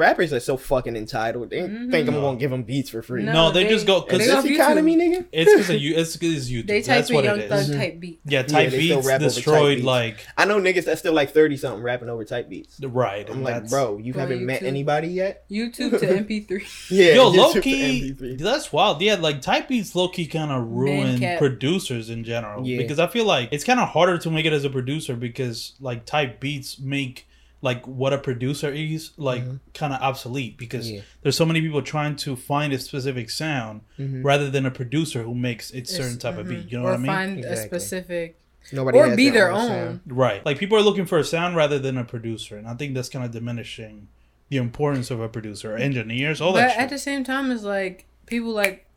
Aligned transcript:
Rappers 0.00 0.32
are 0.32 0.38
so 0.38 0.56
fucking 0.56 0.94
entitled. 0.94 1.50
They 1.50 1.58
Mhm. 1.58 1.90
think 1.90 2.06
I'm 2.06 2.14
No. 2.14 2.20
gonna 2.20 2.38
give 2.38 2.52
them 2.52 2.62
beats 2.62 2.88
for 2.88 3.02
free. 3.02 3.24
No, 3.24 3.32
No, 3.32 3.50
they, 3.50 3.64
they- 3.64 3.70
just 3.70 3.84
go 3.84 4.00
because 4.02 4.20
Is 4.20 4.28
this 4.28 4.44
economy, 4.44 4.94
nigga? 4.96 5.24
it's 5.32 5.50
because 5.52 5.70
it's 5.70 6.16
it's 6.22 6.48
YouTube. 6.48 6.66
They 6.68 6.82
type 6.82 6.86
That's 6.98 7.10
what 7.10 7.24
Young 7.24 7.40
it 7.40 7.48
Thug 7.48 7.72
type 7.72 7.98
beat. 7.98 8.20
Yeah, 8.24 8.42
type 8.44 8.70
they 8.70 8.84
still 8.84 8.98
beats 8.98 9.08
rap 9.08 9.20
over 9.22 9.40
type 9.40 9.68
beats. 9.74 9.84
like 9.84 10.18
I 10.36 10.44
know 10.44 10.60
niggas 10.60 10.84
that's 10.84 11.00
still 11.00 11.14
like 11.14 11.32
thirty 11.32 11.56
something 11.56 11.82
rapping 11.82 12.08
over 12.08 12.24
type 12.24 12.48
beats. 12.48 12.78
right. 12.80 13.28
I'm 13.28 13.42
like, 13.42 13.68
bro, 13.68 13.98
you 13.98 14.12
Bro, 14.12 14.20
haven't 14.20 14.38
you 14.38 14.46
met 14.46 14.62
anybody 14.62 15.08
yet? 15.08 15.42
YouTube 15.50 15.98
to 15.98 16.06
MP3. 16.16 16.62
Yeah, 16.90 17.14
Yo, 17.14 17.28
low 17.30 17.54
key, 17.54 18.12
that's 18.38 18.72
wild. 18.72 19.02
Yeah, 19.02 19.16
like 19.16 19.42
type 19.42 19.66
beats 19.66 19.96
low 19.96 20.06
key 20.06 20.26
kind 20.28 20.52
of 20.52 20.64
ruin 20.68 21.20
producers 21.38 22.08
in 22.08 22.22
general. 22.22 22.64
Yeah. 22.64 22.78
Because 22.78 23.00
I 23.00 23.08
feel 23.08 23.24
like 23.24 23.48
it's 23.50 23.64
kind 23.64 23.80
of 23.80 23.88
harder 23.88 24.16
to 24.18 24.30
make 24.30 24.46
it 24.46 24.52
as 24.52 24.64
a 24.64 24.70
producer 24.70 25.16
because 25.16 25.72
like 25.80 26.04
type 26.04 26.38
beats 26.38 26.78
make 26.78 27.24
like 27.60 27.86
what 27.86 28.12
a 28.12 28.18
producer 28.18 28.70
is 28.72 29.10
like 29.16 29.42
Mhm. 29.44 29.58
kind 29.74 29.92
of 29.92 30.00
obsolete 30.00 30.56
because 30.58 30.90
Yeah. 30.90 31.00
there's 31.22 31.36
so 31.36 31.44
many 31.44 31.60
people 31.60 31.82
trying 31.82 32.14
to 32.16 32.36
find 32.36 32.72
a 32.72 32.78
specific 32.78 33.30
sound 33.30 33.80
Mhm. 33.98 34.24
rather 34.24 34.48
than 34.50 34.64
a 34.64 34.70
producer 34.70 35.22
who 35.24 35.34
makes 35.34 35.72
a 35.74 35.84
certain 35.84 36.18
type 36.18 36.38
of 36.38 36.46
Mhm. 36.46 36.50
beat. 36.50 36.70
You 36.72 36.78
know 36.78 36.84
or 36.84 36.90
what 36.90 36.94
I 36.94 36.98
mean? 36.98 37.06
find 37.06 37.36
a 37.44 37.48
Exactly. 37.50 37.66
specific, 37.80 38.36
Nobody 38.72 38.98
or 38.98 39.16
be 39.16 39.30
their 39.30 39.50
own 39.50 39.70
own. 39.70 40.00
Right. 40.06 40.44
Like 40.46 40.58
people 40.58 40.78
are 40.78 40.82
looking 40.82 41.06
for 41.06 41.18
a 41.18 41.24
sound 41.24 41.56
rather 41.56 41.78
than 41.78 41.96
a 41.98 42.04
producer, 42.04 42.56
and 42.56 42.66
I 42.68 42.74
think 42.74 42.94
that's 42.94 43.08
kind 43.08 43.24
of 43.24 43.30
diminishing 43.32 44.08
the 44.50 44.56
importance 44.58 45.10
of 45.10 45.20
a 45.20 45.28
producer, 45.28 45.76
engineers, 45.76 46.40
all 46.40 46.52
but 46.52 46.60
that. 46.60 46.76
at 46.76 46.80
shit. 46.82 46.90
the 46.90 46.98
same 46.98 47.24
time, 47.24 47.50
it's 47.50 47.64
like 47.64 48.04
people 48.26 48.50
like 48.52 48.74
s- 48.74 48.87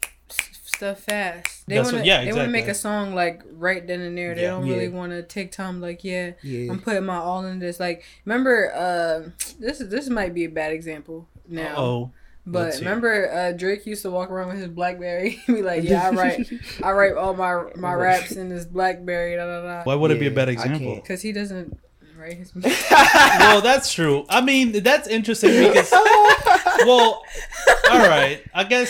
stuff 0.82 1.00
fast. 1.04 1.68
They 1.68 1.78
want 1.80 1.90
to. 1.98 2.06
yeah, 2.06 2.26
They 2.26 2.34
want 2.34 2.46
to 2.46 2.52
make 2.52 2.68
a 2.68 2.74
song 2.74 3.14
like 3.14 3.42
right 3.54 3.86
then 3.86 4.02
and 4.02 4.18
there. 4.18 4.34
They 4.36 4.42
Yeah. 4.44 4.50
don't 4.52 4.66
Yeah. 4.66 4.74
really 4.74 4.90
want 4.90 5.12
to 5.12 5.22
take 5.24 5.52
time. 5.52 5.80
Like, 5.80 6.04
yeah, 6.04 6.32
Yeah. 6.42 6.72
I'm 6.72 6.80
putting 6.80 7.06
my 7.06 7.18
all 7.18 7.46
in 7.46 7.60
this. 7.60 7.80
Like, 7.80 8.04
remember, 8.26 8.74
uh, 8.74 9.30
this 9.60 9.80
is 9.82 9.90
this 9.90 10.10
might 10.10 10.34
be 10.34 10.46
a 10.46 10.50
bad 10.50 10.72
example 10.74 11.28
now. 11.48 11.76
Oh, 11.78 12.12
But 12.44 12.64
Let's 12.64 12.80
remember, 12.80 13.32
uh, 13.32 13.52
Drake 13.52 13.86
used 13.86 14.02
to 14.02 14.10
walk 14.10 14.32
around 14.32 14.48
with 14.48 14.58
his 14.58 14.68
BlackBerry. 14.68 15.30
He 15.46 15.54
be 15.54 15.62
like, 15.62 15.84
"Yeah, 15.84 16.08
I 16.08 16.10
write, 16.20 16.50
I 16.84 16.92
write 16.92 17.14
all 17.16 17.36
my 17.36 17.54
my 17.76 17.94
raps 17.94 18.32
in 18.32 18.50
this 18.50 18.66
BlackBerry." 18.66 19.36
Da 19.36 19.46
da 19.46 19.62
da. 19.62 19.84
why 19.84 19.94
would 19.94 20.10
it 20.10 20.20
be 20.20 20.26
a 20.26 20.32
bad 20.32 20.50
example? 20.50 20.96
Because 20.96 21.22
he 21.22 21.32
doesn't 21.32 21.78
write 22.18 22.38
his. 22.38 22.56
Music. 22.56 22.74
well, 22.90 23.62
that's 23.62 23.94
true. 23.94 24.26
I 24.28 24.42
mean, 24.42 24.72
that's 24.82 25.08
interesting 25.08 25.52
because, 25.68 25.92
well, 25.92 27.22
all 27.92 28.00
right. 28.10 28.42
I 28.56 28.64
guess, 28.64 28.90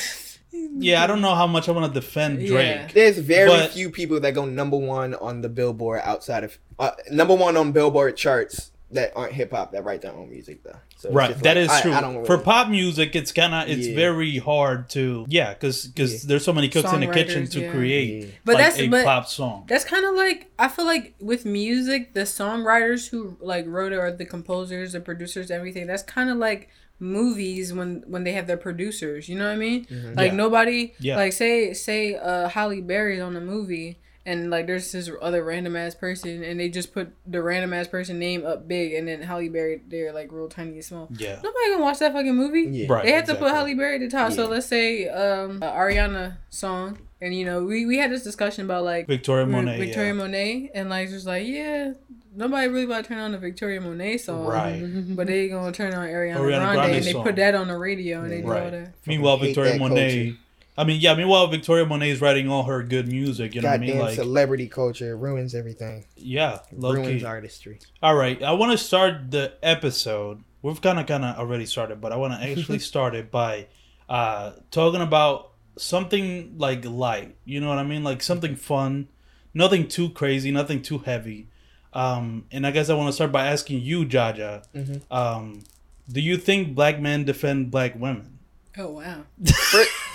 yeah, 0.51 1.03
I 1.03 1.07
don't 1.07 1.21
know 1.21 1.35
how 1.35 1.47
much 1.47 1.69
I 1.69 1.71
want 1.71 1.93
to 1.93 1.99
defend 1.99 2.37
Drake. 2.39 2.49
Yeah. 2.51 2.87
There's 2.93 3.17
very 3.17 3.49
But- 3.49 3.71
few 3.71 3.89
people 3.89 4.19
that 4.19 4.31
go 4.33 4.45
number 4.45 4.77
one 4.77 5.13
on 5.15 5.41
the 5.41 5.49
Billboard 5.49 6.01
outside 6.03 6.43
of 6.43 6.57
uh, 6.79 6.91
number 7.11 7.35
one 7.35 7.55
on 7.57 7.71
Billboard 7.71 8.17
charts 8.17 8.71
that 8.93 9.13
aren't 9.15 9.31
hip 9.31 9.51
hop 9.51 9.71
that 9.71 9.85
write 9.85 10.01
their 10.01 10.11
own 10.11 10.29
music 10.29 10.63
though. 10.63 10.75
So 10.97 11.07
it's 11.07 11.15
Right, 11.15 11.29
just 11.31 11.43
that 11.43 11.55
like, 11.55 11.63
is 11.65 11.69
I- 11.71 11.81
true. 11.81 11.93
I 11.93 12.01
don't 12.01 12.25
For 12.25 12.37
pop 12.37 12.67
music, 12.67 13.15
it's 13.15 13.31
kind 13.31 13.53
of 13.53 13.69
it's 13.69 13.87
Yeah. 13.87 13.95
very 13.95 14.37
hard 14.37 14.89
to 14.89 15.25
yeah, 15.29 15.53
because 15.53 15.85
because 15.87 16.11
Yeah. 16.11 16.19
there's 16.27 16.43
so 16.43 16.51
many 16.51 16.67
cooks 16.67 16.91
in 16.91 16.99
the 16.99 17.07
kitchen 17.07 17.47
to 17.47 17.61
yeah. 17.61 17.71
create 17.71 18.23
Yeah. 18.25 18.29
But 18.43 18.55
like 18.55 18.63
that's- 18.65 18.79
a 18.79 18.87
but- 18.89 19.05
pop 19.05 19.27
song. 19.27 19.63
That's 19.67 19.85
kind 19.85 20.05
of 20.05 20.15
like 20.15 20.51
I 20.59 20.67
feel 20.67 20.83
like 20.85 21.13
with 21.21 21.45
music, 21.45 22.13
the 22.13 22.21
songwriters 22.21 23.09
who 23.09 23.37
like 23.39 23.65
wrote 23.67 23.93
it 23.93 23.97
or 23.97 24.11
the 24.11 24.25
composers, 24.25 24.91
the 24.91 24.99
producers, 24.99 25.49
everything. 25.51 25.87
That's 25.87 26.03
kind 26.03 26.29
of 26.29 26.35
like 26.37 26.67
movies 27.01 27.73
when 27.73 28.03
when 28.07 28.23
they 28.23 28.31
have 28.33 28.47
their 28.47 28.57
producers. 28.57 29.27
You 29.27 29.37
know 29.37 29.45
what 29.47 29.53
I 29.53 29.57
mean? 29.57 29.85
Mhm. 29.85 30.15
Like 30.15 30.31
Yeah. 30.31 30.37
nobody 30.37 30.93
Yeah. 30.99 31.17
like 31.17 31.33
say 31.33 31.73
say 31.73 32.15
uh 32.15 32.47
Halle 32.47 32.79
Berry's 32.81 33.21
on 33.21 33.35
a 33.35 33.41
movie 33.41 33.97
and 34.23 34.51
like 34.51 34.67
there's 34.67 34.91
this 34.91 35.09
other 35.19 35.43
random 35.43 35.75
ass 35.75 35.95
person 35.95 36.43
and 36.43 36.59
they 36.59 36.69
just 36.69 36.93
put 36.93 37.11
the 37.25 37.41
random 37.41 37.73
ass 37.73 37.87
person 37.87 38.19
name 38.19 38.45
up 38.45 38.67
big 38.67 38.93
and 38.93 39.07
then 39.07 39.23
Halle 39.23 39.49
Berry 39.49 39.81
there 39.87 40.13
like 40.13 40.31
real 40.31 40.47
tiny 40.47 40.73
and 40.73 40.85
small. 40.85 41.09
Yeah, 41.17 41.35
Nobody 41.43 41.71
gonna 41.71 41.81
watch 41.83 41.97
that 41.99 42.13
fucking 42.13 42.35
movie. 42.35 42.67
Yeah. 42.69 42.85
Right. 42.87 43.03
They 43.05 43.11
had 43.11 43.25
to 43.25 43.35
put 43.35 43.51
Halle 43.51 43.73
Berry 43.73 43.95
at 43.95 44.01
the 44.01 44.09
top. 44.09 44.31
So 44.31 44.45
let's 44.47 44.67
say 44.67 45.07
um 45.09 45.57
a 45.63 45.67
Ariana 45.71 46.37
song, 46.51 46.99
and 47.21 47.33
you 47.35 47.45
know 47.45 47.63
we 47.63 47.85
we 47.85 47.97
had 47.97 48.11
this 48.11 48.23
discussion 48.23 48.65
about 48.65 48.83
like 48.83 49.07
Victoria 49.07 49.45
Monet. 49.45 49.77
Victoria 49.79 50.09
yeah. 50.09 50.13
Monet, 50.13 50.71
and 50.73 50.89
like 50.89 51.09
just 51.09 51.25
like 51.27 51.45
yeah, 51.47 51.93
nobody 52.35 52.67
really 52.67 52.85
about 52.85 53.03
to 53.03 53.09
turn 53.09 53.19
on 53.19 53.31
the 53.31 53.37
Victoria 53.37 53.79
Monet 53.81 54.17
song, 54.19 54.45
Right. 54.45 54.81
But 55.15 55.27
they 55.27 55.47
gonna 55.49 55.71
turn 55.71 55.93
on 55.93 56.07
Ariana, 56.07 56.37
Ariana 56.37 56.59
Grande, 56.59 56.73
Grande 56.75 56.95
and 56.95 57.05
they 57.05 57.11
song. 57.13 57.23
put 57.23 57.35
that 57.37 57.55
on 57.55 57.67
the 57.67 57.77
radio, 57.77 58.21
and 58.21 58.31
they 58.31 58.41
do 58.41 58.47
all 58.47 58.53
Right. 58.53 58.71
that. 58.71 58.93
Meanwhile, 59.05 59.37
hate 59.37 59.45
Victoria 59.47 59.77
Monet. 59.77 60.23
culture. 60.25 60.37
I 60.77 60.83
mean, 60.85 61.01
yeah. 61.01 61.13
Meanwhile, 61.13 61.47
Victoria 61.47 61.85
Monet 61.85 62.09
is 62.11 62.21
writing 62.21 62.49
all 62.49 62.63
her 62.63 62.81
good 62.81 63.07
music. 63.07 63.53
You 63.53 63.61
know 63.61 63.67
Goddamn 63.69 63.81
what 63.81 63.89
I 63.89 63.97
mean? 63.97 64.01
Like, 64.07 64.15
celebrity 64.15 64.67
culture 64.67 65.15
ruins 65.17 65.53
everything. 65.53 66.05
yeah, 66.15 66.59
ruins 66.71 67.21
key. 67.21 67.25
artistry. 67.25 67.79
All 68.01 68.15
right, 68.15 68.41
I 68.41 68.53
want 68.53 68.71
to 68.71 68.77
start 68.77 69.29
the 69.31 69.53
episode. 69.61 70.43
We've 70.63 70.81
kind 70.81 70.99
of, 70.99 71.07
kind 71.07 71.25
of 71.25 71.37
already 71.37 71.65
started, 71.65 71.99
but 72.01 72.11
I 72.13 72.15
want 72.15 72.33
to 72.33 72.49
actually 72.49 72.79
start 72.91 73.15
it 73.15 73.29
by 73.31 73.67
uh, 74.07 74.53
talking 74.71 75.01
about 75.01 75.50
something 75.77 76.55
like 76.57 76.85
light. 76.85 77.35
You 77.45 77.59
know 77.61 77.69
what 77.69 77.77
I 77.79 77.83
mean? 77.83 78.03
Like 78.03 78.21
something 78.21 78.55
fun, 78.55 79.07
nothing 79.53 79.87
too 79.87 80.09
crazy, 80.09 80.51
nothing 80.51 80.81
too 80.81 80.99
heavy. 80.99 81.47
Um, 81.93 82.45
and 82.51 82.65
I 82.65 82.71
guess 82.71 82.89
I 82.89 82.93
want 82.93 83.09
to 83.09 83.13
start 83.13 83.31
by 83.31 83.45
asking 83.47 83.81
you, 83.81 84.05
Jaja. 84.05 84.63
Mhm. 84.73 85.01
Um, 85.11 85.63
do 86.09 86.21
you 86.21 86.37
think 86.37 86.73
black 86.75 86.99
men 86.99 87.25
defend 87.25 87.71
black 87.71 87.95
women? 87.99 88.39
Oh 88.77 88.91
wow! 88.91 89.23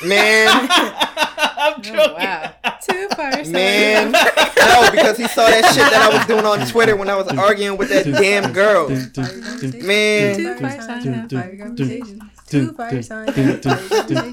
Man, 0.02 0.48
I'm 0.70 1.82
joking. 1.82 2.00
Oh 2.00 2.14
wow! 2.14 2.54
Two 2.88 3.06
fires. 3.14 3.50
man. 3.50 4.12
no, 4.12 4.90
because 4.90 5.18
he 5.18 5.28
saw 5.28 5.46
that 5.46 5.64
shit 5.74 5.84
that 5.90 6.10
I 6.10 6.16
was 6.16 6.26
doing 6.26 6.46
on 6.46 6.66
Twitter 6.66 6.96
when 6.96 7.10
I 7.10 7.16
was 7.16 7.28
arguing 7.38 7.76
with 7.76 7.90
that 7.90 8.06
damn 8.06 8.54
girl. 8.54 8.88
Man. 9.84 10.56
Two 12.46 12.72
fire 12.72 13.02
signs, 13.02 13.34
fire 13.34 13.58
conversation. 13.58 13.60
Two 13.60 13.70
fire 13.70 13.78
signs, 13.78 13.98
fire 13.98 14.04
conversation. 14.06 14.32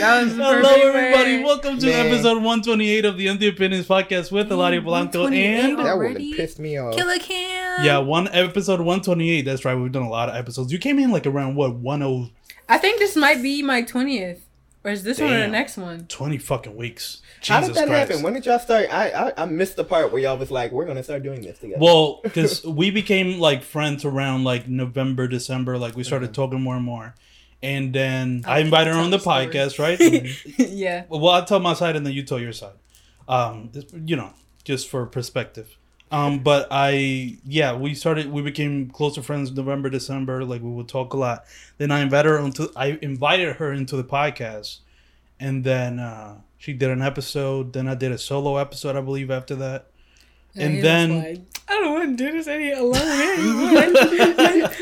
That 0.00 0.22
was 0.24 0.36
the 0.36 0.44
Hello, 0.44 0.74
everybody. 0.88 1.36
way. 1.38 1.44
Welcome 1.44 1.78
to 1.78 1.86
Man. 1.86 2.06
episode 2.06 2.34
128 2.36 3.04
of 3.04 3.16
the 3.16 3.28
Empty 3.28 3.48
Opinions 3.48 3.86
podcast 3.86 4.30
with 4.32 4.50
Eladio 4.50 4.84
Blanco 4.84 5.26
and. 5.28 5.78
That 5.78 5.96
would 5.96 6.20
have 6.20 6.36
pissed 6.36 6.58
me 6.58 6.76
off. 6.76 6.96
Killer 6.96 7.18
Cam. 7.18 7.84
Yeah, 7.84 7.98
one 7.98 8.28
episode 8.28 8.80
128. 8.80 9.42
That's 9.42 9.64
right. 9.64 9.74
We've 9.74 9.92
done 9.92 10.02
a 10.02 10.10
lot 10.10 10.28
of 10.28 10.34
episodes. 10.36 10.72
You 10.72 10.78
came 10.78 10.98
in 10.98 11.10
like 11.12 11.26
around 11.26 11.54
what 11.54 11.80
10 11.82 12.30
I 12.68 12.76
think 12.78 12.98
this 12.98 13.16
might 13.16 13.40
be 13.42 13.62
my 13.62 13.80
twentieth, 13.82 14.44
or 14.84 14.90
is 14.90 15.02
this 15.02 15.20
one 15.20 15.32
or 15.32 15.40
the 15.40 15.48
next 15.48 15.76
one? 15.76 16.06
20 16.06 16.38
fucking 16.38 16.76
weeks. 16.76 17.20
How 17.46 17.60
did 17.60 17.74
that 17.74 17.88
Christ. 17.88 18.08
happen? 18.10 18.22
When 18.22 18.34
did 18.34 18.46
y'all 18.46 18.58
start? 18.58 18.92
I, 18.92 19.10
I 19.10 19.42
I 19.42 19.44
missed 19.46 19.76
the 19.76 19.84
part 19.84 20.12
where 20.12 20.22
y'all 20.22 20.36
was 20.38 20.50
like, 20.50 20.72
"We're 20.72 20.86
gonna 20.86 21.02
start 21.02 21.22
doing 21.22 21.42
this 21.42 21.58
together." 21.58 21.80
Well, 21.80 22.20
because 22.22 22.64
we 22.64 22.90
became 22.90 23.38
like 23.38 23.62
friends 23.62 24.04
around 24.04 24.44
like 24.44 24.68
November, 24.68 25.28
December. 25.28 25.78
Like 25.78 25.96
we 25.96 26.04
started 26.04 26.34
talking 26.34 26.60
more 26.60 26.76
and 26.76 26.84
more, 26.84 27.14
and 27.62 27.92
then 27.92 28.42
I 28.46 28.56
I'll 28.56 28.60
invited 28.60 28.94
her 28.94 29.00
on 29.00 29.10
the 29.10 29.18
the 29.18 29.20
story. 29.20 29.46
podcast, 29.46 29.78
right? 29.78 30.58
yeah. 30.58 31.04
well, 31.08 31.28
I'll 31.28 31.44
tell 31.44 31.60
my 31.60 31.74
side 31.74 31.96
and 31.96 32.04
then 32.06 32.12
you 32.12 32.22
tell 32.22 32.40
your 32.40 32.52
side. 32.52 32.74
Um, 33.28 33.70
you 34.04 34.16
know, 34.16 34.32
just 34.64 34.88
for 34.88 35.04
perspective. 35.06 35.76
Um, 36.10 36.38
but 36.38 36.68
I, 36.70 37.38
yeah, 37.44 37.74
we 37.74 37.94
started, 37.94 38.32
we 38.32 38.40
became 38.42 38.88
closer 38.90 39.22
friends 39.22 39.50
November, 39.52 39.90
December. 39.90 40.44
Like 40.44 40.62
we 40.62 40.70
would 40.70 40.88
talk 40.88 41.12
a 41.12 41.16
lot. 41.16 41.44
Then 41.76 41.90
I 41.90 42.00
invited 42.00 42.30
her 42.30 42.38
into, 42.38 42.70
I 42.74 42.98
invited 43.02 43.56
her 43.56 43.72
into 43.72 43.96
the 43.96 44.04
podcast, 44.04 44.78
and 45.38 45.64
then 45.64 45.98
uh, 45.98 46.36
she 46.56 46.72
did 46.72 46.90
an 46.90 47.02
episode. 47.02 47.72
Then 47.74 47.88
I 47.88 47.94
did 47.94 48.12
a 48.12 48.18
solo 48.18 48.56
episode, 48.56 48.96
I 48.96 49.00
believe, 49.00 49.30
after 49.30 49.54
that. 49.56 49.86
And 50.60 50.82
then- 50.82 51.46
I 51.70 51.72
don't 51.80 51.92
want 51.92 52.16
to 52.18 52.24
do 52.24 52.32
this 52.32 52.46
any 52.46 52.72
alone. 52.72 52.94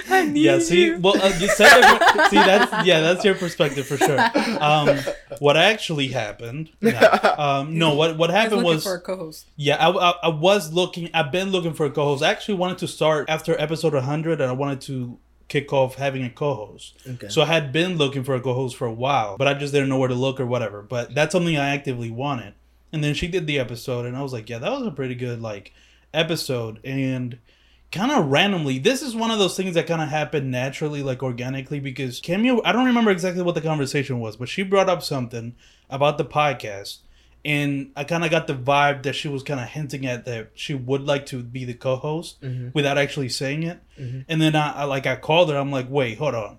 I 0.09 0.25
need 0.31 0.41
yeah 0.45 0.59
see 0.61 0.85
you. 0.87 0.99
well 1.01 1.21
uh, 1.21 1.29
you 1.39 1.49
said 1.49 1.69
it, 1.81 2.31
see 2.31 2.37
that's 2.37 2.87
yeah 2.87 3.01
that's 3.01 3.25
your 3.25 3.35
perspective 3.35 3.87
for 3.87 3.97
sure 3.97 4.19
um 4.63 4.97
what 5.41 5.57
actually 5.57 6.09
happened 6.09 6.71
no, 6.81 7.35
um 7.39 7.77
no 7.79 7.95
what 7.95 8.17
what 8.17 8.31
was 8.31 8.37
happened 8.37 8.57
looking 8.63 8.75
was 8.75 8.85
for 8.85 8.95
a 8.95 9.01
co-host. 9.01 9.47
yeah 9.57 9.77
I, 9.77 9.91
I, 9.91 10.11
I 10.25 10.29
was 10.29 10.73
looking 10.73 11.11
i've 11.13 11.33
been 11.33 11.51
looking 11.51 11.75
for 11.75 11.87
a 11.87 11.91
co-host 11.91 12.23
i 12.23 12.31
actually 12.31 12.55
wanted 12.55 12.79
to 12.79 12.89
start 12.89 13.29
after 13.29 13.61
episode 13.61 13.93
100 13.95 14.41
and 14.41 14.49
i 14.49 14.53
wanted 14.55 14.81
to 14.83 15.19
kick 15.49 15.73
off 15.73 15.97
having 15.97 16.25
a 16.25 16.31
co-host 16.31 16.95
Okay. 17.09 17.29
so 17.29 17.43
i 17.43 17.47
had 17.47 17.73
been 17.73 17.97
looking 17.97 18.23
for 18.25 18.35
a 18.35 18.41
co-host 18.41 18.77
for 18.77 18.87
a 18.87 18.93
while 18.93 19.37
but 19.37 19.49
i 19.49 19.55
just 19.55 19.73
didn't 19.73 19.89
know 19.89 19.99
where 19.99 20.09
to 20.09 20.15
look 20.15 20.39
or 20.41 20.47
whatever 20.47 20.83
but 20.83 21.15
that's 21.15 21.33
something 21.33 21.57
i 21.57 21.71
actively 21.71 22.11
wanted 22.11 22.55
and 22.97 23.05
then 23.05 23.13
she 23.15 23.29
did 23.29 23.47
the 23.47 23.59
episode 23.59 24.07
and 24.07 24.17
i 24.17 24.23
was 24.23 24.33
like 24.33 24.49
yeah 24.49 24.59
that 24.59 24.73
was 24.73 24.87
a 24.87 24.91
pretty 24.91 25.15
good 25.15 25.41
like 25.43 25.73
episode 26.15 26.81
and 26.83 27.39
kind 27.93 28.11
of 28.11 28.27
randomly 28.29 28.79
this 28.79 29.03
is 29.03 29.15
one 29.15 29.31
of 29.31 29.39
those 29.39 29.57
things 29.57 29.75
that 29.75 29.87
kind 29.87 30.01
of 30.03 30.09
happened 30.09 30.51
naturally 30.51 31.03
like 31.03 31.23
organically 31.23 31.79
because 31.79 32.21
Kameo 32.21 32.61
i 32.65 32.73
don't 32.73 32.87
remember 32.87 33.11
exactly 33.11 33.43
what 33.43 33.55
the 33.55 33.61
conversation 33.61 34.19
was 34.19 34.37
but 34.37 34.49
she 34.49 34.63
brought 34.63 34.89
up 34.89 35.03
something 35.03 35.55
about 35.91 36.17
the 36.19 36.25
podcast 36.25 36.99
and 37.45 37.91
i 37.95 38.03
kind 38.03 38.25
of 38.25 38.31
got 38.31 38.47
the 38.47 38.55
vibe 38.55 39.03
that 39.03 39.13
she 39.15 39.29
was 39.29 39.43
kind 39.43 39.61
of 39.61 39.69
hinting 39.69 40.07
at 40.07 40.25
that 40.25 40.51
she 40.55 40.75
would 40.75 41.03
like 41.03 41.27
to 41.27 41.43
be 41.43 41.65
the 41.65 41.75
co-host 41.75 42.41
Mhm. 42.41 42.75
without 42.75 42.99
actually 42.99 43.29
saying 43.29 43.63
it 43.63 43.79
Mhm. 44.01 44.25
and 44.29 44.41
then 44.41 44.57
I, 44.57 44.73
I 44.73 44.85
like 44.85 45.07
i 45.07 45.17
called 45.17 45.51
her 45.51 45.57
i'm 45.57 45.71
like 45.71 45.87
wait 45.91 46.19
hold 46.19 46.35
on 46.35 46.59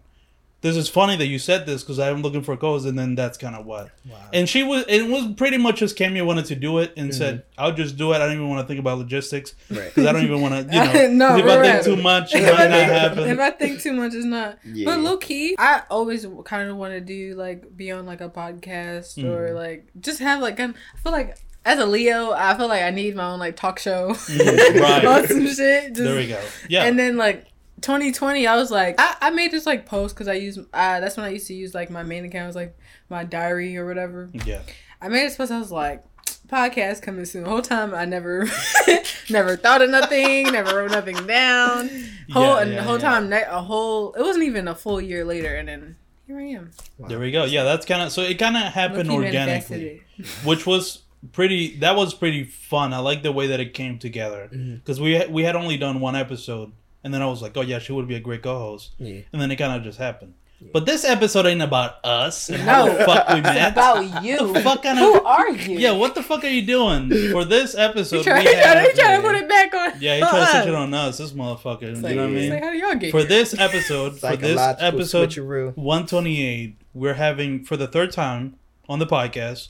this 0.61 0.75
is 0.75 0.89
funny 0.89 1.15
that 1.17 1.27
you 1.27 1.37
said 1.37 1.65
this 1.67 1.83
because 1.83 1.99
I'm 1.99 2.21
looking 2.23 2.41
for 2.41 2.53
a 2.53 2.57
co-host, 2.57 2.87
and 2.87 2.97
then 2.97 3.13
that's 3.13 3.37
kind 3.37 3.55
of 3.55 3.65
what. 3.65 3.91
Wow. 4.09 4.17
And 4.33 4.49
she 4.49 4.63
was, 4.63 4.85
it 4.87 5.07
was 5.07 5.33
pretty 5.35 5.57
much 5.57 5.77
just 5.79 5.95
Kameo 5.95 6.25
wanted 6.25 6.45
to 6.45 6.55
do 6.55 6.79
it 6.79 6.93
and 6.97 7.13
said, 7.13 7.35
Mm-hmm. 7.35 7.61
"I'll 7.63 7.73
just 7.73 7.95
do 7.95 8.11
it. 8.11 8.15
I 8.15 8.19
don't 8.19 8.33
even 8.33 8.49
want 8.49 8.61
to 8.63 8.67
think 8.67 8.79
about 8.79 8.97
logistics 8.97 9.53
Right. 9.69 9.85
because 9.85 10.07
I 10.07 10.11
don't 10.13 10.23
even 10.23 10.41
want 10.41 10.53
to, 10.69 10.75
you 10.75 10.81
know, 11.09 11.27
No, 11.27 11.27
'cause 11.29 11.39
if 11.39 11.45
I 11.45 11.57
right. 11.59 11.71
think 11.83 11.85
too 11.85 12.01
much, 12.01 12.33
it 12.33 12.41
if, 12.41 12.53
might 12.53 12.61
I 12.61 12.67
not 12.67 12.77
think, 12.77 12.91
happen." 12.91 13.29
if 13.29 13.39
I 13.39 13.49
think 13.51 13.81
too 13.81 13.93
much, 13.93 14.13
it's 14.15 14.25
not. 14.25 14.57
Yeah. 14.65 14.85
But 14.85 14.99
low 15.01 15.17
key, 15.17 15.55
I 15.59 15.83
always 15.91 16.25
kind 16.45 16.69
of 16.69 16.77
want 16.77 16.93
to 16.93 17.01
do 17.01 17.35
like 17.35 17.77
be 17.77 17.91
on 17.91 18.05
like 18.07 18.21
a 18.21 18.29
podcast 18.29 19.23
or 19.23 19.49
Mm. 19.49 19.55
like 19.55 19.87
just 19.99 20.19
have 20.19 20.41
like 20.41 20.59
I'm, 20.59 20.73
feel 21.03 21.11
like 21.11 21.37
as 21.65 21.77
a 21.79 21.85
Leo, 21.85 22.31
I 22.31 22.57
feel 22.57 22.67
like 22.67 22.81
I 22.81 22.89
need 22.91 23.15
my 23.15 23.25
own 23.25 23.39
like 23.39 23.55
talk 23.57 23.77
show 23.77 24.11
Mm, 24.13 24.79
right. 25.05 25.27
some 25.27 25.45
shit. 25.47 25.89
Just, 25.89 25.95
there 26.01 26.15
we 26.15 26.27
go. 26.27 26.41
Yeah. 26.69 26.85
And 26.85 26.97
then 26.97 27.17
like 27.17 27.45
2020, 27.81 28.47
I 28.47 28.55
was 28.55 28.71
like, 28.71 28.95
I, 28.97 29.15
I 29.21 29.29
made 29.29 29.51
this 29.51 29.65
like 29.65 29.85
post 29.85 30.15
because 30.15 30.27
I 30.27 30.33
use 30.33 30.57
uh, 30.57 30.99
that's 30.99 31.15
when 31.17 31.25
I 31.25 31.29
used 31.29 31.47
to 31.47 31.53
use 31.53 31.73
like 31.73 31.89
my 31.89 32.03
main 32.03 32.25
account 32.25 32.47
was 32.47 32.55
like 32.55 32.77
my 33.09 33.23
diary 33.23 33.77
or 33.77 33.85
whatever. 33.85 34.29
yeah. 34.45 34.61
I 35.01 35.09
made 35.09 35.25
this 35.27 35.35
post. 35.35 35.51
I 35.51 35.59
was 35.59 35.71
like, 35.71 36.03
podcast 36.47 37.01
coming 37.03 37.25
soon. 37.25 37.43
The 37.43 37.49
whole 37.49 37.61
time 37.61 37.93
I 37.93 38.05
never, 38.05 38.47
never 39.29 39.55
thought 39.55 39.81
of 39.83 39.89
nothing. 39.91 40.51
Never 40.51 40.75
wrote 40.77 40.91
nothing 40.91 41.27
down. 41.27 41.89
Whole 42.31 42.43
Yeah, 42.55 42.61
and 42.61 42.71
the 42.77 42.81
whole 42.83 42.95
yeah. 42.95 43.01
time, 43.09 43.29
ne- 43.29 43.43
a 43.47 43.61
whole. 43.61 44.13
It 44.13 44.21
wasn't 44.21 44.45
even 44.45 44.67
a 44.67 44.73
full 44.75 44.99
year 44.99 45.23
later, 45.23 45.55
and 45.55 45.67
then 45.67 45.95
here 46.25 46.39
I 46.39 46.43
am. 46.45 46.71
There 47.07 47.19
we 47.19 47.31
go. 47.31 47.45
Yeah, 47.45 47.63
that's 47.63 47.85
kind 47.85 48.01
of 48.01 48.11
so 48.11 48.21
it 48.23 48.39
kind 48.39 48.57
of 48.57 48.63
happened 48.73 49.07
Low-key 49.09 49.25
organically, 49.25 50.01
which 50.43 50.65
was 50.65 51.03
pretty. 51.31 51.77
That 51.77 51.95
was 51.95 52.13
pretty 52.15 52.43
fun. 52.43 52.91
I 52.91 52.97
like 52.99 53.21
the 53.21 53.31
way 53.31 53.47
that 53.47 53.59
it 53.59 53.73
came 53.75 53.99
together 53.99 54.47
because 54.51 54.99
we 54.99 55.23
we 55.27 55.43
had 55.43 55.55
only 55.55 55.77
done 55.77 55.99
one 55.99 56.15
episode, 56.15 56.71
and 57.07 57.13
then 57.13 57.21
I 57.21 57.25
was 57.27 57.41
like, 57.41 57.55
oh 57.55 57.61
yeah, 57.61 57.79
she 57.79 57.93
would 57.93 58.05
be 58.07 58.15
a 58.15 58.19
great 58.19 58.43
co-host, 58.43 58.91
Yeah. 58.99 59.21
and 59.31 59.41
then 59.41 59.49
it 59.49 59.55
kind 59.55 59.71
of 59.77 59.81
just 59.81 59.97
happened. 59.97 60.33
But 60.73 60.85
this 60.87 61.05
episode 61.05 61.45
ain't 61.45 61.61
about 61.61 62.03
us 62.03 62.49
and 62.49 62.59
how 62.63 62.87
No. 62.87 62.97
the 62.97 63.05
fuck 63.05 63.29
we 63.29 63.35
It's 63.35 63.43
met. 63.43 63.71
about 63.73 64.23
you. 64.25 64.51
The 64.53 64.59
fuck 64.61 64.81
kind 64.83 64.97
of, 64.99 65.05
Who 65.05 65.21
are 65.23 65.51
you? 65.51 65.77
yeah? 65.77 65.91
What 65.91 66.15
the 66.15 66.23
fuck 66.23 66.43
are 66.43 66.47
you 66.49 66.63
doing 66.65 67.09
for 67.31 67.45
this 67.45 67.75
episode? 67.75 68.17
He 68.17 68.23
trying, 68.23 68.43
we 68.43 68.49
he 68.49 68.55
he 68.57 68.61
have- 68.63 68.93
trying 68.95 69.21
to 69.21 69.27
put 69.27 69.35
it 69.35 69.47
back 69.47 69.73
on. 69.73 70.01
yeah, 70.01 70.15
he 70.15 70.19
tried 70.21 70.31
to 70.31 70.37
us. 70.37 70.51
switch 70.51 70.67
it 70.67 70.73
on 70.75 70.93
us. 70.93 71.17
This 71.19 71.31
motherfucker. 71.31 71.81
You 71.95 72.15
know 72.15 72.23
what 72.23 72.25
I 72.25 72.27
mean? 72.27 72.49
like, 72.49 72.63
how 72.63 72.71
do 72.71 72.77
y'all 72.77 72.95
get 72.95 73.11
For 73.11 73.19
here? 73.19 73.27
this 73.27 73.57
episode, 73.57 74.19
for 74.19 74.35
this 74.35 74.59
episode 74.79 75.31
128, 75.75 76.75
we're 76.93 77.13
having 77.13 77.63
for 77.63 77.77
the 77.77 77.87
third 77.87 78.11
time 78.11 78.55
on 78.89 78.99
the 78.99 79.07
podcast 79.07 79.69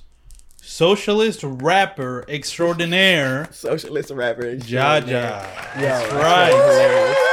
socialist 0.62 1.42
rapper 1.44 2.25
extraordinaire 2.30 3.48
Socialist 3.51 4.10
rapper. 4.12 4.56
Jaja. 4.56 5.06
Yo, 5.07 5.12
That's 5.12 5.81
that's 5.81 6.13
right. 6.13 7.24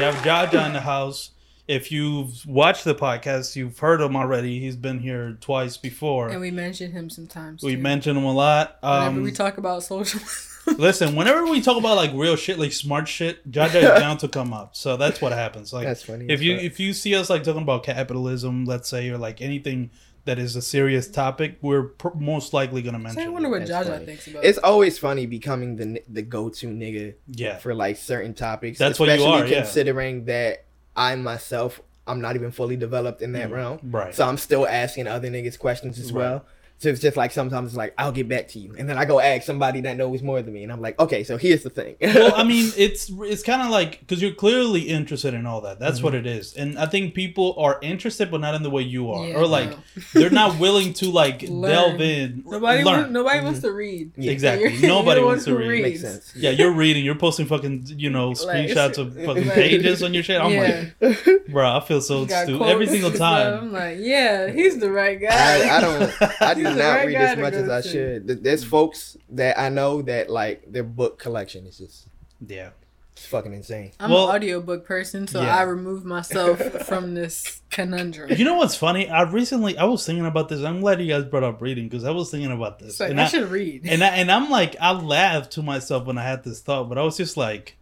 Hilarious. 0.00 0.24
We 0.24 0.28
have 0.30 0.50
Jaja 0.50 0.66
in 0.66 0.72
the 0.72 0.80
house. 0.80 1.30
If 1.68 1.92
you've 1.92 2.44
watched 2.46 2.84
the 2.84 2.94
podcast, 2.96 3.54
you've 3.54 3.78
heard 3.78 4.00
him 4.00 4.16
already. 4.16 4.58
He's 4.58 4.74
been 4.74 4.98
here 4.98 5.36
twice 5.40 5.76
before. 5.76 6.28
and 6.28 6.40
we 6.40 6.50
mention 6.50 6.90
him 6.90 7.08
sometimes. 7.08 7.62
we 7.62 7.76
too. 7.76 7.80
mentioned 7.82 8.18
him 8.18 8.24
a 8.24 8.32
lot. 8.32 8.78
whenever 8.82 9.06
Um, 9.18 9.22
we 9.22 9.30
talk 9.30 9.56
about 9.58 9.84
social. 9.84 10.20
listen, 10.78 11.14
whenever 11.14 11.46
we 11.46 11.60
talk 11.60 11.76
about 11.76 11.96
like 11.96 12.10
real 12.12 12.34
shit, 12.34 12.58
like 12.58 12.72
smart 12.72 13.06
shit, 13.06 13.48
Jaja 13.50 13.76
is 13.76 14.00
down 14.00 14.18
to 14.18 14.28
come 14.28 14.52
up. 14.52 14.74
So 14.74 14.96
that's 14.96 15.20
what 15.20 15.30
happens. 15.32 15.72
Like 15.72 15.86
That's 15.86 16.02
funny. 16.02 16.26
if 16.28 16.42
you 16.42 16.56
fuck. 16.56 16.64
if 16.64 16.80
you 16.80 16.92
see 16.92 17.14
us 17.14 17.30
like 17.30 17.44
talking 17.44 17.62
about 17.62 17.84
capitalism, 17.84 18.64
let's 18.64 18.88
say, 18.88 19.08
or 19.10 19.18
like 19.18 19.40
anything 19.40 19.90
that 20.26 20.38
is 20.38 20.54
a 20.56 20.62
serious 20.62 21.08
topic, 21.08 21.58
we're 21.62 21.84
pr- 21.84 22.14
most 22.16 22.52
likely 22.52 22.82
gonna 22.82 22.98
mention. 22.98 23.22
I 23.22 23.28
wonder 23.28 23.48
what 23.48 23.66
That's 23.66 23.88
Jaja 23.88 23.92
funny. 23.92 24.06
thinks 24.06 24.26
about. 24.26 24.44
it's 24.44 24.58
always 24.58 24.98
funny 24.98 25.26
becoming 25.26 25.76
the 25.76 26.02
the 26.08 26.22
go 26.22 26.48
to 26.48 26.66
nigga 26.66 27.14
Yeah, 27.28 27.56
for 27.58 27.74
like 27.74 27.96
certain 27.96 28.34
topics. 28.34 28.78
That's 28.78 28.98
what 28.98 29.06
you 29.08 29.14
especially 29.14 29.40
are, 29.42 29.46
yeah. 29.46 29.62
Considering 29.62 30.24
that 30.26 30.64
I 30.96 31.14
myself, 31.16 31.80
I'm 32.06 32.20
not 32.20 32.34
even 32.36 32.50
fully 32.50 32.76
developed 32.76 33.22
in 33.22 33.32
that 33.32 33.48
Mm, 33.50 33.54
realm, 33.54 33.78
right. 33.84 34.14
so 34.14 34.26
I'm 34.26 34.36
still 34.38 34.66
asking 34.66 35.06
other 35.06 35.28
niggas 35.30 35.58
questions 35.58 35.98
as 35.98 36.12
Right. 36.12 36.20
well. 36.20 36.46
So 36.80 36.88
it's 36.88 37.00
just 37.00 37.16
like 37.16 37.30
sometimes 37.30 37.68
it's 37.68 37.76
like 37.76 37.92
I'll 37.98 38.10
get 38.10 38.26
back 38.28 38.48
to 38.48 38.58
you, 38.58 38.74
and 38.78 38.88
then 38.88 38.96
I 38.96 39.04
go 39.04 39.20
ask 39.20 39.44
somebody 39.46 39.82
that 39.82 39.96
knows 39.98 40.22
more 40.22 40.40
than 40.40 40.54
me, 40.54 40.62
and 40.62 40.72
I'm 40.72 40.80
like, 40.80 40.98
okay, 40.98 41.22
so 41.24 41.36
here's 41.36 41.62
the 41.62 41.68
thing. 41.70 41.96
well, 42.00 42.34
I 42.34 42.42
mean, 42.52 42.72
it's 42.76 43.10
it's 43.10 43.42
kind 43.42 43.60
of 43.60 43.68
like 43.68 44.00
because 44.00 44.22
you're 44.22 44.32
clearly 44.32 44.80
interested 44.88 45.34
in 45.34 45.44
all 45.46 45.60
that. 45.60 45.78
That's 45.78 45.98
Mm-hmm. 45.98 46.04
what 46.06 46.14
it 46.14 46.26
is, 46.26 46.54
and 46.56 46.78
I 46.78 46.86
think 46.86 47.12
people 47.14 47.54
are 47.58 47.78
interested, 47.82 48.30
but 48.30 48.40
not 48.40 48.54
in 48.54 48.62
the 48.62 48.70
way 48.70 48.80
you 48.82 49.10
are, 49.12 49.26
Yeah, 49.28 49.34
or 49.36 49.46
like 49.46 49.68
no. 49.70 49.76
they're 50.14 50.30
not 50.30 50.58
willing 50.58 50.94
to 50.94 51.10
like 51.10 51.40
delve 51.40 52.00
in. 52.00 52.44
Nobody, 52.46 52.82
learn. 52.82 52.96
wants, 53.00 53.10
nobody 53.12 53.40
wants 53.44 53.60
to 53.60 53.72
read. 53.72 54.12
Yeah. 54.16 54.32
Exactly. 54.32 54.68
You're- 54.74 54.88
Nobody 54.88 55.20
you're 55.20 55.26
wants 55.28 55.44
to 55.44 55.50
who 55.50 55.58
read. 55.58 55.82
Makes 55.82 56.00
sense. 56.00 56.32
Yeah, 56.34 56.50
you're 56.50 56.72
reading. 56.72 57.04
You're 57.04 57.14
posting 57.14 57.44
fucking, 57.46 57.88
you 57.96 58.08
know, 58.08 58.28
Like, 58.30 58.38
screenshots 58.70 58.96
of 58.96 59.14
fucking 59.14 59.46
Like- 59.48 59.54
pages 59.54 60.02
on 60.02 60.14
your 60.14 60.22
shit. 60.22 60.40
I'm 60.40 60.50
Yeah. 60.52 60.86
like, 61.00 61.46
bro, 61.48 61.76
I 61.76 61.80
feel 61.80 62.00
so 62.00 62.26
stupid 62.26 62.62
every 62.68 62.86
single 62.86 63.10
time. 63.12 63.54
I'm 63.64 63.72
like, 63.72 63.98
yeah, 64.00 64.48
he's 64.50 64.78
the 64.78 64.90
right 64.90 65.20
guy. 65.20 65.28
I, 65.68 65.76
I 65.76 65.80
don't. 65.82 66.22
I 66.42 66.54
do 66.60 66.69
He's 66.70 66.78
not 66.82 67.06
read 67.06 67.14
as 67.16 67.38
much 67.38 67.54
as 67.54 67.68
I 67.68 67.80
to. 67.82 67.88
should. 67.88 68.44
There's 68.44 68.64
folks 68.64 69.16
that 69.30 69.58
I 69.58 69.68
know 69.68 70.02
that 70.02 70.30
like 70.30 70.70
their 70.70 70.84
book 70.84 71.18
collection 71.18 71.66
is 71.66 71.78
just 71.78 72.08
Yeah. 72.46 72.70
it's 73.12 73.26
fucking 73.26 73.52
insane. 73.52 73.92
I'm 74.00 74.10
Well- 74.10 74.30
an 74.30 74.36
audiobook 74.36 74.84
person, 74.86 75.26
so 75.26 75.42
Yeah. 75.42 75.56
I 75.56 75.62
remove 75.62 76.04
myself 76.04 76.60
from 76.86 77.14
this 77.14 77.60
conundrum. 77.70 78.30
You 78.32 78.44
know 78.44 78.54
what's 78.54 78.76
funny? 78.76 79.08
I 79.08 79.22
recently 79.22 79.76
I 79.76 79.84
was 79.84 80.04
thinking 80.06 80.26
about 80.26 80.48
this. 80.48 80.62
I'm 80.64 80.80
glad 80.80 81.00
you 81.00 81.08
guys 81.08 81.24
brought 81.24 81.44
up 81.44 81.60
reading 81.60 81.88
because 81.88 82.04
I 82.04 82.10
was 82.10 82.30
thinking 82.30 82.52
about 82.52 82.78
this. 82.78 82.90
It's 82.90 83.00
like, 83.00 83.10
and 83.10 83.20
I, 83.20 83.24
I, 83.24 83.28
should 83.28 83.50
read. 83.50 83.86
and 83.86 84.02
I, 84.02 84.08
and 84.08 84.30
I'm 84.30 84.48
like 84.50 84.76
I 84.80 84.92
laughed 84.92 85.52
to 85.52 85.62
myself 85.62 86.06
when 86.06 86.18
I 86.18 86.22
had 86.24 86.44
this 86.44 86.60
thought, 86.60 86.88
but 86.88 86.98
I 86.98 87.02
was 87.02 87.16
just 87.16 87.36
like, 87.36 87.76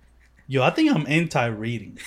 yo, 0.49 0.63
I 0.63 0.71
think 0.71 0.91
I'm 0.93 1.07
anti-reading. 1.07 1.99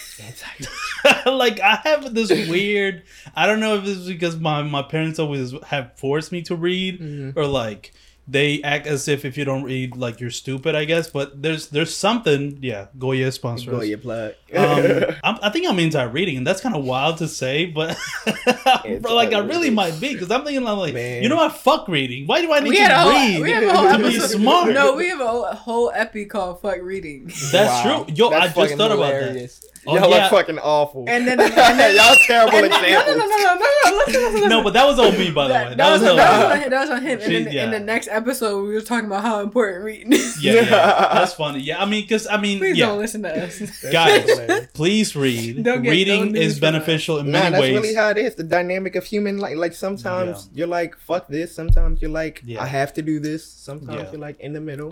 like 1.25 1.59
I 1.61 1.75
have 1.83 2.13
this 2.13 2.29
weird. 2.49 3.03
I 3.35 3.47
don't 3.47 3.59
know 3.59 3.75
if 3.75 3.85
it's 3.87 4.05
because 4.07 4.37
my 4.37 4.61
my 4.63 4.81
parents 4.81 5.19
always 5.19 5.53
have 5.67 5.97
forced 5.97 6.31
me 6.31 6.41
to 6.43 6.55
read, 6.55 6.99
Mhm. 6.99 7.37
or 7.37 7.45
like 7.45 7.93
they 8.31 8.61
act 8.63 8.87
as 8.87 9.07
if 9.09 9.25
if 9.25 9.37
you 9.37 9.43
don't 9.43 9.63
read, 9.63 9.97
like 9.97 10.21
you're 10.21 10.29
stupid. 10.31 10.73
I 10.73 10.85
guess, 10.85 11.09
but 11.09 11.41
there's 11.41 11.67
there's 11.67 11.93
something. 11.95 12.57
Yeah, 12.61 12.87
Goya 12.97 13.31
sponsor. 13.31 13.71
Go 13.71 13.77
us. 13.81 13.87
your 13.87 13.97
plug. 13.97 14.33
um, 14.55 15.15
I'm, 15.23 15.37
I 15.43 15.49
think 15.49 15.67
I'm 15.67 15.77
anti-reading, 15.77 16.37
and 16.37 16.47
that's 16.47 16.61
kind 16.61 16.75
of 16.75 16.85
wild 16.85 17.17
to 17.17 17.27
say, 17.27 17.65
but 17.65 17.97
but 18.45 19.11
like 19.11 19.33
I 19.33 19.39
really 19.39 19.69
might 19.69 19.99
be 19.99 20.13
because 20.13 20.31
I'm 20.31 20.43
thinking 20.45 20.65
I'm 20.65 20.77
like, 20.77 20.93
Man. 20.93 21.23
you 21.23 21.29
know 21.29 21.35
what? 21.35 21.53
Fuck 21.57 21.87
reading. 21.87 22.25
Why 22.27 22.41
do 22.41 22.51
I 22.53 22.59
need 22.61 22.69
we 22.69 22.75
to 22.77 22.81
had 22.83 22.91
whole, 22.97 23.11
read 23.11 23.41
we 23.41 23.51
have 23.51 23.63
a 23.63 23.73
whole 23.77 23.89
to 23.91 23.97
be 23.97 24.15
episode. 24.15 24.37
smart? 24.39 24.73
No, 24.73 24.95
we 24.95 25.09
have 25.09 25.19
a 25.21 25.55
whole, 25.55 25.89
a 25.89 25.93
epi 25.97 26.25
called 26.25 26.61
"Fuck 26.61 26.81
Reading." 26.81 27.25
That's 27.51 27.85
Wow. 27.85 28.03
true. 28.05 28.13
Yo, 28.15 28.29
I 28.29 28.45
just 28.45 28.55
fucking 28.55 28.77
thought 28.77 28.91
about 28.91 29.11
that. 29.13 29.51
Hilarious. 29.83 30.03
Oh, 30.05 30.09
Y'all 30.09 30.17
yeah. 30.17 30.25
are 30.25 30.29
fucking 30.29 30.59
awful. 30.59 31.05
And 31.07 31.27
then- 31.27 31.39
and 31.41 31.51
then- 31.79 31.95
y'all 31.95 32.15
terrible 32.27 32.57
And 32.57 32.71
then- 32.71 32.83
examples. 32.83 33.17
No, 33.17 33.25
no, 33.25 33.27
no, 33.27 33.37
no, 33.37 33.53
no, 33.55 33.55
no, 33.91 33.97
listen, 33.97 34.13
listen, 34.21 34.33
listen. 34.35 34.49
No, 34.49 34.63
but 34.63 34.73
that 34.73 34.85
was 34.87 34.99
on 34.99 35.17
me, 35.17 35.31
by 35.31 35.47
the 35.47 35.53
way. 35.53 35.59
That, 35.69 35.77
That, 35.77 35.91
was, 35.91 36.01
was, 36.01 36.09
on 36.11 36.17
that, 36.17 36.31
was 36.31 36.51
on 36.55 36.61
him, 36.61 36.69
that 36.69 36.81
was 36.81 36.89
on 36.89 37.01
him. 37.01 37.11
And 37.19 37.23
She- 37.23 37.43
then 37.43 37.53
yeah. 37.53 37.63
in 37.65 37.71
the 37.71 37.79
next 37.79 38.07
episode, 38.09 38.61
we 38.67 38.73
were 38.73 38.81
talking 38.81 39.05
about 39.07 39.21
how 39.23 39.41
important 39.41 39.83
reading 39.85 40.13
is. 40.13 40.43
Yeah, 40.43 40.53
yeah, 40.53 40.69
that's 41.13 41.33
funny. 41.33 41.59
Yeah, 41.59 41.81
I 41.81 41.85
mean, 41.85 42.03
because 42.03 42.27
I 42.27 42.37
mean, 42.39 42.59
Please 42.59 42.77
yeah, 42.77 42.85
don't 42.87 42.99
listen 42.99 43.23
to 43.23 43.43
us. 43.45 43.59
That's 43.59 43.81
guys, 43.91 44.29
hilarious. 44.29 44.67
please 44.73 45.15
read. 45.15 45.63
Don't 45.63 45.81
get- 45.81 45.89
Reading 45.89 46.25
don't 46.33 46.35
is 46.35 46.53
this 46.53 46.59
for 46.59 46.65
us. 46.65 46.71
beneficial 46.71 47.17
in 47.19 47.31
Nah, 47.31 47.39
many 47.39 47.51
that's 47.51 47.61
ways. 47.61 47.73
really 47.73 47.93
how 47.95 48.09
it 48.09 48.17
is. 48.17 48.35
The 48.35 48.43
dynamic 48.43 48.95
of 48.95 49.03
human 49.05 49.37
like 49.39 49.55
like 49.57 49.73
sometimes 49.73 50.49
you're 50.53 50.67
like 50.67 50.97
fuck 50.97 51.27
this. 51.27 51.53
Sometimes 51.55 52.01
you're 52.01 52.11
like 52.11 52.41
Yeah. 52.45 52.61
I 52.61 52.67
have 52.67 52.93
to 52.93 53.01
do 53.01 53.19
this. 53.19 53.45
Sometimes 53.45 53.97
Yeah. 54.03 54.11
you're 54.11 54.21
like 54.21 54.39
in 54.39 54.53
the 54.53 54.61
middle. 54.61 54.91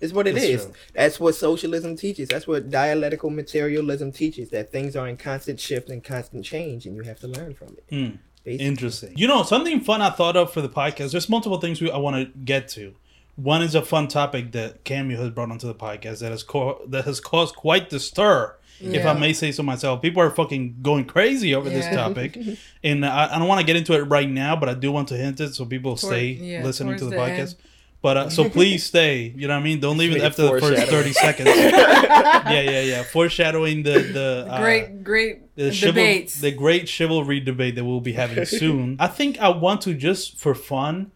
It's 0.00 0.12
what 0.12 0.26
it 0.28 0.36
It's 0.36 0.44
is. 0.44 0.64
true. 0.64 0.74
That's 0.94 1.18
what 1.18 1.34
socialism 1.34 1.96
teaches. 1.96 2.28
That's 2.28 2.46
what 2.46 2.70
dialectical 2.70 3.30
materialism 3.30 4.12
teaches. 4.12 4.50
That 4.50 4.70
things 4.70 4.94
are 4.96 5.08
in 5.08 5.16
constant 5.16 5.58
shift 5.60 5.88
and 5.90 6.02
constant 6.04 6.44
change, 6.44 6.86
and 6.86 6.94
you 6.96 7.02
have 7.02 7.18
to 7.20 7.26
learn 7.28 7.54
from 7.54 7.76
it. 7.78 7.84
Mm. 7.90 8.18
Interesting. 8.44 9.12
You 9.16 9.26
know, 9.28 9.42
something 9.42 9.80
fun 9.80 10.00
I 10.00 10.10
thought 10.10 10.36
of 10.36 10.52
for 10.52 10.60
the 10.62 10.68
podcast. 10.68 11.12
There's 11.12 11.28
multiple 11.28 11.60
things 11.60 11.80
we, 11.80 11.90
I 11.90 11.98
want 11.98 12.16
to 12.16 12.38
get 12.38 12.68
to. 12.70 12.94
One 13.36 13.62
is 13.62 13.74
a 13.74 13.82
fun 13.82 14.08
topic 14.08 14.52
that 14.52 14.84
Kameo 14.84 15.16
has 15.18 15.30
brought 15.30 15.50
onto 15.50 15.66
the 15.66 15.74
podcast 15.74 16.20
that 16.20 16.30
has 16.32 16.42
co- 16.42 16.80
that 16.88 17.04
has 17.04 17.20
caused 17.20 17.54
quite 17.54 17.90
the 17.90 18.00
stir, 18.00 18.56
if 18.80 19.04
I 19.06 19.12
may 19.12 19.32
say 19.32 19.52
so 19.52 19.62
myself. 19.62 20.00
People 20.02 20.22
are 20.22 20.30
fucking 20.30 20.76
going 20.82 21.04
crazy 21.04 21.54
over 21.54 21.68
this 21.68 21.86
topic, 21.94 22.36
and 22.82 23.04
I, 23.06 23.34
I 23.34 23.38
don't 23.38 23.46
want 23.46 23.60
to 23.60 23.66
get 23.66 23.76
into 23.76 23.92
it 23.94 24.02
right 24.04 24.28
now, 24.28 24.56
but 24.56 24.68
I 24.68 24.74
do 24.74 24.90
want 24.90 25.08
to 25.08 25.16
hint 25.16 25.38
it 25.40 25.54
so 25.54 25.64
people 25.66 25.96
Toward- 25.96 26.12
stay 26.14 26.26
yeah, 26.30 26.64
listening 26.64 26.96
to 26.98 27.04
the, 27.04 27.10
the 27.10 27.16
podcast. 27.16 27.38
end. 27.38 27.54
But 28.00 28.16
uh, 28.16 28.30
so 28.30 28.48
please 28.58 28.84
stay. 28.84 29.32
You 29.36 29.48
know 29.48 29.54
what 29.54 29.60
I 29.60 29.64
mean? 29.64 29.80
Don't 29.80 29.98
leave 29.98 30.14
it 30.14 30.22
after 30.22 30.42
the 30.42 30.60
first 30.60 30.84
thirty 30.84 31.12
seconds. 31.12 31.48
yeah, 31.56 32.60
yeah, 32.60 32.80
yeah. 32.82 33.02
Foreshadowing 33.02 33.82
the 33.82 33.98
the 34.00 34.46
uh, 34.48 34.60
great, 34.60 35.04
great 35.04 35.56
the 35.56 35.70
chival- 35.70 35.86
debates. 35.86 36.40
the 36.40 36.52
great 36.52 36.88
chivalry 36.88 37.40
debate 37.40 37.74
that 37.74 37.84
we'll 37.84 38.00
be 38.00 38.12
having 38.12 38.44
soon. 38.60 38.96
I 39.00 39.08
think 39.08 39.38
I 39.40 39.48
want 39.48 39.80
to 39.82 39.94
just 39.94 40.38
for 40.38 40.54
fun 40.54 41.12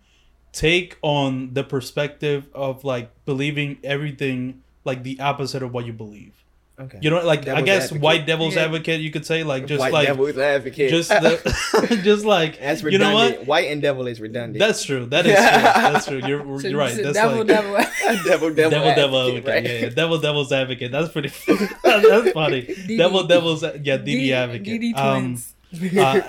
take 0.52 0.98
on 1.02 1.54
the 1.54 1.64
perspective 1.64 2.48
of 2.54 2.84
like 2.84 3.10
believing 3.24 3.78
everything 3.82 4.62
like 4.84 5.02
the 5.02 5.18
opposite 5.20 5.62
of 5.62 5.72
what 5.72 5.86
you 5.86 5.92
believe. 5.92 6.41
Okay. 6.82 6.98
You 7.00 7.10
know, 7.10 7.24
like 7.24 7.46
I 7.48 7.62
guess 7.62 7.84
advocate. 7.84 8.02
white 8.02 8.26
devil's 8.26 8.54
Yeah. 8.56 8.64
advocate, 8.64 9.00
you 9.00 9.10
could 9.10 9.24
say, 9.26 9.42
like 9.44 9.66
just 9.66 9.80
White 9.80 9.92
like 9.92 10.06
devil's 10.08 10.36
advocate. 10.38 10.90
just 10.90 11.08
the, 11.10 12.00
just 12.04 12.24
like 12.24 12.58
That's 12.58 12.82
you 12.82 12.98
know 12.98 13.14
what? 13.14 13.46
White 13.46 13.70
and 13.70 13.80
devil 13.80 14.06
is 14.06 14.20
redundant. 14.20 14.58
That's 14.58 14.82
true. 14.84 15.06
That 15.06 15.26
is 15.26 15.34
true. 15.34 15.42
That's 15.42 16.06
true. 16.06 16.20
You're, 16.26 16.58
So- 16.60 16.68
you're 16.68 16.78
right. 16.78 16.94
so 16.96 17.02
That's 17.02 17.14
devil, 17.14 17.38
like 17.38 17.46
devil. 17.46 17.72
devil, 18.24 18.54
devil, 18.54 18.54
devil, 18.54 18.70
devil 18.70 19.18
advocate, 19.20 19.36
advocate. 19.38 19.46
right? 19.46 19.64
Yeah, 19.64 19.78
yeah, 19.80 19.88
devil, 19.90 20.18
devil's 20.18 20.52
advocate. 20.52 20.92
That's 20.92 21.12
pretty. 21.12 21.28
that's 21.82 22.32
funny. 22.32 22.62
DD. 22.62 22.98
Devil, 22.98 23.26
devil's 23.26 23.62
yeah, 23.62 23.96
DD 23.98 24.04
D- 24.04 24.32
advocate. 24.32 24.80
DD 24.82 24.96
Um. 24.96 25.42
Uh, 25.74 26.20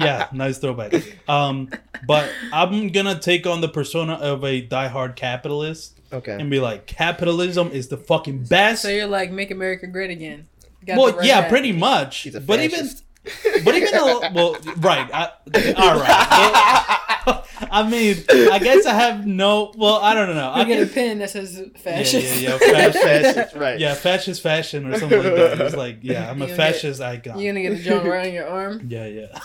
yeah, 0.00 0.26
nice 0.32 0.58
throwback. 0.58 0.92
Um, 1.28 1.68
but 2.08 2.28
I'm 2.52 2.88
gonna 2.88 3.20
take 3.20 3.46
on 3.46 3.60
the 3.60 3.68
persona 3.68 4.14
of 4.14 4.42
a 4.44 4.66
diehard 4.66 5.14
capitalist 5.14 5.99
Okay. 6.12 6.32
and 6.32 6.50
be 6.50 6.60
like, 6.60 6.86
capitalism 6.86 7.70
is 7.72 7.88
the 7.88 7.96
fucking 7.96 8.44
best. 8.44 8.82
So 8.82 8.88
you're 8.88 9.06
like, 9.06 9.30
make 9.30 9.50
America 9.50 9.86
great 9.86 10.10
again. 10.10 10.48
Got 10.86 10.98
well, 10.98 11.24
yeah, 11.24 11.42
hat. 11.42 11.50
pretty 11.50 11.72
much. 11.72 12.16
She's 12.20 12.34
a 12.34 12.40
But 12.40 12.60
even, 12.60 12.88
but 13.64 13.74
even 13.74 13.90
though, 13.92 14.20
well, 14.34 14.56
right, 14.78 15.08
I, 15.12 15.24
all 15.76 16.00
right. 16.00 16.96
Well, 17.26 17.44
I 17.70 17.88
mean, 17.88 18.16
I 18.50 18.58
guess 18.58 18.86
I 18.86 18.94
have 18.94 19.26
no. 19.26 19.72
Well, 19.76 19.96
I 19.96 20.14
don't 20.14 20.34
know. 20.34 20.48
I 20.48 20.60
You 20.60 20.66
get 20.66 20.82
a 20.82 20.86
pin 20.86 21.18
that 21.18 21.28
says 21.28 21.62
fashion. 21.82 22.22
yeah, 22.22 22.26
fascist. 22.26 22.40
yeah, 22.40 22.50
yeah, 22.50 22.58
fashion. 22.58 22.92
fascist, 23.34 23.56
right? 23.56 23.78
Yeah, 23.78 23.94
fascist 23.94 24.42
fashion 24.42 24.86
or 24.90 24.98
something 24.98 25.22
like 25.22 25.34
that. 25.34 25.60
It's 25.60 25.76
like, 25.76 25.98
yeah, 26.00 26.30
I'm 26.30 26.40
a 26.40 26.46
You 26.46 26.46
gonna 26.46 26.46
get- 26.46 26.56
fascist 26.56 27.00
icon. 27.02 27.38
You're 27.38 27.52
gonna 27.52 27.62
get 27.68 27.78
a 27.78 27.82
joint 27.82 28.04
right 28.06 28.26
on 28.26 28.32
your 28.32 28.48
arm. 28.48 28.86
Yeah, 28.88 29.04
yeah. 29.06 29.38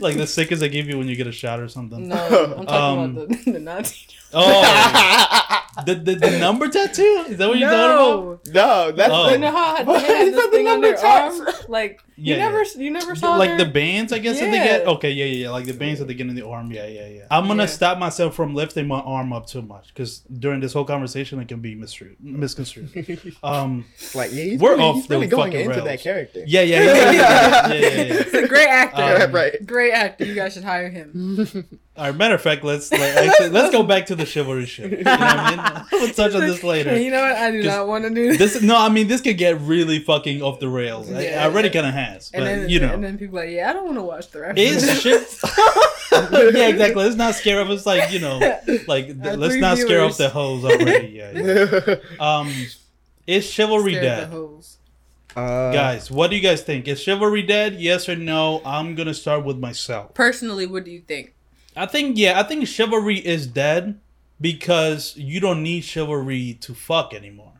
like 0.00 0.16
the 0.18 0.26
stickers 0.26 0.60
they 0.60 0.68
give 0.68 0.86
you 0.88 0.98
when 0.98 1.08
you 1.08 1.16
get 1.16 1.26
a 1.26 1.32
shot 1.32 1.60
or 1.60 1.68
something. 1.68 2.08
No, 2.08 2.16
I'm 2.58 2.66
talking 2.66 2.68
Um, 2.68 3.16
about 3.16 3.28
the, 3.44 3.52
the 3.52 3.58
Nazi. 3.58 4.06
Oh, 4.34 5.62
the, 5.86 5.94
the 5.94 6.14
the 6.16 6.38
number 6.38 6.68
tattoo? 6.68 7.24
Is 7.28 7.38
that 7.38 7.48
what 7.48 7.58
you're 7.58 7.70
talking 7.70 8.28
about? 8.32 8.46
No, 8.46 8.52
no, 8.52 8.92
that's 8.92 9.12
Oh. 9.12 9.30
you 9.30 9.38
know 9.38 9.50
how 9.50 9.82
they 9.84 9.92
had 9.92 10.10
It's 10.26 10.30
this 10.30 10.36
not 10.36 10.50
the 10.50 10.56
thing 10.56 10.66
on 10.68 10.80
number 10.80 10.96
their 10.96 11.06
arm? 11.06 11.46
Like 11.68 12.00
Yeah, 12.16 12.34
you 12.36 12.40
yeah. 12.40 12.48
never, 12.48 12.62
you 12.82 12.90
never 12.90 13.14
saw 13.14 13.36
like 13.36 13.50
their- 13.50 13.58
the 13.58 13.66
bands, 13.66 14.12
I 14.12 14.18
guess 14.18 14.38
that 14.40 14.50
they 14.50 14.58
get. 14.58 14.86
Okay, 14.86 15.10
yeah, 15.10 15.24
yeah, 15.24 15.44
yeah. 15.44 15.50
Like 15.50 15.66
the 15.66 15.72
bands 15.74 15.98
that 16.00 16.06
they 16.06 16.14
get 16.14 16.26
in 16.28 16.34
the 16.34 16.46
arm. 16.46 16.70
Yeah, 16.72 16.86
yeah, 16.86 17.06
yeah. 17.08 17.26
I'm 17.30 17.46
gonna 17.46 17.62
Yeah. 17.64 17.66
stop 17.66 17.98
myself 17.98 18.34
from 18.34 18.54
lifting 18.54 18.86
my 18.86 19.00
arm 19.00 19.32
up 19.32 19.46
too 19.46 19.62
much 19.62 19.88
because 19.88 20.20
during 20.38 20.60
this 20.60 20.72
whole 20.72 20.84
conversation 20.84 21.40
it 21.40 21.48
can 21.48 21.60
be 21.60 21.74
misconstrued. 21.74 22.16
misconstrued. 22.20 23.36
Um, 23.42 23.84
like 24.14 24.32
yeah, 24.32 24.44
he's 24.44 24.60
We're 24.60 24.72
really, 24.72 24.82
off 24.84 24.94
he's 24.96 25.06
the 25.08 25.14
really 25.16 25.26
going 25.26 25.52
fucking 25.52 25.60
into 25.66 25.74
rails. 25.76 25.84
that 25.88 26.00
character. 26.00 26.42
yeah, 26.46 26.60
yeah, 26.62 26.82
yeah, 26.82 26.94
yeah, 26.94 27.10
yeah, 27.12 27.12
yeah, 27.12 27.74
yeah, 27.74 28.02
yeah. 28.02 28.22
He's 28.22 28.34
a 28.34 28.48
great 28.48 28.68
actor. 28.68 29.24
Um, 29.26 29.32
right. 29.32 29.66
great 29.66 29.92
actor. 29.92 30.24
You 30.24 30.34
guys 30.34 30.54
should 30.54 30.64
hire 30.64 30.88
him. 30.90 31.46
All 31.94 32.06
right, 32.06 32.16
matter 32.16 32.34
of 32.36 32.40
fact, 32.40 32.64
let's 32.64 32.90
like, 32.90 33.00
actually, 33.02 33.50
let's 33.50 33.70
go 33.70 33.82
back 33.82 34.06
to 34.06 34.14
the 34.14 34.24
chivalry 34.24 34.64
shit. 34.64 34.90
You 34.92 35.04
know 35.04 35.10
what 35.10 35.20
I 35.20 35.50
mean? 35.82 35.86
We'll 35.92 36.08
touch 36.14 36.34
on 36.34 36.40
this 36.40 36.62
later. 36.64 36.98
You 36.98 37.10
know 37.10 37.20
what? 37.20 37.36
I 37.36 37.50
do 37.50 37.62
not 37.62 37.86
want 37.86 38.04
to 38.04 38.10
do 38.10 38.34
this. 38.34 38.54
This 38.54 38.62
no, 38.62 38.76
I 38.78 38.88
mean 38.88 39.08
this 39.08 39.20
could 39.20 39.36
get 39.36 39.60
really 39.60 39.98
fucking 39.98 40.40
off 40.42 40.58
the 40.58 40.68
rails. 40.68 41.10
It 41.10 41.22
Yeah. 41.30 41.44
already 41.44 41.68
kind 41.68 41.86
of 41.86 41.92
has, 41.92 42.30
but 42.30 42.38
and 42.40 42.46
then, 42.62 42.68
you 42.70 42.80
know, 42.80 42.94
and 42.94 43.04
then 43.04 43.18
people 43.18 43.38
are 43.38 43.44
like, 43.44 43.54
yeah, 43.54 43.68
I 43.70 43.72
don't 43.74 43.84
want 43.84 43.98
to 43.98 44.02
watch 44.02 44.30
the 44.30 44.40
rest. 44.40 44.58
is 44.58 45.00
shit. 45.02 45.38
yeah, 46.56 46.68
exactly. 46.68 47.04
Let's 47.04 47.16
not 47.16 47.34
scare 47.34 47.60
off. 47.60 47.68
It's 47.68 47.84
like 47.84 48.10
you 48.10 48.20
know, 48.20 48.38
like 48.88 49.10
Our 49.22 49.36
let's 49.36 49.52
three 49.52 49.60
not 49.60 49.76
scare 49.78 50.00
off 50.02 50.16
the 50.16 50.30
hoes 50.30 50.64
already. 50.64 51.08
Yeah, 51.08 51.32
yeah. 51.32 51.94
Um, 52.18 52.50
is 53.26 53.44
chivalry 53.48 53.92
Scared 53.96 54.04
the 54.04 54.08
dead, 54.22 54.28
hoes. 54.30 54.76
uh, 55.36 55.72
guys? 55.72 56.10
What 56.10 56.30
do 56.30 56.36
you 56.36 56.42
guys 56.42 56.62
think? 56.62 56.88
Is 56.88 57.02
chivalry 57.02 57.42
dead? 57.42 57.74
Yes 57.80 58.08
or 58.08 58.16
no? 58.16 58.62
I'm 58.64 58.94
gonna 58.94 59.14
start 59.14 59.44
with 59.44 59.58
myself. 59.58 60.14
Personally, 60.14 60.66
what 60.66 60.84
do 60.84 60.90
you 60.90 61.00
think? 61.02 61.34
I 61.76 61.86
think 61.86 62.16
yeah, 62.18 62.38
I 62.38 62.42
think 62.42 62.66
chivalry 62.68 63.18
is 63.18 63.46
dead 63.46 63.98
because 64.40 65.16
you 65.16 65.40
don't 65.40 65.62
need 65.62 65.82
chivalry 65.84 66.58
to 66.62 66.74
fuck 66.74 67.14
anymore. 67.14 67.52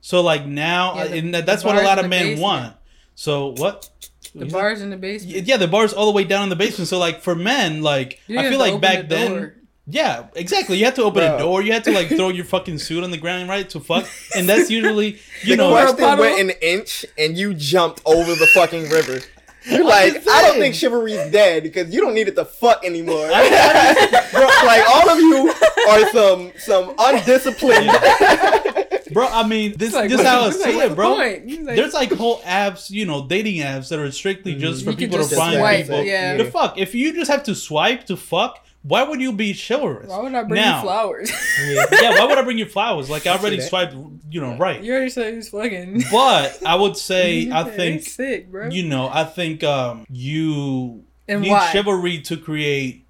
So 0.00 0.20
like 0.22 0.46
now, 0.46 0.96
Yeah, 0.96 1.06
the- 1.08 1.18
and 1.18 1.34
that's 1.34 1.64
what 1.64 1.76
a 1.76 1.82
lot 1.82 1.98
of 1.98 2.08
men 2.08 2.22
basement. 2.26 2.40
want. 2.42 2.76
So 3.14 3.48
what? 3.56 3.88
The 4.34 4.46
bars 4.46 4.82
in 4.82 4.90
the 4.90 4.96
basement. 4.96 5.46
Yeah, 5.46 5.56
the 5.56 5.66
bars 5.68 5.92
all 5.92 6.06
the 6.06 6.12
way 6.12 6.24
down 6.24 6.42
in 6.44 6.48
the 6.50 6.56
basement. 6.56 6.88
So 6.88 6.98
like 6.98 7.22
for 7.22 7.34
men, 7.34 7.82
like 7.82 8.20
You 8.26 8.38
I 8.38 8.48
feel 8.50 8.58
like 8.58 8.80
back 8.80 9.08
the 9.08 9.14
then. 9.14 9.52
Yeah, 9.88 10.26
exactly. 10.34 10.78
You 10.78 10.84
had 10.84 10.96
to 10.96 11.04
open 11.04 11.22
a 11.22 11.38
door. 11.38 11.62
You 11.62 11.72
had 11.72 11.84
to 11.84 11.92
like 11.92 12.08
throw 12.08 12.28
your 12.30 12.44
fucking 12.44 12.78
suit 12.78 13.04
on 13.04 13.12
the 13.12 13.16
ground, 13.18 13.48
right, 13.48 13.68
to 13.70 13.78
fuck. 13.80 14.04
And 14.34 14.48
that's 14.48 14.68
usually, 14.68 15.18
you 15.44 15.50
the 15.54 15.56
know, 15.56 15.70
Or 15.72 15.86
a 15.86 15.94
question 15.94 16.18
went 16.18 16.40
an 16.40 16.50
inch 16.60 17.06
and 17.16 17.38
you 17.38 17.54
jumped 17.54 18.02
over 18.04 18.34
the 18.34 18.48
fucking 18.48 18.88
river. 18.90 19.20
You're 19.68 19.84
like, 19.84 20.14
just 20.14 20.28
I 20.28 20.42
don't 20.42 20.58
think 20.58 20.74
chivalry's 20.74 21.30
dead 21.30 21.62
because 21.62 21.92
you 21.92 22.00
don't 22.00 22.14
need 22.14 22.28
it 22.28 22.36
to 22.36 22.44
fuck 22.44 22.84
anymore. 22.84 23.26
Bro, 23.28 24.46
like 24.64 24.88
all 24.88 25.08
of 25.08 25.18
you 25.18 25.52
are 25.88 26.10
some 26.10 26.52
some 26.58 26.94
undisciplined. 26.98 27.90
bro. 29.12 29.28
I 29.28 29.46
mean, 29.46 29.72
this 29.76 29.88
It's 29.88 29.94
like, 29.94 30.10
this 30.10 30.22
how 30.22 30.42
I 30.42 30.48
it's 30.48 30.62
see 30.62 30.76
like, 30.76 30.90
it, 30.90 30.94
bro. 30.94 31.16
what's 31.16 31.32
the 31.32 31.38
point? 31.38 31.48
He's 31.48 31.66
like, 31.66 31.76
There's 31.76 31.94
like 31.94 32.12
whole 32.12 32.40
apps, 32.40 32.90
you 32.90 33.06
know, 33.06 33.26
dating 33.26 33.56
apps 33.62 33.88
that 33.88 33.98
are 33.98 34.10
strictly 34.10 34.52
mm-hmm. 34.52 34.60
just 34.60 34.84
for 34.84 34.92
people 34.92 35.18
just 35.18 35.30
to 35.30 35.36
find 35.36 35.56
swipe, 35.56 35.86
people 35.86 36.02
yeah. 36.02 36.36
to 36.36 36.50
fuck. 36.50 36.78
If 36.78 36.94
you 36.94 37.12
just 37.14 37.30
have 37.30 37.42
to 37.44 37.54
swipe 37.54 38.04
to 38.06 38.16
fuck, 38.16 38.65
why 38.86 39.02
would 39.02 39.20
you 39.20 39.32
be 39.32 39.52
chivalrous? 39.52 40.08
Why 40.08 40.20
would 40.20 40.34
I 40.34 40.44
bring 40.44 40.60
now, 40.60 40.76
you 40.76 40.82
flowers? 40.82 41.30
yeah. 41.66 41.84
yeah, 42.00 42.10
why 42.10 42.24
would 42.24 42.38
I 42.38 42.42
bring 42.42 42.58
you 42.58 42.66
flowers? 42.66 43.10
Like 43.10 43.26
I 43.26 43.34
I 43.34 43.38
already 43.38 43.60
swiped, 43.60 43.94
you 44.30 44.40
know, 44.40 44.56
right. 44.56 44.80
you 44.82 44.92
already 44.92 45.10
said 45.10 45.32
he 45.32 45.36
was 45.36 45.48
fucking. 45.48 46.04
But 46.12 46.64
I 46.64 46.76
would 46.76 46.96
say 46.96 47.50
I 47.52 47.64
think 47.64 48.02
sick, 48.02 48.50
bro. 48.50 48.68
you 48.68 48.84
know, 48.84 49.08
I 49.08 49.24
think 49.24 49.64
um 49.64 50.06
you 50.08 51.04
and 51.26 51.42
need 51.42 51.50
why? 51.50 51.72
chivalry 51.72 52.20
to 52.22 52.36
create 52.36 53.04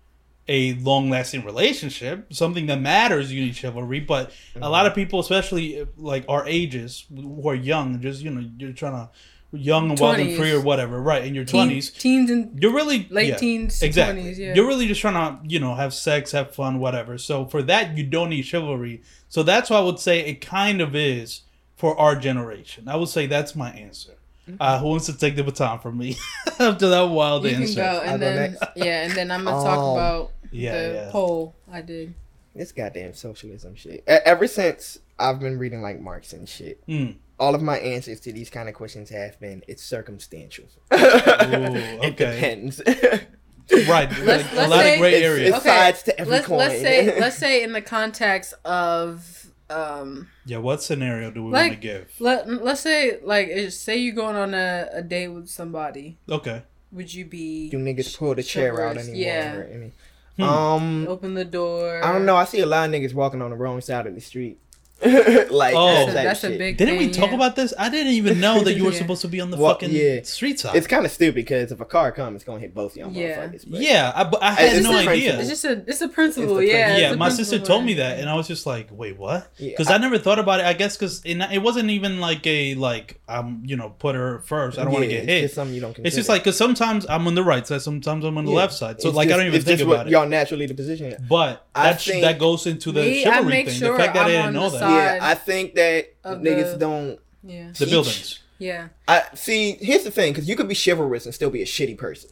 a 0.49 0.75
long 0.75 1.11
lasting 1.11 1.45
relationship, 1.45 2.33
something 2.33 2.67
that 2.67 2.81
matters. 2.81 3.31
You 3.33 3.45
need 3.45 3.57
chivalry, 3.57 4.01
but 4.01 4.33
a 4.55 4.71
lot 4.71 4.87
of 4.87 4.95
people, 4.95 5.21
especially 5.21 5.87
like 5.99 6.25
our 6.29 6.47
ages, 6.47 7.05
who 7.15 7.49
are 7.49 7.55
young, 7.55 8.01
just 8.01 8.23
you 8.23 8.31
know, 8.31 8.49
you're 8.57 8.73
trying 8.73 8.93
to 8.93 9.11
young 9.59 9.91
and 9.91 9.99
wild 9.99 10.19
and 10.19 10.37
free 10.37 10.53
or 10.53 10.61
whatever, 10.61 11.01
right? 11.01 11.25
In 11.25 11.35
your 11.35 11.45
Teen- 11.45 11.67
twenties, 11.67 11.91
teens 11.91 12.31
and 12.31 12.59
you're 12.63 12.73
really 12.75 13.07
late 13.11 13.29
yeah, 13.29 13.37
teens, 13.37 13.83
exactly. 13.83 14.23
20s, 14.23 14.39
yeah. 14.39 14.55
You're 14.55 14.67
really 14.67 14.87
just 14.87 15.01
trying 15.01 15.15
to 15.15 15.49
you 15.49 15.59
know 15.61 15.75
have 15.75 15.93
sex, 15.95 16.33
have 16.33 16.55
fun, 16.55 16.79
whatever. 16.79 17.19
So 17.19 17.47
for 17.47 17.63
that, 17.63 17.97
you 17.97 18.05
don't 18.05 18.31
need 18.31 18.43
chivalry. 18.43 19.03
So 19.29 19.43
that's 19.43 19.71
why 19.71 19.79
I 19.79 19.81
would 19.81 19.99
say 19.99 20.21
it 20.21 20.41
kind 20.41 20.81
of 20.81 20.95
is 20.95 21.43
for 21.77 21.99
our 21.99 22.17
generation. 22.17 22.89
I 22.89 22.97
would 22.97 23.09
say 23.09 23.27
that's 23.27 23.55
my 23.57 23.71
answer. 23.73 24.13
Uh, 24.61 24.79
who 24.79 24.87
wants 24.87 25.07
to 25.07 25.13
take 25.19 25.35
the 25.35 25.43
baton 25.43 25.81
from 25.81 25.99
me 25.99 26.17
after 26.61 26.89
that 26.89 27.03
wild 27.03 27.43
you 27.45 27.51
can 27.51 27.63
answer? 27.63 27.75
go, 27.81 28.01
and 28.05 28.23
then 28.23 28.53
next. 28.53 28.63
yeah, 28.77 29.03
and 29.03 29.13
then 29.13 29.31
I'm 29.33 29.43
gonna 29.45 29.65
talk 29.65 29.79
Um, 29.79 29.93
about 29.97 30.31
Yeah, 30.53 30.73
the 30.89 30.95
yeah. 30.95 31.09
poll 31.11 31.55
I 31.71 31.83
did. 31.83 32.15
This 32.55 32.71
goddamn 32.71 33.13
socialism 33.15 33.75
shit. 33.75 34.05
Ever 34.07 34.47
since 34.47 35.01
I've 35.19 35.41
been 35.41 35.59
reading 35.59 35.83
like 35.83 36.01
Marx 36.01 36.33
and 36.33 36.49
shit, 36.49 36.81
Mm. 36.87 37.17
All 37.39 37.55
of 37.55 37.63
my 37.63 37.79
answers 37.79 38.21
to 38.21 38.33
these 38.33 38.49
kind 38.51 38.69
of 38.69 38.75
questions 38.75 39.11
have 39.11 39.39
been 39.41 39.63
it's 39.69 39.83
circumstantial. 39.83 40.65
okay. 40.93 42.01
It 42.03 42.17
depends. 42.17 42.83
Right, 43.89 44.09
Let's- 44.11 44.19
like, 44.21 44.53
a 44.53 44.55
let's 44.57 44.71
lot 44.71 44.81
say- 44.81 44.95
of 44.95 45.01
gray 45.01 45.15
It's- 45.15 45.23
areas. 45.25 45.49
it's- 45.49 45.63
sides 45.65 46.03
to 46.05 46.21
every 46.21 46.33
let's 46.33 46.49
let's 46.49 46.81
say 46.81 47.19
let's 47.21 47.37
say 47.45 47.63
in 47.65 47.73
the 47.73 47.83
context 47.83 48.55
of 48.65 49.47
um 49.69 50.29
yeah, 50.45 50.59
what 50.59 50.81
scenario 50.83 51.33
do 51.33 51.45
we 51.45 51.51
Like- 51.51 51.71
want 51.71 51.83
to 51.83 51.89
give? 51.89 52.13
let 52.21 52.49
let's 52.63 52.81
say 52.81 53.19
like 53.23 53.51
say 53.71 53.97
you're 53.97 54.15
going 54.15 54.37
on 54.37 54.55
a, 54.55 54.89
a 54.93 55.03
date 55.03 55.29
with 55.29 55.49
somebody, 55.49 56.17
Okay. 56.31 56.63
would 56.93 57.13
you 57.13 57.25
be 57.25 57.69
you 57.73 57.79
niggas 57.79 58.17
pull 58.17 58.35
the 58.37 58.43
chair 58.45 58.81
out 58.87 58.97
anymore. 58.97 59.17
Yeah. 59.17 59.55
or 59.57 59.63
any- 59.65 59.93
Hmm. 60.37 60.43
Um, 60.43 61.09
open 61.09 61.33
the 61.33 61.47
door? 61.47 62.05
I 62.05 62.13
don't 62.13 62.27
know. 62.27 62.37
I 62.37 62.45
see 62.45 62.61
a 62.61 62.67
lot 62.67 62.87
of 62.87 62.95
niggas 62.95 63.15
walking 63.15 63.41
on 63.41 63.49
the 63.49 63.57
wrong 63.57 63.81
side 63.81 64.07
of 64.07 64.15
the 64.15 64.21
street. 64.21 64.59
like 65.51 65.75
Oh. 65.75 66.07
that 66.07 66.07
That's, 66.07 66.11
a, 66.11 66.13
that's 66.15 66.45
a 66.45 66.57
big. 66.59 66.79
Didn't 66.79 66.97
we 66.97 67.11
talk 67.11 67.29
yeah. 67.31 67.35
about 67.37 67.55
this? 67.55 67.75
I 67.79 67.91
didn't 67.91 68.15
even 68.15 68.41
know 68.41 68.63
that 68.63 68.75
you 68.75 68.85
were 68.85 68.93
Yeah. 68.93 68.99
supposed 69.05 69.21
to 69.23 69.29
be 69.29 69.41
on 69.43 69.51
the 69.51 69.59
Well, 69.59 69.73
fucking 69.75 69.91
yeah. 69.91 70.23
street 70.23 70.59
side. 70.59 70.75
It's 70.75 70.87
kind 70.87 71.05
of 71.05 71.13
stupid 71.13 71.35
because 71.35 71.71
if 71.71 71.81
a 71.81 71.85
car 71.85 72.13
comes, 72.13 72.37
it's 72.37 72.45
gonna 72.45 72.61
hit 72.61 72.75
both 72.75 72.93
of 72.93 72.97
y'all 72.99 73.11
Yeah. 73.13 73.47
motherfuckers. 73.49 73.71
But 73.71 73.81
yeah, 73.81 74.13
I, 74.15 74.31
I 74.41 74.51
had 74.53 74.83
no 74.83 74.97
idea. 74.97 75.39
It's 75.39 75.49
just 75.51 75.65
a 75.67 75.83
it's 75.87 76.01
a 76.01 76.09
principle, 76.09 76.59
It's 76.59 76.73
yeah. 76.73 76.87
principle. 76.87 77.11
yeah, 77.11 77.15
my 77.17 77.29
sister 77.29 77.59
told 77.59 77.85
me 77.85 77.95
that, 77.95 78.19
and 78.21 78.31
I 78.31 78.35
was 78.35 78.47
just 78.49 78.65
like, 78.65 78.89
"Wait, 78.91 79.19
what?" 79.19 79.53
Yeah, 79.59 79.71
Because 79.71 79.91
I, 79.91 79.99
never 79.99 80.17
thought 80.19 80.39
about 80.39 80.61
it. 80.61 80.67
I 80.67 80.73
guess 80.73 80.97
because 80.97 81.21
it, 81.25 81.37
it 81.53 81.63
wasn't 81.63 81.91
even 81.91 82.19
like 82.21 82.47
a 82.47 82.75
like 82.77 83.21
um 83.29 83.63
you 83.67 83.77
know 83.77 83.91
put 83.91 84.15
her 84.15 84.41
first. 84.47 84.79
I 84.79 84.85
don't 84.85 84.93
want 84.95 85.05
to 85.05 85.11
yeah, 85.11 85.21
get 85.21 85.23
it's 85.25 85.31
hit. 85.31 85.41
Just 85.43 85.55
something 85.57 85.75
you 85.75 85.81
don't 85.83 85.91
consider. 85.95 86.07
It's 86.07 86.17
just 86.17 86.29
like 86.31 86.43
because 86.43 86.57
sometimes 86.57 87.07
I'm 87.09 87.27
on 87.27 87.35
the 87.35 87.45
right 87.45 87.67
side, 87.67 87.83
sometimes 87.83 88.25
I'm 88.25 88.39
on 88.39 88.47
the 88.47 88.51
Yeah. 88.53 88.57
left 88.57 88.73
side. 88.73 89.01
So 89.03 89.09
It's 89.09 89.17
like 89.17 89.31
I 89.31 89.37
don't 89.37 89.47
even 89.47 89.61
think 89.61 89.81
about 89.83 90.07
it. 90.07 90.11
Y'all 90.11 90.27
naturally 90.27 90.65
the 90.67 90.75
position. 90.75 91.15
But 91.29 91.67
that 91.75 92.01
that 92.23 92.39
goes 92.39 92.67
into 92.67 92.93
the 92.93 93.03
Me, 93.03 93.21
I 93.27 93.35
chivalry 93.35 93.51
make 93.51 93.67
thing. 93.69 93.75
sure 93.79 93.93
the 93.93 93.99
fact 94.03 94.15
that 94.15 94.25
I'm 94.27 94.31
didn't 94.31 94.55
know 94.55 94.71
that. 94.71 94.86
Side 94.87 95.17
Yeah, 95.17 95.19
I 95.23 95.35
think 95.35 95.75
that 95.75 96.23
niggas 96.25 96.73
the- 96.73 96.79
don't. 96.79 97.19
Yeah, 97.45 97.71
The 97.79 97.87
buildings. 97.87 98.41
yeah. 98.59 98.89
I 99.07 99.23
see. 99.35 99.73
Here's 99.81 100.03
the 100.05 100.11
thing, 100.11 100.33
because 100.33 100.49
you 100.49 100.57
could 100.57 100.69
be 100.69 100.75
chivalrous 100.75 101.25
and 101.27 101.35
still 101.35 101.51
be 101.51 101.63
a 101.63 101.67
shitty 101.67 101.97
person. 101.97 102.31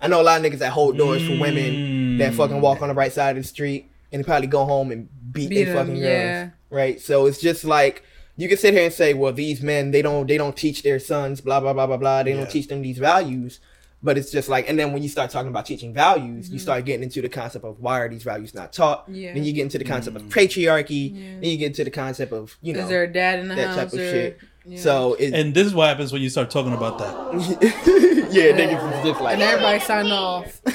I 0.00 0.08
know 0.08 0.20
a 0.20 0.24
lot 0.24 0.44
of 0.44 0.50
niggas 0.50 0.58
that 0.58 0.72
hold 0.72 0.98
doors 0.98 1.22
for 1.26 1.38
women 1.38 2.18
that 2.18 2.32
Mm. 2.32 2.36
fucking 2.36 2.60
walk 2.60 2.82
on 2.82 2.88
the 2.88 2.94
right 2.94 3.12
side 3.12 3.36
of 3.36 3.42
the 3.42 3.48
street 3.48 3.88
and 4.12 4.24
probably 4.24 4.46
go 4.48 4.64
home 4.64 4.90
and 4.90 5.08
beat, 5.32 5.48
Beat 5.50 5.64
their 5.64 5.76
'em, 5.76 5.86
fucking 5.86 5.96
yeah. 6.02 6.38
girls. 6.42 6.50
Right. 6.70 7.00
So 7.00 7.26
it's 7.26 7.40
just 7.40 7.64
like 7.64 8.02
you 8.36 8.48
can 8.48 8.58
sit 8.58 8.74
here 8.74 8.84
and 8.84 8.92
say, 8.92 9.14
well, 9.14 9.32
these 9.32 9.62
men 9.62 9.92
they 9.92 10.02
don't 10.02 10.26
they 10.26 10.36
don't 10.36 10.56
teach 10.56 10.82
their 10.82 10.98
sons 10.98 11.40
blah 11.40 11.60
blah 11.60 11.72
blah 11.72 11.86
blah 11.86 11.96
blah. 11.96 12.22
They 12.22 12.32
Yeah. 12.32 12.38
don't 12.38 12.50
teach 12.50 12.68
them 12.68 12.82
these 12.82 12.98
values. 12.98 13.60
But 14.06 14.16
it's 14.18 14.30
just 14.30 14.48
like, 14.48 14.68
and 14.70 14.78
then 14.78 14.92
when 14.92 15.02
you 15.02 15.08
start 15.08 15.30
talking 15.30 15.48
about 15.50 15.66
teaching 15.66 15.92
values, 15.92 16.46
Mm-hmm. 16.46 16.52
you 16.54 16.58
start 16.60 16.84
getting 16.84 17.02
into 17.02 17.20
the 17.20 17.28
concept 17.28 17.64
of 17.64 17.80
why 17.80 18.00
are 18.00 18.08
these 18.08 18.22
values 18.22 18.54
not 18.54 18.72
taught. 18.72 19.04
Yeah. 19.08 19.34
Then 19.34 19.42
you 19.44 19.52
get 19.52 19.62
into 19.62 19.78
the 19.78 19.84
concept 19.84 20.16
Mm. 20.16 20.20
of 20.20 20.28
patriarchy. 20.32 21.04
Yeah. 21.12 21.20
Then 21.40 21.50
you 21.52 21.56
get 21.58 21.66
into 21.72 21.84
the 21.84 21.90
concept 21.90 22.32
of 22.32 22.56
you 22.62 22.72
know 22.74 22.80
Is 22.84 22.88
there 22.88 23.02
a 23.02 23.12
dad 23.12 23.40
in 23.40 23.48
the 23.48 23.54
that 23.56 23.66
house 23.68 23.76
type 23.76 23.92
of 23.92 23.98
or? 23.98 24.10
shit. 24.12 24.38
Yeah. 24.64 24.78
So 24.80 25.14
it, 25.14 25.32
And 25.34 25.54
this 25.54 25.66
is 25.66 25.74
what 25.74 25.88
happens 25.88 26.12
when 26.12 26.22
you 26.22 26.28
start 26.30 26.50
talking 26.50 26.72
about 26.72 26.98
that. 26.98 27.14
yeah, 28.32 28.52
niggas 28.58 28.98
is 28.98 29.04
just 29.10 29.20
like 29.20 29.34
and 29.34 29.42
everybody 29.42 29.80
sign 29.80 30.06
off. 30.12 30.60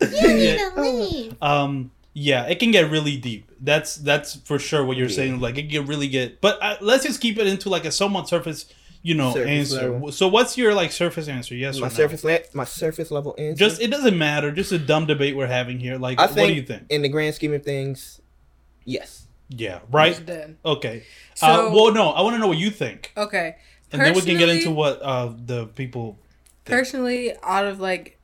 You 0.00 0.34
need 0.34 0.58
to 0.58 0.80
leave. 0.80 1.36
Um, 1.40 1.90
yeah, 2.12 2.44
it 2.46 2.58
can 2.58 2.70
get 2.72 2.90
really 2.90 3.16
deep. 3.16 3.50
That's 3.60 3.94
that's 3.96 4.34
for 4.36 4.58
sure 4.58 4.84
what 4.84 4.96
you're 4.96 5.08
Yeah. 5.08 5.14
saying. 5.16 5.40
Like 5.40 5.56
it 5.58 5.70
can 5.70 5.86
really 5.86 6.08
get. 6.08 6.40
But 6.40 6.58
uh, 6.60 6.76
let's 6.80 7.04
just 7.04 7.20
keep 7.20 7.38
it 7.38 7.46
into 7.46 7.68
like 7.68 7.84
a 7.84 7.92
somewhat 7.92 8.28
surface. 8.28 8.66
You 9.02 9.14
know 9.14 9.32
Surface 9.32 9.48
answer. 9.74 9.90
level. 9.90 10.12
So 10.12 10.28
what's 10.28 10.56
your 10.56 10.74
like 10.74 10.92
surface 10.92 11.28
answer? 11.28 11.54
Yes 11.54 11.78
my 11.78 11.86
or 11.86 11.90
no? 11.90 11.96
surface 11.96 12.24
le- 12.24 12.40
my 12.54 12.64
surface 12.64 13.10
level 13.10 13.34
answer. 13.38 13.58
Just 13.58 13.80
it 13.80 13.90
doesn't 13.90 14.16
matter. 14.16 14.50
Just 14.52 14.70
a 14.72 14.78
dumb 14.78 15.06
debate 15.06 15.36
we're 15.36 15.46
having 15.48 15.78
here. 15.80 15.98
Like, 15.98 16.18
I 16.20 16.26
what 16.26 16.34
do 16.46 16.52
you 16.52 16.62
think? 16.62 16.84
in 16.88 17.02
the 17.02 17.08
grand 17.08 17.34
scheme 17.34 17.52
of 17.54 17.62
things, 17.64 18.20
yes. 18.84 19.26
Yeah, 19.48 19.80
right. 19.90 20.18
It's. 20.18 20.50
Okay. 20.64 21.02
So- 21.34 21.46
uh, 21.46 21.70
well, 21.74 21.92
no, 21.92 22.10
I 22.10 22.22
want 22.22 22.34
to 22.34 22.38
know 22.38 22.48
what 22.48 22.58
you 22.58 22.70
think, 22.70 23.12
Okay. 23.16 23.56
and 23.90 24.00
then 24.00 24.14
we 24.14 24.22
can 24.22 24.38
get 24.38 24.48
into 24.48 24.70
what 24.70 25.00
uh 25.02 25.32
the 25.36 25.66
people. 25.66 26.18
Personally, 26.64 27.34
out 27.42 27.66
of 27.66 27.80
like 27.80 28.18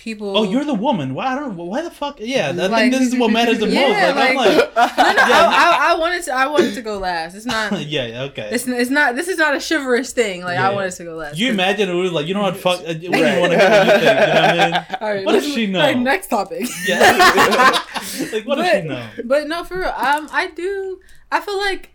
people. 0.00 0.36
Oh, 0.36 0.42
you're 0.44 0.64
the 0.64 0.74
woman. 0.74 1.14
Why 1.14 1.26
I 1.26 1.34
don't. 1.36 1.54
Why 1.56 1.82
the 1.82 1.90
fuck? 1.90 2.18
Yeah, 2.18 2.48
I 2.48 2.50
Like- 2.52 2.90
think 2.90 2.94
this 2.94 3.12
is 3.12 3.16
what 3.20 3.30
matters 3.30 3.58
the 3.58 3.66
most. 3.66 3.74
Yeah, 3.74 4.12
Like, 4.16 4.30
I'm 4.30 4.36
like- 4.36 4.56
like, 4.56 4.76
No, 4.96 5.04
no, 5.04 5.28
Yeah. 5.28 5.48
I, 5.52 5.88
I, 5.90 5.92
I 5.92 5.98
wanted 5.98 6.22
to. 6.24 6.32
I 6.34 6.46
wanted 6.46 6.74
to 6.74 6.82
go 6.82 6.98
last. 6.98 7.34
It's 7.34 7.46
not. 7.46 7.72
yeah, 7.86 8.06
yeah, 8.06 8.22
okay. 8.22 8.48
It's, 8.52 8.66
it's 8.66 8.90
not. 8.90 9.14
This 9.14 9.28
is 9.28 9.36
not 9.38 9.54
a 9.54 9.60
chivalrous 9.60 10.12
thing. 10.12 10.42
Like 10.42 10.58
I 10.58 10.72
wanted 10.72 10.92
to 10.92 11.04
go 11.04 11.14
last. 11.16 11.38
You 11.38 11.50
imagine 11.50 11.88
it 11.88 11.94
was 11.94 12.12
like, 12.12 12.26
you 12.26 12.34
know 12.34 12.42
what? 12.42 12.56
Fuck. 12.56 12.80
uh, 12.80 12.94
We 13.00 13.08
Right. 13.22 13.38
want 13.40 13.52
to 13.52 13.58
hear 13.58 13.70
what 13.70 13.86
you 13.86 13.92
think. 13.92 14.00
You 14.00 14.06
know 14.08 14.40
what 14.40 14.50
I 14.50 14.70
mean? 14.70 14.86
All 15.00 15.08
right, 15.14 15.26
What 15.26 15.32
does 15.32 15.44
she 15.54 15.66
know? 15.66 15.80
right, 15.80 15.98
next 15.98 16.28
topic. 16.28 16.66
Yeah. 16.88 17.82
like, 18.32 18.46
what 18.46 18.56
does 18.56 18.66
but, 18.66 18.82
she 18.82 18.88
know? 18.88 19.08
But 19.24 19.46
no, 19.48 19.64
for 19.64 19.78
real. 19.78 19.88
Um, 19.96 20.28
I 20.32 20.48
do. 20.54 21.00
I 21.30 21.40
feel 21.40 21.58
like 21.58 21.90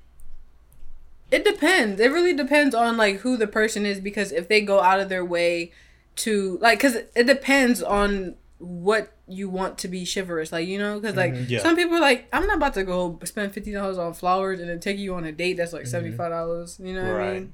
it 1.31 1.43
depends. 1.43 1.99
It 1.99 2.11
really 2.11 2.33
depends 2.33 2.75
on 2.75 2.97
like 2.97 3.17
who 3.17 3.35
the 3.35 3.47
person 3.47 3.85
is 3.85 3.99
because 3.99 4.31
if 4.31 4.47
they 4.47 4.61
go 4.61 4.79
out 4.81 4.99
of 4.99 5.09
their 5.09 5.25
way 5.25 5.71
to 6.17 6.57
like, 6.61 6.79
because 6.79 6.95
it 6.95 7.25
depends 7.27 7.81
on 7.83 8.35
what 8.59 9.11
you 9.27 9.49
want 9.49 9.77
to 9.79 9.87
be 9.87 10.05
chivalrous, 10.05 10.51
like 10.51 10.67
you 10.67 10.77
know, 10.79 10.99
because 10.99 11.15
like 11.15 11.33
Mm-hmm. 11.33 11.51
Yeah. 11.51 11.59
some 11.59 11.75
people 11.75 11.95
are 11.97 12.01
like, 12.01 12.27
I'm 12.31 12.47
not 12.47 12.57
about 12.57 12.73
to 12.75 12.83
go 12.83 13.19
spend 13.25 13.51
fifty 13.53 13.71
dollars 13.73 13.97
on 13.97 14.13
flowers 14.13 14.59
and 14.59 14.69
then 14.69 14.79
take 14.79 14.97
you 14.97 15.13
on 15.15 15.25
a 15.25 15.31
date 15.31 15.53
that's 15.57 15.73
like 15.73 15.87
seventy 15.87 16.15
five 16.15 16.31
dollars. 16.31 16.79
You 16.81 16.93
know 16.93 17.03
what 17.13 17.21
I 17.21 17.25
Mm-hmm. 17.25 17.33
Mean? 17.33 17.53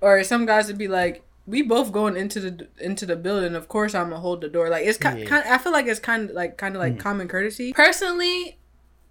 Or 0.00 0.22
some 0.24 0.46
guys 0.46 0.66
would 0.66 0.78
be 0.78 0.88
like, 0.88 1.24
we 1.46 1.62
both 1.62 1.92
going 1.92 2.16
into 2.16 2.38
the 2.40 2.68
into 2.80 3.06
the 3.06 3.16
building. 3.16 3.54
Of 3.54 3.68
course, 3.68 3.94
I'm 3.94 4.10
gonna 4.10 4.20
hold 4.20 4.40
the 4.40 4.48
door. 4.48 4.68
Like 4.68 4.84
it's 4.84 4.98
kind, 4.98 5.18
Yeah. 5.20 5.26
kind. 5.26 5.44
I 5.48 5.58
feel 5.58 5.72
like 5.72 5.86
it's 5.86 6.00
kind 6.00 6.28
of 6.30 6.36
like 6.36 6.56
kind 6.58 6.74
of 6.76 6.80
Mm. 6.82 6.84
like 6.84 6.98
common 6.98 7.28
courtesy. 7.28 7.72
Personally, 7.72 8.58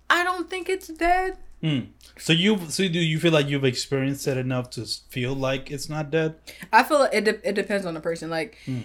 I 0.09 0.23
don't 0.23 0.49
think 0.49 0.69
it's 0.69 0.87
dead. 0.89 1.37
Hmm. 1.61 1.79
So 2.17 2.33
you, 2.33 2.57
so 2.69 2.87
do 2.87 2.99
you 2.99 3.19
feel 3.19 3.31
like 3.31 3.47
you've 3.47 3.63
experienced 3.65 4.27
it 4.27 4.37
enough 4.37 4.69
to 4.71 4.85
feel 5.09 5.33
like 5.33 5.71
it's 5.71 5.89
not 5.89 6.11
dead? 6.11 6.35
I 6.73 6.83
feel 6.83 6.99
like 6.99 7.13
it. 7.13 7.23
De- 7.25 7.47
it 7.49 7.53
depends 7.53 7.85
on 7.85 7.93
the 7.93 7.99
person. 8.01 8.29
Like, 8.29 8.57
Mm. 8.67 8.83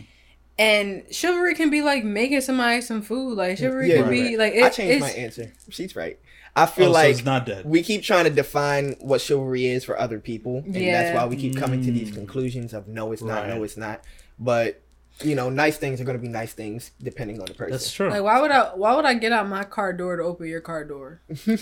and 0.59 1.02
chivalry 1.11 1.54
can 1.54 1.68
be 1.71 1.83
like 1.83 2.04
making 2.04 2.40
somebody 2.40 2.80
some 2.80 3.02
food. 3.02 3.35
Like 3.37 3.59
chivalry 3.59 3.90
Yeah, 3.90 4.02
can 4.02 4.11
be 4.11 4.23
right. 4.23 4.38
like 4.38 4.54
it, 4.54 4.62
I 4.64 4.68
changed 4.71 5.00
my 5.00 5.11
answer. 5.11 5.52
She's 5.71 5.95
right. 5.97 6.18
I 6.54 6.64
feel 6.64 6.87
oh, 6.87 6.88
so 6.88 6.92
like 6.92 7.11
it's 7.11 7.25
not 7.25 7.45
dead. 7.45 7.66
we 7.66 7.83
keep 7.83 8.02
trying 8.02 8.25
to 8.25 8.30
define 8.30 8.97
what 9.00 9.21
chivalry 9.21 9.66
is 9.66 9.85
for 9.85 9.99
other 9.99 10.18
people, 10.18 10.59
and 10.64 10.75
Yeah. 10.75 11.02
that's 11.02 11.14
why 11.16 11.26
we 11.26 11.37
keep 11.37 11.56
coming 11.56 11.85
to 11.85 11.90
these 11.92 12.11
Mm. 12.11 12.14
conclusions 12.14 12.73
of 12.73 12.88
no, 12.88 13.12
it's 13.12 13.21
not, 13.23 13.42
Right. 13.45 13.54
no, 13.54 13.62
it's 13.62 13.76
not. 13.76 14.02
But 14.38 14.80
you 15.23 15.35
know, 15.35 15.49
nice 15.49 15.78
things 15.78 15.99
are 16.00 16.04
going 16.04 16.16
to 16.18 16.23
be 16.23 16.28
nice 16.28 16.52
things 16.52 16.90
depending 17.02 17.40
on 17.40 17.46
the 17.46 17.54
person. 17.54 17.70
That's 17.73 17.90
true. 17.92 18.11
Like, 18.11 18.23
why 18.23 18.40
would 18.40 18.50
I? 18.50 18.75
Why 18.75 18.94
would 18.94 19.04
I 19.06 19.14
get 19.14 19.32
out 19.32 19.49
my 19.49 19.64
car 19.64 19.92
door 19.92 20.16
to 20.16 20.23
open 20.23 20.46
your 20.46 20.61
car 20.61 20.85
door 20.85 21.20
like, 21.46 21.56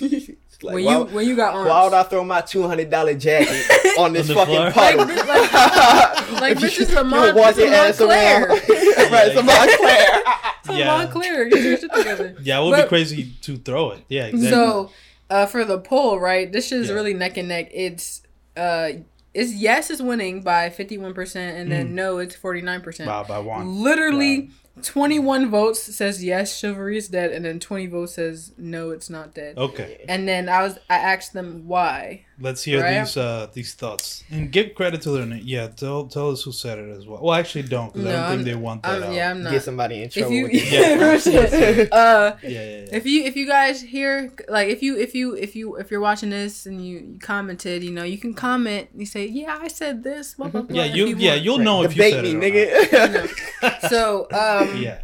when 0.63 0.85
why, 0.85 0.99
you 0.99 1.05
when 1.05 1.27
you 1.29 1.37
got 1.37 1.55
arms? 1.55 1.69
why 1.69 1.85
would 1.85 1.93
I 1.93 2.03
throw 2.03 2.25
my 2.25 2.41
two 2.41 2.67
hundred 2.67 2.91
dollar 2.91 3.15
jacket 3.15 3.65
on 3.99 4.13
this 4.13 4.29
On 4.31 4.37
fucking 4.37 4.55
floor? 4.55 4.71
puddle? 4.73 5.07
Like, 5.07 5.27
like- 5.29 6.31
like, 6.41 6.59
this 6.59 6.79
is 6.79 6.91
a 6.93 6.99
you 6.99 7.05
Mon- 7.05 7.35
walk 7.37 7.55
this 7.55 7.65
is 7.65 7.71
your 7.71 7.75
ass 7.75 7.99
Moncler. 8.01 8.09
around. 8.09 9.13
right, 9.13 9.29
it's 9.29 9.39
a 9.39 9.43
Moncler. 9.43 10.43
So 10.67 10.73
Yeah. 10.73 11.07
Moncler, 11.07 11.51
get 11.51 11.63
your 11.63 11.77
shit 11.77 11.93
together. 11.95 12.37
yeah, 12.43 12.61
it 12.61 12.65
would 12.65 12.83
be 12.83 12.89
crazy 12.89 13.33
to 13.43 13.57
throw 13.59 13.91
it. 13.91 14.01
Yeah, 14.09 14.25
exactly. 14.27 14.49
So, 14.51 14.91
uh, 15.31 15.47
for 15.47 15.65
the 15.65 15.79
poll, 15.79 16.19
right? 16.19 16.51
This 16.51 16.69
shit 16.69 16.81
is 16.81 16.89
Yeah. 16.89 16.95
really 16.95 17.15
neck 17.15 17.37
and 17.37 17.49
neck. 17.49 17.69
It's 17.73 18.23
uh, 18.57 18.89
it's 19.35 19.53
yes 19.53 19.91
is 19.91 20.01
winning 20.01 20.43
by 20.43 20.71
fifty 20.71 20.97
one 20.99 21.13
percent, 21.15 21.59
and 21.59 21.71
then 21.71 21.89
Mm. 21.89 21.93
no, 21.93 22.19
it's 22.19 22.35
forty 22.37 22.63
nine 22.63 22.81
percent. 22.81 23.09
wow, 23.09 23.25
by 23.25 23.39
one. 23.39 23.83
Literally, 23.83 24.51
twenty 24.83 25.19
one 25.19 25.51
votes 25.51 25.83
says 25.83 26.23
yes, 26.25 26.57
chivalry 26.57 26.97
is 26.97 27.09
dead, 27.09 27.33
and 27.33 27.45
then 27.45 27.59
twenty 27.61 27.87
votes 27.87 28.15
says 28.15 28.53
no, 28.57 28.91
it's 28.91 29.11
not 29.11 29.35
dead. 29.35 29.57
Okay, 29.59 30.05
And 30.09 30.27
then 30.29 30.49
I 30.49 30.63
was 30.63 30.79
I 30.89 30.97
asked 30.97 31.33
them 31.33 31.65
why. 31.67 32.27
Let's 32.41 32.63
hear 32.65 32.81
Right. 32.81 33.01
these 33.01 33.17
uh 33.17 33.47
these 33.53 33.75
thoughts 33.75 34.25
and 34.31 34.51
give 34.51 34.75
credit 34.75 35.03
to 35.03 35.11
their 35.11 35.27
name. 35.27 35.43
Yeah, 35.45 35.69
tell 35.69 36.07
tell 36.07 36.31
us 36.33 36.43
who 36.43 36.53
said 36.53 36.79
it 36.79 36.91
as 36.97 37.07
well. 37.07 37.21
Well, 37.23 37.35
actually, 37.35 37.63
don't 37.63 37.93
because 37.93 38.07
I 38.09 38.13
don't 38.13 38.21
think 38.29 38.39
I'm- 38.39 38.45
they 38.45 38.55
want 38.55 38.83
that 38.83 38.97
Um, 38.97 39.03
out. 39.05 39.13
yeah, 39.15 39.31
I'm 39.31 39.43
not. 39.43 39.53
Get 39.53 39.63
somebody 39.63 39.97
in 39.97 40.03
if 40.05 40.13
trouble. 40.15 40.33
you 40.33 40.45
with 40.45 40.53
it. 40.55 40.65
Yeah. 41.93 41.97
uh, 41.97 42.37
yeah, 42.43 42.49
yeah, 42.51 42.61
yeah. 42.61 42.87
if 42.93 43.07
you 43.07 43.25
if 43.25 43.37
you 43.37 43.47
guys 43.47 43.81
hear 43.83 44.33
like 44.49 44.69
if 44.69 44.83
you 44.83 44.99
if 44.99 45.15
you 45.15 45.35
if 45.37 45.55
you 45.55 45.77
if 45.77 45.91
you're 45.91 46.01
watching 46.01 46.31
this 46.31 46.67
and 46.67 46.85
you, 46.85 46.99
you 46.99 47.19
commented 47.19 47.83
you 47.85 47.91
know 47.93 48.05
you 48.05 48.19
can 48.19 48.35
comment 48.35 48.89
you 48.97 49.07
say 49.07 49.27
yeah 49.27 49.59
i 49.61 49.69
said 49.69 50.03
this 50.03 50.35
blah, 50.35 50.49
blah, 50.49 50.63
blah, 50.63 50.77
yeah, 50.77 50.85
if 50.91 50.97
you, 50.97 51.07
yeah, 51.17 51.33
want. 51.33 51.43
you'll 51.45 51.59
know 51.59 51.83
if 51.85 51.97
you 51.97 52.03
Debate 52.03 52.15
said 52.15 52.25
me, 52.25 52.31
it 52.47 52.95
or 52.95 53.09
not. 53.09 53.29
nigga. 53.29 53.89
so 53.89 54.27
um 54.33 54.83
yeah, 54.83 55.03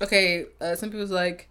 okay 0.00 0.46
uh, 0.60 0.74
some 0.74 0.90
people's 0.90 1.10
like 1.10 1.50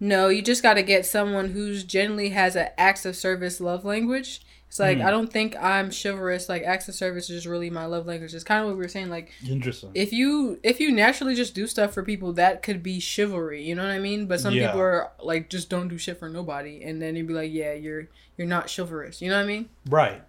no 0.00 0.28
you 0.28 0.42
just 0.42 0.62
got 0.62 0.74
to 0.74 0.82
get 0.82 1.04
someone 1.06 1.50
who's 1.50 1.84
generally 1.84 2.30
has 2.30 2.56
an 2.56 2.68
acts 2.78 3.04
of 3.04 3.14
service 3.16 3.60
love 3.60 3.84
language 3.84 4.40
it's 4.72 4.78
like 4.80 4.96
Hmm. 4.98 5.04
i 5.06 5.10
don't 5.10 5.30
think 5.30 5.54
i'm 5.60 5.90
chivalrous 5.90 6.48
like 6.48 6.62
acts 6.62 6.88
of 6.88 6.94
service 6.94 7.28
is 7.28 7.46
really 7.46 7.68
my 7.68 7.84
love 7.84 8.06
language 8.06 8.32
it's 8.32 8.42
kind 8.42 8.62
of 8.62 8.68
what 8.68 8.76
we 8.76 8.82
were 8.82 8.88
saying 8.88 9.10
like 9.10 9.30
interesting. 9.46 9.90
if 9.92 10.14
you 10.14 10.58
if 10.62 10.80
you 10.80 10.90
naturally 10.90 11.34
just 11.34 11.54
do 11.54 11.66
stuff 11.66 11.92
for 11.92 12.02
people 12.02 12.32
that 12.32 12.62
could 12.62 12.82
be 12.82 12.98
chivalry 12.98 13.62
you 13.62 13.74
know 13.74 13.82
what 13.82 13.90
i 13.90 13.98
mean 13.98 14.24
but 14.26 14.40
some 14.40 14.54
Yeah. 14.54 14.68
people 14.68 14.80
are 14.80 15.10
like 15.22 15.50
just 15.50 15.68
don't 15.68 15.88
do 15.88 15.98
shit 15.98 16.18
for 16.18 16.30
nobody 16.30 16.82
and 16.82 17.02
then 17.02 17.16
you'd 17.16 17.28
be 17.28 17.34
like 17.34 17.52
yeah 17.52 17.74
you're 17.74 18.08
you're 18.38 18.46
not 18.46 18.72
chivalrous 18.74 19.20
you 19.20 19.28
know 19.28 19.36
what 19.36 19.44
i 19.44 19.46
mean 19.46 19.68
Right. 19.90 20.22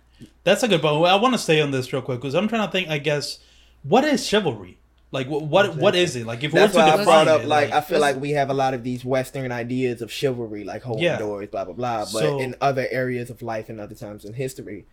That's 0.43 0.61
a 0.63 0.67
good 0.67 0.81
point. 0.81 1.05
I 1.05 1.15
want 1.15 1.33
to 1.35 1.37
stay 1.37 1.61
on 1.61 1.71
this 1.71 1.91
real 1.93 2.01
quick 2.01 2.19
because 2.19 2.33
I'm 2.33 2.47
trying 2.47 2.65
to 2.65 2.71
think. 2.71 2.87
I 2.89 2.97
guess 2.97 3.39
what 3.83 4.03
is 4.05 4.25
chivalry? 4.27 4.77
Like 5.13 5.27
what 5.29 5.43
what, 5.43 5.75
what 5.77 5.95
is 5.95 6.15
it? 6.15 6.25
Like 6.25 6.43
if 6.43 6.51
That's 6.51 6.73
we 6.73 6.81
were 6.81 6.87
why 6.87 6.95
to 6.95 7.01
I 7.01 7.03
brought 7.05 7.27
up 7.29 7.41
it, 7.43 7.47
like 7.47 7.71
I 7.71 7.81
feel 7.81 7.99
like 7.99 8.19
we 8.19 8.31
have 8.31 8.49
a 8.49 8.53
lot 8.53 8.73
of 8.73 8.83
these 8.83 9.05
Western 9.05 9.51
ideas 9.51 10.01
of 10.01 10.11
chivalry, 10.11 10.63
like 10.65 10.81
holding 10.81 11.03
Yeah. 11.05 11.17
doors, 11.19 11.47
blah 11.49 11.65
blah 11.65 11.73
blah. 11.75 11.99
But 11.99 12.07
So- 12.07 12.39
in 12.39 12.55
other 12.59 12.87
areas 12.89 13.29
of 13.29 13.41
life 13.41 13.69
and 13.69 13.79
other 13.79 13.95
times 13.95 14.25
in 14.25 14.33
history, 14.33 14.85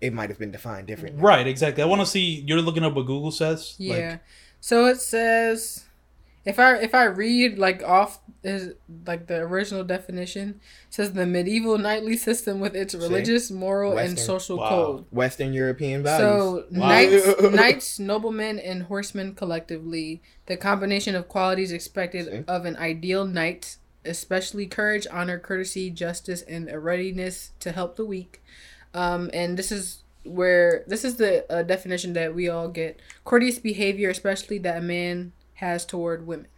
it 0.00 0.12
might 0.12 0.28
have 0.30 0.38
been 0.38 0.50
defined 0.52 0.86
differently. 0.88 1.20
right, 1.22 1.46
exactly. 1.46 1.82
I 1.82 1.86
want 1.86 2.00
to 2.02 2.06
see. 2.06 2.44
You're 2.46 2.60
looking 2.62 2.84
up 2.84 2.94
what 2.94 3.06
Google 3.06 3.30
says. 3.32 3.74
yeah 3.78 4.10
Like, 4.10 4.20
so 4.60 4.86
it 4.86 5.00
says 5.00 5.84
if 6.44 6.58
i 6.58 6.76
if 6.76 6.94
i 6.94 7.04
read 7.04 7.58
like 7.58 7.82
off 7.82 8.20
is 8.42 8.74
like 9.06 9.26
the 9.28 9.36
original 9.36 9.84
definition 9.84 10.60
it 10.88 10.94
says 10.94 11.12
the 11.12 11.24
medieval 11.26 11.78
knightly 11.78 12.16
system 12.16 12.58
with 12.58 12.74
its 12.74 12.94
religious 12.94 13.50
moral 13.50 13.96
and 13.96 14.18
social 14.18 14.58
Wow. 14.58 14.68
code 14.68 15.04
Western 15.12 15.52
European 15.52 16.02
values. 16.02 16.42
So 16.42 16.64
Wow. 16.72 16.88
knights, 16.88 17.42
knights, 17.42 17.98
noblemen, 18.10 18.58
and 18.58 18.82
horsemen 18.84 19.34
collectively, 19.34 20.20
the 20.46 20.56
combination 20.56 21.14
of 21.14 21.28
qualities 21.28 21.70
expected 21.72 22.26
See? 22.26 22.44
of 22.48 22.64
an 22.64 22.76
ideal 22.76 23.24
knight, 23.24 23.76
especially 24.04 24.66
courage, 24.66 25.06
honor, 25.10 25.38
courtesy, 25.38 25.90
justice, 25.90 26.42
and 26.42 26.68
a 26.68 26.78
readiness 26.78 27.52
to 27.60 27.72
help 27.72 27.96
the 27.96 28.04
weak. 28.04 28.42
Um, 28.94 29.30
and 29.32 29.56
this 29.56 29.70
is 29.72 30.02
where 30.24 30.84
this 30.86 31.04
is 31.04 31.16
the 31.16 31.50
uh, 31.52 31.62
definition 31.62 32.12
that 32.14 32.34
we 32.34 32.48
all 32.48 32.68
get: 32.68 32.98
courteous 33.24 33.58
behavior, 33.58 34.10
especially 34.10 34.58
that 34.58 34.78
a 34.78 34.80
man 34.82 35.32
has 35.62 35.86
toward 35.86 36.26
women. 36.26 36.48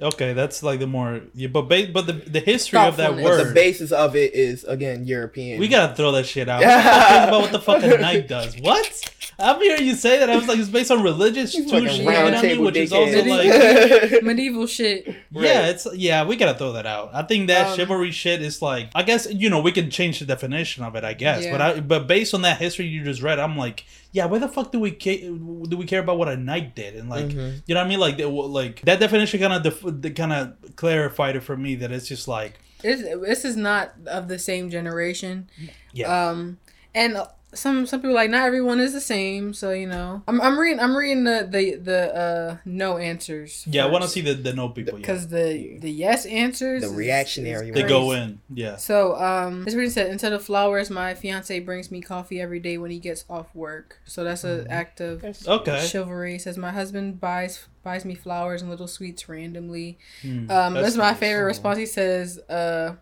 okay, 0.00 0.32
that's 0.32 0.62
like 0.62 0.78
the 0.80 0.86
more. 0.86 1.20
Yeah, 1.34 1.48
but 1.48 1.62
ba- 1.62 1.90
but 1.92 2.06
the 2.06 2.12
the 2.14 2.40
history 2.40 2.78
of 2.78 2.96
that 2.96 3.10
Thoughtfulness. 3.10 3.24
but 3.30 3.38
word. 3.38 3.48
the 3.50 3.54
basis 3.54 3.92
of 3.92 4.16
it 4.16 4.34
is 4.34 4.64
again 4.64 5.04
European. 5.04 5.60
we 5.60 5.68
gotta 5.68 5.94
throw 5.94 6.12
that 6.12 6.24
shit 6.26 6.48
out. 6.48 6.62
What 6.64 7.52
the 7.52 7.60
fuck 7.60 7.82
is 7.82 7.84
about 7.84 7.90
what 7.90 7.90
the 7.90 7.90
fucking 7.90 8.00
knight 8.00 8.28
does? 8.28 8.56
What? 8.60 9.10
I'm 9.36 9.60
hearing 9.60 9.84
you 9.84 9.96
say 9.96 10.20
that. 10.20 10.30
I 10.30 10.36
was 10.36 10.46
like, 10.46 10.60
it's 10.60 10.68
based 10.68 10.92
on 10.92 11.02
religious 11.02 11.52
too 11.52 11.62
He's 11.62 11.70
fucking 11.72 11.88
shit. 11.88 11.98
You 11.98 12.04
know 12.12 12.24
what 12.24 12.34
I 12.34 12.42
mean? 12.42 12.62
Which 12.64 12.76
is 12.76 12.92
also 12.92 13.12
dickhead. 13.20 14.12
like. 14.12 14.22
Medieval 14.30 14.66
shit. 14.68 15.08
Yeah, 15.32 15.66
it's 15.70 15.88
yeah. 15.94 16.24
We 16.24 16.36
gotta 16.36 16.56
throw 16.56 16.72
that 16.72 16.86
out. 16.86 17.10
I 17.14 17.22
think 17.22 17.48
that 17.48 17.68
Um, 17.68 17.76
chivalry 17.76 18.12
shit 18.12 18.40
is 18.42 18.62
like. 18.62 18.90
I 18.94 19.02
guess 19.02 19.26
you 19.32 19.50
know 19.50 19.60
we 19.60 19.72
can 19.72 19.90
change 19.90 20.20
the 20.20 20.24
definition 20.26 20.84
of 20.84 20.94
it. 20.94 21.02
I 21.04 21.14
guess, 21.14 21.46
but 21.46 21.60
I 21.60 21.80
but 21.80 22.06
based 22.06 22.32
on 22.34 22.42
that 22.42 22.58
history 22.58 22.86
you 22.86 23.02
just 23.04 23.22
read, 23.22 23.38
I'm 23.40 23.56
like, 23.56 23.84
yeah. 24.14 24.24
Why 24.26 24.38
the 24.38 24.48
fuck 24.48 24.72
do 24.72 24.78
we 24.80 24.92
ca- 24.92 25.26
do 25.70 25.76
we 25.76 25.84
care 25.84 26.00
about 26.00 26.16
what 26.18 26.28
a 26.28 26.36
knight 26.36 26.74
did? 26.74 26.94
And 26.96 27.10
like, 27.10 27.26
Mhm. 27.26 27.62
you 27.66 27.74
know 27.74 27.80
what 27.80 27.86
I 27.86 27.88
mean? 27.88 28.00
Like, 28.00 28.16
the- 28.16 28.28
like 28.28 28.80
that 28.82 28.98
definition 29.00 29.40
kind 29.40 29.52
of 29.52 29.62
def- 29.62 30.14
kind 30.16 30.32
of 30.32 30.76
clarified 30.76 31.36
it 31.36 31.42
for 31.42 31.56
me 31.56 31.74
that 31.76 31.90
it's 31.92 32.08
just 32.08 32.26
like, 32.28 32.54
It's, 32.82 33.02
this 33.02 33.44
is 33.44 33.56
not 33.56 33.92
of 34.06 34.28
the 34.28 34.38
same 34.38 34.70
generation. 34.70 35.48
yeah, 35.92 36.28
Um, 36.30 36.58
and 36.94 37.16
some 37.54 37.86
some 37.86 38.00
people 38.00 38.10
are 38.10 38.14
like 38.14 38.30
not 38.30 38.46
everyone 38.46 38.80
is 38.80 38.92
the 38.92 39.00
same. 39.00 39.52
So 39.54 39.70
you 39.72 39.86
know, 39.86 40.22
I'm 40.28 40.40
I'm 40.40 40.58
reading 40.58 40.80
I'm 40.80 40.96
reading 40.96 41.24
the 41.24 41.46
the 41.50 41.76
the 41.76 42.14
uh 42.16 42.56
no 42.64 42.98
answers. 42.98 43.64
yeah. 43.66 43.84
I 43.84 43.88
want 43.90 44.02
to 44.04 44.08
see 44.10 44.20
the 44.20 44.34
the 44.34 44.52
no 44.52 44.68
people. 44.68 44.94
Yeah. 44.94 44.98
because 45.00 45.28
the 45.28 45.78
the 45.80 45.90
yes 45.90 46.26
answers 46.26 46.82
The 46.82 46.88
is- 46.88 46.94
reactionary 46.94 47.68
is 47.70 47.74
they 47.74 47.82
go 47.82 48.12
in. 48.12 48.40
Yeah. 48.52 48.76
So 48.76 49.16
um, 49.16 49.64
this 49.64 49.74
person 49.74 49.90
said 49.90 50.10
instead 50.10 50.32
of 50.32 50.44
flowers, 50.44 50.90
my 50.90 51.14
fiance 51.14 51.58
brings 51.60 51.90
me 51.90 52.00
coffee 52.00 52.40
every 52.40 52.60
day 52.60 52.78
when 52.78 52.90
he 52.90 52.98
gets 52.98 53.24
off 53.30 53.54
work. 53.54 53.98
So 54.04 54.24
that's 54.24 54.44
an 54.44 54.66
act 54.68 55.00
of 55.00 55.24
Okay. 55.46 55.86
chivalry. 55.86 56.38
Says 56.38 56.56
my 56.58 56.70
husband 56.72 57.20
buys 57.20 57.66
buys 57.82 58.04
me 58.04 58.14
flowers 58.14 58.62
and 58.62 58.70
little 58.70 58.88
sweets 58.88 59.28
randomly. 59.28 59.98
Hmm, 60.22 60.50
Um, 60.50 60.74
that's 60.74 60.86
that's 60.86 60.96
my 60.96 61.12
favorite 61.14 61.42
Oh. 61.44 61.46
response. 61.46 61.78
He 61.78 61.86
says, 61.86 62.38
uh, 62.48 62.94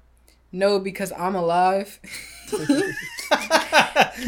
no, 0.53 0.79
because 0.79 1.11
I'm 1.13 1.35
alive. 1.35 1.99
the 2.53 2.95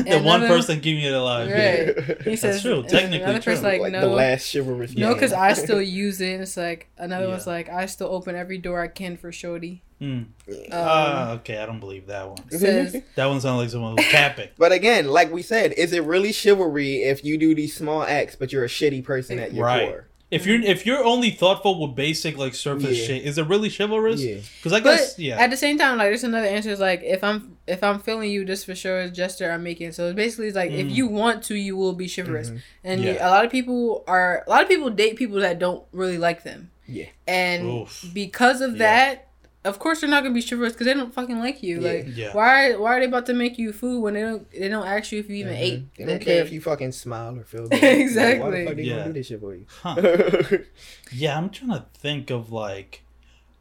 And 0.07 0.25
one 0.25 0.41
another- 0.43 0.49
person 0.49 0.81
keeping 0.81 1.05
it 1.05 1.13
alive. 1.13 1.49
Yeah. 1.49 1.81
Right. 1.91 2.23
He 2.23 2.37
says 2.37 2.63
true. 2.63 2.81
and 2.81 2.89
Technically 2.89 3.23
another 3.23 3.41
person 3.43 3.63
true. 3.63 3.71
like, 3.73 3.81
like 3.81 3.93
no, 3.93 4.01
the 4.01 4.09
last 4.09 4.51
chivalrous. 4.53 4.95
no, 4.97 5.15
because 5.15 5.33
I 5.33 5.53
still 5.65 5.83
use 5.83 6.21
it. 6.21 6.33
And 6.33 6.43
it's 6.43 6.57
like 6.57 6.89
another 6.99 7.27
Yeah. 7.27 7.33
one's 7.33 7.47
like 7.47 7.69
I 7.69 7.87
still 7.87 8.09
open 8.09 8.35
every 8.37 8.59
door 8.59 8.81
I 8.83 8.89
can 8.89 9.17
for 9.17 9.31
Shorty. 9.33 9.83
Mm. 10.01 10.25
Um, 10.25 10.27
Ah, 10.73 11.33
okay, 11.35 11.59
I 11.59 11.67
don't 11.67 11.81
believe 11.81 12.07
that 12.09 12.29
one. 12.29 12.51
says 12.51 12.97
That 13.15 13.27
one 13.27 13.41
sounds 13.41 13.61
like 13.61 13.71
someone 13.71 13.97
who's 13.97 14.07
capping. 14.09 14.49
But 14.59 14.73
again, 14.73 15.07
like 15.09 15.33
we 15.33 15.43
said, 15.43 15.73
is 15.73 15.93
it 15.93 16.03
really 16.05 16.33
chivalry 16.33 17.03
if 17.03 17.25
you 17.25 17.39
do 17.39 17.55
these 17.55 17.75
small 17.77 18.03
acts, 18.03 18.37
but 18.37 18.53
you're 18.53 18.65
a 18.65 18.69
shitty 18.69 19.05
person 19.05 19.39
at 19.39 19.53
your 19.55 19.65
Right. 19.67 19.89
core? 19.89 20.07
If 20.31 20.47
you're 20.47 20.61
if 20.61 20.85
you're 20.87 21.05
only 21.05 21.31
thoughtful 21.31 21.81
with 21.87 21.95
basic 21.95 22.37
like 22.37 22.55
surface 22.55 22.99
Yeah. 22.99 23.07
shit, 23.07 23.23
is 23.25 23.39
it 23.39 23.47
really 23.47 23.69
chivalrous? 23.71 24.21
Yeah. 24.23 24.39
Because 24.57 24.73
I 24.73 24.81
But 24.81 24.97
guess 24.97 25.19
yeah. 25.19 25.39
at 25.39 25.51
the 25.51 25.57
same 25.57 25.79
time, 25.79 25.99
like 25.99 26.09
there's 26.09 26.25
another 26.25 26.47
answer 26.47 26.71
is 26.71 26.81
like 26.81 27.03
if 27.05 27.23
I'm 27.23 27.57
if 27.67 27.85
I'm 27.85 28.01
feeling 28.01 28.31
you, 28.31 28.45
this 28.45 28.65
for 28.65 28.75
sure 28.75 29.01
is 29.03 29.13
gesture 29.13 29.51
I'm 29.51 29.63
making. 29.63 29.93
So 29.93 30.07
it's 30.09 30.17
basically 30.17 30.49
it's 30.49 30.57
like 30.57 30.71
if 30.73 30.87
Mm. 30.87 30.95
you 30.95 31.07
want 31.07 31.45
to, 31.45 31.55
you 31.55 31.77
will 31.77 31.93
be 31.93 32.09
chivalrous. 32.09 32.51
Mhm. 32.51 32.61
And 32.83 33.05
Yeah. 33.05 33.29
a 33.29 33.31
lot 33.31 33.45
of 33.45 33.51
people 33.53 34.03
are 34.09 34.43
a 34.47 34.51
lot 34.51 34.63
of 34.63 34.69
people 34.69 34.91
date 34.91 35.17
people 35.17 35.39
that 35.41 35.59
don't 35.59 35.85
really 35.93 36.19
like 36.19 36.43
them. 36.43 36.71
Yeah. 36.89 37.07
And 37.29 37.67
Oof. 37.83 38.05
because 38.13 38.61
of 38.61 38.73
Yeah. 38.73 38.79
that, 38.79 39.24
of 39.65 39.79
course 39.79 40.01
they're 40.01 40.11
not 40.11 40.23
gonna 40.23 40.35
be 40.35 40.43
chivalrous 40.43 40.73
because 40.75 40.87
they 40.87 40.95
don't 40.95 41.13
fucking 41.15 41.39
like 41.39 41.63
you. 41.63 41.81
Yeah. 41.81 41.89
Like 41.93 42.07
Yeah. 42.17 42.33
why 42.33 42.75
why 42.77 42.97
are 42.97 43.01
they 43.01 43.07
about 43.07 43.27
to 43.27 43.35
make 43.35 43.59
you 43.59 43.73
food 43.73 44.01
when 44.01 44.15
they 44.15 44.21
don't 44.23 44.51
they 44.51 44.69
don't 44.69 44.87
ask 44.87 45.11
you 45.13 45.21
if 45.21 45.29
you 45.29 45.37
even 45.37 45.55
Mhm. 45.55 45.59
ate? 45.61 45.95
They 45.97 46.05
don't 46.05 46.19
care 46.21 46.37
day? 46.43 46.47
if 46.47 46.53
you 46.53 46.61
fucking 46.61 46.93
smile 46.93 47.39
or 47.39 47.45
feel 47.45 47.67
good. 47.69 47.83
Exactly. 47.83 48.45
Like, 48.45 48.53
why 48.53 48.59
the 48.61 48.67
fuck 48.67 48.77
they 48.77 48.83
Yeah. 48.83 48.97
gonna 48.97 49.07
do 49.07 49.13
this 49.15 49.27
shit 49.27 49.41
for 49.41 49.55
you? 49.55 49.67
Huh. 49.83 49.97
Yeah, 51.13 51.37
I'm 51.39 51.51
trying 51.51 51.71
to 51.71 51.87
think 51.95 52.31
of 52.31 52.51
like, 52.53 53.03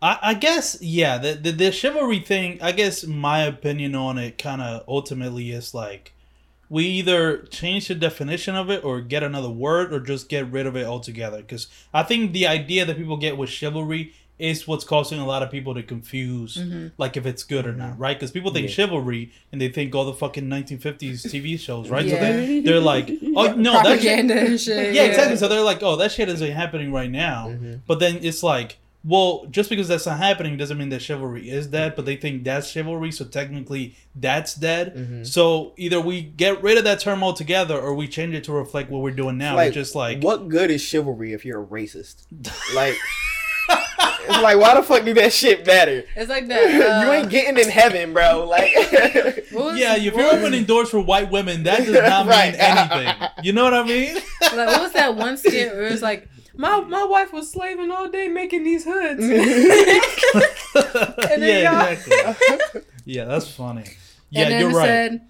I, 0.01 0.17
I 0.21 0.33
guess 0.33 0.77
yeah, 0.81 1.17
the, 1.17 1.33
the 1.33 1.51
the 1.51 1.71
chivalry 1.71 2.19
thing. 2.19 2.59
I 2.61 2.71
guess 2.71 3.05
my 3.05 3.43
opinion 3.43 3.95
on 3.95 4.17
it 4.17 4.37
kind 4.37 4.61
of 4.61 4.83
ultimately 4.87 5.51
is 5.51 5.73
like, 5.73 6.11
we 6.69 6.85
either 6.85 7.37
change 7.43 7.87
the 7.87 7.95
definition 7.95 8.55
of 8.55 8.69
it 8.69 8.83
or 8.83 8.99
get 9.01 9.21
another 9.23 9.49
word 9.49 9.93
or 9.93 9.99
just 9.99 10.27
get 10.27 10.49
rid 10.51 10.65
of 10.65 10.75
it 10.75 10.85
altogether. 10.85 11.37
Because 11.37 11.67
I 11.93 12.03
think 12.03 12.33
the 12.33 12.47
idea 12.47 12.83
that 12.85 12.97
people 12.97 13.15
get 13.17 13.37
with 13.37 13.49
chivalry 13.49 14.13
is 14.43 14.67
what's 14.67 14.83
causing 14.83 15.19
a 15.19 15.25
lot 15.25 15.41
of 15.41 15.49
people 15.49 15.73
to 15.73 15.81
confuse 15.81 16.57
Mhm. 16.57 16.91
like 16.97 17.15
if 17.15 17.25
it's 17.25 17.43
good 17.43 17.65
or 17.65 17.71
not, 17.73 17.97
right? 17.97 18.17
Because 18.19 18.31
people 18.31 18.51
think 18.51 18.67
Yeah. 18.67 18.73
chivalry 18.73 19.31
and 19.51 19.61
they 19.61 19.69
think 19.69 19.95
all 19.95 20.03
the 20.05 20.13
fucking 20.13 20.49
1950s 20.49 21.23
TV 21.31 21.57
shows, 21.57 21.89
right? 21.89 22.07
So 22.09 22.15
they, 22.17 22.59
they're 22.59 22.79
like, 22.79 23.09
oh 23.37 23.53
no, 23.53 23.71
that's 23.73 23.87
propaganda 23.87 24.35
and 24.39 24.59
shit. 24.67 24.93
yeah, 24.93 25.03
exactly. 25.03 25.37
So 25.37 25.47
they're 25.47 25.61
like, 25.61 25.81
oh, 25.81 25.95
that 25.95 26.11
shit 26.11 26.27
isn't 26.29 26.51
happening 26.51 26.91
right 26.91 27.09
now. 27.09 27.47
Mhm. 27.49 27.79
But 27.87 27.99
then 27.99 28.19
it's 28.21 28.43
like, 28.43 28.77
well, 29.05 29.45
just 29.51 29.69
because 29.69 29.89
that's 29.89 30.05
not 30.05 30.17
happening 30.17 30.55
doesn't 30.57 30.77
mean 30.77 30.87
that 30.89 31.01
chivalry 31.01 31.49
is 31.49 31.67
dead. 31.67 31.93
But 31.95 32.05
they 32.05 32.15
think 32.15 32.43
that's 32.45 32.69
chivalry, 32.69 33.11
so 33.11 33.25
technically 33.25 33.95
that's 34.15 34.55
dead. 34.55 34.95
Mhm. 34.95 35.27
So 35.27 35.73
either 35.77 35.99
we 35.99 36.21
get 36.21 36.61
rid 36.63 36.77
of 36.77 36.85
that 36.85 36.99
term 37.01 37.21
altogether, 37.23 37.77
or 37.77 37.93
we 37.95 38.07
change 38.07 38.33
it 38.33 38.43
to 38.45 38.53
reflect 38.53 38.89
what 38.89 39.01
we're 39.01 39.11
doing 39.11 39.37
now. 39.37 39.55
Like, 39.55 39.69
which 39.69 39.77
is 39.77 39.93
like, 39.95 40.21
what 40.23 40.47
good 40.47 40.71
is 40.71 40.81
chivalry 40.81 41.33
if 41.33 41.43
you're 41.45 41.61
a 41.61 41.65
racist? 41.65 42.23
Like, 42.73 42.95
it's 44.27 44.41
like, 44.41 44.57
why 44.57 44.75
the 44.75 44.83
fuck 44.83 45.03
do 45.05 45.13
that 45.15 45.31
shit 45.33 45.65
matter? 45.65 46.03
It's 46.15 46.29
like 46.29 46.47
that. 46.47 46.63
Uh, 47.03 47.05
you 47.05 47.11
ain't 47.13 47.29
getting 47.29 47.57
in 47.61 47.69
heaven, 47.69 48.13
bro. 48.13 48.45
Like, 48.47 48.73
was- 49.51 49.77
yeah, 49.79 49.95
if 49.95 50.03
you're 50.15 50.15
was- 50.15 50.35
opening 50.35 50.63
doors 50.65 50.89
for 50.89 50.99
white 50.99 51.29
women, 51.31 51.63
that 51.63 51.79
does 51.85 51.91
not 51.93 52.27
Right. 52.27 52.51
mean 52.53 52.61
anything. 52.61 53.29
You 53.43 53.53
know 53.53 53.63
what 53.63 53.73
I 53.73 53.83
mean? 53.83 54.15
like 54.15 54.67
what 54.67 54.81
was 54.81 54.91
that 54.93 55.15
one 55.15 55.37
skit 55.37 55.73
where 55.73 55.87
it 55.87 55.91
was 55.91 56.01
like 56.01 56.27
my 56.55 56.79
my 56.81 57.03
wife 57.03 57.33
was 57.33 57.49
slaving 57.51 57.89
all 57.91 58.09
day 58.09 58.27
making 58.27 58.63
these 58.63 58.83
hoods. 58.85 59.21
yeah, 59.27 59.39
then 61.37 61.63
y'all- 61.63 61.87
exactly. 61.87 62.81
Yeah, 63.05 63.25
that's 63.25 63.47
funny. 63.49 63.85
Yeah, 64.29 64.43
and 64.43 64.51
then 64.53 64.61
you're 64.61 64.71
right. 64.77 64.85
said 64.87 65.21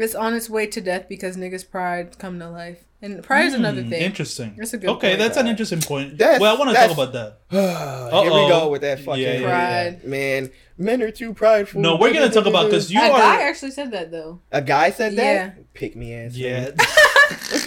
it's 0.00 0.14
on 0.14 0.34
its 0.34 0.48
way 0.50 0.66
to 0.68 0.80
death 0.80 1.06
because 1.08 1.36
niggas 1.36 1.68
pride 1.70 2.18
come 2.18 2.38
to 2.38 2.48
life. 2.48 2.84
And 3.02 3.22
pride 3.22 3.46
is 3.46 3.54
another 3.54 3.80
Hmm, 3.82 3.88
thing. 3.90 4.02
Interesting. 4.02 4.54
That's 4.58 4.74
a 4.74 4.78
good 4.78 4.90
okay, 4.90 5.10
point. 5.10 5.20
that's 5.20 5.38
an 5.38 5.46
interesting 5.46 5.80
point. 5.80 6.18
That's- 6.18 6.38
well, 6.38 6.54
I 6.54 6.58
want 6.58 6.70
to 6.70 6.76
talk 6.76 6.90
about 6.90 7.12
that. 7.14 7.38
Here 7.50 8.24
we 8.30 8.48
go 8.48 8.68
with 8.68 8.82
that 8.82 9.00
fucking 9.00 9.22
Yeah, 9.22 9.38
yeah, 9.38 9.48
Pride. 9.48 10.04
Man, 10.04 10.50
men 10.76 11.02
are 11.02 11.10
too 11.10 11.32
prideful. 11.32 11.80
No, 11.80 11.96
we're 11.96 12.12
gonna 12.12 12.28
talk 12.30 12.44
about 12.46 12.66
because 12.66 12.92
you 12.92 13.00
a 13.00 13.04
are. 13.04 13.16
A 13.16 13.18
guy 13.18 13.42
actually 13.48 13.70
said 13.70 13.90
that 13.92 14.10
though. 14.10 14.40
a 14.52 14.60
guy 14.60 14.90
said 14.90 15.16
that. 15.16 15.22
Yeah. 15.56 15.62
Pick 15.72 15.96
me 15.96 16.12
ass. 16.14 16.34
Yeah. 16.34 16.70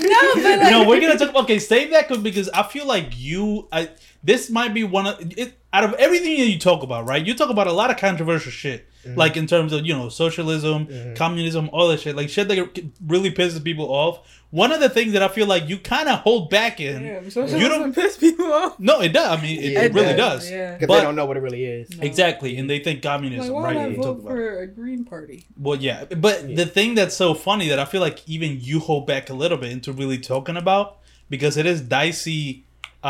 No, 0.01 0.33
but 0.35 0.43
like, 0.59 0.71
no, 0.71 0.85
we're 0.87 0.99
gonna 0.99 1.17
talk. 1.17 1.29
About... 1.29 1.45
Okay, 1.45 1.57
save 1.57 1.91
that 1.91 2.07
'cause- 2.09 2.17
because 2.17 2.49
I 2.49 2.63
feel 2.63 2.85
like 2.85 3.17
you. 3.17 3.67
I 3.71 3.89
this 4.23 4.49
might 4.49 4.73
be 4.73 4.83
one 4.83 5.07
of 5.07 5.17
it. 5.37 5.53
Out 5.71 5.83
of 5.85 5.93
everything 5.93 6.37
that 6.39 6.47
you 6.47 6.59
talk 6.59 6.83
about, 6.83 7.07
right? 7.07 7.25
You 7.25 7.33
talk 7.33 7.49
about 7.49 7.67
a 7.67 7.71
lot 7.71 7.89
of 7.89 7.95
controversial 7.97 8.51
shit, 8.51 8.85
Mm-hmm. 9.05 9.19
like 9.19 9.35
in 9.35 9.47
terms 9.47 9.73
of 9.73 9.85
you 9.85 9.93
know 9.93 10.07
socialism, 10.09 10.87
communism, 11.15 11.69
all 11.73 11.89
that 11.89 11.99
shit, 11.99 12.15
like 12.15 12.29
shit 12.29 12.47
that 12.47 12.83
really 13.05 13.31
pisses 13.31 13.61
people 13.63 13.85
off. 13.91 14.19
One 14.49 14.71
of 14.71 14.79
the 14.79 14.87
things 14.89 15.13
that 15.13 15.23
I 15.23 15.27
feel 15.29 15.47
like 15.47 15.67
you 15.67 15.77
kind 15.79 16.07
of 16.07 16.19
hold 16.19 16.49
back 16.51 16.79
in. 16.79 17.01
Damn, 17.03 17.25
you 17.59 17.67
don't. 17.67 17.93
piss 17.93 18.17
people 18.17 18.45
off. 18.53 18.79
No, 18.79 19.01
it 19.01 19.09
does. 19.11 19.39
I 19.39 19.41
mean, 19.41 19.57
it, 19.59 19.71
Yeah, 19.71 19.81
it 19.81 19.85
it 19.85 19.93
really 19.95 20.13
does. 20.15 20.41
does. 20.43 20.51
Yeah. 20.51 20.73
Because 20.73 20.87
But- 20.87 20.97
they 20.99 21.01
don't 21.03 21.15
know 21.15 21.25
what 21.25 21.37
it 21.37 21.39
really 21.41 21.65
is. 21.65 21.89
No. 21.97 22.03
Exactly, 22.03 22.55
and 22.57 22.69
they 22.69 22.77
think 22.79 23.01
communism, 23.01 23.51
Like, 23.51 23.63
why 23.63 23.63
right? 23.63 23.75
would 23.77 23.83
I 23.83 23.87
You 23.89 23.95
talk 23.95 24.03
vote 24.05 24.19
about- 24.19 24.27
for 24.29 24.59
a 24.59 24.67
Green 24.67 25.03
Party? 25.05 25.45
Well, 25.59 25.79
yeah, 25.79 26.05
but 26.05 26.47
Yeah. 26.47 26.55
the 26.55 26.65
thing 26.67 26.93
that's 26.95 27.15
so 27.15 27.33
funny 27.33 27.67
that 27.69 27.79
I 27.79 27.85
feel 27.85 28.01
like 28.01 28.19
even 28.27 28.59
you 28.61 28.79
hold 28.79 29.07
back 29.07 29.29
a 29.29 29.33
little 29.33 29.57
bit 29.57 29.71
into 29.71 29.91
really 29.91 30.19
talking 30.19 30.55
about 30.55 30.97
because 31.31 31.57
it 31.57 31.65
is 31.65 31.81
dicey, 31.81 32.63
uh, 33.03 33.07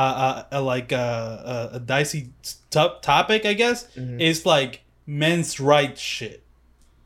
uh, 0.51 0.56
uh 0.58 0.62
like 0.63 0.93
uh, 0.93 0.95
uh, 0.95 1.69
a 1.73 1.79
dicey 1.82 2.29
t- 2.41 2.88
topic, 3.01 3.45
I 3.45 3.53
guess. 3.53 3.86
Mhm. 3.97 4.21
Is 4.21 4.45
like 4.45 4.83
men's 5.05 5.59
rights 5.59 5.99
shit, 6.01 6.43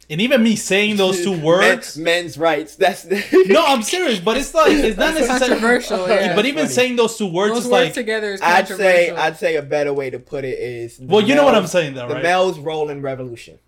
and 0.10 0.22
even 0.22 0.42
me 0.44 0.56
saying 0.56 0.96
those 0.98 1.24
two 1.24 1.38
words. 1.42 1.98
Men- 1.98 2.04
men's 2.24 2.38
rights. 2.38 2.76
That's 2.76 3.04
the 3.04 3.24
no, 3.50 3.66
I'm 3.66 3.82
serious, 3.84 4.20
but 4.20 4.38
it's 4.38 4.54
like 4.54 4.72
it's 4.72 4.98
not 4.98 5.14
That's 5.14 5.28
necessarily. 5.28 5.60
controversial. 5.62 6.08
Yeah. 6.08 6.36
But 6.36 6.46
even 6.46 6.64
funny. 6.66 6.74
saying 6.74 6.96
those 6.96 7.18
two 7.18 7.28
words 7.28 7.54
Those 7.56 7.66
is 7.66 7.72
words 7.72 7.86
like. 7.88 7.94
together 7.94 8.34
is 8.34 8.42
I'd 8.42 8.68
say. 8.68 9.10
I'd 9.12 9.38
say 9.38 9.56
a 9.56 9.62
better 9.62 9.94
way 9.94 10.10
to 10.10 10.20
put 10.20 10.46
it 10.46 10.58
is 10.60 11.00
well, 11.00 11.22
you 11.22 11.36
know 11.36 11.44
what 11.46 11.56
I'm 11.56 11.68
saying, 11.68 11.94
though, 11.96 12.08
The 12.08 12.16
right? 12.16 12.24
male's 12.24 12.60
role 12.60 12.90
in 12.90 13.02
revolution. 13.02 13.60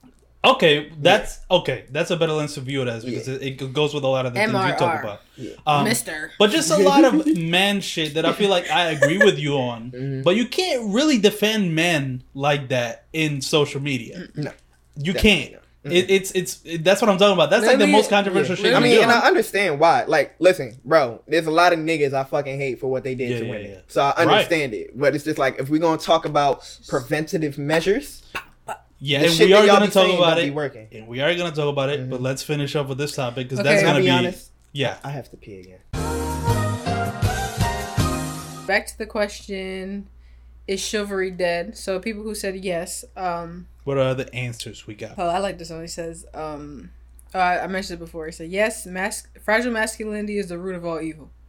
Okay, 0.41 0.89
that's 1.01 1.39
okay. 1.51 1.83
That's 1.91 2.11
a 2.11 2.15
better 2.15 2.31
lens 2.31 2.53
to 2.53 2.61
view 2.61 2.81
it 2.81 2.87
as 2.87 3.03
because 3.03 3.27
Yeah. 3.27 3.35
it, 3.35 3.61
it 3.61 3.73
goes 3.73 3.93
with 3.93 4.05
a 4.05 4.07
lot 4.07 4.25
of 4.25 4.33
the 4.33 4.39
things 4.39 4.53
you 4.53 4.57
talk 4.77 5.01
about. 5.03 5.21
Yeah. 5.35 5.51
Um, 5.67 5.83
Mister. 5.83 6.31
But 6.39 6.51
just 6.51 6.71
a 6.71 6.77
lot 6.91 7.03
of 7.03 7.25
man 7.37 7.81
shit 7.81 8.13
that 8.13 8.25
I 8.25 8.31
feel 8.31 8.49
like 8.49 8.69
I 8.71 8.91
agree 8.91 9.17
with 9.17 9.37
you 9.37 9.55
on. 9.57 9.91
Mhm. 9.99 10.23
But 10.23 10.35
you 10.37 10.45
can't 10.47 10.93
really 10.93 11.17
defend 11.17 11.75
men 11.75 12.23
like 12.33 12.69
that 12.69 13.05
in 13.11 13.41
social 13.41 13.81
media. 13.81 14.27
No, 14.35 14.51
You 14.95 15.13
can't. 15.13 15.53
not. 15.53 15.93
It, 15.93 16.09
it's 16.09 16.31
it's 16.31 16.59
it, 16.65 16.83
that's 16.85 17.01
what 17.01 17.09
I'm 17.09 17.17
talking 17.17 17.33
about. 17.33 17.49
That's 17.49 17.65
like 17.65 17.79
the 17.79 17.87
most 17.87 18.09
controversial 18.09 18.55
yeah, 18.57 18.61
shit. 18.61 18.73
I 18.75 18.79
mean, 18.79 18.95
do. 18.97 19.01
and 19.01 19.11
I 19.11 19.19
understand 19.27 19.79
why. 19.79 20.03
Like, 20.05 20.35
listen, 20.39 20.77
bro, 20.85 21.21
there's 21.27 21.47
a 21.47 21.51
lot 21.51 21.71
of 21.73 21.79
niggas 21.79 22.13
I 22.13 22.23
fucking 22.25 22.57
hate 22.59 22.79
for 22.79 22.87
what 22.87 23.03
they 23.03 23.15
did 23.15 23.31
Yeah, 23.31 23.39
to 23.39 23.45
yeah, 23.45 23.51
women. 23.51 23.71
yeah. 23.71 23.77
So 23.87 24.01
I 24.01 24.23
Right. 24.25 24.27
understand 24.35 24.73
it. 24.73 24.97
But 24.97 25.15
it's 25.15 25.23
just 25.25 25.37
like 25.39 25.59
if 25.59 25.69
we're 25.69 25.79
gonna 25.81 25.97
talk 25.97 26.25
about 26.25 26.63
preventative 26.87 27.57
measures, 27.57 28.23
yeah, 28.99 29.21
and 29.23 29.39
we 29.39 29.53
are 29.53 29.65
gonna 29.65 29.89
talk 29.89 30.11
about 30.17 30.39
it. 30.39 30.53
working. 30.53 30.87
And 30.91 31.07
we 31.07 31.21
are 31.21 31.33
gonna 31.35 31.55
talk 31.55 31.67
about 31.71 31.89
it. 31.89 32.01
Mhm. 32.01 32.09
But 32.09 32.21
let's 32.21 32.43
finish 32.43 32.75
up 32.75 32.87
with 32.87 32.97
this 32.97 33.13
topic 33.15 33.47
because 33.47 33.59
Okay. 33.59 33.69
that's 33.69 33.83
gonna 33.83 33.99
be 33.99 34.05
be, 34.05 34.09
honest. 34.11 34.51
yeah. 34.73 34.97
I 35.03 35.09
have 35.11 35.29
to 35.31 35.37
pee 35.37 35.59
again. 35.59 35.79
Back 38.67 38.85
to 38.87 38.97
the 38.97 39.05
question: 39.07 40.07
Is 40.67 40.79
chivalry 40.79 41.31
dead? 41.31 41.75
So 41.75 41.99
people 41.99 42.21
who 42.23 42.35
said 42.35 42.63
yes. 42.63 43.03
Um. 43.17 43.67
What 43.83 43.97
are 43.97 44.13
the 44.13 44.31
answers 44.35 44.85
we 44.85 44.93
got? 44.93 45.15
Oh, 45.17 45.27
I 45.27 45.39
like 45.39 45.57
this 45.57 45.71
one. 45.71 45.81
He 45.81 45.87
says, 45.87 46.23
um, 46.35 46.91
oh, 47.33 47.39
I, 47.39 47.63
I 47.63 47.67
mentioned 47.67 47.99
it 47.99 48.05
before. 48.05 48.27
He 48.27 48.31
said, 48.31 48.51
yes, 48.51 48.85
mas- 48.85 49.25
fragile 49.43 49.71
masculinity 49.71 50.37
is 50.37 50.49
the 50.49 50.59
root 50.59 50.75
of 50.75 50.85
all 50.85 51.01
evil. 51.01 51.31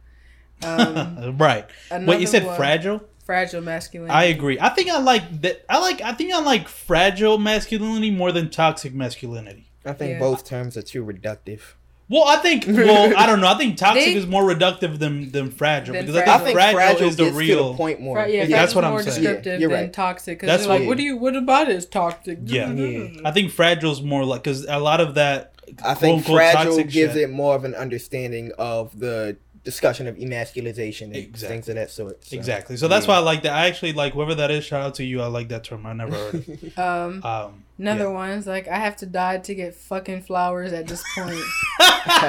Um, 0.63 1.37
right. 1.39 1.65
Wait, 1.91 2.19
you 2.21 2.25
said 2.27 2.45
one- 2.45 2.55
fragile? 2.55 3.01
Fragile 3.31 3.61
masculinity. 3.61 4.13
I 4.13 4.25
agree. 4.25 4.57
I 4.59 4.69
think 4.69 4.89
I 4.89 4.99
like 4.99 5.41
that. 5.41 5.63
I 5.69 5.79
like. 5.79 6.01
I 6.01 6.11
think 6.11 6.33
I 6.33 6.41
like 6.41 6.67
fragile 6.67 7.37
masculinity 7.37 8.11
more 8.11 8.31
than 8.33 8.49
toxic 8.49 8.93
masculinity. 8.93 9.71
I 9.85 9.93
think 9.93 10.11
Yeah. 10.11 10.19
both 10.19 10.43
terms 10.43 10.75
are 10.75 10.81
too 10.81 11.03
reductive. 11.05 11.61
Well, 12.09 12.25
I 12.27 12.35
think. 12.37 12.65
Well, 12.67 13.13
I 13.15 13.25
don't 13.25 13.39
know. 13.39 13.47
I 13.47 13.57
think 13.57 13.77
toxic 13.77 14.03
They- 14.03 14.15
is 14.15 14.27
more 14.27 14.43
reductive 14.43 14.99
than 14.99 15.31
than 15.31 15.49
fragile 15.49 15.93
Than 15.93 16.05
because 16.07 16.21
I 16.21 16.23
I 16.23 16.25
think 16.39 16.43
think 16.43 16.55
fragile, 16.57 16.77
fragile 16.79 17.07
is 17.07 17.15
the 17.15 17.23
gets 17.23 17.35
to 17.37 17.39
real. 17.39 17.71
the 17.71 17.77
point 17.77 18.01
more. 18.01 18.17
Fra- 18.17 18.27
yeah, 18.29 18.43
Yeah, 18.43 18.57
that's 18.59 18.75
what 18.75 18.83
I'm 18.83 18.91
more 18.91 19.01
saying. 19.01 19.21
descriptive 19.21 19.53
Yeah, 19.53 19.59
you're 19.61 19.69
than 19.69 19.83
right. 19.85 19.93
toxic. 19.93 20.39
Because 20.39 20.47
That's 20.57 20.67
like, 20.67 20.81
what- 20.81 20.87
what 20.89 20.97
do 20.97 21.03
you? 21.03 21.15
What 21.15 21.37
about 21.37 21.69
it 21.69 21.75
is 21.77 21.85
toxic? 21.85 22.39
Yeah. 22.43 22.65
Mm-hmm. 22.65 23.15
Yeah. 23.15 23.21
I 23.23 23.31
think 23.31 23.49
fragile 23.53 23.93
is 23.93 24.01
more 24.01 24.25
like 24.25 24.43
because 24.43 24.65
a 24.67 24.77
lot 24.79 24.99
of 24.99 25.13
that. 25.15 25.53
I 25.85 25.93
think 25.93 26.25
fragile 26.25 26.65
toxic 26.65 26.89
gives 26.89 27.13
shit- 27.13 27.23
it 27.23 27.29
more 27.31 27.55
of 27.55 27.63
an 27.63 27.75
understanding 27.75 28.51
of 28.59 28.99
the 28.99 29.37
discussion 29.63 30.07
of 30.07 30.17
emasculization 30.17 31.09
and 31.09 31.17
Exactly. 31.17 31.55
things 31.55 31.69
of 31.69 31.75
that 31.75 31.91
sort. 31.91 32.23
So, 32.25 32.35
Exactly. 32.35 32.77
So 32.77 32.87
that's 32.87 33.05
yeah. 33.05 33.13
why 33.13 33.17
I 33.17 33.19
like 33.19 33.43
that. 33.43 33.53
I 33.53 33.67
actually 33.67 33.93
like 33.93 34.13
whoever 34.13 34.33
that 34.35 34.49
is. 34.51 34.63
Shout 34.65 34.81
out 34.81 34.95
to 34.95 35.03
you. 35.03 35.21
I 35.21 35.27
like 35.27 35.49
that 35.49 35.63
term. 35.63 35.85
I 35.85 35.93
never 35.93 36.15
heard 36.15 36.47
it. 36.47 36.77
Um, 36.77 37.23
Um, 37.23 37.63
another 37.77 38.05
yeah. 38.05 38.09
one's 38.09 38.47
like, 38.47 38.67
I 38.67 38.77
have 38.77 38.97
to 38.97 39.05
die 39.05 39.37
to 39.37 39.53
get 39.55 39.75
fucking 39.75 40.23
flowers 40.23 40.73
at 40.73 40.87
this 40.87 41.03
point. 41.15 41.39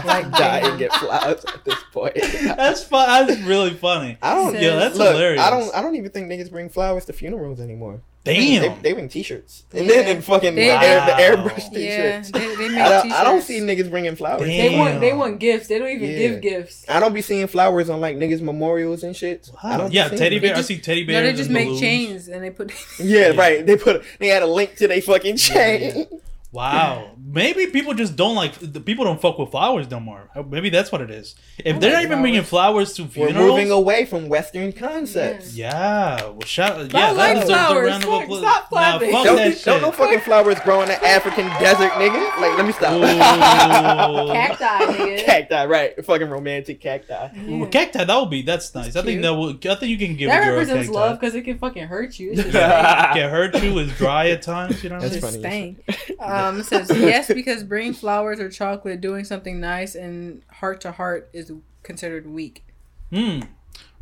like 0.05 0.31
die 0.33 0.59
and 0.69 0.79
get 0.79 0.93
flowers 0.93 1.45
at 1.45 1.65
this 1.65 1.79
point. 1.93 2.15
That's 2.57 2.85
fun. 2.85 3.27
That's 3.27 3.41
really 3.43 3.71
funny. 3.75 4.19
I 4.23 4.35
don't. 4.35 4.55
Yeah, 4.55 4.77
that's 4.77 4.97
look, 4.97 5.13
hilarious. 5.13 5.41
I 5.43 5.51
don't. 5.51 5.75
I 5.75 5.81
don't 5.83 5.95
even 5.97 6.11
think 6.11 6.29
niggas 6.31 6.51
bring 6.51 6.69
flowers 6.69 7.05
to 7.07 7.13
funerals 7.13 7.61
anymore. 7.61 8.03
Damn. 8.25 8.63
They, 8.63 8.79
they 8.83 8.93
bring 8.93 9.09
t-shirts 9.09 9.65
and 9.75 9.85
Yeah. 9.87 9.95
then 10.03 10.17
and 10.17 10.25
fucking 10.25 10.55
They- 10.55 10.71
air, 10.71 10.79
the 10.79 11.13
Wow. 11.13 11.19
airbrush 11.19 11.69
Yeah, 11.73 12.21
t-shirts. 12.21 12.31
they, 12.31 12.55
they 12.57 12.69
make 12.69 12.79
I 12.79 12.89
don't, 12.89 13.03
t-shirts. 13.03 13.21
I 13.21 13.25
don't 13.25 13.43
see 13.43 13.59
niggas 13.61 13.91
bringing 13.91 14.15
flowers. 14.15 14.47
Damn. 14.49 14.71
They 14.73 14.79
want 14.79 15.01
they 15.01 15.13
want 15.13 15.39
gifts. 15.41 15.67
They 15.67 15.79
don't 15.81 15.89
even 15.89 16.09
Yeah. 16.09 16.19
give 16.19 16.41
gifts. 16.41 16.85
I 16.89 17.01
don't 17.01 17.13
be 17.15 17.21
seeing 17.23 17.49
flowers 17.49 17.91
on 17.91 18.01
like 18.01 18.17
niggas 18.17 18.41
memorials 18.41 19.03
and 19.03 19.17
shit. 19.17 19.51
I 19.63 19.77
don't 19.77 19.91
be 19.91 19.97
Yeah, 19.97 20.07
seeing 20.09 20.19
teddy 20.21 20.39
them. 20.39 20.51
bear. 20.51 20.57
I 20.59 20.61
see 20.63 20.79
teddy 20.79 21.03
bears. 21.05 21.21
No, 21.25 21.31
they 21.31 21.37
just 21.37 21.49
and 21.49 21.55
make 21.55 21.65
balloons. 21.67 21.81
chains 21.81 22.29
and 22.29 22.45
they 22.45 22.51
put. 22.51 22.71
Yeah, 23.01 23.31
Yeah. 23.31 23.37
right. 23.37 23.67
They 23.67 23.77
put 23.77 24.05
they 24.21 24.29
had 24.29 24.43
a 24.43 24.47
link 24.47 24.77
to 24.77 24.87
their 24.87 25.01
fucking 25.03 25.37
chain. 25.39 26.07
Yeah. 26.53 26.59
Wow. 26.59 27.11
Maybe 27.25 27.67
people 27.69 27.95
just 27.95 28.15
don't 28.15 28.35
like 28.35 28.53
the 28.61 28.79
people 28.81 29.07
don't 29.07 29.19
fuck 29.21 29.39
with 29.39 29.51
flowers 29.51 29.91
no 29.91 29.99
more. 30.01 30.29
Uh, 30.35 30.43
maybe 30.43 30.69
that's 30.69 30.93
what 30.93 31.01
it 31.01 31.11
is. 31.11 31.35
If 31.59 31.81
they're 31.81 31.91
like 31.91 32.01
not 32.01 32.05
even 32.05 32.21
bringing 32.21 32.43
flowers 32.43 32.93
to 32.95 33.07
funerals, 33.07 33.37
We're 33.39 33.47
moving 33.49 33.71
away 33.71 34.05
from 34.05 34.29
Western 34.29 34.71
concepts. 34.73 35.57
yeah. 35.57 36.23
Well, 36.27 36.43
shout. 36.43 36.79
I 36.79 36.83
Yeah, 36.83 37.11
like 37.13 37.17
that 37.17 37.41
deserves 37.41 37.47
flowers. 37.49 37.89
round 37.89 38.05
of 38.05 38.11
Fuck, 38.11 38.23
applause. 38.25 38.41
stop 38.41 38.63
Nah, 38.65 38.69
clapping. 38.69 39.13
fuck 39.13 39.25
Don't, 39.25 39.37
that 39.37 39.63
don't 39.65 39.81
no 39.83 39.93
fucking 39.93 40.21
flowers 40.21 40.61
grow 40.61 40.83
in 40.83 40.89
the 40.89 41.03
African 41.07 41.47
desert, 41.59 41.91
nigga. 41.93 42.41
Like, 42.41 42.57
let 42.59 42.67
me 42.67 42.73
stop. 42.73 43.01
Cacti, 44.33 44.65
nigga. 44.93 45.25
cacti, 45.25 45.65
right? 45.67 46.05
Fucking 46.05 46.29
romantic 46.29 46.81
cacti. 46.81 47.29
Ooh, 47.49 47.67
cacti, 47.69 48.05
that 48.05 48.17
would 48.21 48.31
be 48.31 48.43
that's 48.43 48.75
nice. 48.75 48.89
I 48.97 49.01
think 49.03 49.07
cute. 49.07 49.23
that 49.23 49.35
would. 49.35 49.67
I 49.67 49.75
think 49.77 49.91
you 49.91 49.99
can 49.99 50.17
give 50.17 50.29
That 50.29 50.43
a 50.43 50.47
girl 50.47 50.55
a 50.55 50.59
represents 50.59 50.89
love 50.91 51.19
because 51.19 51.35
it 51.35 51.43
can 51.43 51.59
fucking 51.59 51.87
hurt 51.87 52.19
you. 52.19 52.33
It. 52.33 52.53
Can 52.53 53.31
hurt 53.31 53.63
you 53.63 53.79
is 53.79 53.93
dry 53.97 54.31
at 54.31 54.43
times. 54.43 54.83
You 54.85 54.91
know. 54.91 55.01
That's 55.01 55.17
Just 55.17 55.41
funny. 55.43 55.77
stank. 56.43 56.57
Um, 56.57 56.63
says 56.87 56.91
yes 56.99 57.29
because 57.29 57.65
bringing 57.65 57.93
flowers 57.93 58.41
or 58.41 58.49
chocolate, 58.49 59.01
doing 59.01 59.25
something 59.25 59.61
nice 59.61 59.95
and 59.95 60.43
heart 60.51 60.81
to 60.83 60.93
heart 60.93 61.31
is 61.33 61.53
considered 61.83 62.27
weak. 62.27 62.65
Hmm. 63.11 63.41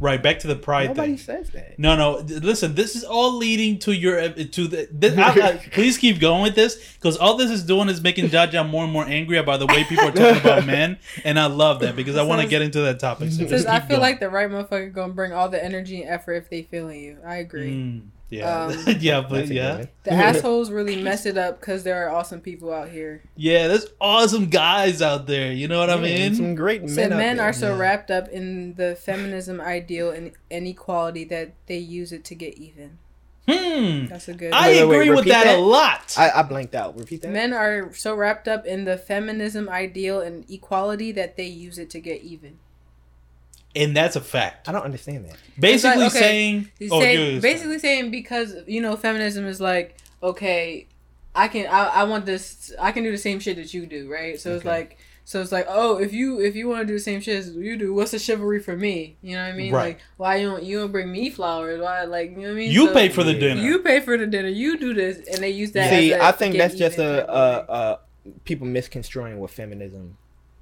Right. 0.00 0.22
Back 0.22 0.38
to 0.40 0.46
the 0.46 0.56
pride 0.56 0.88
Nobody 0.88 1.08
thing. 1.08 1.18
says 1.18 1.50
that. 1.50 1.78
No, 1.78 1.94
no. 1.94 2.20
Listen, 2.20 2.74
this 2.74 2.96
is 2.96 3.04
all 3.04 3.36
leading 3.36 3.78
to 3.80 3.92
your 3.92 4.30
to 4.30 4.66
the. 4.66 4.88
This, 4.90 5.16
I, 5.18 5.30
I, 5.30 5.56
please 5.72 5.98
keep 5.98 6.18
going 6.18 6.42
with 6.42 6.54
this 6.54 6.94
because 6.94 7.18
all 7.18 7.36
this 7.36 7.50
is 7.50 7.62
doing 7.64 7.90
is 7.90 8.00
making 8.00 8.28
Jaja 8.28 8.66
more 8.66 8.84
and 8.84 8.92
more 8.92 9.04
angry 9.04 9.36
about 9.36 9.60
the 9.60 9.66
way 9.66 9.84
people 9.84 10.08
are 10.08 10.12
talking 10.12 10.40
about 10.40 10.66
men, 10.66 10.98
and 11.22 11.38
I 11.38 11.46
love 11.46 11.80
that 11.80 11.96
because 11.96 12.16
I 12.16 12.22
want 12.22 12.40
to 12.40 12.48
get 12.48 12.62
into 12.62 12.80
that 12.80 12.98
topic. 12.98 13.30
So 13.30 13.46
says 13.46 13.66
I 13.66 13.80
feel 13.80 13.88
going. 13.88 14.00
like 14.00 14.20
the 14.20 14.30
right 14.30 14.48
motherfucker 14.48 14.90
gonna 14.90 15.12
bring 15.12 15.34
all 15.34 15.50
the 15.50 15.62
energy 15.62 16.02
and 16.02 16.10
effort 16.10 16.32
if 16.32 16.48
they 16.48 16.62
feeling 16.62 17.02
you. 17.02 17.18
I 17.24 17.36
agree. 17.36 17.70
Mm, 17.70 18.00
yeah, 18.30 18.66
Um, 18.66 18.84
yeah, 19.00 19.20
but 19.28 19.48
yeah. 19.48 19.86
The 20.04 20.12
assholes 20.12 20.70
really 20.70 21.02
mess 21.02 21.26
it 21.26 21.36
up 21.36 21.60
because 21.60 21.82
there 21.82 22.06
are 22.06 22.14
awesome 22.14 22.40
people 22.40 22.72
out 22.72 22.88
here. 22.88 23.22
yeah. 23.36 23.68
There's 23.68 23.86
awesome 24.00 24.46
guys 24.46 25.02
out 25.02 25.26
there. 25.26 25.52
You 25.52 25.68
know 25.68 25.80
what 25.80 25.90
I 25.90 26.00
mean? 26.00 26.34
some 26.34 26.54
great 26.54 26.82
men. 26.82 26.90
Said 26.90 27.12
out 27.12 27.18
men 27.18 27.40
are 27.40 27.52
so 27.52 27.72
yeah. 27.72 27.78
wrapped 27.78 28.10
up 28.10 28.28
in 28.28 28.74
the 28.74 28.94
feminism 28.94 29.60
ideal 29.60 30.10
and 30.10 30.32
inequality 30.50 31.24
that 31.24 31.54
they 31.66 31.78
use 31.78 32.12
it 32.12 32.24
to 32.24 32.34
get 32.34 32.56
even. 32.56 32.98
Hmm. 33.48 34.06
That's 34.06 34.28
a 34.28 34.34
good. 34.34 34.52
I 34.52 34.68
Wait, 34.68 34.84
wait, 34.84 34.88
wait, 34.88 35.00
agree 35.00 35.16
with 35.16 35.24
that, 35.26 35.44
that? 35.44 35.58
a 35.58 35.60
lot. 35.60 36.14
I, 36.16 36.30
I 36.30 36.42
blanked 36.42 36.74
out. 36.74 36.96
Repeat 36.96 37.22
that. 37.22 37.32
Men 37.32 37.52
are 37.52 37.92
so 37.94 38.14
wrapped 38.14 38.46
up 38.46 38.64
in 38.64 38.84
the 38.84 38.96
feminism 38.96 39.68
ideal 39.68 40.20
and 40.20 40.48
equality 40.48 41.10
that 41.12 41.36
they 41.36 41.46
use 41.46 41.78
it 41.78 41.90
to 41.90 42.00
get 42.00 42.22
even. 42.22 42.58
And 43.74 43.96
that's 43.96 44.16
a 44.16 44.20
fact. 44.20 44.68
I 44.68 44.72
don't 44.72 44.84
understand 44.84 45.26
that. 45.26 45.36
Basically 45.58 46.06
okay, 46.06 46.18
saying, 46.18 46.70
He's 46.78 46.92
oh, 46.92 47.00
saying, 47.00 47.40
basically 47.40 47.78
saying 47.78 48.10
because 48.10 48.54
you 48.66 48.80
know 48.80 48.96
feminism 48.96 49.46
is 49.46 49.60
like 49.60 49.96
okay, 50.22 50.86
I 51.34 51.48
can 51.48 51.66
I, 51.66 51.84
I 51.86 52.04
want 52.04 52.26
this 52.26 52.72
I 52.78 52.92
can 52.92 53.04
do 53.04 53.10
the 53.10 53.18
same 53.18 53.40
shit 53.40 53.56
that 53.56 53.72
you 53.72 53.86
do 53.86 54.10
right. 54.10 54.40
So 54.40 54.54
it's 54.54 54.64
like 54.64 54.98
so 55.24 55.40
it's 55.40 55.52
like 55.52 55.66
oh 55.68 55.98
if 55.98 56.12
you 56.12 56.40
if 56.40 56.56
you 56.56 56.68
want 56.68 56.80
to 56.80 56.86
do 56.86 56.94
the 56.94 57.00
same 57.00 57.20
shit 57.20 57.36
as 57.36 57.54
you 57.54 57.76
do, 57.76 57.94
what's 57.94 58.10
the 58.10 58.18
chivalry 58.18 58.60
for 58.60 58.76
me? 58.76 59.16
You 59.22 59.36
know 59.36 59.44
what 59.44 59.54
I 59.54 59.56
mean? 59.56 59.72
Right. 59.72 59.84
Like 59.84 60.00
why 60.16 60.36
you 60.36 60.50
don't 60.50 60.62
you 60.64 60.80
don't 60.80 60.92
bring 60.92 61.12
me 61.12 61.30
flowers? 61.30 61.80
Why 61.80 62.04
like 62.04 62.30
you 62.30 62.38
know 62.38 62.42
what 62.42 62.50
I 62.50 62.54
mean? 62.54 62.70
you 62.72 62.86
So 62.88 62.94
pay 62.94 63.08
for 63.08 63.22
the 63.22 63.34
Yeah. 63.34 63.40
dinner. 63.40 63.62
You 63.62 63.78
pay 63.80 64.00
for 64.00 64.18
the 64.18 64.26
dinner. 64.26 64.48
You 64.48 64.78
do 64.78 64.94
this, 64.94 65.28
and 65.28 65.38
they 65.38 65.50
use 65.50 65.70
that. 65.72 65.90
See, 65.90 66.12
as 66.12 66.20
a 66.20 66.24
I 66.24 66.32
think 66.32 66.56
that's 66.56 66.74
just 66.74 66.94
even 66.98 67.06
a 67.06 67.20
type 67.20 67.28
of 67.28 67.68
uh, 67.68 67.72
uh, 67.72 67.96
people 68.44 68.66
misconstruing 68.66 69.38
what 69.38 69.50
feminism 69.50 70.16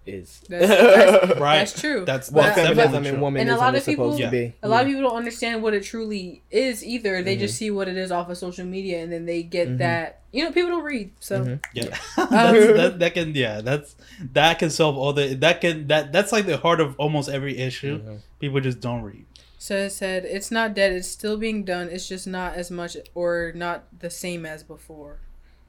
is. 0.08 0.40
That's- 0.48 0.68
that's- 0.68 1.40
right. 1.40 1.58
That's 1.58 1.80
true. 1.80 2.04
That's 2.04 2.30
what 2.30 2.42
that's 2.54 2.56
feminism 2.60 3.04
and 3.06 3.18
true. 3.18 3.26
And 3.26 3.50
a 3.50 3.56
lot 3.56 3.74
of 3.74 3.84
people- 3.84 4.18
Yeah. 4.18 4.26
to 4.26 4.30
be. 4.32 4.54
A 4.62 4.68
lot 4.68 4.82
of 4.82 4.86
people 4.88 5.02
don't 5.02 5.16
understand 5.16 5.62
what 5.62 5.74
it 5.74 5.82
truly 5.84 6.42
is 6.50 6.84
either. 6.84 7.22
They 7.22 7.34
Mm-hmm. 7.34 7.40
just 7.40 7.56
see 7.56 7.70
what 7.70 7.88
it 7.88 7.96
is 7.96 8.10
off 8.10 8.28
of 8.30 8.38
social 8.38 8.64
media, 8.66 9.02
and 9.02 9.12
then 9.12 9.26
they 9.26 9.42
get 9.42 9.68
Mhm. 9.68 9.78
that. 9.78 10.20
You 10.32 10.44
know, 10.44 10.52
people 10.52 10.70
don't 10.70 10.84
read, 10.84 11.12
so 11.20 11.40
Mhm. 11.44 11.60
Yeah, 11.72 11.96
that 12.16 12.98
that 12.98 13.14
can 13.14 13.34
yeah 13.34 13.60
that's 13.62 13.96
that 14.34 14.58
can 14.58 14.68
solve 14.70 14.96
all 14.98 15.12
the 15.12 15.34
that 15.34 15.60
can 15.62 15.86
that 15.88 16.12
that's 16.12 16.32
like 16.32 16.44
the 16.46 16.58
heart 16.58 16.80
of 16.80 16.94
almost 16.98 17.28
every 17.30 17.56
issue. 17.58 18.00
Mhm. 18.02 18.18
People 18.40 18.60
just 18.60 18.80
don't 18.80 19.02
read. 19.02 19.24
so 19.60 19.74
it 19.76 19.90
said 19.90 20.24
it's 20.24 20.50
not 20.52 20.74
dead. 20.74 20.92
It's 20.92 21.08
still 21.08 21.36
being 21.36 21.64
done. 21.64 21.88
It's 21.90 22.06
just 22.06 22.26
not 22.26 22.54
as 22.54 22.70
much 22.70 22.96
or 23.14 23.52
not 23.56 23.84
the 23.98 24.10
same 24.10 24.44
as 24.46 24.62
before. 24.62 25.18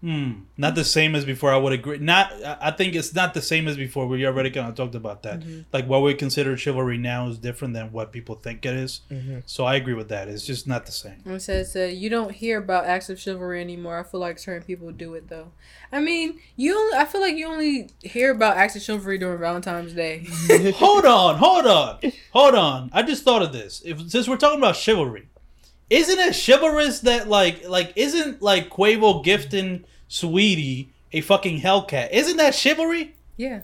Hmm. 0.01 0.43
Not 0.55 0.75
the 0.75 0.85
same 0.85 1.13
as 1.13 1.25
before. 1.25 1.51
I 1.51 1.57
would 1.57 1.73
agree. 1.73 1.97
Not. 1.97 2.31
I 2.43 2.57
I 2.61 2.71
think 2.71 2.95
it's 2.95 3.13
not 3.13 3.33
the 3.33 3.41
same 3.41 3.67
as 3.67 3.75
before. 3.75 4.07
We 4.07 4.25
already 4.25 4.49
kind 4.49 4.69
of 4.69 4.75
talked 4.75 4.95
about 4.95 5.23
that. 5.23 5.41
Mhm. 5.41 5.65
Like 5.73 5.87
what 5.87 6.01
we 6.01 6.13
consider 6.13 6.55
chivalry 6.55 6.97
now 6.97 7.27
is 7.27 7.37
different 7.37 7.73
than 7.73 7.91
what 7.91 8.13
people 8.13 8.35
think 8.35 8.65
it 8.65 8.73
is. 8.75 9.01
Mhm. 9.11 9.43
So 9.45 9.65
I 9.65 9.75
agree 9.75 9.93
with 9.93 10.07
that. 10.09 10.29
It's 10.29 10.45
just 10.45 10.67
not 10.67 10.85
the 10.85 10.93
same. 10.93 11.21
It 11.25 11.41
says 11.41 11.75
uh, 11.75 11.81
you 11.83 12.09
don't 12.09 12.31
hear 12.31 12.59
about 12.59 12.85
acts 12.85 13.09
of 13.09 13.19
chivalry 13.19 13.59
anymore. 13.59 13.99
I 13.99 14.03
feel 14.03 14.21
like 14.21 14.39
certain 14.39 14.63
people 14.65 14.89
do 14.91 15.15
it 15.15 15.27
though. 15.27 15.51
I 15.91 15.99
mean, 15.99 16.39
you. 16.55 16.77
Only, 16.79 16.97
I 16.97 17.03
feel 17.05 17.19
like 17.19 17.35
you 17.35 17.47
only 17.47 17.89
hear 18.01 18.31
about 18.31 18.55
acts 18.55 18.77
of 18.77 18.81
chivalry 18.81 19.17
during 19.17 19.37
Valentine's 19.39 19.91
Day. 19.93 20.25
hold 20.75 21.05
on, 21.05 21.35
hold 21.37 21.65
on, 21.65 21.99
hold 22.31 22.55
on. 22.55 22.89
I 22.93 23.03
just 23.03 23.23
thought 23.23 23.41
of 23.41 23.51
this. 23.51 23.81
If 23.83 24.09
since 24.09 24.29
we're 24.29 24.37
talking 24.37 24.59
about 24.59 24.77
chivalry, 24.77 25.27
isn't 25.89 26.19
it 26.19 26.35
chivalrous 26.35 26.99
that 27.01 27.27
like 27.27 27.67
like 27.67 27.93
isn't 27.95 28.41
like 28.41 28.69
Quavo 28.69 29.23
gifting 29.23 29.85
Saweetie 30.09 30.89
a 31.11 31.21
fucking 31.21 31.59
Hellcat? 31.61 32.11
Isn't 32.11 32.37
that 32.37 32.53
chivalry? 32.55 33.15
yeah. 33.37 33.61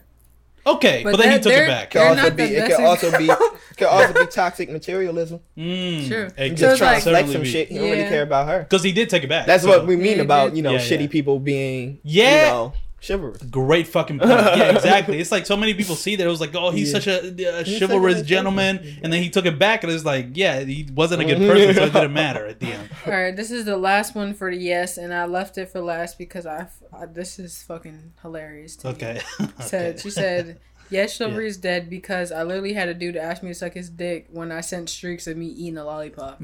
Okay, 0.67 1.03
but, 1.03 1.11
But 1.11 1.17
then 1.21 1.31
he 1.33 1.37
took 1.37 1.45
it 1.53 1.55
they're- 1.57 1.67
back. 1.67 1.91
Could 1.91 2.01
also 2.01 2.31
be. 2.31 2.43
It 2.43 2.57
best 2.67 2.75
could 2.77 2.85
also 2.85 3.17
be. 3.19 3.29
Could 3.77 3.85
also 3.87 4.13
be 4.13 4.25
toxic 4.25 4.71
materialism. 4.71 5.39
Mm, 5.55 6.07
Sure. 6.07 6.27
It 6.35 6.55
just 6.55 6.79
trying 6.79 7.01
to 7.01 7.09
flex 7.11 7.31
some 7.31 7.41
be. 7.43 7.47
shit. 7.51 7.67
He 7.67 7.75
don't 7.77 7.91
really 7.91 8.09
care 8.09 8.23
about 8.23 8.47
her. 8.47 8.59
Because 8.63 8.81
he 8.81 8.91
did 8.91 9.07
take 9.11 9.23
it 9.23 9.27
back. 9.29 9.45
That's 9.45 9.61
so- 9.61 9.69
what 9.69 9.85
we 9.85 9.95
mean 9.95 10.17
Yeah, 10.17 10.23
about 10.23 10.55
you 10.55 10.63
know 10.63 10.71
Yeah, 10.71 10.79
shitty 10.79 11.11
people 11.11 11.37
being 11.39 11.99
Yeah. 12.03 12.45
you 12.47 12.51
know 12.51 12.73
chivalrous. 13.07 13.41
Great 13.43 13.87
fucking 13.87 14.19
point. 14.19 14.31
Yeah, 14.55 14.75
exactly. 14.75 15.19
It's 15.19 15.31
like 15.31 15.45
so 15.45 15.55
many 15.57 15.73
people 15.73 15.95
see 15.95 16.15
that 16.15 16.25
it 16.25 16.29
was 16.29 16.41
like, 16.41 16.55
oh, 16.55 16.71
he's 16.71 16.91
Yeah. 16.93 16.99
such 16.99 17.07
a, 17.07 17.59
a 17.59 17.63
He's 17.63 17.79
chivalrous 17.79 18.17
such 18.17 18.25
a- 18.25 18.27
gentleman, 18.29 18.99
and 19.03 19.11
then 19.13 19.21
he 19.23 19.29
took 19.29 19.45
it 19.45 19.57
back, 19.59 19.83
and 19.83 19.91
it's 19.91 20.05
like, 20.05 20.27
yeah, 20.33 20.59
he 20.61 20.87
wasn't 20.93 21.21
a 21.21 21.25
good 21.25 21.37
Mhm. 21.39 21.47
person, 21.49 21.75
so 21.75 21.83
it 21.83 21.93
didn't 21.93 22.13
matter 22.13 22.45
at 22.45 22.59
the 22.59 22.67
end. 22.73 22.89
All 23.05 23.13
right, 23.13 23.35
this 23.35 23.51
is 23.51 23.65
the 23.65 23.77
last 23.77 24.15
one 24.15 24.33
for 24.33 24.49
the 24.51 24.57
yes, 24.57 24.97
and 24.97 25.13
I 25.13 25.25
left 25.25 25.57
it 25.57 25.69
for 25.69 25.81
last 25.81 26.17
because 26.17 26.45
I, 26.45 26.67
I 26.93 27.05
this 27.05 27.39
is 27.39 27.61
fucking 27.63 28.13
hilarious. 28.21 28.75
To 28.77 28.87
me. 28.87 28.93
Okay. 28.93 29.21
Said 29.59 29.95
Okay. 29.95 30.01
she 30.01 30.09
said, 30.09 30.59
"Yes, 30.89 31.13
chivalry 31.17 31.47
is 31.47 31.57
dead 31.57 31.89
because 31.89 32.31
I 32.31 32.43
literally 32.43 32.73
had 32.73 32.89
a 32.89 32.93
dude 32.93 33.15
ask 33.17 33.43
me 33.43 33.49
to 33.49 33.55
suck 33.55 33.73
his 33.73 33.89
dick 33.89 34.27
when 34.31 34.51
I 34.51 34.61
sent 34.61 34.89
streaks 34.89 35.27
of 35.27 35.37
me 35.37 35.47
eating 35.47 35.77
a 35.77 35.83
lollipop." 35.85 36.41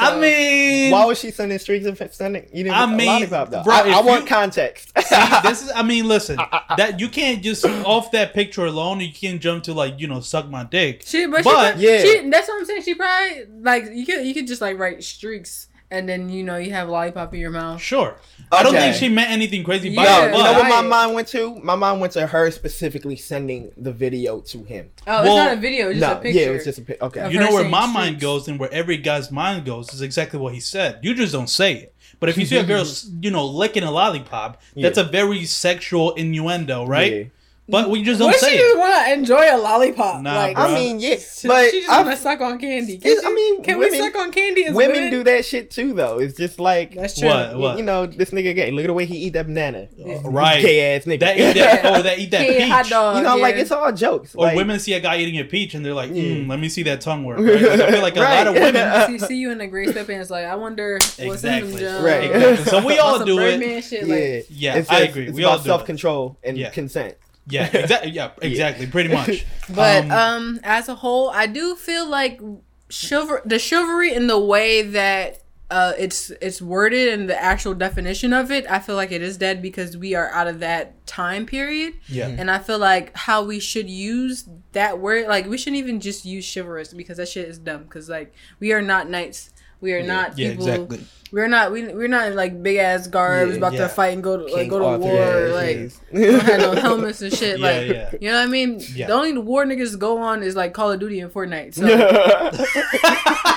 I 0.00 0.18
mean, 0.20 0.90
Why 0.92 1.04
was 1.04 1.18
she 1.18 1.30
sending 1.30 1.58
streaks 1.58 1.86
of 1.86 2.14
sending? 2.14 2.44
You 2.52 2.64
didn't 2.64 2.76
I 2.76 2.82
I 2.84 2.94
mean, 2.94 3.06
lollipop 3.06 3.50
though. 3.50 3.62
bro, 3.62 3.74
I, 3.74 3.90
I 3.90 4.00
want 4.02 4.22
you- 4.22 4.28
context. 4.28 4.92
See, 5.06 5.16
this 5.42 5.62
is. 5.64 5.70
I 5.74 5.82
mean, 5.82 6.06
listen. 6.08 6.38
That 6.76 7.00
you 7.00 7.08
can't 7.08 7.42
just 7.42 7.64
off 7.64 8.12
that 8.12 8.32
picture 8.32 8.64
alone. 8.64 9.00
You 9.00 9.12
can't 9.12 9.40
jump 9.40 9.64
to 9.64 9.74
like 9.74 9.98
you 10.00 10.06
know 10.06 10.20
suck 10.20 10.48
my 10.48 10.64
dick. 10.64 11.02
She, 11.04 11.26
but, 11.26 11.42
But- 11.44 11.78
she, 11.78 11.86
Yeah. 11.86 12.00
she, 12.02 12.30
that's 12.30 12.48
what 12.48 12.58
I'm 12.60 12.64
saying. 12.64 12.82
She 12.82 12.94
probably 12.94 13.46
like 13.60 13.84
you 13.92 14.06
could 14.06 14.24
you 14.24 14.32
could 14.34 14.46
just 14.46 14.60
like 14.60 14.78
write 14.78 15.02
streaks, 15.02 15.68
and 15.90 16.08
then 16.08 16.28
you 16.30 16.44
know 16.44 16.56
you 16.56 16.72
have 16.72 16.88
lollipop 16.88 17.34
in 17.34 17.40
your 17.40 17.50
mouth. 17.50 17.80
Sure. 17.80 18.16
I 18.52 18.62
don't 18.64 18.74
Okay. 18.74 18.90
think 18.90 18.96
she 18.96 19.08
meant 19.08 19.30
anything 19.30 19.62
crazy 19.62 19.94
by 19.94 20.02
Yeah, 20.04 20.24
it. 20.26 20.30
no, 20.32 20.38
you 20.38 20.42
know 20.44 20.52
what 20.54 20.68
my 20.68 20.80
Right. 20.80 20.84
mind 20.88 21.14
went 21.14 21.28
to? 21.28 21.54
My 21.62 21.76
mind 21.76 22.00
went 22.00 22.12
to 22.14 22.26
her 22.26 22.50
specifically 22.50 23.14
sending 23.14 23.70
the 23.76 23.92
video 23.92 24.40
to 24.40 24.64
him. 24.64 24.90
Oh, 25.06 25.22
Well, 25.22 25.24
it's 25.24 25.36
not 25.36 25.52
a 25.56 25.60
video, 25.60 25.90
it's 25.90 26.00
just 26.00 26.10
no, 26.12 26.18
a 26.18 26.20
picture. 26.20 26.38
yeah, 26.40 26.46
it 26.46 26.52
was 26.54 26.64
just 26.64 26.78
a 26.78 26.82
picture. 26.82 27.04
Okay, 27.04 27.30
you 27.30 27.38
know 27.38 27.50
where 27.52 27.60
saying 27.60 27.70
my 27.70 27.86
mind 27.86 28.06
streaks. 28.16 28.22
goes 28.22 28.48
and 28.48 28.58
where 28.58 28.72
every 28.72 28.96
guy's 28.96 29.30
mind 29.30 29.64
goes 29.64 29.92
is 29.94 30.00
exactly 30.02 30.38
what 30.40 30.52
he 30.52 30.58
said. 30.60 30.98
You 31.02 31.14
just 31.14 31.32
don't 31.32 31.48
say 31.48 31.74
it. 31.74 31.94
But 32.18 32.28
if 32.28 32.36
you 32.36 32.44
see 32.44 32.56
a 32.58 32.64
girl, 32.64 32.84
you 33.22 33.30
know, 33.30 33.46
licking 33.46 33.82
a 33.84 33.90
lollipop, 33.90 34.60
that's 34.76 34.98
a 34.98 35.04
very 35.04 35.44
sexual 35.44 36.12
innuendo, 36.14 36.84
right? 36.86 37.12
Yeah. 37.12 37.22
But 37.70 37.88
we 37.90 38.02
just 38.02 38.18
don't 38.18 38.28
What 38.28 38.40
say 38.40 38.52
she 38.52 38.58
just 38.58 38.78
want 38.78 39.06
to 39.06 39.12
enjoy 39.12 39.54
a 39.54 39.56
lollipop? 39.58 40.22
Nah, 40.22 40.34
like, 40.36 40.56
bro. 40.56 40.64
I 40.66 40.74
mean, 40.74 41.00
yeah, 41.00 41.10
but 41.44 41.70
she 41.70 41.80
just 41.80 41.88
I've- 41.90 42.04
want 42.06 42.16
to 42.16 42.22
suck 42.22 42.40
on 42.40 42.58
candy. 42.58 42.98
Can, 42.98 43.16
I 43.24 43.32
mean, 43.32 43.62
can 43.62 43.78
women- 43.78 43.92
we 43.92 43.98
suck 43.98 44.16
on 44.16 44.32
candy 44.32 44.64
as 44.66 44.74
women, 44.74 44.96
women? 44.96 45.10
do 45.10 45.24
that 45.24 45.44
shit 45.44 45.70
too, 45.70 45.92
though. 45.92 46.18
It's 46.18 46.36
just 46.36 46.58
like 46.58 46.94
That's 46.94 47.18
true. 47.18 47.28
What? 47.28 47.52
you- 47.52 47.58
What? 47.58 47.78
you 47.78 47.84
know, 47.84 48.06
this 48.06 48.30
nigga 48.30 48.54
gay. 48.54 48.70
Look 48.70 48.84
at 48.84 48.88
the 48.88 48.92
way 48.92 49.06
he 49.06 49.16
eat 49.18 49.34
that 49.34 49.46
banana. 49.46 49.88
right. 50.24 50.60
Gay 50.62 50.96
ass 50.96 51.04
nigga. 51.04 51.20
That 51.20 51.38
eat 51.38 51.52
that, 51.54 51.84
or 51.98 52.02
that 52.02 52.18
eat 52.18 52.30
that 52.32 52.46
Kid 52.46 52.70
peach. 52.72 52.90
dog. 52.90 53.16
you 53.18 53.22
know, 53.22 53.36
like 53.36 53.54
it's 53.56 53.70
all 53.70 53.92
jokes. 53.92 54.34
Or 54.34 54.46
like, 54.46 54.56
women 54.56 54.78
see 54.80 54.94
a 54.94 55.00
guy 55.00 55.18
eating 55.18 55.38
a 55.38 55.44
peach 55.44 55.74
and 55.74 55.84
they're 55.84 55.94
like, 55.94 56.10
Yeah. 56.12 56.22
mm, 56.22 56.48
let 56.48 56.58
me 56.58 56.68
see 56.68 56.82
that 56.84 57.00
tongue 57.00 57.24
work. 57.24 57.38
Right? 57.50 57.62
Like, 57.62 57.80
I 57.80 57.90
feel 57.92 58.02
like 58.02 58.16
a 58.16 58.20
lot 58.20 58.46
of 58.48 58.54
Right. 58.54 58.74
women. 58.74 59.18
see, 59.20 59.26
see 59.26 59.36
you 59.36 59.50
in 59.50 59.58
the 59.58 59.66
gray 59.66 59.86
sweatpants. 59.86 60.30
Like, 60.30 60.44
I 60.46 60.56
wonder 60.56 60.94
what's 60.94 61.18
Exactly. 61.18 61.70
in 61.72 61.76
them 61.76 61.94
John. 61.96 62.04
Right. 62.04 62.24
Exactly. 62.30 62.64
So 62.64 62.84
we 62.86 62.98
all 63.00 63.24
do 63.24 63.38
it. 63.38 64.46
Yeah, 64.50 64.76
Yeah, 64.76 64.84
I 64.88 65.00
agree. 65.02 65.30
We 65.30 65.44
all 65.44 65.56
do 65.56 65.62
it. 65.62 65.66
self 65.66 65.84
control 65.84 66.36
and 66.42 66.58
consent. 66.72 67.14
Yeah, 67.50 67.66
exactly. 67.72 68.10
Yeah, 68.12 68.30
exactly. 68.40 68.86
Pretty 68.86 69.12
much. 69.12 69.46
but 69.74 70.04
Um, 70.04 70.10
um, 70.10 70.60
as 70.62 70.88
a 70.88 70.94
whole, 70.96 71.30
I 71.30 71.46
do 71.46 71.74
feel 71.76 72.08
like 72.08 72.40
chivalry, 72.88 73.40
the 73.44 73.58
chivalry 73.58 74.12
in 74.14 74.26
the 74.26 74.38
way 74.38 74.82
that 74.82 75.42
uh, 75.70 75.92
it's 75.96 76.30
it's 76.42 76.60
worded 76.60 77.08
and 77.08 77.30
the 77.30 77.40
actual 77.40 77.74
definition 77.74 78.32
of 78.32 78.50
it, 78.50 78.66
I 78.68 78.80
feel 78.80 78.96
like 78.96 79.12
it 79.12 79.22
is 79.22 79.36
dead 79.36 79.62
because 79.62 79.96
we 79.96 80.14
are 80.14 80.28
out 80.32 80.48
of 80.48 80.58
that 80.58 81.06
time 81.06 81.46
period. 81.46 81.94
Yeah. 82.08 82.26
And 82.26 82.50
I 82.50 82.58
feel 82.58 82.78
like 82.78 83.16
how 83.16 83.44
we 83.44 83.60
should 83.60 83.88
use 83.88 84.48
that 84.72 84.98
word, 84.98 85.28
like 85.28 85.46
we 85.46 85.56
shouldn't 85.56 85.78
even 85.78 86.00
just 86.00 86.24
use 86.24 86.52
chivalrous 86.52 86.92
because 86.92 87.18
that 87.18 87.28
shit 87.28 87.48
is 87.48 87.58
dumb. 87.58 87.84
Because 87.84 88.08
like 88.08 88.34
we 88.58 88.72
are 88.72 88.82
not 88.82 89.08
knights. 89.08 89.50
We 89.80 89.92
are 89.94 90.02
not 90.02 90.38
Yeah, 90.38 90.50
people. 90.50 90.66
exactly. 90.68 91.00
We're 91.32 91.46
not. 91.46 91.70
We 91.70 91.86
we're 91.94 92.08
not 92.08 92.32
like 92.32 92.60
big 92.60 92.78
ass 92.78 93.06
garbs 93.06 93.52
Yeah, 93.52 93.58
about 93.58 93.72
yeah. 93.74 93.82
to 93.82 93.88
fight 93.88 94.14
and 94.14 94.22
go 94.22 94.36
to 94.36 94.52
like 94.52 94.68
go 94.68 94.80
to 94.80 94.84
Arthur, 94.84 95.04
war. 95.04 95.14
yeah, 95.14 95.54
like 95.54 95.92
we 96.12 96.26
don't 96.26 96.40
have 96.40 96.60
no 96.60 96.72
helmets 96.74 97.22
and 97.22 97.32
shit. 97.32 97.60
Yeah, 97.60 97.66
like 97.66 97.88
yeah. 97.88 98.10
you 98.20 98.30
know 98.30 98.36
what 98.38 98.42
I 98.48 98.50
mean. 98.50 98.80
Yeah. 98.94 99.06
The 99.06 99.12
only 99.12 99.38
war 99.38 99.64
niggas 99.64 99.96
go 99.96 100.18
on 100.18 100.42
is 100.42 100.56
like 100.56 100.74
Call 100.74 100.90
of 100.90 100.98
Duty 100.98 101.20
and 101.20 101.32
Fortnite. 101.32 101.74
So 101.74 101.86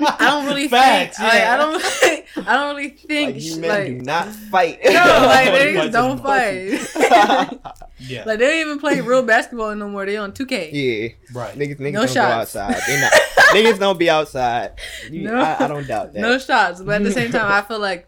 I 0.00 0.16
don't 0.20 0.46
really 0.46 0.68
Facts, 0.68 1.16
think. 1.18 1.28
Like. 1.32 1.42
I 1.42 1.56
don't. 1.56 2.48
I 2.48 2.52
don't 2.56 2.76
really 2.76 2.90
think. 2.90 3.34
like, 3.34 3.42
you 3.42 3.56
men 3.60 3.68
like, 3.70 3.86
do 3.86 3.94
not 4.02 4.28
fight. 4.28 4.78
no, 4.84 4.90
like 4.92 5.46
they 5.52 5.72
niggas 5.74 5.76
fights 5.76 5.92
don't 5.92 6.22
fight. 6.22 7.72
Yeah. 7.98 8.24
like 8.26 8.38
they 8.38 8.44
don't 8.46 8.60
even 8.60 8.78
play 8.78 9.00
real 9.00 9.22
basketball 9.22 9.74
no 9.74 9.88
more. 9.88 10.04
They 10.04 10.18
on 10.18 10.32
two 10.34 10.44
K. 10.44 10.70
yeah, 10.70 11.08
right. 11.38 11.54
niggas, 11.56 11.78
niggas 11.78 11.92
No 11.92 12.00
don't 12.00 12.12
shots. 12.12 12.52
go 12.52 12.60
outside. 12.60 12.82
They 12.86 13.00
not, 13.00 13.12
niggas 13.54 13.78
don't 13.78 13.98
be 13.98 14.10
outside. 14.10 14.72
You- 15.10 15.22
No. 15.22 15.36
I, 15.36 15.64
I 15.64 15.66
don't 15.66 15.86
doubt 15.86 16.12
that. 16.12 16.20
No 16.20 16.38
shots, 16.38 16.82
but 16.82 16.96
at 16.96 17.04
the 17.04 17.10
same 17.10 17.32
time, 17.32 17.50
I 17.50 17.62
feel 17.62 17.78
like 17.78 18.06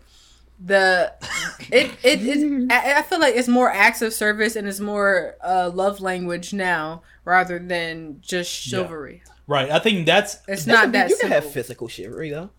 the 0.62 1.12
it 1.70 1.90
it 2.02 2.20
it 2.20 2.70
I 2.72 2.98
I 2.98 3.02
feel 3.02 3.18
like 3.20 3.34
it's 3.36 3.48
more 3.48 3.70
acts 3.72 4.02
of 4.02 4.12
service 4.12 4.56
and 4.56 4.68
it's 4.68 4.80
more 4.80 5.36
uh, 5.42 5.70
love 5.72 6.00
language 6.02 6.52
now 6.52 7.02
rather 7.24 7.58
than 7.58 8.18
just 8.20 8.50
chivalry. 8.52 9.22
Right. 9.48 9.70
I 9.70 9.80
think 9.80 10.06
that's 10.06 10.36
It's 10.46 10.64
That 10.66 10.72
not 10.72 10.80
could 10.82 10.92
be- 10.92 10.98
that 10.98 11.10
You 11.10 11.16
can 11.16 11.28
have 11.30 11.42
simple. 11.42 11.52
physical 11.62 11.88
chivalry 11.88 12.30
though. 12.30 12.50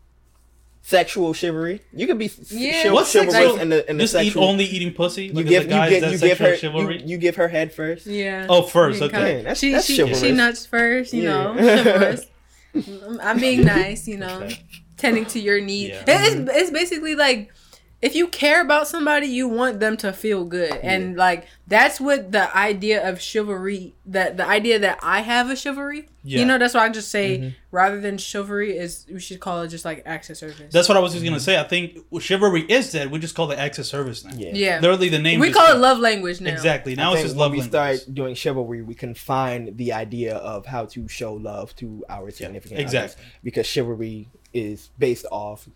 Sexual 0.82 1.34
chivalry. 1.34 1.82
You 1.94 2.08
can 2.08 2.18
be 2.18 2.26
s- 2.26 2.52
Yeah. 2.52 2.82
chiv- 2.82 2.94
what's 2.94 3.12
chivalrous 3.12 3.34
sexual. 3.36 3.60
in 3.60 3.70
the 3.70 3.90
in 3.90 3.98
the 3.98 4.04
just 4.04 4.16
eat 4.16 4.36
only 4.36 4.66
eating 4.66 4.94
pussy. 4.94 5.26
you 5.28 5.44
give 5.44 5.46
as 5.46 5.66
a 5.66 5.70
you 5.70 5.70
guy, 5.70 5.90
get 5.90 6.04
you 6.04 6.18
give 6.18 6.20
sexual 6.38 6.48
her 6.48 6.56
chivalry. 6.58 7.02
you, 7.02 7.08
you 7.10 7.18
give 7.18 7.36
her 7.36 7.48
head 7.48 7.72
first. 7.74 8.08
Yeah. 8.08 8.48
Oh, 8.50 8.64
first, 8.64 9.02
okay. 9.02 9.12
kinda- 9.16 9.38
that's- 9.44 9.60
she 9.60 9.72
that's 9.72 9.86
she 9.86 9.98
chivalrous. 9.98 10.22
she 10.22 10.32
nuts 10.32 10.66
first, 10.66 11.14
you 11.14 11.24
Yeah. 11.24 11.30
know. 11.30 11.54
Chivalrous. 11.56 12.26
Mm, 12.76 13.18
I'm 13.24 13.40
being 13.40 13.64
nice, 13.66 14.08
you 14.08 14.18
know, 14.18 14.42
Okay. 14.44 14.62
tending 14.96 15.26
to 15.26 15.40
your 15.40 15.60
needs. 15.60 15.96
Yeah. 16.08 16.26
It's 16.26 16.50
it's 16.56 16.70
basically 16.72 17.16
like 17.16 17.52
if 18.02 18.16
you 18.16 18.28
care 18.28 18.62
about 18.62 18.88
somebody, 18.88 19.28
you 19.28 19.48
want 19.48 19.80
them 19.82 19.98
to 19.98 20.14
feel 20.14 20.46
good, 20.46 20.72
and 20.72 21.18
like 21.18 21.48
that's 21.68 22.00
what 22.00 22.32
the 22.32 22.56
idea 22.56 23.08
of 23.08 23.20
chivalry. 23.22 23.94
That 24.06 24.38
the 24.38 24.48
idea 24.48 24.80
that 24.80 25.00
I 25.04 25.22
have 25.22 25.50
a 25.50 25.56
chivalry. 25.56 26.08
Yeah. 26.24 26.40
You 26.40 26.46
know, 26.46 26.58
that's 26.58 26.74
why 26.74 26.86
I 26.86 26.90
just 26.90 27.10
say 27.10 27.38
Mhm. 27.40 27.56
rather 27.72 28.02
than 28.02 28.18
chivalry 28.18 28.78
is 28.78 29.06
we 29.12 29.20
should 29.22 29.40
call 29.40 29.62
it 29.62 29.70
just 29.70 29.86
like 29.86 30.04
acts 30.06 30.30
of 30.30 30.38
service. 30.38 30.72
That's 30.72 30.88
what 30.90 30.98
I 30.98 31.00
was 31.00 31.14
just 31.14 31.24
gonna 31.24 31.40
say. 31.40 31.58
I 31.58 31.64
think 31.64 31.98
chivalry 32.20 32.62
is 32.64 32.92
dead. 32.92 33.10
We 33.12 33.20
just 33.20 33.36
call 33.36 33.50
it 33.52 33.60
acts 33.60 33.80
of 33.80 33.86
service 33.86 34.24
now. 34.26 34.32
Yeah. 34.36 34.52
yeah. 34.54 34.80
Literally, 34.82 35.10
the 35.10 35.20
name. 35.20 35.40
We 35.40 35.48
just 35.48 35.58
call 35.58 35.68
it 35.68 35.72
changed. 35.72 35.82
love 35.82 36.00
language 36.00 36.42
now. 36.42 36.52
Exactly. 36.52 36.94
I 36.94 36.96
Now 36.96 37.12
it's 37.12 37.20
think 37.22 37.26
just 37.28 37.36
when 37.38 37.42
love 37.42 37.52
we 37.54 37.62
start 37.62 38.06
doing 38.14 38.36
chivalry, 38.36 38.82
we 38.82 38.96
confine 38.96 39.76
the 39.78 39.94
idea 39.94 40.36
of 40.36 40.66
how 40.66 40.86
to 40.86 41.08
show 41.08 41.34
love 41.34 41.76
to 41.78 42.04
our 42.10 42.32
significant 42.32 42.80
exactly. 42.82 43.16
others 43.24 43.34
because 43.44 43.66
chivalry 43.66 44.30
is 44.54 44.90
based 45.00 45.26
off 45.32 45.68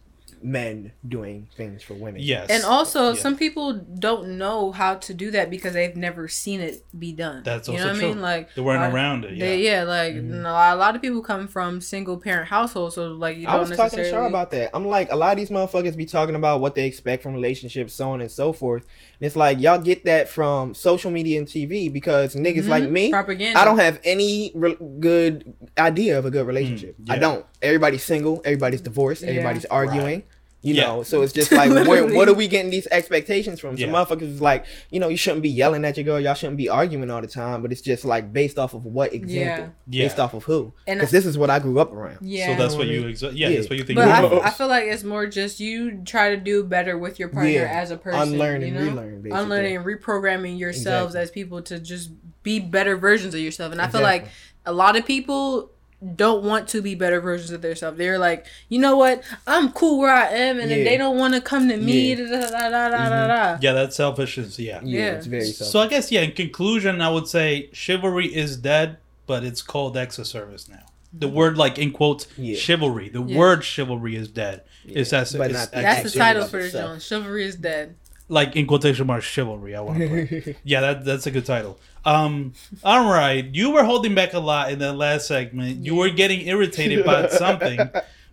men 0.44 0.92
doing 1.08 1.48
things 1.56 1.82
for 1.82 1.94
women. 1.94 2.22
Yes. 2.22 2.48
And 2.50 2.64
also, 2.64 3.14
Yeah. 3.14 3.20
some 3.22 3.38
people 3.38 3.74
don't 3.74 4.38
know 4.38 4.72
how 4.72 4.96
to 4.96 5.14
do 5.14 5.32
that 5.32 5.50
because 5.50 5.74
they've 5.74 5.96
never 5.96 6.28
seen 6.28 6.60
it 6.60 6.84
be 6.98 7.12
done. 7.14 7.44
That's 7.44 7.68
you 7.68 7.78
know 7.78 7.88
what 7.88 7.96
true. 7.98 8.06
I 8.08 8.10
mean? 8.10 8.22
Like 8.22 8.54
They 8.56 8.62
weren't 8.62 8.82
our- 8.84 8.92
around 8.92 9.26
it. 9.26 9.34
Yeah. 9.36 9.46
They, 9.46 9.62
yeah, 9.64 9.84
like 9.84 10.16
Mhm. 10.16 10.42
no, 10.44 10.50
a 10.50 10.76
lot 10.76 10.96
of 10.96 11.02
people 11.02 11.22
come 11.22 11.48
from 11.48 11.80
single 11.82 12.18
parent 12.18 12.48
households, 12.50 12.96
so 12.96 13.08
like 13.14 13.38
you 13.38 13.46
don't 13.46 13.56
I 13.56 13.60
was 13.60 13.70
talking 13.70 13.92
to 13.92 13.96
necessarily. 13.98 14.12
Shar 14.12 14.28
about 14.28 14.52
that. 14.52 14.70
I'm 14.74 14.86
like, 14.86 15.12
a 15.12 15.16
lot 15.16 15.32
of 15.32 15.38
these 15.38 15.50
motherfuckers 15.50 15.96
be 15.96 16.06
talking 16.06 16.36
about 16.36 16.60
what 16.62 16.76
they 16.76 16.86
expect 16.86 17.24
from 17.24 17.34
relationships, 17.34 17.94
so 17.94 18.10
on 18.12 18.22
and 18.22 18.30
so 18.30 18.52
forth. 18.54 18.84
And 19.20 19.26
it's 19.28 19.36
like 19.36 19.60
y'all 19.62 19.80
get 19.80 20.06
that 20.06 20.28
from 20.30 20.74
social 20.74 21.10
media 21.12 21.40
and 21.40 21.48
TV 21.48 21.88
because 21.92 22.36
niggas 22.36 22.64
Mhm. 22.64 22.68
like 22.70 22.90
me, 22.90 23.12
propaganda. 23.12 23.60
I 23.60 23.66
don't 23.66 23.80
have 23.80 24.00
any 24.04 24.52
re- 24.56 24.78
good 25.00 25.54
idea 25.78 26.20
of 26.20 26.26
a 26.26 26.32
good 26.32 26.46
relationship. 26.46 26.96
Mm, 27.02 27.08
yeah. 27.08 27.14
I 27.14 27.18
don't. 27.20 27.46
Everybody's 27.62 28.04
single. 28.04 28.42
Everybody's 28.44 28.82
divorced. 28.82 29.22
Yeah. 29.24 29.30
Everybody's 29.30 29.66
arguing. 29.66 30.24
You 30.66 30.74
Yeah. 30.76 30.86
know, 30.88 31.04
so 31.04 31.22
it's 31.22 31.34
just 31.34 31.52
like, 31.60 31.70
where, 31.70 32.08
what 32.16 32.30
are 32.30 32.34
we 32.34 32.48
getting 32.48 32.72
these 32.72 32.88
expectations 32.88 33.60
from? 33.60 33.78
Some 33.78 33.90
Yeah. 33.90 33.94
motherfuckers 33.94 34.22
is 34.36 34.42
like, 34.42 34.66
you 34.90 35.00
know, 35.00 35.10
you 35.10 35.18
shouldn't 35.18 35.44
be 35.44 35.50
yelling 35.50 35.84
at 35.84 35.98
your 35.98 36.06
girl. 36.06 36.20
Y'all 36.22 36.34
shouldn't 36.36 36.56
be 36.58 36.70
arguing 36.70 37.12
all 37.12 37.20
the 37.22 37.28
time. 37.28 37.62
But 37.62 37.74
it's 37.74 37.82
just 37.82 38.06
like 38.06 38.32
based 38.32 38.58
off 38.58 38.74
of 38.74 38.86
what 38.86 39.14
example? 39.14 39.74
Yeah. 39.90 40.04
Based 40.06 40.20
off 40.20 40.34
of 40.34 40.46
who? 40.46 40.72
Because 40.88 41.12
this 41.12 41.26
is 41.26 41.38
what 41.38 41.50
I 41.50 41.60
grew 41.60 41.80
up 41.80 41.92
around. 41.92 42.20
Yeah. 42.22 42.56
So 42.56 42.62
that's 42.64 42.74
what 42.76 42.80
what 42.80 42.88
you. 42.88 43.02
mean? 43.02 43.10
Exa- 43.14 43.34
yeah, 43.36 43.50
Yeah. 43.50 43.58
That's 43.58 43.70
what 43.70 43.78
you 43.78 43.84
think. 43.84 43.98
but 43.98 44.08
I, 44.08 44.22
Yeah. 44.24 44.40
I 44.40 44.50
feel 44.52 44.68
like 44.70 44.86
it's 44.86 45.04
more 45.04 45.28
just 45.28 45.60
you 45.60 46.02
try 46.06 46.30
to 46.30 46.38
do 46.38 46.64
better 46.64 46.98
with 46.98 47.20
your 47.20 47.28
partner 47.28 47.52
Yeah. 47.52 47.64
as 47.82 47.92
a 47.92 47.98
person. 47.98 48.22
Unlearn 48.34 48.62
you 48.62 48.68
and 48.68 48.76
know? 48.78 48.82
relearn, 48.86 49.22
basically. 49.22 49.44
Unlearning 49.44 49.76
and 49.76 49.86
reprogramming 49.86 50.58
yourselves 50.58 51.14
Exactly. 51.16 51.22
as 51.24 51.32
people 51.32 51.62
to 51.64 51.78
just 51.80 52.12
be 52.42 52.60
better 52.62 52.96
versions 52.96 53.34
of 53.34 53.42
yourself. 53.42 53.74
And 53.74 53.82
I 53.82 53.88
feel 53.90 54.02
like 54.02 54.28
a 54.66 54.72
lot 54.72 54.96
of 54.96 55.06
people 55.06 55.72
don't 56.16 56.44
want 56.44 56.68
to 56.70 56.82
be 56.82 56.96
better 56.96 57.22
versions 57.22 57.52
of 57.52 57.62
themselves. 57.62 57.98
They're 57.98 58.20
like, 58.20 58.46
you 58.70 58.80
know 58.80 58.98
what? 58.98 59.24
I'm 59.48 59.72
cool 59.72 60.00
where 60.00 60.14
I 60.14 60.28
am, 60.28 60.60
and 60.60 60.70
then 60.70 60.80
Yeah. 60.80 60.84
they 60.86 60.98
don't 60.98 61.18
want 61.18 61.34
to 61.34 61.42
come 61.42 61.70
to 61.70 61.78
me. 61.78 62.14
Yeah. 62.14 62.26
Da, 62.26 62.50
da, 62.50 62.50
da, 62.50 62.70
da, 62.70 62.90
da, 62.90 62.98
Mhm. 62.98 63.28
da. 63.28 63.58
Yeah, 63.62 63.74
that's 63.74 63.96
selfishness. 63.96 64.60
Yeah. 64.60 64.80
Yeah, 64.84 65.00
Yeah. 65.00 65.12
it's 65.14 65.28
very 65.28 65.46
self. 65.46 65.70
So 65.72 65.80
I 65.80 65.88
guess 65.88 66.12
yeah. 66.12 66.22
In 66.22 66.32
conclusion, 66.32 67.02
I 67.02 67.10
would 67.10 67.28
say 67.28 67.70
chivalry 67.74 68.28
is 68.36 68.58
dead, 68.58 68.98
but 69.28 69.44
it's 69.44 69.62
called 69.62 69.96
acts 69.98 70.20
of 70.20 70.28
service 70.28 70.68
now. 70.68 70.86
The 71.18 71.28
word, 71.28 71.58
like 71.58 71.78
in 71.78 71.92
quotes, 71.92 72.28
Yeah. 72.38 72.56
chivalry. 72.58 73.08
The 73.10 73.22
Yeah. 73.22 73.38
word 73.38 73.64
chivalry 73.64 74.16
is 74.16 74.28
dead. 74.28 74.62
It's 74.86 75.12
that's 75.12 75.32
But 75.34 75.52
it's, 75.52 75.60
not 75.60 75.72
the 75.72 75.82
That's 75.82 76.12
the 76.12 76.20
title 76.20 76.46
for 76.46 76.58
the 76.60 76.66
itself. 76.66 76.90
Jones. 76.92 77.06
Chivalry 77.06 77.46
is 77.46 77.56
dead. 77.56 77.96
Like 78.30 78.56
in 78.56 78.66
quotation 78.68 79.06
marks 79.08 79.26
chivalry. 79.26 79.76
I 79.76 79.82
want 79.82 80.00
to 80.00 80.42
put. 80.42 80.56
yeah, 80.64 80.82
that 80.82 81.06
that's 81.06 81.28
a 81.28 81.32
good 81.32 81.46
title. 81.46 81.78
Um, 82.06 82.54
all 82.84 83.10
right, 83.12 83.46
you 83.54 83.72
were 83.72 83.84
holding 83.84 84.14
back 84.16 84.34
a 84.34 84.40
lot 84.40 84.72
in 84.72 84.80
that 84.80 84.94
last 84.94 85.28
segment. 85.28 85.86
You 85.86 85.96
were 85.96 86.10
getting 86.10 86.48
irritated 86.48 87.00
about 87.00 87.32
something, 87.44 87.78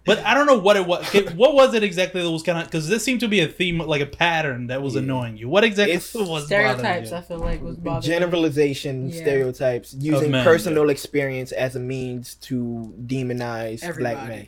but 0.07 0.19
I 0.25 0.35
don't 0.35 0.47
know 0.47 0.59
what 0.59 0.77
it 0.77 0.87
was. 0.87 1.07
What 1.35 1.55
was 1.55 1.75
it 1.75 1.83
exactly 1.85 2.21
that 2.23 2.31
was 2.31 2.43
kind 2.43 2.59
of 2.59 2.65
because 2.65 2.89
this 2.89 3.05
seemed 3.05 3.21
to 3.21 3.29
be 3.29 3.41
a 3.41 3.47
theme, 3.47 3.79
like 3.79 4.01
a 4.01 4.07
pattern 4.07 4.67
that 4.69 4.83
was 4.83 4.95
Yeah. 4.95 5.03
annoying 5.03 5.37
you. 5.37 5.49
What 5.49 5.63
exactly 5.63 5.95
It's 5.95 6.13
was 6.15 6.47
Stereotypes, 6.47 7.13
I 7.13 7.21
feel 7.21 7.39
like, 7.39 7.63
was 7.63 7.77
bothering. 7.77 8.03
Generalization, 8.03 9.11
Yeah. 9.11 9.21
stereotypes, 9.21 9.95
using 9.99 10.31
men, 10.33 10.45
personal 10.45 10.91
experience 10.91 11.53
as 11.53 11.77
a 11.77 11.81
means 11.81 12.35
to 12.37 12.93
demonize 13.07 13.81
black 13.99 14.27
men. 14.29 14.47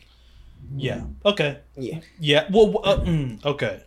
Yeah. 0.77 1.03
Okay. 1.25 1.59
Yeah. 1.77 2.01
Yeah. 2.19 2.47
Well. 2.51 2.81
uh, 2.83 2.97
mm, 2.99 3.45
okay. 3.45 3.83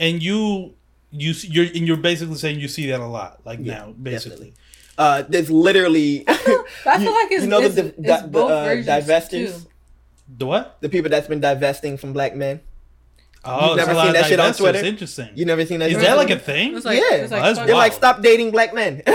And 0.00 0.22
you, 0.22 0.74
you, 1.14 1.30
s- 1.30 1.44
you're, 1.44 1.64
and 1.66 1.86
you're 1.86 1.96
basically 1.96 2.36
saying 2.36 2.60
you 2.60 2.68
see 2.68 2.86
that 2.90 3.00
a 3.00 3.06
lot, 3.06 3.40
like 3.44 3.58
Yeah, 3.62 3.74
now, 3.74 3.92
basically. 3.92 4.50
definitely. 4.50 4.54
Uh, 4.96 5.22
there's 5.28 5.50
literally 5.50 6.22
But 6.26 6.38
I 6.86 6.98
feel 6.98 7.12
like 7.12 7.30
it's, 7.32 7.42
you 7.44 7.48
know 7.48 7.60
the 7.60 7.66
it's, 7.66 7.74
div- 7.74 7.94
it's 7.98 8.22
the, 8.22 8.28
both 8.28 8.50
uh, 8.50 8.64
versions 8.64 8.86
divestors, 8.86 9.30
too. 9.62 9.68
The 10.38 10.46
what? 10.46 10.78
the 10.80 10.88
people 10.88 11.10
that's 11.10 11.26
been 11.28 11.40
divesting 11.40 11.96
from 11.98 12.12
black 12.12 12.34
men. 12.34 12.60
Oh, 13.46 13.68
You've 13.68 13.76
never 13.76 13.94
seen 13.94 14.12
that 14.14 14.24
shit 14.24 14.40
on 14.40 14.52
divestors. 14.52 14.56
Twitter? 14.56 14.78
Interesting. 14.84 15.28
You 15.34 15.44
never 15.44 15.66
seen 15.66 15.80
that? 15.80 15.90
Is 15.90 15.96
shit? 15.96 16.02
that 16.02 16.16
like 16.16 16.30
a 16.30 16.38
thing? 16.38 16.74
It's 16.76 16.86
like, 16.86 16.98
Yeah. 16.98 17.16
it's 17.16 17.30
like 17.32 17.58
Oh, 17.58 17.66
They're 17.66 17.74
like, 17.74 17.92
stop 17.92 18.22
dating 18.22 18.50
black 18.52 18.72
men. 18.74 19.02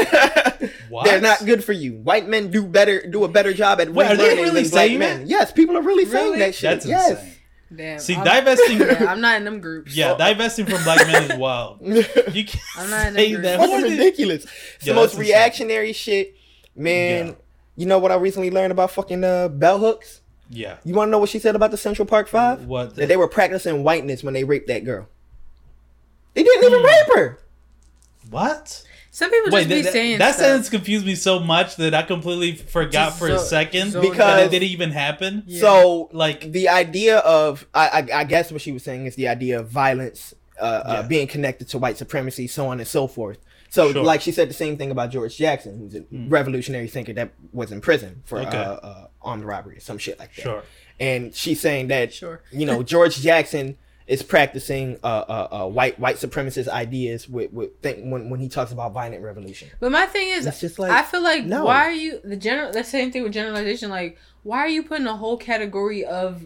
What? 0.90 1.06
They're 1.06 1.22
not 1.22 1.46
good 1.46 1.64
for 1.64 1.72
you. 1.72 1.94
White 1.94 2.28
men 2.28 2.50
do 2.50 2.66
better, 2.66 3.06
do 3.06 3.24
a 3.24 3.28
better 3.28 3.54
job 3.54 3.80
at 3.80 3.90
Wait, 3.94 4.08
are 4.08 4.16
they 4.18 4.30
relearning 4.30 4.36
really 4.42 4.62
than 4.64 4.72
black 4.72 4.88
saying 4.88 5.00
men. 5.00 5.24
Yes, 5.28 5.52
people 5.52 5.78
are 5.78 5.84
really, 5.84 6.06
saying 6.06 6.26
Really? 6.34 6.40
that 6.40 6.56
shit. 6.56 6.70
That's 6.72 6.86
yes. 6.88 7.12
insane. 7.12 7.34
Damn. 7.76 8.00
See, 8.00 8.16
I'm, 8.16 8.24
divesting. 8.24 8.80
yeah, 8.80 9.06
I'm 9.08 9.22
not 9.22 9.38
in 9.38 9.44
them 9.46 9.60
groups. 9.62 9.96
Yeah, 9.96 10.16
divesting 10.16 10.66
from 10.66 10.84
black 10.84 11.06
men 11.08 11.32
is 11.32 11.38
wild. 11.38 11.80
You 11.82 12.04
can't 12.46 12.60
I'm 12.78 12.90
not 12.90 13.08
in 13.08 13.14
say 13.16 13.34
that 13.36 13.42
that. 13.44 13.58
group. 13.60 13.70
Fucking 13.70 13.84
What? 13.84 13.92
ridiculous. 13.92 14.44
It's 14.76 14.86
Yeah, 14.88 14.94
the 14.94 14.96
most 15.00 15.12
that's 15.12 15.20
insane. 15.20 15.34
reactionary 15.36 15.94
shit, 15.94 16.36
man. 16.76 17.28
Yeah. 17.28 17.34
You 17.76 17.86
know 17.86 18.00
what 18.00 18.12
I 18.12 18.16
recently 18.16 18.50
learned 18.52 18.72
about 18.72 18.92
fucking 18.92 19.24
uh, 19.24 19.50
bell 19.50 19.78
hooks? 19.80 20.22
Yeah. 20.50 20.78
You 20.84 20.96
want 20.96 21.08
to 21.08 21.12
know 21.12 21.20
what 21.20 21.30
she 21.30 21.38
said 21.40 21.56
about 21.56 21.70
the 21.72 21.78
Central 21.78 22.06
Park 22.08 22.28
Five? 22.28 22.66
What? 22.66 22.96
That 22.96 23.08
they 23.08 23.16
were 23.18 23.28
practicing 23.28 23.84
whiteness 23.84 24.24
when 24.24 24.34
they 24.34 24.44
raped 24.44 24.68
that 24.68 24.84
girl. 24.84 25.08
They 26.34 26.44
didn't 26.44 26.64
even 26.66 26.80
Hmm. 26.80 26.86
rape 26.86 27.16
her. 27.18 27.40
What? 28.30 28.84
Some 29.20 29.32
people 29.32 29.52
Wait, 29.52 29.68
just 29.68 29.70
be 29.70 29.76
that, 29.76 29.84
that, 29.84 29.92
saying 29.92 30.18
that 30.20 30.36
stuff. 30.36 30.46
sentence 30.46 30.70
confused 30.70 31.06
me 31.06 31.14
so 31.16 31.40
much 31.42 31.76
that 31.76 31.94
I 31.94 32.04
completely 32.04 32.56
forgot 32.56 32.92
Just 33.10 33.20
for 33.20 33.28
a 33.28 33.38
second 33.38 33.92
so 33.92 34.00
that 34.02 34.10
Because- 34.10 34.46
it 34.48 34.52
didn't 34.52 34.70
even 34.70 34.92
happen. 34.92 35.44
Yeah. 35.46 35.60
So 35.60 36.10
Like, 36.14 36.50
the 36.54 36.70
idea 36.70 37.18
of 37.18 37.68
I, 37.74 37.88
I, 38.14 38.20
I 38.20 38.24
guess 38.24 38.50
what 38.50 38.62
she 38.62 38.72
was 38.72 38.82
saying 38.82 39.08
is 39.08 39.16
the 39.16 39.28
idea 39.28 39.60
of 39.60 39.68
violence 39.68 40.34
uh, 40.58 40.64
uh, 40.64 41.04
being 41.08 41.28
connected 41.28 41.68
to 41.70 41.78
white 41.78 41.98
supremacy, 41.98 42.48
so 42.48 42.68
on 42.68 42.80
and 42.80 42.88
so 42.88 43.08
forth. 43.08 43.40
So, 43.70 43.92
Sure. 43.92 44.04
like 44.04 44.22
she 44.22 44.32
said, 44.32 44.50
the 44.50 44.54
same 44.54 44.78
thing 44.78 44.90
about 44.90 45.12
George 45.12 45.36
Jackson, 45.38 45.78
who's 45.80 45.96
a 45.96 46.00
Mm. 46.02 46.32
revolutionary 46.32 46.88
thinker 46.88 47.12
that 47.14 47.32
was 47.52 47.74
in 47.74 47.82
prison 47.82 48.22
for 48.26 48.40
Okay. 48.40 48.58
uh, 48.58 48.74
uh, 48.76 49.08
armed 49.22 49.44
robbery 49.44 49.76
or 49.76 49.80
some 49.82 49.98
shit 49.98 50.18
like 50.18 50.34
that. 50.36 50.42
sure. 50.42 50.64
And 50.98 51.36
she's 51.36 51.60
saying 51.60 51.90
that 51.90 52.14
Sure. 52.14 52.42
you 52.54 52.66
know 52.66 52.84
George 52.84 53.18
Jackson 53.22 53.78
is 54.10 54.24
practicing 54.24 54.98
uh, 55.04 55.08
uh, 55.08 55.48
uh, 55.52 55.68
white 55.68 56.00
white 56.00 56.16
supremacist 56.18 56.68
ideas 56.68 57.30
with, 57.30 57.54
with 57.54 57.80
think 57.82 58.00
when 58.12 58.30
when 58.30 58.40
he 58.40 58.50
talks 58.50 58.72
about 58.72 58.92
violent 58.92 59.24
revolution. 59.24 59.70
But 59.80 59.92
my 59.92 60.06
thing 60.08 60.30
is, 60.30 60.46
It's 60.48 60.60
just 60.60 60.80
like, 60.80 60.92
I 60.92 61.04
feel 61.04 61.22
like 61.22 61.46
no. 61.46 61.64
why 61.66 61.86
are 61.86 61.92
you 61.92 62.20
the 62.24 62.36
general? 62.36 62.72
The 62.74 62.84
same 62.84 63.12
thing 63.12 63.24
with 63.24 63.34
generalization. 63.34 63.90
Like, 63.90 64.18
why 64.44 64.60
are 64.60 64.68
you 64.68 64.84
putting 64.84 65.06
a 65.08 65.16
whole 65.16 65.38
category 65.38 66.04
of 66.06 66.44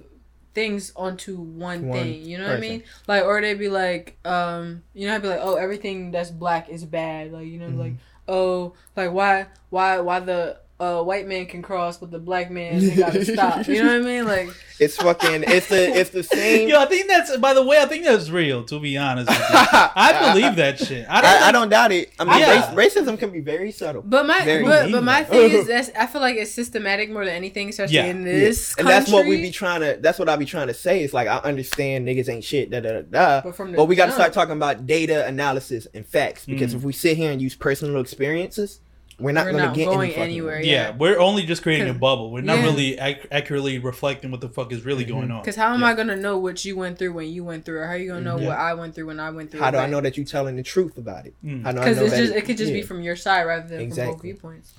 things 0.54 0.92
onto 0.96 1.38
one, 1.38 1.88
One 1.88 1.98
thing? 2.00 2.26
You 2.26 2.38
know 2.38 2.48
what 2.48 2.58
I 2.58 2.60
mean? 2.60 2.84
Like, 3.08 3.24
or 3.24 3.40
they'd 3.42 3.56
be 3.58 3.70
like, 3.70 4.18
um, 4.26 4.84
you 4.94 5.08
know, 5.08 5.16
I'd 5.16 5.22
be 5.22 5.30
like, 5.30 5.40
oh, 5.42 5.56
everything 5.56 6.12
that's 6.12 6.30
black 6.32 6.68
is 6.70 6.84
bad. 6.86 7.32
Like, 7.32 7.48
you 7.48 7.60
know, 7.60 7.68
Mm-hmm. 7.68 7.80
like, 7.80 7.94
oh, 8.28 8.74
like 8.96 9.12
why, 9.12 9.48
why, 9.70 10.00
why 10.02 10.20
the 10.20 10.58
uh, 11.00 11.04
white 11.04 11.28
man 11.28 11.46
can 11.46 11.62
cross, 11.62 11.98
but 11.98 12.12
the 12.12 12.20
black 12.20 12.52
man 12.52 12.80
they 12.80 12.96
gotta 12.96 13.24
stop. 13.26 13.68
You 13.68 13.84
know 13.84 14.00
what 14.00 14.08
I 14.08 14.12
mean? 14.12 14.26
Like, 14.34 14.50
It's 14.80 14.98
fucking 14.98 15.44
it's 15.48 15.68
the 15.68 15.82
it's 16.00 16.10
the 16.10 16.24
same. 16.24 16.68
Yo, 16.68 16.80
I 16.80 16.86
think 16.88 17.08
that's. 17.08 17.38
By 17.38 17.54
the 17.54 17.64
way, 17.64 17.80
I 17.80 17.86
think 17.86 18.04
that's 18.04 18.30
real. 18.30 18.64
To 18.66 18.80
be 18.80 18.98
honest, 18.98 19.30
with 19.30 19.38
you. 19.38 19.44
I 19.54 20.32
believe 20.34 20.56
that 20.58 20.80
shit. 20.80 21.06
I 21.10 21.22
don't. 21.22 21.44
I, 21.44 21.48
I 21.48 21.52
don't 21.52 21.70
doubt 21.70 21.92
it. 21.92 22.12
I 22.20 22.24
mean, 22.26 22.40
Yeah. 22.40 22.74
race, 22.76 22.94
racism 22.96 23.18
can 23.20 23.30
be 23.32 23.40
very 23.40 23.72
subtle. 23.72 24.02
but 24.02 24.26
my, 24.26 24.44
Very 24.44 24.64
but, 24.64 24.92
but 24.92 25.04
my 25.04 25.24
thing 25.24 25.52
is 25.52 25.68
that's 25.68 25.90
I 25.98 26.06
feel 26.08 26.22
like 26.22 26.36
it's 26.38 26.52
systematic 26.52 27.10
more 27.12 27.24
than 27.24 27.34
anything, 27.36 27.70
especially 27.70 27.96
Yeah. 27.96 28.06
in 28.06 28.24
this 28.24 28.74
Yeah. 28.78 28.82
and 28.82 28.90
that's 28.90 29.12
what 29.12 29.26
we 29.26 29.36
country. 29.36 29.42
be 29.48 29.52
trying 29.52 29.82
to. 29.82 29.98
That's 30.02 30.18
what 30.20 30.28
I 30.28 30.36
be 30.36 30.46
trying 30.46 30.68
to 30.68 30.74
say. 30.74 31.04
It's 31.04 31.14
like 31.14 31.28
I 31.28 31.38
understand 31.38 32.08
niggas 32.08 32.28
ain't 32.28 32.44
shit. 32.44 32.70
Da 32.72 32.80
da 32.80 32.92
da. 32.94 33.02
da 33.02 33.42
But 33.42 33.56
from 33.56 33.74
but 33.74 33.86
we 33.86 33.96
got 33.96 34.08
to 34.08 34.12
start 34.12 34.34
talking 34.34 34.56
about 34.58 34.86
data 34.88 35.26
analysis 35.28 35.88
and 35.94 36.06
facts 36.06 36.46
because 36.46 36.74
Mm. 36.74 36.78
if 36.78 36.84
we 36.84 36.94
sit 36.94 37.16
here 37.18 37.32
and 37.32 37.42
use 37.42 37.56
personal 37.56 38.02
experiences, 38.02 38.80
we're 39.20 39.32
not 39.32 39.46
We're 39.46 39.52
going 39.52 39.62
to 39.62 39.68
not 39.68 39.76
get 39.76 39.86
going 39.86 40.12
any 40.14 40.22
anywhere. 40.24 40.60
yeah, 40.62 40.72
Yeah. 40.90 40.96
we're 40.98 41.20
only 41.20 41.44
just 41.46 41.62
creating 41.62 41.90
a 41.90 41.94
bubble. 41.94 42.32
We're 42.32 42.42
not 42.42 42.58
Yeah. 42.58 42.64
really 42.64 42.98
ac- 43.00 43.28
accurately 43.32 43.78
reflecting 43.80 44.32
what 44.32 44.42
the 44.42 44.50
fuck 44.50 44.72
is 44.72 44.84
really 44.86 45.06
going 45.06 45.30
on. 45.32 45.42
Because 45.42 45.56
how 45.56 45.74
am 45.74 45.82
Yeah. 45.82 45.88
I 45.88 45.94
gonna 45.94 46.16
know 46.16 46.38
what 46.38 46.66
you 46.66 46.76
went 46.76 46.98
through 46.98 47.14
when 47.14 47.28
you 47.30 47.44
went 47.44 47.64
through 47.66 47.84
it? 47.84 47.86
How 47.86 47.92
are 47.94 47.98
you 47.98 48.10
gonna 48.10 48.22
know 48.22 48.38
Mhm. 48.38 48.48
what 48.48 48.58
I 48.58 48.74
went 48.74 48.96
through 48.96 49.06
when 49.08 49.20
I 49.20 49.30
went 49.30 49.52
through 49.52 49.60
How 49.62 49.72
do 49.72 49.78
I 49.78 49.86
know 49.88 50.02
that 50.02 50.18
you're 50.18 50.26
telling 50.26 50.56
the 50.56 50.64
truth 50.64 50.98
about 50.98 51.26
it? 51.28 51.34
Mm. 51.46 51.64
How 51.64 51.72
do 51.72 51.78
I 51.78 51.82
Because 51.82 51.98
know 51.98 52.04
it's 52.04 52.12
that 52.14 52.20
just 52.22 52.34
it 52.36 52.46
could 52.46 52.58
just 52.58 52.74
be 52.74 52.82
from 52.82 53.02
your 53.04 53.16
side 53.16 53.44
rather 53.44 53.68
than 53.68 53.92
from 53.92 54.06
both 54.14 54.22
viewpoints. 54.22 54.74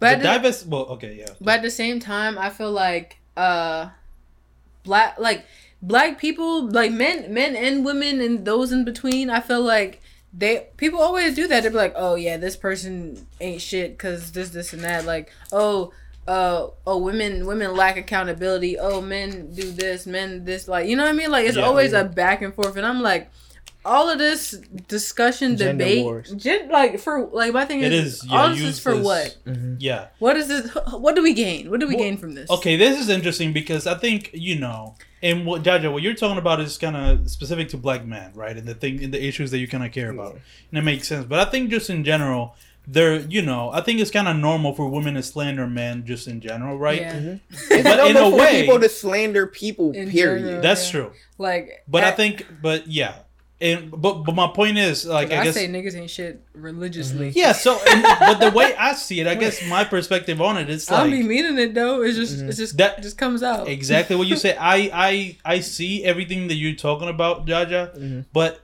But 0.00 0.06
But 0.06 0.12
at, 0.12 0.18
the, 0.18 0.24
divest. 0.24 0.66
Well, 0.66 0.82
okay, 0.90 1.16
yeah. 1.18 1.26
but 1.40 1.56
at 1.56 1.62
the 1.62 1.70
same 1.70 1.98
time, 2.00 2.38
I 2.38 2.50
feel 2.50 2.70
like 2.72 3.18
uh, 3.36 3.88
black 4.84 5.18
like 5.18 5.44
black 5.82 6.18
people 6.18 6.68
like 6.70 6.92
men 6.92 7.32
men 7.32 7.54
and 7.54 7.84
women 7.84 8.20
and 8.20 8.44
those 8.44 8.72
in 8.72 8.84
between. 8.84 9.28
I 9.30 9.40
feel 9.40 9.60
like 9.60 10.00
they 10.32 10.68
people 10.76 11.00
always 11.00 11.34
do 11.34 11.46
that. 11.48 11.62
They're 11.62 11.72
like, 11.72 11.94
oh 11.96 12.14
yeah, 12.14 12.36
this 12.36 12.56
person 12.56 13.26
ain't 13.40 13.62
shit 13.62 13.92
because 13.92 14.32
this 14.32 14.50
this 14.50 14.72
and 14.72 14.82
that. 14.84 15.04
Like 15.04 15.32
oh. 15.52 15.92
Uh, 16.26 16.68
oh, 16.86 16.98
women 16.98 17.46
women 17.46 17.74
lack 17.74 17.96
accountability. 17.96 18.78
Oh, 18.78 19.00
men 19.00 19.50
do 19.54 19.70
this, 19.72 20.06
men 20.06 20.44
this. 20.44 20.68
Like, 20.68 20.86
you 20.86 20.94
know 20.94 21.04
what 21.04 21.08
I 21.08 21.14
mean? 21.14 21.30
Like, 21.30 21.46
it's 21.46 21.56
Yeah. 21.56 21.62
always 21.64 21.94
a 21.94 22.04
back 22.04 22.42
and 22.42 22.52
forth, 22.52 22.76
and 22.76 22.84
I'm 22.84 23.00
like, 23.00 23.30
all 23.84 24.10
of 24.10 24.18
this 24.18 24.52
discussion, 24.88 25.56
Gender 25.56 25.72
debate, 25.84 26.02
wars. 26.04 26.30
gen- 26.32 26.68
like 26.68 26.98
for 26.98 27.26
like 27.32 27.52
my 27.52 27.64
thing 27.64 27.80
It 27.82 27.92
is, 27.92 28.14
is, 28.22 28.26
yeah, 28.26 28.40
all 28.42 28.48
this 28.50 28.60
is 28.60 28.78
for 28.78 28.94
useless. 28.94 29.36
what? 29.44 29.54
Mhm. 29.54 29.76
Yeah. 29.78 30.08
What 30.18 30.36
is 30.36 30.48
this? 30.48 30.70
What 30.92 31.14
do 31.16 31.22
we 31.22 31.32
gain? 31.34 31.70
What 31.70 31.80
do 31.80 31.86
we 31.88 31.94
Well, 31.94 32.04
gain 32.04 32.16
from 32.18 32.34
this? 32.34 32.50
Okay, 32.50 32.76
this 32.76 32.98
is 33.00 33.08
interesting 33.08 33.52
because 33.52 33.86
I 33.86 33.94
think 33.94 34.30
you 34.32 34.58
know, 34.58 34.96
and 35.22 35.46
what 35.46 35.62
Jaja, 35.62 35.92
what 35.92 36.02
you're 36.02 36.14
talking 36.14 36.38
about 36.38 36.60
is 36.60 36.76
kind 36.78 36.96
of 36.96 37.30
specific 37.30 37.68
to 37.70 37.76
black 37.76 38.04
men, 38.04 38.32
right? 38.34 38.56
And 38.56 38.66
the 38.66 38.74
thing, 38.74 39.02
and 39.02 39.12
the 39.14 39.24
issues 39.24 39.50
that 39.52 39.58
you 39.58 39.68
kind 39.68 39.84
of 39.84 39.92
care 39.92 40.10
about, 40.10 40.32
and 40.70 40.78
it 40.78 40.82
makes 40.82 41.08
sense. 41.08 41.24
But 41.26 41.38
I 41.38 41.44
think 41.50 41.70
just 41.70 41.88
in 41.90 42.04
general, 42.04 42.54
there, 42.86 43.16
you 43.20 43.42
know, 43.42 43.70
I 43.72 43.80
think 43.82 44.00
it's 44.00 44.10
kind 44.10 44.28
of 44.28 44.36
normal 44.36 44.74
for 44.74 44.88
women 44.88 45.14
to 45.14 45.22
slander 45.22 45.66
men 45.66 46.04
just 46.06 46.26
in 46.26 46.40
general, 46.40 46.78
right? 46.78 47.00
Yeah. 47.02 47.36
It's 47.70 47.84
But 47.84 48.10
in 48.10 48.16
a 48.16 48.28
way- 48.30 48.62
people 48.62 48.80
to 48.80 48.88
slander 48.88 49.46
people. 49.46 49.92
In 49.92 50.10
period. 50.10 50.42
general. 50.44 50.62
That's 50.62 50.84
Yeah. 50.86 50.90
true. 50.92 51.12
Like, 51.38 51.84
But 51.86 52.04
I 52.04 52.10
think, 52.12 52.46
but 52.62 52.86
yeah, 52.88 53.14
and 53.60 53.90
but 53.90 54.22
but 54.22 54.34
my 54.36 54.46
point 54.46 54.78
is 54.78 55.04
like 55.04 55.32
I, 55.32 55.40
I 55.40 55.44
guess 55.44 55.54
say 55.54 55.66
niggas 55.68 55.94
ain't 55.96 56.10
shit 56.10 56.42
religiously. 56.54 57.30
yeah. 57.30 57.52
So, 57.52 57.78
and, 57.90 58.02
but 58.20 58.38
the 58.38 58.50
way 58.56 58.74
I 58.76 58.94
see 58.94 59.20
it, 59.20 59.26
I 59.26 59.34
guess 59.42 59.66
my 59.68 59.82
perspective 59.84 60.40
on 60.40 60.56
it, 60.58 60.70
it's 60.70 60.88
like 60.90 61.00
I 61.00 61.02
don't 61.10 61.10
be 61.10 61.22
meaning 61.24 61.58
it 61.58 61.74
though. 61.74 62.02
It's 62.02 62.16
just, 62.16 62.38
Mhm. 62.38 62.48
it's 62.48 62.58
just, 62.58 62.76
That- 62.76 63.02
just 63.02 63.18
comes 63.18 63.42
out. 63.42 63.66
exactly 63.68 64.14
what 64.16 64.28
you 64.28 64.36
say. 64.44 64.56
I 64.56 64.90
I 64.92 65.36
I 65.44 65.60
see 65.60 66.04
everything 66.04 66.46
that 66.48 66.54
you're 66.54 66.74
talking 66.76 67.08
about, 67.08 67.46
Jaja. 67.46 67.96
Mhm. 67.98 68.24
But 68.32 68.60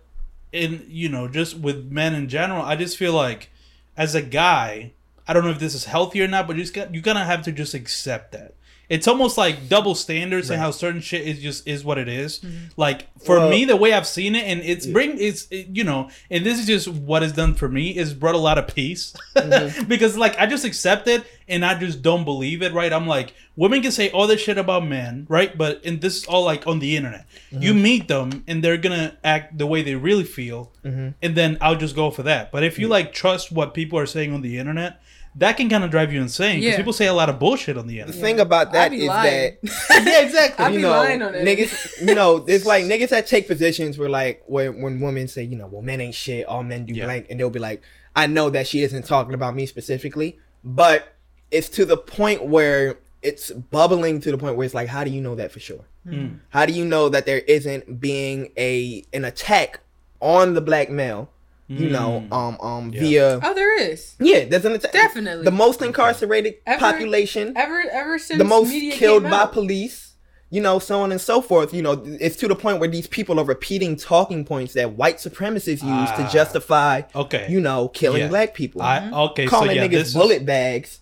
in 0.52 0.86
you 0.88 1.08
know, 1.08 1.26
just 1.26 1.58
with 1.58 1.90
men 1.90 2.14
in 2.14 2.28
general, 2.28 2.62
I 2.62 2.76
just 2.76 2.96
feel 2.96 3.12
like 3.14 3.50
as 3.96 4.14
a 4.14 4.22
guy, 4.22 4.92
I 5.26 5.32
don't 5.32 5.42
know 5.44 5.50
if 5.50 5.58
this 5.58 5.74
is 5.74 5.86
healthy 5.86 6.22
or 6.22 6.28
not, 6.28 6.46
but 6.46 6.54
you 6.56 6.62
just 6.62 6.74
got, 6.74 6.92
you're 6.94 7.02
gonna 7.02 7.24
have 7.24 7.42
to 7.42 7.52
just 7.52 7.74
accept 7.74 8.30
that. 8.32 8.54
It's 8.88 9.08
almost 9.08 9.38
like 9.38 9.68
double 9.68 9.94
standards 9.94 10.50
and 10.50 10.60
how 10.60 10.70
certain 10.70 11.00
shit 11.00 11.26
is 11.26 11.40
just 11.40 11.66
is 11.66 11.84
what 11.84 11.96
it 11.98 12.08
is. 12.08 12.40
Mm-hmm. 12.40 12.56
Like 12.76 13.06
for 13.24 13.38
Well- 13.38 13.50
me, 13.50 13.64
the 13.64 13.76
way 13.76 13.92
I've 13.92 14.06
seen 14.06 14.34
it, 14.34 14.44
and 14.44 14.60
it's 14.60 14.86
Yeah. 14.86 14.92
bring 14.92 15.18
it's 15.18 15.46
it, 15.50 15.68
you 15.72 15.84
know, 15.84 16.10
and 16.30 16.44
this 16.44 16.58
is 16.60 16.66
just 16.66 16.88
what 16.88 17.22
it's 17.22 17.32
done 17.32 17.54
for 17.54 17.68
me 17.68 17.96
is 17.96 18.12
brought 18.12 18.34
a 18.34 18.38
lot 18.38 18.58
of 18.58 18.66
peace 18.74 19.14
Mhm. 19.36 19.88
because 19.88 20.16
like 20.18 20.38
I 20.38 20.46
just 20.46 20.64
accept 20.64 21.08
it 21.08 21.24
and 21.48 21.64
I 21.64 21.78
just 21.78 22.02
don't 22.02 22.24
believe 22.24 22.62
it. 22.62 22.72
Right? 22.72 22.92
I'm 22.92 23.06
like 23.06 23.32
women 23.56 23.80
can 23.82 23.92
say 23.92 24.10
all 24.10 24.26
this 24.26 24.40
shit 24.40 24.58
about 24.58 24.86
men, 24.86 25.26
right? 25.30 25.56
But 25.56 25.80
and 25.84 26.00
this 26.00 26.16
is 26.16 26.24
all 26.26 26.44
like 26.44 26.66
on 26.66 26.78
the 26.80 26.96
internet. 26.96 27.26
You 27.50 27.72
meet 27.72 28.08
them 28.08 28.44
and 28.46 28.62
they're 28.62 28.76
gonna 28.76 29.16
act 29.24 29.56
the 29.58 29.66
way 29.66 29.82
they 29.82 29.94
really 29.94 30.24
feel, 30.24 30.72
Mhm. 30.84 31.14
and 31.22 31.34
then 31.34 31.56
I'll 31.60 31.76
just 31.76 31.94
go 31.96 32.10
for 32.10 32.22
that. 32.24 32.50
But 32.52 32.64
if 32.64 32.78
you 32.78 32.88
like 32.88 33.12
trust 33.14 33.50
what 33.52 33.72
people 33.72 33.98
are 33.98 34.06
saying 34.06 34.32
on 34.34 34.42
the 34.42 34.58
internet, 34.58 35.00
that 35.36 35.56
can 35.56 35.68
kind 35.68 35.82
of 35.84 35.90
drive 35.90 36.12
you 36.12 36.20
insane 36.20 36.60
because 36.60 36.72
Yeah. 36.72 36.76
people 36.76 36.92
say 36.92 37.06
a 37.06 37.12
lot 37.12 37.28
of 37.28 37.38
bullshit 37.38 37.76
on 37.76 37.86
the 37.86 37.98
internet. 38.00 38.14
The 38.14 38.20
thing 38.20 38.40
about 38.40 38.68
I 38.68 38.72
that 38.72 38.90
be 38.92 39.02
is 39.02 39.08
lying. 39.08 39.56
that 39.62 40.04
yeah, 40.06 40.20
exactly. 40.20 40.64
I 40.64 40.68
you 40.70 40.76
be 40.76 40.82
know, 40.82 40.90
lying 40.90 41.22
on 41.22 41.34
it. 41.34 41.44
niggas, 41.44 42.06
you 42.06 42.14
know, 42.14 42.44
it's 42.46 42.64
like 42.72 42.84
niggas 42.84 43.08
that 43.08 43.26
take 43.26 43.48
positions 43.48 43.98
where 43.98 44.08
like 44.08 44.42
when 44.46 44.80
when 44.80 45.00
women 45.00 45.26
say, 45.28 45.42
you 45.42 45.56
know, 45.56 45.66
well, 45.66 45.82
men 45.82 46.00
ain't 46.00 46.14
shit, 46.14 46.46
all 46.46 46.62
men 46.62 46.84
do 46.86 46.94
Yeah. 46.94 47.06
blank, 47.06 47.26
and 47.30 47.38
they'll 47.40 47.50
be 47.50 47.58
like, 47.58 47.82
I 48.14 48.26
know 48.28 48.48
that 48.50 48.66
she 48.68 48.82
isn't 48.82 49.06
talking 49.06 49.34
about 49.34 49.54
me 49.56 49.66
specifically, 49.66 50.38
but 50.62 51.08
it's 51.50 51.68
to 51.70 51.84
the 51.84 51.96
point 51.96 52.44
where 52.46 52.98
it's 53.22 53.50
bubbling 53.50 54.20
to 54.20 54.30
the 54.30 54.38
point 54.38 54.56
where 54.56 54.64
it's 54.64 54.74
like, 54.74 54.88
how 54.88 55.02
do 55.02 55.10
you 55.10 55.20
know 55.20 55.34
that 55.34 55.50
for 55.50 55.58
sure? 55.58 55.84
Mm. 56.06 56.38
How 56.50 56.66
do 56.66 56.72
you 56.72 56.84
know 56.84 57.08
that 57.08 57.26
there 57.26 57.38
isn't 57.40 57.98
being 58.00 58.52
a 58.58 59.02
an 59.12 59.24
attack 59.24 59.80
on 60.20 60.54
the 60.54 60.60
black 60.60 60.90
male? 60.90 61.30
You 61.66 61.88
know, 61.88 62.24
Mm. 62.30 62.32
um, 62.32 62.60
um, 62.60 62.90
Yeah. 62.92 63.00
via 63.00 63.40
oh, 63.42 63.54
there 63.54 63.80
is 63.80 64.14
yeah, 64.20 64.44
there's 64.44 64.66
an 64.66 64.72
attack. 64.72 64.92
definitely 64.92 65.44
The 65.44 65.50
most 65.50 65.80
incarcerated 65.80 66.56
Ever- 66.66 66.78
population 66.78 67.54
ever 67.56 67.82
ever 67.90 68.18
since 68.18 68.36
the 68.38 68.44
most 68.44 68.68
media 68.68 68.92
killed 68.94 69.22
came 69.22 69.30
by 69.30 69.38
out. 69.42 69.52
police 69.52 70.12
you 70.50 70.60
know 70.60 70.78
so 70.78 71.00
on 71.00 71.10
and 71.10 71.20
so 71.20 71.40
forth 71.40 71.72
you 71.72 71.80
know 71.80 72.02
it's 72.20 72.36
to 72.36 72.48
the 72.48 72.54
point 72.54 72.80
where 72.80 72.88
these 72.88 73.06
people 73.06 73.40
are 73.40 73.44
repeating 73.44 73.96
talking 73.96 74.44
points 74.44 74.74
that 74.74 74.92
white 74.92 75.16
supremacists 75.16 75.82
use 75.82 76.10
Ah. 76.12 76.14
to 76.18 76.30
justify 76.30 77.00
Okay. 77.14 77.46
you 77.48 77.60
know 77.62 77.88
killing 77.88 78.20
Yeah. 78.22 78.28
black 78.28 78.52
people 78.52 78.82
I 78.82 79.10
okay. 79.10 79.46
calling 79.46 79.70
so 79.70 79.74
yeah, 79.74 79.86
niggas 79.86 79.90
this 79.90 80.08
is- 80.08 80.14
bullet 80.14 80.44
bags 80.44 81.00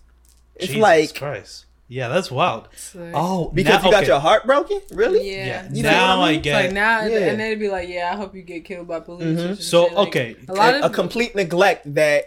it's 0.55 0.67
Jesus 0.67 0.81
like 0.81 1.13
Christ. 1.15 1.65
Yeah, 1.93 2.07
that's 2.09 2.31
wild. 2.31 2.67
It's 2.73 2.95
like- 2.95 3.11
Oh, 3.13 3.51
because 3.53 3.81
now- 3.81 3.85
you 3.85 3.91
got 3.91 4.03
okay. 4.03 4.07
your 4.11 4.19
heart 4.19 4.45
broken 4.45 4.79
really 4.91 5.29
yeah. 5.29 5.45
Yeah. 5.45 5.67
You 5.71 5.83
know 5.83 5.91
now 5.91 6.17
what 6.19 6.23
I 6.23 6.27
I 6.27 6.29
mean? 6.31 6.39
It's 6.39 6.43
get. 6.45 6.63
like 6.65 6.71
now, 6.73 7.05
Yeah. 7.05 7.17
and 7.29 7.39
they'd 7.39 7.59
be 7.59 7.69
like, 7.69 7.87
"Yeah, 7.89 8.11
I 8.13 8.15
hope 8.17 8.35
you 8.35 8.41
get 8.41 8.65
killed 8.65 8.87
by 8.87 8.99
police." 8.99 9.39
Mhm. 9.39 9.61
So. 9.61 9.83
Like, 9.85 10.07
okay. 10.07 10.35
a 10.49 10.53
lot 10.53 10.73
a, 10.73 10.77
of 10.85 10.91
a 10.91 10.93
complete 10.93 11.35
neglect 11.35 11.93
that 11.93 12.25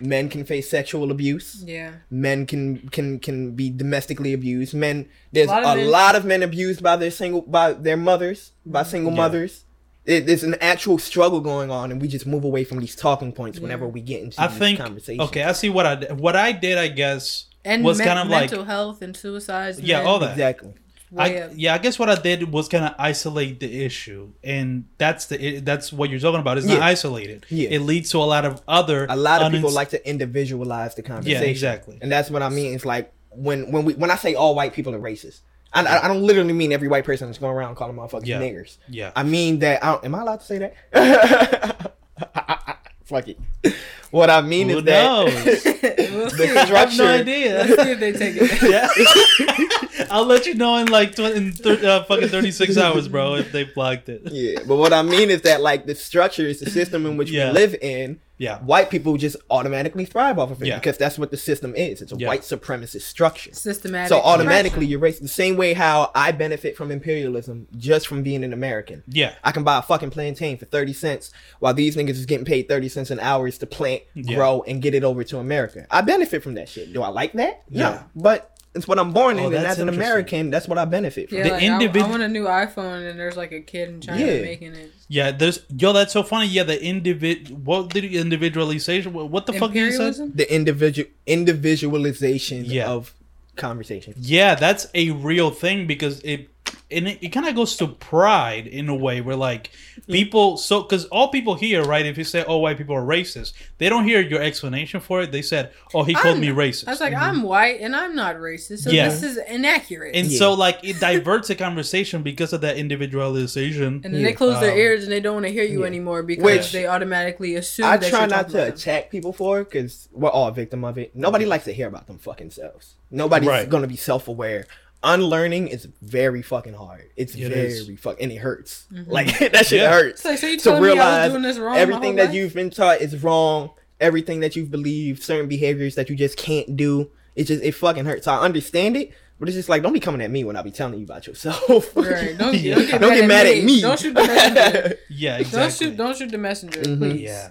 men 0.00 0.28
can 0.28 0.44
face 0.44 0.68
sexual 0.68 1.12
abuse 1.12 1.62
Yeah, 1.64 1.90
men 2.10 2.46
can 2.46 2.88
can 2.90 3.20
can 3.20 3.52
be 3.52 3.70
domestically 3.70 4.32
abused 4.32 4.74
men 4.74 5.06
there's 5.32 5.46
a 5.46 5.52
lot 5.52 5.78
lot 5.78 6.14
of 6.16 6.22
of 6.22 6.26
men- 6.26 6.40
men, 6.40 6.48
abused 6.48 6.82
by 6.82 6.96
their 6.96 7.12
single 7.12 7.42
by 7.42 7.72
their 7.74 7.96
mothers 7.96 8.50
by 8.66 8.82
single 8.82 9.12
Yeah. 9.12 9.18
mothers 9.18 9.62
it, 10.04 10.26
there's 10.26 10.42
an 10.42 10.56
actual 10.60 10.98
struggle 10.98 11.40
going 11.40 11.70
on 11.70 11.92
and 11.92 12.02
we 12.02 12.08
just 12.08 12.26
move 12.26 12.42
away 12.42 12.64
from 12.64 12.80
these 12.80 12.96
talking 12.96 13.30
points 13.30 13.60
whenever 13.60 13.86
we 13.86 14.00
get 14.00 14.20
into 14.24 14.40
I 14.42 14.48
these 14.48 14.58
think. 14.58 14.78
conversations 14.80 15.28
Okay, 15.28 15.44
I 15.44 15.52
see 15.52 15.68
what 15.70 15.86
I 15.86 15.94
did. 15.94 16.18
What 16.18 16.34
I 16.34 16.50
did, 16.50 16.76
I 16.76 16.88
guess. 16.88 17.44
And 17.64 17.84
Was 17.84 17.98
men- 17.98 18.06
kind 18.06 18.18
of 18.20 18.28
like- 18.28 18.50
mental 18.50 18.64
health 18.64 19.02
and 19.02 19.16
suicides. 19.16 19.80
Yeah, 19.80 19.98
men, 19.98 20.06
all 20.06 20.18
that. 20.20 20.32
exactly 20.32 20.74
I, 21.16 21.48
yeah, 21.54 21.74
I 21.74 21.78
guess 21.78 21.96
what 21.96 22.10
I 22.10 22.16
did 22.20 22.50
was 22.50 22.66
kind 22.66 22.84
of 22.84 22.92
isolate 22.98 23.60
the 23.60 23.84
issue, 23.84 24.32
and 24.42 24.86
that's 24.98 25.26
the 25.26 25.40
it, 25.58 25.64
that's 25.64 25.92
what 25.92 26.10
you're 26.10 26.18
talking 26.18 26.40
about. 26.40 26.58
It's 26.58 26.66
not 26.66 26.80
isolated. 26.82 27.46
Yeah. 27.50 27.68
It 27.70 27.82
leads 27.82 28.10
to 28.10 28.18
a 28.18 28.24
lot 28.26 28.44
of 28.44 28.60
other. 28.66 29.06
a 29.08 29.14
lot 29.14 29.40
of 29.40 29.52
people 29.52 29.70
like 29.70 29.90
to 29.90 30.08
individualize 30.08 30.96
the 30.96 31.02
conversation 31.02 31.42
Yeah, 31.42 31.48
exactly. 31.48 31.98
and 32.02 32.10
that's 32.10 32.30
what 32.30 32.42
i 32.42 32.48
mean 32.48 32.74
it's 32.74 32.84
like 32.84 33.12
when 33.30 33.70
when 33.70 33.84
we 33.84 33.94
when 33.94 34.10
i 34.10 34.16
say 34.16 34.34
all 34.34 34.56
white 34.56 34.72
people 34.72 34.92
are 34.92 34.98
racist 34.98 35.42
I, 35.72 35.84
I, 35.84 36.04
I 36.04 36.08
don't 36.08 36.22
literally 36.22 36.52
mean 36.52 36.72
every 36.72 36.88
white 36.88 37.04
person 37.04 37.28
that's 37.28 37.38
going 37.38 37.54
around 37.54 37.76
calling 37.76 37.94
motherfuckers 37.96 38.26
Yeah. 38.26 38.40
niggers 38.40 38.78
Yeah. 38.88 39.12
I 39.14 39.22
mean 39.22 39.60
that. 39.60 39.84
I 39.84 39.92
don't, 39.92 40.04
am 40.06 40.14
I 40.16 40.20
allowed 40.22 40.40
to 40.40 40.46
say 40.46 40.58
that? 40.58 41.92
Fuck 43.04 43.28
it. 43.28 43.38
What 44.10 44.30
I 44.30 44.42
mean 44.42 44.68
Who 44.68 44.78
is 44.78 44.84
that 44.84 45.24
we'll 45.24 46.30
see. 46.30 46.46
the 46.46 46.60
I 46.60 46.66
have 46.66 46.68
no 46.70 46.94
structure. 46.94 47.02
idea. 47.04 47.64
Let's 47.68 47.82
see 47.82 47.90
if 47.90 47.98
they 47.98 48.12
take 48.12 48.36
it. 48.38 48.62
yeah. 49.98 50.06
I'll 50.10 50.24
let 50.24 50.46
you 50.46 50.54
know 50.54 50.76
in 50.76 50.86
like 50.86 51.16
tw- 51.16 51.20
in 51.34 51.52
thir- 51.52 51.84
uh, 51.84 52.04
fucking 52.04 52.28
36 52.28 52.76
hours, 52.78 53.08
bro, 53.08 53.34
if 53.34 53.50
they 53.50 53.64
blocked 53.64 54.08
it. 54.08 54.22
Yeah, 54.30 54.60
but 54.68 54.76
what 54.76 54.92
I 54.92 55.02
mean 55.02 55.30
is 55.30 55.42
that 55.42 55.62
like 55.62 55.86
the 55.86 55.96
structure 55.96 56.46
is 56.46 56.60
the 56.60 56.70
system 56.70 57.06
in 57.06 57.16
which 57.16 57.28
Yeah. 57.30 57.48
we 57.48 57.54
live 57.54 57.74
in 57.80 58.20
Yeah. 58.36 58.58
White 58.60 58.90
people 58.90 59.16
just 59.16 59.36
automatically 59.50 60.04
thrive 60.04 60.38
off 60.38 60.50
of 60.50 60.60
it 60.62 60.66
Yeah. 60.66 60.78
because 60.78 60.96
that's 60.98 61.18
what 61.18 61.30
the 61.30 61.36
system 61.36 61.74
is. 61.76 62.00
It's 62.02 62.12
a 62.12 62.16
Yeah. 62.16 62.28
white 62.28 62.42
supremacist 62.42 63.02
structure. 63.02 63.52
Systematic. 63.54 64.08
So 64.08 64.20
automatically 64.20 64.86
oppression. 64.86 64.90
you're 64.90 65.00
racist. 65.00 65.20
The 65.22 65.28
same 65.28 65.56
way 65.56 65.72
how 65.72 66.10
I 66.14 66.30
benefit 66.32 66.76
from 66.76 66.90
imperialism 66.90 67.66
just 67.76 68.06
from 68.08 68.22
being 68.22 68.42
an 68.44 68.52
American. 68.52 69.02
Yeah. 69.08 69.32
I 69.44 69.52
can 69.52 69.62
buy 69.64 69.78
a 69.78 69.82
fucking 69.82 70.10
plantain 70.10 70.56
for 70.58 70.66
30 70.66 70.92
cents 70.92 71.30
while 71.60 71.74
these 71.74 71.96
niggas 71.96 72.10
is 72.10 72.26
getting 72.26 72.44
paid 72.44 72.68
30 72.68 72.88
cents 72.88 73.10
an 73.10 73.20
hour 73.20 73.46
to 73.58 73.66
plant, 73.66 74.02
Yeah. 74.14 74.34
grow, 74.36 74.62
and 74.66 74.80
get 74.82 74.94
it 74.94 75.04
over 75.04 75.24
to 75.24 75.38
America. 75.38 75.86
I 75.90 76.00
benefit 76.00 76.42
from 76.42 76.54
that 76.54 76.68
shit. 76.68 76.92
Do 76.92 77.02
I 77.02 77.08
like 77.08 77.32
that? 77.34 77.62
Yeah. 77.68 77.80
No. 77.90 78.00
But 78.16 78.50
it's 78.74 78.88
what 78.88 78.98
I'm 78.98 79.12
born 79.12 79.38
Oh, 79.38 79.46
in, 79.46 79.54
and 79.54 79.64
as 79.66 79.78
an. 79.78 79.88
American, 79.88 80.50
that's 80.50 80.66
what 80.66 80.78
I 80.78 80.84
benefit 80.84 81.28
from. 81.28 81.38
Yeah, 81.38 81.44
The 81.44 81.50
like, 81.50 81.62
individ- 81.62 82.02
I, 82.02 82.06
I 82.06 82.10
want 82.10 82.22
a 82.24 82.28
new 82.28 82.44
iPhone, 82.44 83.08
and 83.08 83.18
there's 83.20 83.36
like 83.36 83.52
a 83.52 83.60
kid 83.60 83.88
in 83.88 84.00
China 84.00 84.18
Yeah. 84.26 84.40
making 84.42 84.74
it. 84.74 84.90
Yeah, 85.08 85.30
there's 85.30 85.60
yo. 85.76 85.92
That's 85.92 86.12
so 86.12 86.22
funny. 86.24 86.48
Yeah, 86.48 86.64
the 86.64 86.76
individ. 86.76 87.50
What 87.52 87.90
did 87.90 88.04
individualization? 88.04 89.12
What, 89.12 89.30
what 89.30 89.46
the 89.46 89.52
fuck 89.52 89.72
did 89.72 89.78
you 89.80 89.90
say? 89.92 89.94
Imperialism. 90.08 90.32
The 90.34 90.52
individual 90.54 91.08
individualization 91.26 92.64
Yeah. 92.64 92.88
of 92.88 93.14
conversation. 93.56 94.14
Yeah, 94.18 94.54
that's 94.56 94.88
a 94.94 95.10
real 95.10 95.50
thing 95.50 95.86
because 95.86 96.20
it 96.22 96.48
and 96.94 97.08
it, 97.08 97.18
it 97.22 97.28
kind 97.28 97.46
of 97.46 97.54
goes 97.54 97.76
to 97.76 97.86
pride 97.86 98.66
in 98.66 98.88
a 98.88 98.94
way 98.94 99.20
where 99.20 99.36
like 99.36 99.70
people 100.08 100.56
so 100.56 100.82
because 100.82 101.04
all 101.06 101.28
people 101.28 101.54
hear 101.54 101.82
right 101.84 102.06
if 102.06 102.16
you 102.18 102.24
say 102.24 102.44
oh 102.46 102.58
white 102.58 102.76
people 102.78 102.94
are 102.94 103.02
racist 103.04 103.52
they 103.78 103.88
don't 103.88 104.04
hear 104.04 104.20
your 104.20 104.42
explanation 104.42 105.00
for 105.00 105.22
it 105.22 105.32
they 105.32 105.42
said 105.42 105.72
oh 105.94 106.02
he 106.04 106.14
called 106.14 106.26
I'm- 106.34 106.40
me 106.40 106.48
racist 106.48 106.88
I 106.88 106.90
was 106.92 107.00
like, 107.00 107.14
I'm 107.14 107.42
white 107.42 107.80
and 107.80 107.94
I'm 107.96 108.14
not 108.14 108.36
racist, 108.36 108.80
so 108.80 108.90
Yeah. 108.90 109.08
this 109.08 109.22
is 109.22 109.36
inaccurate. 109.48 110.14
and 110.14 110.26
Yeah. 110.28 110.38
so 110.38 110.54
like 110.54 110.78
it 110.82 111.00
diverts 111.00 111.48
the 111.48 111.54
conversation 111.54 112.22
because 112.22 112.52
of 112.52 112.60
that 112.62 112.76
individualization 112.76 114.00
And 114.04 114.14
then 114.14 114.22
they 114.22 114.32
close 114.32 114.60
their 114.60 114.72
Um, 114.72 114.78
ears 114.78 115.04
and 115.04 115.12
they 115.12 115.20
don't 115.20 115.34
want 115.34 115.46
to 115.46 115.52
hear 115.52 115.64
you 115.64 115.80
yeah. 115.80 115.86
anymore 115.86 116.22
because 116.22 116.44
Which 116.44 116.72
they 116.72 116.86
automatically 116.86 117.54
assume. 117.56 117.86
I 117.86 117.96
that 117.96 118.10
try 118.10 118.20
not 118.26 118.28
to 118.28 118.34
about 118.34 118.52
them. 118.52 118.68
attack 118.74 119.10
people 119.10 119.32
for 119.32 119.60
it 119.60 119.70
because 119.70 120.08
we're 120.12 120.28
all 120.30 120.48
a 120.48 120.52
victim 120.52 120.84
of 120.84 120.98
it. 120.98 121.14
Nobody 121.14 121.46
likes 121.46 121.64
to 121.64 121.72
hear 121.72 121.88
about 121.88 122.06
them 122.06 122.18
fucking 122.18 122.50
selves. 122.50 122.94
Nobody's 123.10 123.48
Right. 123.48 123.68
gonna 123.68 123.86
be 123.86 123.96
self 123.96 124.28
aware. 124.28 124.66
Unlearning 125.04 125.68
is 125.68 125.86
very 126.02 126.42
fucking 126.42 126.74
hard. 126.74 127.10
It's 127.16 127.34
It 127.34 127.48
very 127.52 127.66
is. 127.68 127.90
fuck 128.00 128.20
and 128.20 128.32
it 128.32 128.36
hurts. 128.38 128.86
Like 129.06 129.38
that 129.52 129.66
shit 129.66 129.80
Yeah. 129.82 129.90
hurts. 129.90 130.20
It's 130.20 130.24
like, 130.24 130.38
so 130.38 130.46
you 130.48 130.56
to 130.58 130.62
telling 130.64 130.82
me 130.82 130.88
I 130.88 130.90
was 130.92 130.96
realize 130.96 131.30
doing 131.30 131.42
this 131.42 131.58
wrong 131.58 131.76
everything 131.76 132.16
that 132.16 132.26
life? 132.26 132.34
you've 132.34 132.54
been 132.54 132.70
taught 132.70 133.00
is 133.00 133.22
wrong. 133.22 133.70
Everything 134.00 134.40
that 134.40 134.56
you've 134.56 134.70
believed, 134.70 135.22
certain 135.22 135.48
behaviors 135.48 135.94
that 135.94 136.08
you 136.10 136.16
just 136.16 136.36
can't 136.36 136.76
do. 136.76 137.10
It 137.36 137.44
just 137.44 137.62
it 137.62 137.72
fucking 137.72 138.04
hurts. 138.06 138.24
So 138.24 138.32
I 138.32 138.40
understand 138.40 138.96
it, 138.96 139.12
but 139.38 139.48
it's 139.48 139.56
just 139.56 139.68
like 139.68 139.82
don't 139.82 139.92
be 139.92 140.00
coming 140.00 140.20
at 140.20 140.30
me 140.30 140.42
when 140.44 140.56
I 140.56 140.62
be 140.62 140.70
telling 140.70 140.98
you 140.98 141.04
about 141.04 141.26
yourself. 141.26 141.94
Right. 141.96 142.36
Don't, 142.36 142.54
Yeah. 142.60 142.74
don't 142.76 142.86
get, 142.90 143.00
Don't 143.00 143.10
mad, 143.10 143.16
get 143.20 143.28
mad 143.28 143.46
at 143.46 143.56
at 143.58 143.64
me. 143.64 143.80
Don't 143.80 143.98
shoot 143.98 144.14
the 144.14 144.22
messenger. 144.24 144.98
yeah 145.10 145.36
exactly. 145.38 145.60
don't 145.60 145.72
shoot. 145.92 145.96
Don't 145.96 146.16
shoot 146.16 146.30
the 146.30 146.38
messenger, 146.38 146.80
Mhm. 146.80 146.98
please. 146.98 147.20
Yeah. 147.22 147.50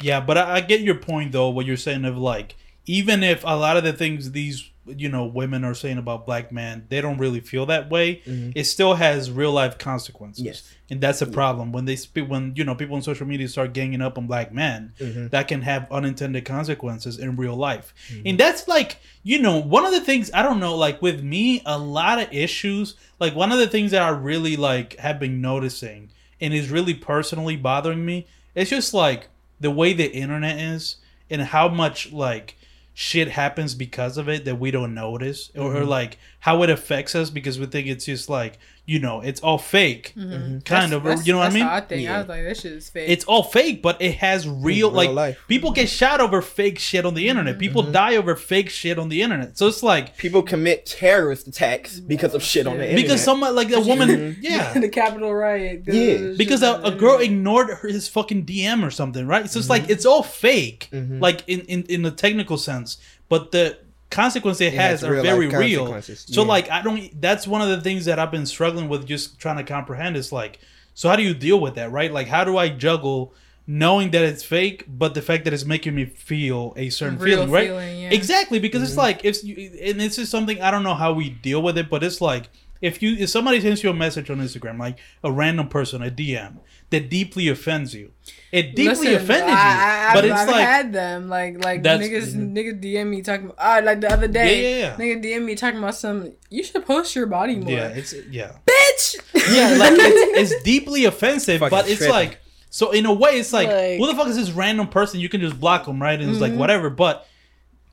Yeah, 0.00 0.20
but 0.20 0.36
I, 0.38 0.56
I 0.56 0.60
get 0.60 0.80
your 0.80 0.96
point 0.96 1.32
though. 1.32 1.48
What 1.50 1.66
you're 1.66 1.76
saying 1.76 2.04
of 2.04 2.16
like, 2.18 2.56
even 2.86 3.22
if 3.22 3.44
a 3.44 3.56
lot 3.56 3.76
of 3.76 3.84
the 3.84 3.92
things 3.92 4.32
these 4.32 4.68
you 4.86 5.08
know 5.08 5.24
women 5.24 5.64
are 5.64 5.74
saying 5.74 5.98
about 5.98 6.26
black 6.26 6.50
men, 6.50 6.86
they 6.88 7.00
don't 7.00 7.18
really 7.18 7.40
feel 7.40 7.66
that 7.66 7.88
way. 7.90 8.20
Mhm. 8.26 8.52
It 8.56 8.64
still 8.64 8.94
has 8.94 9.30
real 9.30 9.52
life 9.52 9.78
consequences. 9.78 10.44
Yes. 10.44 10.62
and 10.90 11.00
that's 11.00 11.22
a 11.22 11.26
problem 11.26 11.72
when 11.72 11.86
they 11.86 11.96
speak 11.96 12.28
when 12.28 12.52
you 12.54 12.64
know 12.64 12.74
people 12.74 12.96
on 12.96 13.00
social 13.02 13.26
media 13.26 13.48
start 13.48 13.72
ganging 13.72 14.02
up 14.02 14.18
on 14.18 14.26
black 14.26 14.52
men. 14.52 14.92
Mhm. 15.00 15.30
That 15.30 15.48
can 15.48 15.62
have 15.62 15.90
unintended 15.90 16.44
consequences 16.44 17.18
in 17.18 17.36
real 17.36 17.54
life, 17.56 17.94
Mm-hmm. 18.12 18.22
and 18.26 18.38
that's 18.38 18.68
like 18.68 18.98
you 19.22 19.40
know 19.40 19.56
one 19.58 19.84
of 19.86 19.92
the 19.92 20.00
things 20.00 20.30
I 20.34 20.42
don't 20.42 20.60
know. 20.60 20.74
Like 20.76 21.00
with 21.00 21.22
me, 21.22 21.62
a 21.64 21.78
lot 21.78 22.20
of 22.20 22.32
issues. 22.32 22.94
Like 23.20 23.34
one 23.34 23.52
of 23.52 23.58
the 23.58 23.68
things 23.68 23.92
that 23.92 24.02
I 24.02 24.08
really 24.10 24.56
like 24.56 24.96
have 24.98 25.18
been 25.20 25.40
noticing 25.40 26.10
and 26.40 26.52
is 26.52 26.70
really 26.70 26.94
personally 26.94 27.56
bothering 27.56 28.04
me. 28.04 28.26
It's 28.54 28.68
just 28.70 28.92
like 28.92 29.28
the 29.60 29.70
way 29.70 29.92
the 29.94 30.12
internet 30.12 30.58
is 30.58 30.96
and 31.30 31.40
how 31.40 31.68
much 31.68 32.12
like 32.12 32.56
shit 32.94 33.28
happens 33.28 33.74
because 33.74 34.18
of 34.18 34.28
it 34.28 34.44
that 34.44 34.58
we 34.58 34.70
don't 34.70 34.94
notice 34.94 35.50
or, 35.54 35.76
or 35.76 35.80
mm-hmm. 35.80 35.88
like 35.88 36.18
how 36.40 36.62
it 36.62 36.70
affects 36.70 37.14
us 37.14 37.30
because 37.30 37.58
we 37.58 37.66
think 37.66 37.86
it's 37.86 38.04
just 38.04 38.28
like 38.28 38.58
you 38.84 38.98
know 38.98 39.20
it's 39.20 39.40
all 39.40 39.58
fake 39.58 40.12
mm-hmm. 40.16 40.32
Mm-hmm. 40.32 40.58
kind 40.60 40.92
of 40.92 41.04
That's- 41.04 41.24
you 41.24 41.32
know 41.32 41.38
what 41.38 41.50
I 41.52 41.54
mean 41.54 41.62
I 41.62 41.80
think. 41.80 42.02
Yeah. 42.02 42.16
I 42.16 42.18
was 42.18 42.28
like, 42.28 42.42
this 42.42 42.60
shit 42.62 42.72
is 42.72 42.90
fake. 42.90 43.08
it's 43.08 43.24
all 43.26 43.44
fake 43.44 43.80
but 43.80 44.02
it 44.02 44.16
has 44.16 44.48
real, 44.48 44.62
real 44.64 44.90
like 44.90 45.10
life. 45.10 45.38
people 45.46 45.70
get 45.70 45.86
mm-hmm. 45.86 45.94
shot 45.94 46.20
over 46.20 46.42
fake 46.42 46.80
shit 46.80 47.06
on 47.06 47.14
the 47.14 47.28
internet 47.28 47.58
people 47.60 47.82
die 47.84 48.16
over 48.16 48.34
fake 48.34 48.70
shit 48.70 48.98
on 48.98 49.08
the 49.08 49.22
internet 49.22 49.56
so 49.56 49.68
it's 49.68 49.82
like 49.84 50.16
People 50.16 50.42
commit 50.42 50.84
terrorist 50.86 51.46
attacks 51.46 52.00
because 52.00 52.34
of 52.34 52.42
shit 52.42 52.66
on 52.66 52.78
the 52.78 52.84
internet. 52.84 53.02
because 53.04 53.22
someone 53.22 53.54
like 53.54 53.70
a 53.70 53.80
woman 53.80 54.36
yeah 54.40 54.72
the 54.78 54.88
Capitol 54.88 55.32
riot. 55.32 55.82
Yeah. 55.86 56.32
because 56.36 56.62
a, 56.62 56.80
a 56.82 56.90
girl 56.90 57.18
ignored 57.20 57.68
her, 57.70 57.88
his 57.88 58.08
fucking 58.08 58.46
DM 58.46 58.84
or 58.84 58.90
something, 58.90 59.26
right? 59.26 59.48
So 59.48 59.58
it's 59.60 59.70
like 59.70 59.82
Mm-hmm. 59.82 59.92
it's 59.92 60.06
all 60.06 60.22
fake, 60.22 60.88
like 60.92 61.42
in, 61.48 61.60
in 61.62 61.82
in 61.84 62.02
the 62.02 62.10
technical 62.10 62.56
sense, 62.56 62.98
but 63.28 63.52
the 63.52 63.78
consequences 64.12 64.60
it, 64.60 64.66
It 64.66 64.74
has, 64.74 65.00
has 65.00 65.04
are 65.10 65.20
very 65.22 65.48
real. 65.48 66.00
So 66.02 66.42
yeah. 66.42 66.48
like 66.48 66.70
I 66.70 66.82
don't. 66.82 67.20
That's 67.20 67.46
one 67.46 67.62
of 67.62 67.68
the 67.68 67.80
things 67.80 68.04
that 68.04 68.18
I've 68.18 68.30
been 68.30 68.46
struggling 68.46 68.88
with, 68.88 69.06
just 69.06 69.38
trying 69.40 69.56
to 69.56 69.64
comprehend. 69.64 70.16
Is 70.16 70.30
like, 70.30 70.60
so 70.94 71.08
how 71.08 71.16
do 71.16 71.22
you 71.22 71.34
deal 71.34 71.58
with 71.58 71.74
that, 71.74 71.90
right? 71.90 72.12
Like, 72.12 72.28
how 72.28 72.44
do 72.44 72.56
I 72.56 72.68
juggle? 72.68 73.34
Knowing 73.64 74.10
that 74.10 74.22
it's 74.24 74.42
fake, 74.42 74.84
but 74.88 75.14
the 75.14 75.22
fact 75.22 75.44
that 75.44 75.52
it's 75.54 75.64
making 75.64 75.94
me 75.94 76.04
feel 76.04 76.74
a 76.76 76.90
certain 76.90 77.16
Real 77.16 77.36
feeling, 77.36 77.50
right? 77.52 77.68
feeling, 77.68 78.00
yeah. 78.00 78.10
Exactly, 78.10 78.58
because 78.58 78.80
Mm-hmm. 78.80 78.88
it's 78.88 78.96
like 78.96 79.24
if 79.24 79.44
you, 79.44 79.54
and 79.80 80.00
this 80.00 80.18
is 80.18 80.28
something 80.28 80.60
I 80.60 80.72
don't 80.72 80.82
know 80.82 80.94
how 80.94 81.12
we 81.12 81.30
deal 81.30 81.62
with 81.62 81.78
it, 81.78 81.88
but 81.88 82.02
it's 82.02 82.20
like 82.20 82.48
if 82.80 83.00
you 83.00 83.14
if 83.16 83.30
somebody 83.30 83.60
sends 83.60 83.84
you 83.84 83.90
a 83.90 83.94
message 83.94 84.28
on 84.30 84.38
Instagram, 84.38 84.80
like 84.80 84.98
a 85.22 85.30
random 85.30 85.68
person, 85.68 86.02
a 86.02 86.10
DM 86.10 86.56
that 86.92 87.10
deeply 87.10 87.48
offends 87.48 87.92
you, 87.94 88.12
it 88.52 88.76
deeply 88.76 88.86
Listen, 89.08 89.14
offended 89.16 89.48
I, 89.48 89.50
I, 89.50 90.08
you, 90.08 90.14
but 90.14 90.24
I've, 90.24 90.30
it's 90.30 90.40
I've 90.40 90.48
like 90.48 90.64
had 90.66 90.92
them 90.92 91.28
like 91.28 91.64
like 91.64 91.82
That's- 91.82 92.08
niggas 92.08 92.34
mhm. 92.34 92.54
niggas 92.56 92.80
DM 92.82 93.06
me 93.08 93.22
talking 93.22 93.46
about 93.46 93.56
ah 93.58 93.80
like 93.82 94.00
the 94.00 94.10
other 94.12 94.28
day 94.28 94.62
Yeah, 94.62 94.68
yeah, 94.78 94.96
yeah. 94.98 95.16
nigga 95.16 95.24
DM 95.24 95.44
me 95.44 95.54
talking 95.56 95.78
about 95.78 95.96
some 95.96 96.32
you 96.50 96.62
should 96.62 96.86
post 96.86 97.16
your 97.16 97.26
body 97.26 97.56
more 97.56 97.72
yeah, 97.72 97.88
it's 97.88 98.14
yeah, 98.30 98.52
bitch 98.64 99.16
yeah, 99.52 99.76
like 99.78 99.92
it's, 99.96 100.52
it's 100.52 100.62
deeply 100.62 101.04
offensive, 101.06 101.58
Fucking 101.60 101.70
but 101.76 101.88
it's 101.88 101.98
tripping. 101.98 102.14
like 102.14 102.38
so 102.70 102.90
in 102.92 103.04
a 103.04 103.12
way, 103.12 103.32
it's 103.32 103.52
like, 103.52 103.68
Like- 103.68 103.98
who 103.98 104.06
the 104.06 104.14
fuck 104.14 104.28
is 104.28 104.36
this 104.36 104.50
random 104.50 104.86
person? 104.88 105.20
You 105.20 105.28
can 105.28 105.42
just 105.42 105.60
block 105.60 105.84
them, 105.84 106.00
right? 106.00 106.18
And 106.18 106.30
it's 106.30 106.40
like 106.40 106.52
Mhm. 106.52 106.56
whatever, 106.56 106.88
but. 106.88 107.26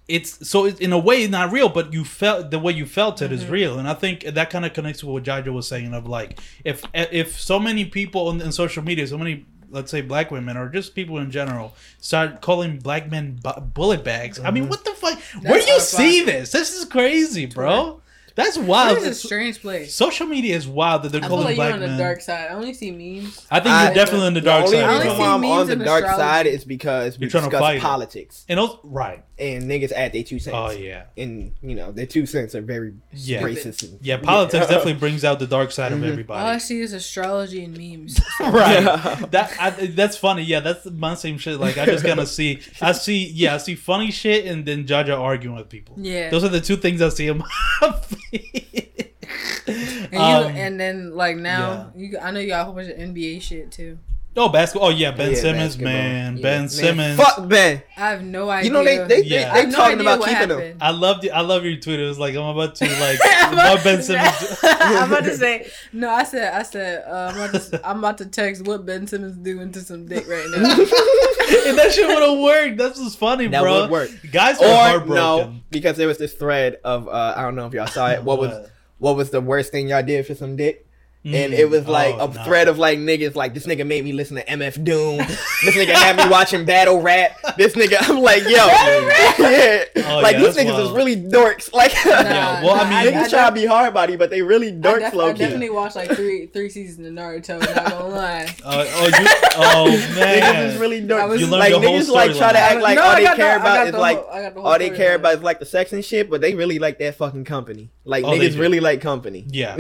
It's 0.10 0.47
so 0.49 0.66
it's, 0.66 0.80
in 0.80 0.91
a 0.91 0.97
way 0.97 1.26
not 1.28 1.51
real, 1.51 1.70
but 1.70 1.93
you 1.93 2.03
felt 2.03 2.49
the 2.51 2.60
way 2.60 2.74
you 2.74 2.86
felt 2.86 3.22
it 3.22 3.32
is 3.32 3.43
Mm-hmm. 3.43 3.51
real, 3.53 3.80
and 3.80 3.88
I 3.88 3.93
think 3.93 4.24
that 4.24 4.49
kind 4.49 4.66
of 4.66 4.74
connects 4.74 5.03
with 5.03 5.14
what 5.14 5.24
Jaja 5.24 5.53
was 5.53 5.68
saying 5.68 5.93
of 5.93 6.07
like 6.07 6.39
if 6.66 6.84
if 6.93 7.39
so 7.39 7.60
many 7.60 7.86
people 7.86 8.28
on, 8.28 8.41
in 8.41 8.51
social 8.51 8.84
media, 8.84 9.05
so 9.07 9.18
many 9.18 9.45
let's 9.72 9.91
say 9.91 10.01
black 10.01 10.32
women 10.32 10.57
or 10.57 10.68
just 10.68 10.95
people 10.95 11.20
in 11.20 11.30
general 11.30 11.76
start 11.99 12.41
calling 12.41 12.80
black 12.80 13.12
men 13.12 13.39
bu- 13.43 13.62
bullet 13.62 14.03
bags. 14.03 14.39
I 14.39 14.49
mean, 14.49 14.68
what 14.68 14.84
the 14.84 14.91
fuck? 14.95 15.20
Where 15.43 15.62
do 15.62 15.68
you 15.72 15.80
see 15.80 16.24
this? 16.26 16.51
This 16.51 16.74
is 16.74 16.86
crazy, 16.86 17.45
bro. 17.45 17.98
That's 18.39 18.57
wild. 18.57 18.97
This 18.97 19.03
is 19.05 19.23
a 19.23 19.27
strange 19.27 19.59
place 19.61 19.93
Social 19.93 20.25
media 20.27 20.55
is 20.55 20.67
wild 20.67 21.03
that 21.03 21.11
they're 21.11 21.19
I 21.23 21.27
feel 21.27 21.29
calling 21.37 21.45
like 21.45 21.57
you're 21.57 21.77
black 21.77 21.89
on 21.89 21.97
the 21.97 21.97
dark 22.03 22.21
side 22.21 22.49
I 22.49 22.53
only 22.53 22.73
see 22.73 22.91
memes 22.91 23.45
I 23.51 23.59
think 23.59 23.73
I- 23.73 23.85
you're 23.85 23.93
definitely 23.95 24.27
on 24.27 24.33
the 24.33 24.39
the 24.39 24.45
dark 24.45 24.65
only 24.65 24.77
side. 24.77 24.83
I 24.85 24.87
only 24.93 24.99
reason 24.99 25.07
bro. 25.07 25.15
see 25.15 25.21
why 25.21 25.33
I'm 25.35 25.41
memes 25.41 25.51
on 25.61 25.67
the 25.67 25.73
and 25.73 25.83
dark 25.85 26.03
astrology. 26.05 26.23
side 26.29 26.47
is 26.47 26.63
because 26.65 27.17
we 27.17 27.23
You're 27.23 27.31
trying 27.31 27.43
to 27.43 27.49
discuss 27.49 27.61
fight 27.67 27.77
it. 27.77 27.81
politics 27.81 28.45
And 28.49 28.59
also, 28.59 28.79
right? 28.83 29.23
and 29.37 29.63
niggas 29.71 29.91
add 29.93 30.11
their 30.13 30.23
two 30.23 30.37
cents. 30.39 30.55
Oh 30.57 30.69
yeah, 30.71 31.03
And 31.17 31.53
you 31.61 31.75
know 31.75 31.91
their 31.91 32.05
two 32.05 32.25
cents 32.25 32.55
are 32.55 32.61
very 32.61 32.93
Yeah. 33.13 33.41
racist. 33.41 33.83
And, 33.83 33.97
yeah. 34.01 34.17
Politics 34.17 34.67
definitely 34.67 34.93
brings 34.95 35.23
out 35.23 35.39
the 35.39 35.47
dark 35.47 35.71
side 35.71 35.91
of 35.93 35.99
Mhm. 35.99 36.01
all 36.03 36.07
I 36.07 36.11
everybody. 36.11 36.59
see 36.59 36.81
is 36.81 36.93
astrology 36.93 37.63
and 37.63 37.77
memes 37.77 38.19
right. 38.39 38.83
That 39.31 39.51
I, 39.59 39.69
that's 39.87 40.17
funny. 40.17 40.43
Yeah, 40.43 40.59
that's 40.61 40.85
my 40.85 41.13
same 41.15 41.37
shit. 41.37 41.59
Like 41.59 41.77
I 41.77 41.85
just 41.85 42.05
kind 42.05 42.19
of 42.19 42.27
see, 42.27 42.59
I 42.81 42.91
see, 42.91 43.27
yeah, 43.27 43.55
I 43.55 43.57
see 43.57 43.75
funny 43.75 44.11
shit 44.11 44.45
and 44.45 44.65
then 44.65 44.85
Jaja 44.85 45.17
arguing 45.19 45.55
with 45.57 45.69
people. 45.69 45.95
yeah 45.99 46.29
Those 46.29 46.43
are 46.43 46.49
the 46.49 46.61
two 46.61 46.77
things 46.77 47.01
I 47.01 47.09
see 47.09 47.27
in 47.27 47.37
my 47.39 47.45
feed. 48.03 48.17
and 49.67 50.13
you 50.13 50.19
Um, 50.19 50.55
and 50.55 50.80
then 50.80 51.15
like 51.15 51.38
now 51.38 51.91
you 51.95 52.17
I 52.17 52.32
know 52.32 52.39
you 52.39 52.47
got 52.47 52.61
a 52.61 52.63
whole 52.65 52.73
bunch 52.73 52.89
of 52.89 52.97
NBA 52.97 53.41
shit 53.41 53.71
too 53.71 53.99
oh, 54.38 54.47
basketball. 54.49 54.88
Oh 54.89 54.91
yeah, 54.91 55.11
Ben 55.11 55.32
Yeah, 55.32 55.38
Simmons, 55.38 55.75
basketball. 55.75 55.93
man, 55.93 56.38
Yeah. 56.38 56.41
Ben 56.43 56.59
Man, 56.61 56.69
Simmons. 56.69 57.19
Fuck 57.19 57.47
Ben. 57.49 57.84
I 57.97 58.09
have 58.11 58.23
no 58.23 58.49
idea 58.49 58.67
You 58.67 58.73
know 58.73 58.84
they 58.84 58.97
they, 59.05 59.23
Yeah. 59.23 59.51
I 59.51 59.55
they, 59.55 59.65
they 59.65 59.71
no 59.71 59.77
talking 59.77 59.99
idea 59.99 60.13
about 60.13 60.19
keeping 60.25 60.36
happened. 60.36 60.61
him. 60.61 60.77
I 60.82 60.91
loved 60.91 61.25
it. 61.25 61.30
I 61.30 61.41
love 61.41 61.65
your 61.65 61.77
tweet. 61.77 61.99
It 61.99 62.05
was 62.05 62.19
like 62.19 62.36
I'm 62.36 62.45
about 62.45 62.75
to 62.75 62.86
like 62.99 63.19
I'm 63.25 63.55
love 63.55 63.71
about 63.73 63.84
Ben 63.84 63.97
to 63.97 64.03
Simmons. 64.03 64.36
say- 64.36 64.67
I'm 64.80 65.11
about 65.11 65.23
to 65.25 65.38
say 65.43 65.67
no. 65.93 66.09
I 66.09 66.23
said 66.23 66.53
I 66.53 66.63
said 66.63 67.03
uh, 67.07 67.32
I'm, 67.34 67.38
about 67.49 67.61
to, 67.61 67.82
I'm 67.89 67.97
about 67.99 68.17
to 68.19 68.25
text 68.27 68.65
what 68.65 68.86
Ben 68.86 69.07
Simmons 69.07 69.36
doing 69.38 69.71
to 69.73 69.82
some 69.82 70.05
dick 70.07 70.27
right 70.27 70.47
now. 70.51 70.69
and 70.69 71.77
that 71.77 71.91
shit 71.93 72.07
would 72.07 72.21
have 72.23 72.39
worked. 72.39 72.77
That's 72.77 72.99
what's 72.99 73.15
funny, 73.15 73.47
That 73.47 73.61
bro. 73.61 73.82
would 73.82 73.89
work. 73.91 74.09
Guys 74.32 74.61
are 74.61 74.67
heartbroken. 74.73 75.15
no, 75.15 75.55
because 75.71 75.97
there 75.97 76.07
was 76.07 76.17
this 76.17 76.34
thread 76.34 76.77
of 76.84 77.07
uh, 77.07 77.34
I 77.36 77.41
don't 77.41 77.55
know 77.55 77.65
if 77.67 77.73
y'all 77.73 77.88
saw 77.88 78.09
it. 78.11 78.23
What 78.23 78.39
was 78.39 78.69
what 78.99 79.15
was 79.15 79.30
the 79.32 79.41
worst 79.41 79.71
thing 79.71 79.88
y'all 79.89 80.03
did 80.03 80.25
for 80.27 80.36
some 80.36 80.55
dick? 80.55 80.86
And 81.26 81.51
Mm. 81.53 81.59
it 81.59 81.70
was 81.70 81.86
like 81.86 82.15
Oh, 82.17 82.30
a 82.30 82.34
no. 82.34 82.43
thread 82.45 82.70
of 82.70 82.78
like 82.80 82.97
niggas 82.97 83.36
like 83.36 83.53
this 83.53 83.65
nigga 83.67 83.86
made 83.86 84.05
me 84.05 84.13
listen 84.13 84.38
to 84.38 84.43
MF 84.49 84.82
Doom. 84.86 85.17
this 85.65 85.76
nigga 85.76 85.88
had 85.93 86.15
me 86.15 86.30
watching 86.30 86.63
battle 86.63 87.01
rap. 87.01 87.32
This 87.57 87.74
nigga 87.74 87.97
I'm 88.09 88.22
like, 88.22 88.43
yo, 88.43 88.49
yeah. 88.55 89.84
Oh, 90.07 90.22
like 90.22 90.34
yeah, 90.36 90.39
these 90.39 90.55
that's 90.55 90.57
niggas 90.70 90.86
is 90.86 90.91
really 90.91 91.17
dorks. 91.17 91.70
Like 91.80 91.93
Yeah, 92.05 92.63
well, 92.63 92.76
I 92.76 92.89
mean- 92.89 93.13
niggas 93.13 93.30
try 93.30 93.45
to 93.49 93.51
be 93.53 93.65
hard 93.65 93.93
body, 93.93 94.15
but 94.15 94.30
they 94.30 94.41
really 94.41 94.70
I, 94.70 94.72
dorks 94.72 94.99
def- 94.99 95.13
low 95.13 95.30
I 95.30 95.34
key. 95.34 95.39
definitely 95.39 95.70
watched 95.72 95.97
like 95.97 96.11
three 96.15 96.45
three 96.47 96.70
seasons 96.70 97.05
of 97.07 97.13
Naruto. 97.13 97.59
Not 97.59 97.89
gonna 97.91 98.07
lie. 98.07 98.55
Uh, 98.63 98.86
oh, 98.88 99.05
you, 99.07 99.28
oh 99.57 100.05
Niggas 100.15 100.65
is 100.74 100.78
really 100.78 100.97
I 100.99 101.01
dorks. 101.01 101.30
was- 101.30 101.41
You 101.41 101.47
learned 101.47 101.59
like 101.59 101.74
the 101.74 101.80
whole 101.88 101.99
niggas 101.99 102.09
like 102.09 102.36
try 102.36 102.53
to 102.53 102.59
act 102.59 102.82
like 102.82 102.95
No, 102.95 103.03
all 103.03 103.15
they 103.15 103.26
care 103.26 103.55
the- 103.55 103.61
about 103.61 103.88
is 103.88 103.91
the 103.91 103.99
like 103.99 104.17
whole- 104.20 104.34
I 104.34 104.41
got 104.43 104.55
the 104.55 104.61
all 104.61 104.80
they 104.80 104.89
care 104.89 105.15
about 105.15 105.36
is 105.36 105.43
like 105.43 105.59
the 105.59 105.65
sex 105.65 105.91
and 105.91 106.03
shit, 106.03 106.30
but 106.30 106.39
they 106.39 106.55
really 106.55 106.80
like 106.80 106.97
that 106.99 107.15
fucking 107.15 107.43
company. 107.43 107.89
Like 108.05 108.24
Oh, 108.24 108.30
niggas 108.30 108.57
really 108.57 108.80
like 108.80 109.01
company. 109.01 109.45
Yeah, 109.49 109.76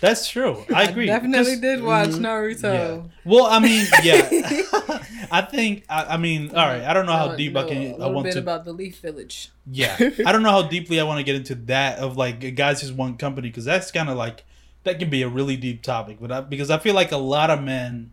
that's 0.00 0.26
true. 0.28 0.64
I 0.80 0.90
agree. 0.90 1.06
Definitely 1.06 1.52
'Cause- 1.52 1.60
did 1.60 1.82
watch 1.82 2.08
Mhm. 2.10 2.20
Naruto. 2.20 2.62
Yeah. 3.04 3.10
Well, 3.24 3.46
I 3.46 3.58
mean, 3.58 3.86
yeah. 4.02 4.28
I 5.32 5.42
think. 5.42 5.84
I, 5.88 6.14
I 6.14 6.16
mean, 6.16 6.50
all 6.50 6.66
right. 6.66 6.82
I 6.82 6.92
don't 6.92 7.06
know 7.06 7.12
how 7.16 7.28
Know- 7.28 7.36
deep 7.36 7.56
I 7.56 7.64
can. 7.68 8.00
A 8.00 8.04
I 8.04 8.06
want 8.08 8.24
bit 8.24 8.32
to. 8.34 8.38
about 8.40 8.64
the 8.64 8.72
Leaf 8.72 8.98
Village. 9.00 9.50
Yeah, 9.70 9.96
I 10.26 10.32
don't 10.32 10.42
know 10.42 10.50
how 10.50 10.62
deeply 10.62 10.98
I 11.00 11.04
want 11.04 11.18
to 11.18 11.24
get 11.24 11.36
into 11.36 11.54
that 11.66 11.98
of 11.98 12.16
like 12.16 12.54
guys 12.56 12.80
just 12.80 12.94
one 12.94 13.16
company 13.16 13.48
because 13.48 13.64
that's 13.64 13.90
kind 13.92 14.08
of 14.08 14.16
like 14.16 14.44
that 14.84 14.98
can 14.98 15.10
be 15.10 15.22
a 15.22 15.28
really 15.28 15.56
deep 15.56 15.82
topic. 15.82 16.18
But 16.20 16.32
I, 16.32 16.40
because 16.40 16.70
I 16.70 16.78
feel 16.78 16.94
like 16.94 17.12
a 17.12 17.16
lot 17.18 17.50
of 17.50 17.62
men 17.62 18.12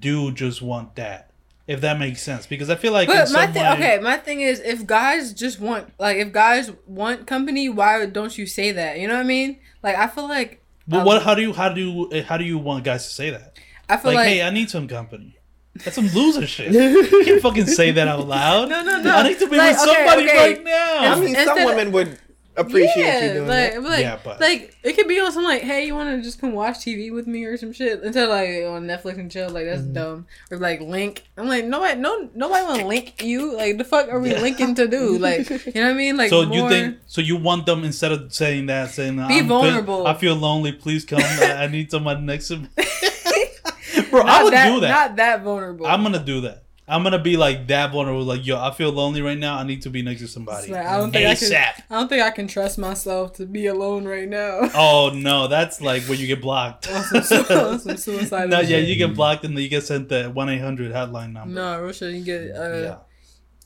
do 0.00 0.32
just 0.32 0.60
want 0.62 0.96
that, 0.96 1.30
if 1.66 1.80
that 1.82 1.98
makes 1.98 2.20
sense. 2.22 2.46
Because 2.46 2.68
I 2.70 2.74
feel 2.74 2.92
like 2.92 3.08
in 3.08 3.14
But 3.14 3.30
my 3.32 3.46
thing, 3.46 3.64
okay, 3.66 3.98
my 4.02 4.16
thing 4.16 4.40
is, 4.40 4.60
if 4.60 4.86
guys 4.86 5.32
just 5.32 5.60
want, 5.60 5.92
like, 5.98 6.16
if 6.16 6.32
guys 6.32 6.72
want 6.86 7.26
company, 7.26 7.68
why 7.68 8.04
don't 8.06 8.36
you 8.36 8.46
say 8.46 8.72
that? 8.72 8.98
You 8.98 9.06
know 9.08 9.14
what 9.14 9.20
I 9.20 9.24
mean? 9.24 9.58
Like, 9.82 9.96
I 9.96 10.06
feel 10.08 10.26
like, 10.28 10.62
Well, 10.86 11.00
um, 11.00 11.06
what? 11.06 11.22
How 11.22 11.34
do 11.34 11.42
you? 11.42 11.52
How 11.52 11.68
do 11.70 11.80
you? 11.80 12.10
Eh, 12.12 12.22
how 12.22 12.36
do 12.36 12.44
you 12.44 12.58
want 12.58 12.84
guys 12.84 13.06
to 13.08 13.12
say 13.14 13.30
that? 13.30 13.58
I 13.88 13.96
feel 13.96 14.10
Like, 14.12 14.16
like, 14.16 14.28
hey, 14.28 14.42
I 14.42 14.50
need 14.50 14.70
some 14.70 14.88
company. 14.88 15.36
That's 15.84 15.96
some 15.96 16.06
loser 16.08 16.46
shit. 16.46 16.72
You 16.72 17.24
can't 17.24 17.42
fucking 17.42 17.66
say 17.66 17.90
that 17.92 18.06
out 18.08 18.26
loud. 18.28 18.68
No, 18.68 18.82
no, 18.82 19.00
no. 19.02 19.10
I 19.14 19.22
need 19.24 19.38
to 19.40 19.48
be 19.48 19.56
Like, 19.56 19.76
with 19.76 19.88
okay, 19.88 20.06
somebody 20.06 20.28
okay. 20.28 20.54
right 20.54 20.64
now. 20.64 21.12
I 21.12 21.14
mean, 21.16 21.28
Instead 21.30 21.46
some 21.48 21.58
of- 21.58 21.64
women 21.64 21.90
would 21.92 22.18
appreciate 22.56 22.92
yeah, 22.96 23.24
you 23.26 23.32
doing 23.34 23.48
like, 23.48 23.72
that. 23.74 23.82
like, 23.82 24.00
Yeah, 24.00 24.18
but- 24.22 24.40
like, 24.40 24.76
it 24.82 24.94
could 24.94 25.08
be 25.08 25.18
on 25.20 25.32
some 25.32 25.44
like, 25.44 25.62
hey, 25.62 25.86
you 25.86 25.94
want 25.94 26.16
to 26.16 26.22
just 26.22 26.40
come 26.40 26.52
watch 26.52 26.76
TV 26.78 27.12
with 27.12 27.26
me 27.26 27.44
or 27.44 27.56
some 27.56 27.72
shit 27.72 28.02
instead 28.02 28.24
of 28.24 28.30
like 28.30 28.48
on 28.70 28.86
Netflix 28.86 29.18
and 29.18 29.30
chill. 29.30 29.50
Like 29.50 29.66
that's 29.66 29.82
Mm-hmm. 29.82 29.92
dumb. 29.92 30.26
Or 30.50 30.58
like 30.58 30.80
link. 30.80 31.24
I'm 31.36 31.48
like, 31.48 31.64
nobody, 31.64 32.00
no, 32.00 32.30
nobody 32.34 32.64
want 32.64 32.80
to 32.80 32.86
link 32.86 33.22
you. 33.22 33.56
Like 33.56 33.78
the 33.78 33.84
fuck 33.84 34.08
are 34.08 34.20
we 34.20 34.30
Yeah. 34.32 34.40
linking 34.40 34.74
to 34.76 34.86
do? 34.88 35.18
Like, 35.18 35.48
you 35.50 35.72
know 35.74 35.82
what 35.82 35.90
I 35.90 35.94
mean? 35.94 36.16
Like, 36.16 36.30
so 36.30 36.44
more, 36.46 36.56
you 36.56 36.68
think? 36.68 36.98
So 37.06 37.20
you 37.20 37.36
want 37.36 37.66
them 37.66 37.84
instead 37.84 38.12
of 38.12 38.32
saying 38.32 38.66
that, 38.66 38.90
saying 38.90 39.16
Be 39.16 39.22
I'm 39.22 39.28
fe- 39.30 39.40
vulnerable. 39.42 40.06
I 40.06 40.14
feel 40.14 40.34
lonely. 40.34 40.72
Please 40.72 41.04
come. 41.04 41.20
I, 41.22 41.64
I 41.64 41.66
need 41.68 41.90
someone 41.90 42.26
next 42.26 42.48
to 42.48 42.58
me. 42.58 42.68
Bro, 44.10 44.24
not 44.24 44.28
I 44.40 44.44
would 44.44 44.52
that, 44.52 44.68
do 44.74 44.80
that. 44.80 44.88
Not 44.88 45.16
that 45.16 45.42
vulnerable. 45.42 45.86
I'm 45.86 46.02
gonna 46.02 46.18
do 46.24 46.40
that. 46.42 46.63
I'm 46.86 47.02
gonna 47.02 47.18
be 47.18 47.38
like 47.38 47.66
that 47.68 47.92
vulnerable. 47.92 48.24
Like, 48.24 48.46
yo, 48.46 48.60
I 48.60 48.70
feel 48.70 48.90
lonely 48.92 49.22
right 49.22 49.38
now. 49.38 49.56
I 49.56 49.64
need 49.64 49.82
to 49.82 49.90
be 49.90 50.02
next 50.02 50.20
to 50.20 50.28
somebody. 50.28 50.70
Like, 50.70 50.84
I 50.84 50.98
don't 50.98 51.12
think 51.12 51.26
I 51.26 51.34
can. 51.34 51.52
I 51.88 51.94
don't 51.94 52.08
think 52.08 52.22
I 52.22 52.30
can 52.30 52.46
trust 52.46 52.76
myself 52.76 53.32
to 53.34 53.46
be 53.46 53.66
alone 53.66 54.04
right 54.06 54.28
now. 54.28 54.68
Oh 54.74 55.10
no, 55.14 55.48
that's 55.48 55.80
like 55.80 56.02
where 56.02 56.18
you 56.18 56.26
get 56.26 56.42
blocked. 56.42 56.84
some, 56.84 57.22
some 57.78 57.96
suicide. 57.96 58.50
no, 58.50 58.60
yeah, 58.60 58.76
you 58.78 58.96
get 58.96 59.14
blocked 59.14 59.44
and 59.44 59.56
then 59.56 59.62
you 59.62 59.70
get 59.70 59.84
sent 59.84 60.10
the 60.10 60.24
one 60.24 60.50
eight 60.50 60.60
hundred 60.60 60.92
hotline 60.92 61.32
number. 61.32 61.54
No, 61.54 61.82
Russia, 61.82 62.12
you 62.12 62.22
get. 62.22 62.54
Uh, 62.54 62.72
Yeah. 62.74 62.96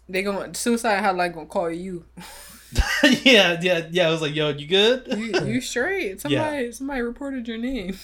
They 0.08 0.22
gonna 0.22 0.54
suicide 0.54 1.02
hotline 1.02 1.34
gonna 1.34 1.46
call 1.46 1.70
you. 1.70 2.04
yeah, 3.24 3.58
yeah, 3.60 3.88
yeah. 3.90 4.08
I 4.08 4.10
was 4.10 4.22
like, 4.22 4.34
yo, 4.34 4.50
you 4.50 4.66
good? 4.66 5.06
You, 5.08 5.40
you 5.44 5.60
straight? 5.60 6.20
Somebody, 6.20 6.70
somebody 6.72 7.02
reported 7.02 7.48
your 7.48 7.58
name. 7.58 7.98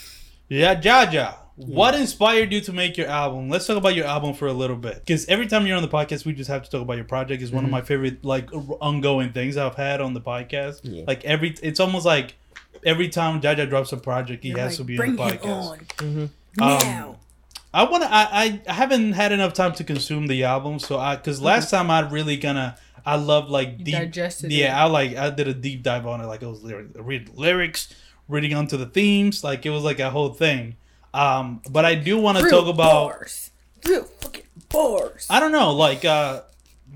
Yeah, 0.48 0.74
Jaja. 0.78 1.36
What 1.56 1.94
inspired 1.94 2.52
you 2.52 2.60
to 2.62 2.72
make 2.72 2.96
your 2.96 3.06
album? 3.06 3.48
Let's 3.48 3.66
talk 3.66 3.76
about 3.76 3.94
your 3.94 4.06
album 4.06 4.34
for 4.34 4.48
a 4.48 4.52
little 4.52 4.76
bit. 4.76 4.96
Because 4.96 5.24
every 5.26 5.46
time 5.46 5.66
you're 5.66 5.76
on 5.76 5.82
the 5.82 5.88
podcast, 5.88 6.24
we 6.24 6.32
just 6.32 6.50
have 6.50 6.64
to 6.64 6.70
talk 6.70 6.82
about 6.82 6.96
your 6.96 7.04
project. 7.04 7.42
Is 7.42 7.52
one 7.52 7.64
of 7.64 7.66
mm-hmm. 7.66 7.76
my 7.76 7.82
favorite 7.82 8.24
like 8.24 8.52
ongoing 8.52 9.32
things 9.32 9.56
I've 9.56 9.76
had 9.76 10.00
on 10.00 10.14
the 10.14 10.20
podcast. 10.20 10.80
Yeah. 10.82 11.04
Like 11.06 11.24
every, 11.24 11.54
it's 11.62 11.78
almost 11.78 12.04
like 12.04 12.34
every 12.84 13.08
time 13.08 13.40
Jaja 13.40 13.68
drops 13.68 13.92
a 13.92 13.96
project, 13.96 14.42
he 14.42 14.50
You're 14.50 14.58
has 14.58 14.72
like, 14.72 14.76
to 14.78 14.84
be 14.84 14.96
Bring 14.96 15.18
on 15.18 15.28
the 15.28 15.36
podcast. 15.36 15.68
on 15.68 15.78
Mhm. 15.96 16.30
now. 16.58 17.18
I 17.72 17.84
want 17.84 18.04
to. 18.04 18.12
I, 18.12 18.28
I 18.30 18.60
I 18.68 18.72
haven't 18.72 19.12
had 19.12 19.32
enough 19.32 19.52
time 19.52 19.72
to 19.74 19.84
consume 19.84 20.28
the 20.28 20.44
album, 20.44 20.78
so 20.78 20.98
I 20.98 21.16
because 21.16 21.42
last 21.42 21.66
mm-hmm. 21.66 21.88
time 21.88 21.90
I 21.90 22.08
really 22.08 22.36
gonna. 22.36 22.76
I 23.06 23.16
love 23.16 23.50
like 23.50 23.78
You 23.78 23.84
deep. 23.84 23.94
digested 23.94 24.52
yeah, 24.52 24.76
it. 24.76 24.82
I 24.82 24.84
like 24.86 25.16
I 25.16 25.30
did 25.30 25.48
a 25.48 25.54
deep 25.54 25.82
dive 25.82 26.06
on 26.06 26.20
it. 26.20 26.26
Like 26.26 26.42
it 26.42 26.46
was 26.46 26.62
lyric, 26.62 26.88
read 26.94 27.30
lyrics, 27.36 27.92
reading 28.28 28.54
onto 28.54 28.76
the 28.76 28.86
themes. 28.86 29.42
Like 29.42 29.66
it 29.66 29.70
was 29.70 29.82
like 29.82 29.98
a 29.98 30.10
whole 30.10 30.30
thing. 30.30 30.76
Um, 31.14 31.62
but 31.70 31.84
I 31.84 31.94
do 31.94 32.18
want 32.18 32.38
to 32.38 32.50
talk 32.50 32.66
about. 32.66 33.08
bars. 33.08 33.50
Real 33.86 34.02
fucking 34.02 34.42
bars. 34.68 35.26
I 35.30 35.38
don't 35.38 35.52
know. 35.52 35.72
Like, 35.72 36.04
uh, 36.04 36.42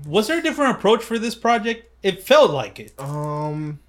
was 0.05 0.27
there 0.27 0.39
a 0.39 0.43
different 0.43 0.77
approach 0.77 1.01
for 1.03 1.17
this 1.17 1.35
project? 1.35 1.89
It 2.03 2.21
felt 2.23 2.51
like 2.51 2.79
it. 2.79 2.93
Um, 2.99 3.79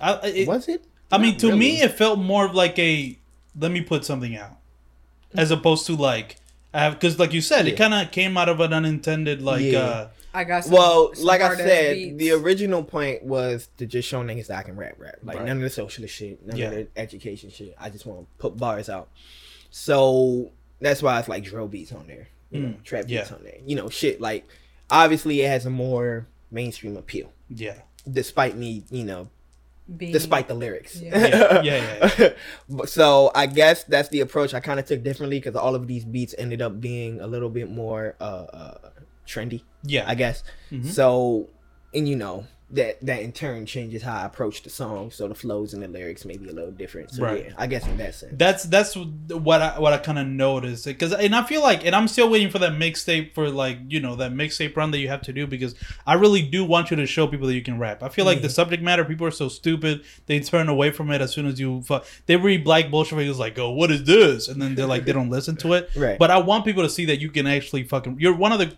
I, 0.00 0.20
it, 0.28 0.48
was 0.48 0.68
it? 0.68 0.84
I 1.10 1.18
mean, 1.18 1.32
Not 1.32 1.40
to 1.40 1.56
me, 1.56 1.82
it 1.82 1.92
felt 1.92 2.18
more 2.18 2.46
of 2.46 2.54
like 2.54 2.78
a 2.78 3.18
let 3.58 3.70
me 3.70 3.80
put 3.80 4.04
something 4.04 4.36
out, 4.36 4.56
as 5.34 5.50
opposed 5.50 5.86
to 5.86 5.96
like, 5.96 6.36
because 6.72 7.18
like 7.18 7.32
you 7.32 7.40
said, 7.40 7.66
it 7.66 7.76
kind 7.76 7.94
of 7.94 8.12
came 8.12 8.36
out 8.36 8.48
of 8.48 8.60
an 8.60 8.72
unintended 8.72 9.42
like. 9.42 9.62
Yeah. 9.62 9.78
uh 9.78 10.08
I 10.34 10.44
got 10.44 10.64
some, 10.64 10.72
Well, 10.74 11.14
some 11.14 11.24
like 11.26 11.40
I 11.42 11.54
said, 11.56 11.94
beats. 11.94 12.16
the 12.18 12.30
original 12.32 12.82
point 12.82 13.22
was 13.22 13.68
to 13.78 13.86
just 13.86 14.08
show 14.08 14.22
niggas 14.22 14.46
that 14.46 14.58
I 14.58 14.62
can 14.62 14.76
rap, 14.76 14.94
rap. 14.98 15.16
Like 15.22 15.36
Right. 15.38 15.46
none 15.46 15.56
of 15.58 15.62
the 15.62 15.70
socialist 15.70 16.14
shit, 16.14 16.44
none 16.46 16.56
Yeah. 16.56 16.66
of 16.66 16.72
the 16.72 16.88
education 16.96 17.50
shit. 17.50 17.74
I 17.78 17.90
just 17.90 18.06
want 18.06 18.20
to 18.20 18.26
put 18.38 18.56
bars 18.56 18.88
out. 18.88 19.08
So 19.70 20.50
that's 20.80 21.02
why 21.02 21.18
it's 21.18 21.28
like 21.28 21.44
drill 21.44 21.68
beats 21.68 21.92
on 21.92 22.06
there, 22.06 22.28
you 22.50 22.60
know, 22.60 22.68
Mm, 22.68 22.82
trap 22.84 23.04
yeah. 23.08 23.20
beats 23.20 23.32
on 23.32 23.42
there. 23.44 23.58
You 23.66 23.76
know, 23.76 23.88
shit 23.88 24.20
like 24.20 24.46
obviously 24.90 25.40
it 25.42 25.48
has 25.48 25.66
a 25.66 25.70
more 25.70 26.26
mainstream 26.50 26.96
appeal, 26.96 27.32
yeah, 27.48 27.76
despite 28.10 28.56
me, 28.56 28.84
you 28.90 29.04
know, 29.04 29.28
Being- 29.96 30.12
despite 30.12 30.48
the 30.48 30.54
lyrics. 30.54 31.00
Yeah. 31.00 31.18
Yeah, 31.62 31.62
yeah, 31.62 32.10
yeah, 32.18 32.28
But- 32.68 32.88
so 32.88 33.30
I 33.34 33.46
guess 33.46 33.84
that's 33.84 34.08
the 34.10 34.20
approach 34.20 34.54
I 34.54 34.60
kind 34.60 34.78
of 34.80 34.86
took 34.86 35.02
differently 35.02 35.38
because 35.38 35.56
all 35.56 35.74
of 35.74 35.86
these 35.86 36.04
beats 36.04 36.34
ended 36.38 36.60
up 36.62 36.80
being 36.80 37.20
a 37.20 37.26
little 37.26 37.50
bit 37.50 37.70
more 37.70 38.14
uh, 38.20 38.24
uh 38.24 38.74
trendy. 39.26 39.62
Yeah. 39.84 40.04
I 40.06 40.14
guess. 40.14 40.42
Mhm. 40.70 40.86
So, 40.86 41.48
and 41.94 42.08
you 42.08 42.16
know 42.16 42.46
that 42.70 42.98
that 43.04 43.20
in 43.20 43.32
turn 43.32 43.66
changes 43.66 44.02
how 44.02 44.16
I 44.16 44.24
approach 44.24 44.62
the 44.62 44.70
song, 44.70 45.10
so 45.10 45.28
the 45.28 45.34
flows 45.34 45.74
and 45.74 45.82
the 45.82 45.88
lyrics 45.88 46.24
may 46.24 46.38
be 46.38 46.48
a 46.48 46.52
little 46.54 46.70
different. 46.70 47.10
So 47.10 47.22
Right. 47.22 47.44
yeah, 47.48 47.52
I 47.58 47.66
guess 47.66 47.86
in 47.86 47.98
that 47.98 48.14
sense. 48.14 48.32
That's 48.38 48.64
that's 48.64 48.96
what 49.28 49.60
I 49.60 49.78
what 49.78 49.92
I 49.92 49.98
kind 49.98 50.18
of 50.18 50.26
noticed 50.26 50.86
because 50.86 51.12
and 51.12 51.36
I 51.36 51.42
feel 51.44 51.60
like 51.60 51.84
and 51.84 51.94
I'm 51.94 52.08
still 52.08 52.30
waiting 52.30 52.48
for 52.48 52.58
that 52.60 52.72
mixtape 52.72 53.34
for 53.34 53.50
like 53.50 53.76
you 53.88 54.00
know 54.00 54.16
that 54.16 54.32
mixtape 54.32 54.74
run 54.74 54.90
that 54.92 55.00
you 55.00 55.08
have 55.08 55.20
to 55.22 55.34
do 55.34 55.46
because 55.46 55.74
I 56.06 56.14
really 56.14 56.40
do 56.40 56.64
want 56.64 56.90
you 56.90 56.96
to 56.96 57.04
show 57.06 57.26
people 57.26 57.46
that 57.48 57.54
you 57.54 57.60
can 57.60 57.78
rap. 57.78 58.02
I 58.02 58.08
feel 58.08 58.24
like 58.24 58.40
the 58.40 58.48
subject 58.48 58.82
matter 58.82 59.04
people 59.04 59.26
are 59.26 59.30
so 59.30 59.50
stupid 59.50 60.00
they 60.24 60.40
turn 60.40 60.70
away 60.70 60.92
from 60.92 61.10
it 61.10 61.20
as 61.20 61.30
soon 61.30 61.44
as 61.44 61.60
you 61.60 61.82
fu- 61.82 62.00
they 62.24 62.36
read 62.36 62.64
Black 62.64 62.90
Bolsheviks 62.90 63.36
like 63.36 63.58
oh 63.58 63.68
what 63.70 63.90
is 63.90 64.04
this 64.04 64.48
and 64.48 64.62
then 64.62 64.76
they're 64.76 64.86
like 64.86 65.04
they 65.04 65.12
don't 65.12 65.28
listen 65.28 65.56
to 65.56 65.74
it. 65.74 65.90
Right. 65.94 66.18
But 66.18 66.30
I 66.30 66.38
want 66.38 66.64
people 66.64 66.84
to 66.84 66.88
see 66.88 67.04
that 67.04 67.20
you 67.20 67.28
can 67.30 67.46
actually 67.46 67.82
fucking 67.82 68.16
you're 68.18 68.34
one 68.34 68.52
of 68.52 68.58
the 68.60 68.74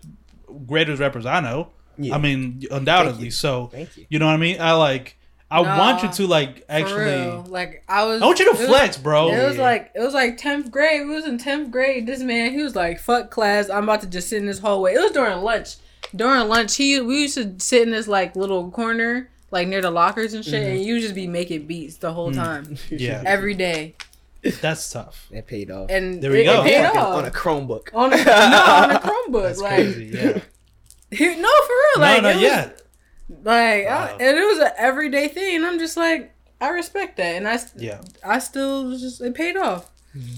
greatest 0.67 0.99
rappers 0.99 1.25
I 1.25 1.39
know. 1.39 1.69
Yeah. 1.97 2.15
I 2.15 2.17
mean 2.17 2.63
undoubtedly. 2.71 3.25
you. 3.25 3.31
So 3.31 3.67
Thank 3.67 3.95
you. 3.97 4.05
you 4.09 4.19
know 4.19 4.25
what 4.25 4.33
I 4.33 4.37
mean? 4.37 4.59
I 4.59 4.73
like 4.73 5.17
I 5.49 5.61
want 5.61 6.01
you 6.03 6.11
to 6.11 6.27
like 6.27 6.65
actually. 6.67 7.27
Like 7.49 7.83
I 7.87 8.03
was. 8.05 8.21
I 8.21 8.25
want 8.25 8.39
you 8.39 8.45
to 8.45 8.51
it 8.51 8.59
was- 8.59 8.67
flex, 8.67 8.97
bro. 8.97 9.29
It 9.29 9.45
was 9.45 9.55
Yeah. 9.57 9.61
like 9.61 9.91
it 9.95 9.99
was 10.01 10.13
like 10.13 10.37
tenth 10.37 10.71
grade. 10.71 11.07
We 11.07 11.13
was 11.15 11.25
in 11.25 11.37
tenth 11.37 11.71
grade. 11.71 12.07
This 12.07 12.19
man, 12.21 12.51
he 12.51 12.61
was 12.63 12.75
like, 12.75 12.99
"Fuck 12.99 13.29
class. 13.29 13.69
I'm 13.69 13.83
about 13.83 14.01
to 14.01 14.07
just 14.07 14.27
sit 14.29 14.39
in 14.39 14.47
this 14.47 14.59
hallway." 14.59 14.95
It 14.95 14.99
was 14.99 15.11
during 15.11 15.37
lunch. 15.41 15.75
During 16.15 16.47
lunch, 16.49 16.75
he 16.75 16.99
we 16.99 17.21
used 17.21 17.35
to 17.35 17.53
sit 17.59 17.83
in 17.83 17.91
this 17.91 18.07
like 18.07 18.35
little 18.35 18.71
corner, 18.71 19.29
like 19.51 19.67
near 19.67 19.81
the 19.81 19.91
lockers 19.91 20.33
and 20.33 20.43
shit, 20.43 20.65
and 20.67 20.83
you 20.83 20.99
just 20.99 21.15
be 21.15 21.27
making 21.27 21.67
beats 21.67 21.97
the 21.97 22.11
whole 22.11 22.31
time, 22.31 22.65
Mm-hmm. 22.75 22.95
Yeah. 22.97 23.23
every 23.25 23.53
day, 23.53 23.93
That's 24.61 24.89
tough. 24.91 25.27
that 25.31 25.47
paid 25.47 25.71
off. 25.71 25.89
and 25.89 26.21
There 26.21 26.31
we 26.31 26.41
it, 26.41 26.45
go. 26.45 26.61
it 26.61 26.65
paid 26.65 26.83
Fucking 26.83 26.99
off 26.99 27.15
on 27.17 27.25
a 27.25 27.31
Chromebook. 27.31 27.89
on 27.93 28.13
a, 28.13 28.17
no 28.23 28.31
on 28.63 28.91
a 28.91 28.99
Chromebook. 28.99 29.43
That's 29.43 29.59
like 29.61 29.75
crazy. 29.75 30.05
Yeah. 30.13 30.39
he- 31.11 31.35
no, 31.35 31.49
for 31.49 31.73
real. 31.73 31.99
Like 32.01 32.21
no, 32.23 32.29
it 32.29 32.33
no, 32.33 32.39
was, 32.39 32.41
yeah. 32.41 32.69
like 33.43 33.87
I, 33.87 34.17
and 34.19 34.37
it 34.37 34.45
was 34.45 34.59
an 34.59 34.71
everyday 34.77 35.27
thing, 35.27 35.55
and 35.57 35.65
I'm 35.65 35.79
just 35.79 35.97
like, 35.97 36.33
I 36.61 36.69
respect 36.69 37.17
that, 37.17 37.35
and 37.35 37.47
I 37.47 37.59
Yeah. 37.75 38.01
I 38.23 38.39
still 38.39 38.97
just 38.97 39.21
it 39.21 39.33
paid 39.35 39.57
off. 39.57 39.89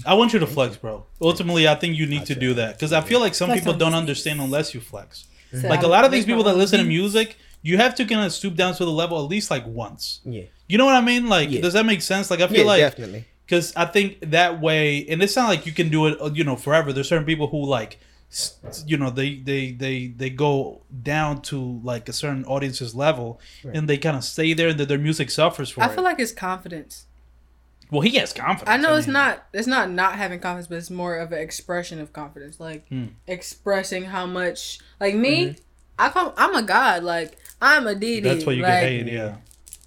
I 0.04 0.14
want 0.14 0.32
you 0.32 0.40
to 0.40 0.46
flex, 0.46 0.76
bro. 0.76 1.06
Ultimately, 1.22 1.68
I 1.68 1.76
think 1.76 1.96
you 1.96 2.06
need 2.06 2.26
to 2.26 2.34
do 2.34 2.54
that 2.54 2.74
because 2.76 2.92
I 2.92 3.00
feel 3.00 3.20
like 3.20 3.34
some 3.36 3.48
Flex 3.50 3.60
people 3.60 3.74
don't 3.74 3.94
understand 3.94 4.40
unless 4.40 4.74
you 4.74 4.80
flex. 4.80 5.26
So 5.52 5.68
Like 5.68 5.82
a 5.84 5.86
lot 5.86 6.04
of 6.04 6.10
these 6.10 6.24
people 6.26 6.42
that 6.44 6.56
listen 6.56 6.80
to 6.80 6.84
music, 6.84 7.36
you 7.62 7.76
have 7.76 7.94
to 7.94 8.04
kind 8.04 8.26
of 8.26 8.32
stoop 8.32 8.56
down 8.56 8.74
to 8.74 8.84
the 8.84 8.90
level 8.90 9.22
at 9.22 9.30
least 9.30 9.52
like 9.52 9.64
once. 9.66 10.20
Yeah. 10.24 10.42
You 10.66 10.78
know 10.78 10.84
what 10.84 10.96
I 10.96 11.00
mean? 11.00 11.28
Like, 11.28 11.50
Yeah. 11.50 11.60
does 11.60 11.74
that 11.74 11.86
make 11.86 12.02
sense? 12.02 12.28
Like, 12.28 12.40
I 12.40 12.48
feel 12.48 12.58
Yeah, 12.58 12.64
like 12.64 12.80
definitely. 12.80 13.24
Because 13.48 13.72
I 13.74 13.86
think 13.86 14.18
that 14.30 14.60
way, 14.60 15.06
and 15.08 15.22
it's 15.22 15.34
not 15.34 15.48
like 15.48 15.64
you 15.64 15.72
can 15.72 15.88
do 15.88 16.06
it, 16.06 16.20
uh, 16.20 16.30
you 16.34 16.44
know, 16.44 16.54
forever. 16.56 16.92
There's 16.92 17.08
certain 17.08 17.24
people 17.24 17.46
who 17.46 17.64
like, 17.64 17.98
you 18.84 18.98
know, 18.98 19.08
they 19.08 19.36
they 19.36 19.70
they 19.72 20.08
they 20.08 20.28
go 20.28 20.82
down 21.02 21.40
to 21.42 21.80
like 21.82 22.08
a 22.10 22.12
certain 22.12 22.44
audience's 22.44 22.94
level, 22.94 23.40
Right. 23.64 23.74
and 23.74 23.88
they 23.88 23.96
kind 23.96 24.16
of 24.18 24.24
stay 24.24 24.52
there, 24.52 24.68
and 24.68 24.78
that 24.78 24.88
their 24.88 24.98
music 24.98 25.30
suffers 25.30 25.70
for 25.70 25.82
I 25.82 25.86
it. 25.86 25.94
feel 25.94 26.04
like 26.04 26.20
it's 26.20 26.32
confidence. 26.32 27.06
Well, 27.90 28.02
he 28.02 28.10
has 28.18 28.34
confidence. 28.34 28.68
I 28.68 28.76
know 28.76 28.96
it's 28.96 29.06
mean, 29.06 29.14
not 29.14 29.46
it's 29.54 29.66
not 29.66 29.90
not 29.90 30.16
having 30.16 30.40
confidence, 30.40 30.66
but 30.66 30.76
it's 30.76 30.90
more 30.90 31.16
of 31.16 31.32
an 31.32 31.38
expression 31.38 31.98
of 32.00 32.12
confidence, 32.12 32.60
like 32.60 32.86
Hmm. 32.88 33.06
expressing 33.26 34.04
how 34.04 34.26
much. 34.26 34.78
Like 35.00 35.14
me, 35.14 35.56
I 35.98 36.10
come, 36.10 36.34
I'm 36.36 36.54
a 36.54 36.62
god. 36.62 37.02
Like 37.02 37.38
I'm 37.62 37.86
a 37.86 37.94
deity. 37.94 38.28
That's 38.28 38.44
why 38.44 38.52
you 38.52 38.62
like, 38.62 38.72
get 38.72 38.82
hated. 38.82 39.12
Yeah. 39.14 39.36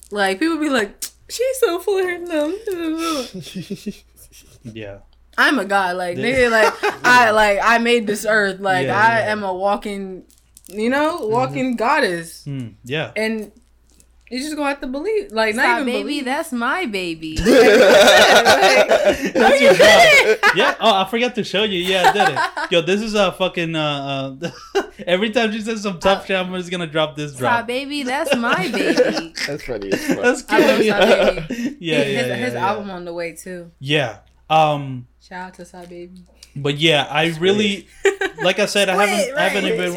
Like 0.09 0.39
people 0.39 0.57
be 0.57 0.70
like, 0.70 1.05
she's 1.32 1.59
so 1.59 1.79
full 1.79 1.97
of 1.99 2.05
herself. 2.05 4.03
Yeah. 4.63 4.99
I'm 5.38 5.57
a 5.59 5.65
god. 5.65 5.97
Like 5.97 6.17
nigga, 6.17 6.51
like 6.51 6.73
I 7.05 7.32
like 7.32 7.59
I 7.63 7.77
made 7.79 8.05
this 8.05 8.25
earth. 8.29 8.59
Like 8.59 8.86
Yeah, 8.88 8.97
I 8.97 9.19
yeah. 9.19 9.32
am 9.32 9.43
a 9.43 9.53
walking, 9.53 10.23
you 10.67 10.89
know, 10.89 11.25
walking 11.25 11.75
goddess, 11.77 12.43
Mm, 12.45 12.75
yeah. 12.84 13.11
and 13.15 13.51
you 14.32 14.39
just 14.39 14.55
gonna 14.55 14.69
have 14.69 14.79
to 14.79 14.88
believe. 14.88 15.34
Like 15.34 15.55
not 15.55 15.63
Stop, 15.63 15.82
even 15.82 15.86
baby. 15.93 16.03
believe. 16.03 16.25
That's 16.25 16.51
my 16.53 16.86
baby. 16.86 17.36
That's 17.41 19.61
your 19.61 19.73
job. 19.73 20.38
Yeah. 20.55 20.75
Oh, 20.79 21.01
I 21.01 21.07
forgot 21.09 21.36
to 21.36 21.43
show 21.43 21.63
you. 21.63 21.79
Yeah, 21.79 22.09
I 22.09 22.13
did 22.13 22.29
it. 22.29 22.71
Yo, 22.71 22.82
this 22.82 23.01
is 23.01 23.13
a 23.13 23.34
fucking. 23.34 23.75
Uh, 23.75 24.38
uh, 24.41 24.51
every 25.05 25.32
time 25.32 25.51
she 25.51 25.59
says 25.59 25.82
some 25.82 25.99
tough 25.99 26.27
shit, 26.27 26.38
I'm 26.38 26.53
just 26.53 26.71
gonna 26.71 26.88
drop 26.88 27.17
this 27.17 27.32
Stop, 27.32 27.39
drop. 27.39 27.67
baby. 27.67 28.03
That's 28.03 28.34
my 28.38 28.69
baby. 28.69 29.34
That's 29.45 29.63
funny. 29.65 29.91
As 29.91 30.07
fuck. 30.07 30.21
That's 30.21 30.45
I 30.47 30.59
love 30.59 30.82
Yeah, 30.82 31.45
Baby. 31.47 31.77
yeah, 31.82 31.97
yeah. 31.97 32.03
his, 32.03 32.27
yeah, 32.27 32.36
his 32.36 32.53
yeah. 32.53 32.67
album 32.67 32.89
on 32.89 33.03
the 33.03 33.13
way 33.13 33.36
too. 33.36 33.71
Yeah. 33.79 34.19
Um. 34.49 35.07
Shout 35.19 35.47
out 35.47 35.53
to 35.55 35.65
Side 35.65 35.89
Baby. 35.89 36.23
But 36.55 36.77
yeah, 36.77 37.05
I 37.09 37.27
really, 37.39 37.88
like 38.41 38.59
I 38.59 38.65
said, 38.65 38.88
I 38.88 39.05
haven't, 39.05 39.38
I 39.38 39.47
haven't 39.49 39.65
even. 39.71 39.93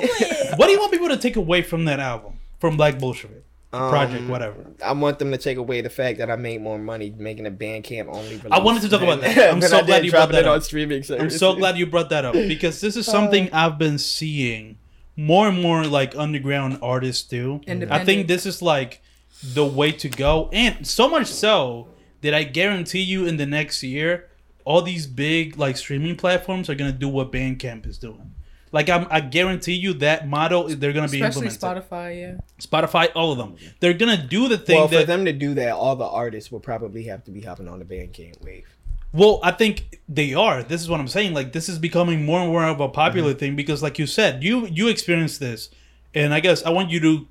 What 0.56 0.66
do 0.66 0.72
you 0.72 0.78
want 0.80 0.90
people 0.92 1.08
to 1.08 1.16
take 1.16 1.36
away 1.36 1.62
from 1.62 1.84
that 1.86 2.00
album, 2.00 2.38
from 2.58 2.76
Black 2.76 2.98
Bolshevik 2.98 3.43
project, 3.76 4.22
Um, 4.22 4.28
whatever? 4.28 4.66
I 4.84 4.92
want 4.92 5.18
them 5.18 5.30
to 5.32 5.38
take 5.38 5.58
away 5.58 5.80
the 5.80 5.90
fact 5.90 6.18
that 6.18 6.30
I 6.30 6.36
made 6.36 6.60
more 6.62 6.78
money 6.78 7.14
making 7.16 7.46
a 7.46 7.50
Bandcamp 7.50 8.08
only. 8.08 8.40
I 8.50 8.60
wanted 8.60 8.82
to 8.82 8.88
talk 8.88 9.02
about 9.02 9.20
that. 9.20 9.52
I'm 9.52 9.60
so 9.74 9.84
glad 9.84 10.04
you 10.04 10.10
brought 10.10 10.32
that 10.32 10.46
on 10.46 10.60
streaming. 10.62 11.04
I'm 11.10 11.30
so 11.30 11.54
glad 11.54 11.76
you 11.78 11.86
brought 11.86 12.10
that 12.10 12.24
up 12.24 12.32
because 12.54 12.80
this 12.80 12.96
is 12.96 13.06
something 13.06 13.48
I've 13.52 13.78
been 13.78 13.98
seeing 13.98 14.78
more 15.16 15.48
and 15.48 15.60
more 15.62 15.84
like 15.84 16.16
underground 16.16 16.78
artists 16.82 17.22
do. 17.22 17.60
I 17.68 18.04
think 18.04 18.26
this 18.28 18.46
is 18.46 18.60
like 18.62 19.00
the 19.42 19.64
way 19.64 19.92
to 19.92 20.08
go, 20.08 20.48
and 20.52 20.86
so 20.86 21.08
much 21.08 21.26
so 21.26 21.88
that 22.22 22.34
I 22.34 22.44
guarantee 22.44 23.00
you 23.02 23.26
in 23.26 23.36
the 23.36 23.46
next 23.46 23.82
year, 23.82 24.28
all 24.64 24.80
these 24.82 25.06
big 25.06 25.58
like 25.58 25.76
streaming 25.76 26.16
platforms 26.16 26.70
are 26.70 26.74
gonna 26.74 26.92
do 26.92 27.08
what 27.08 27.30
Bandcamp 27.30 27.86
is 27.86 27.98
doing. 27.98 28.33
Like 28.74 28.90
I'm, 28.90 29.06
I 29.08 29.20
guarantee 29.20 29.74
you 29.74 29.94
that 29.94 30.28
model 30.28 30.64
they're 30.66 30.92
gonna 30.92 31.06
be 31.08 31.20
Especially 31.22 31.46
implemented. 31.46 31.88
Spotify, 31.90 32.20
yeah. 32.20 32.34
Spotify, 32.60 33.08
all 33.14 33.30
of 33.30 33.38
them. 33.38 33.54
They're 33.78 33.94
gonna 33.94 34.26
do 34.36 34.48
the 34.48 34.58
thing 34.58 34.76
Well, 34.76 34.88
for 34.88 35.04
them 35.04 35.24
to 35.26 35.32
do 35.32 35.54
that, 35.54 35.72
all 35.72 35.94
the 35.94 36.04
artists 36.06 36.50
will 36.50 36.58
probably 36.58 37.04
have 37.04 37.22
to 37.24 37.30
be 37.30 37.40
hopping 37.40 37.68
on 37.68 37.78
the 37.78 37.84
Bandcamp 37.84 38.42
wave. 38.44 38.66
Well, 39.12 39.38
I 39.44 39.52
think 39.52 40.00
they 40.08 40.34
are. 40.34 40.64
This 40.64 40.82
is 40.82 40.90
what 40.90 40.98
I'm 40.98 41.06
saying. 41.06 41.34
Like 41.34 41.52
this 41.52 41.68
is 41.68 41.78
becoming 41.78 42.24
more 42.24 42.40
and 42.40 42.50
more 42.50 42.64
of 42.64 42.80
a 42.80 42.88
popular 42.88 43.30
Mm-hmm. 43.30 43.38
thing 43.38 43.56
because, 43.56 43.80
like 43.80 43.96
you 44.00 44.06
said, 44.06 44.42
you 44.42 44.66
you 44.66 44.88
experienced 44.88 45.38
this, 45.38 45.70
and 46.12 46.34
I 46.34 46.40
guess 46.40 46.64
I 46.64 46.70
want 46.70 46.90
you 46.90 46.98
to 47.00 47.28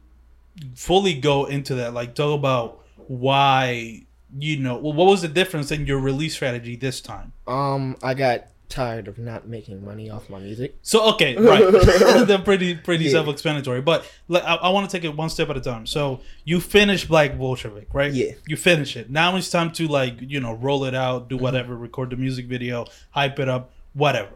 fully 0.76 1.14
go 1.14 1.44
into 1.44 1.76
that. 1.76 1.94
Like 1.94 2.16
talk 2.16 2.34
about 2.40 2.80
why 3.08 4.04
you 4.40 4.58
know. 4.60 4.78
Well, 4.78 4.94
what 4.94 5.08
was 5.08 5.22
the 5.24 5.28
difference 5.28 5.72
in 5.72 5.86
your 5.86 6.00
release 6.00 6.36
strategy 6.36 6.78
this 6.78 7.02
time? 7.02 7.34
Um, 7.48 7.98
I 8.02 8.14
got 8.14 8.46
tired 8.70 9.08
of 9.08 9.18
not 9.20 9.48
making 9.48 9.84
money 9.86 10.10
off 10.10 10.30
my 10.30 10.40
music. 10.40 10.76
So 10.82 11.12
okay, 11.14 11.36
right, 11.38 11.64
they're 12.28 12.40
pretty 12.40 12.76
pretty 12.76 13.06
Yeah. 13.06 13.12
self-explanatory. 13.12 13.82
But 13.82 14.10
like, 14.28 14.44
I, 14.44 14.56
I 14.56 14.70
want 14.70 14.90
to 14.90 14.98
take 14.98 15.04
it 15.06 15.16
one 15.16 15.30
step 15.30 15.50
at 15.50 15.58
a 15.58 15.62
time. 15.62 15.86
So 15.86 16.22
you 16.44 16.60
finish 16.60 17.06
Black 17.06 17.38
Bolshevik, 17.38 17.94
right? 17.94 18.12
Yeah. 18.12 18.32
You 18.48 18.58
finish 18.58 18.96
it. 18.98 19.10
Now 19.10 19.36
it's 19.36 19.50
time 19.50 19.72
to 19.74 19.88
like 19.88 20.16
you 20.22 20.40
know 20.40 20.54
roll 20.54 20.86
it 20.86 20.96
out, 20.96 21.24
Mm-hmm. 21.24 21.28
do 21.30 21.38
whatever, 21.38 21.76
record 21.76 22.10
the 22.10 22.16
music 22.16 22.46
video, 22.48 22.86
hype 23.12 23.38
it 23.40 23.50
up, 23.50 23.72
whatever. 23.94 24.32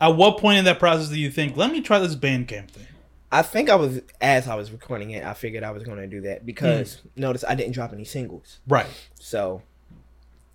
At 0.00 0.16
what 0.16 0.38
point 0.38 0.58
in 0.58 0.64
that 0.64 0.78
process 0.78 1.08
do 1.08 1.18
you 1.20 1.30
think, 1.30 1.56
let 1.56 1.70
me 1.70 1.80
try 1.82 1.98
this 1.98 2.16
Bandcamp 2.16 2.70
thing? 2.70 2.86
I 3.32 3.42
think 3.42 3.70
I 3.70 3.76
was 3.76 4.00
as 4.20 4.48
I 4.48 4.56
was 4.56 4.72
recording 4.72 5.10
it, 5.12 5.24
I 5.24 5.34
figured 5.34 5.62
I 5.62 5.70
was 5.70 5.84
going 5.84 5.98
to 5.98 6.06
do 6.06 6.22
that 6.22 6.44
because 6.44 6.96
Mm. 6.96 7.00
notice 7.16 7.44
I 7.46 7.54
didn't 7.54 7.72
drop 7.72 7.92
any 7.92 8.04
singles. 8.04 8.58
Right. 8.66 8.86
So, 9.20 9.62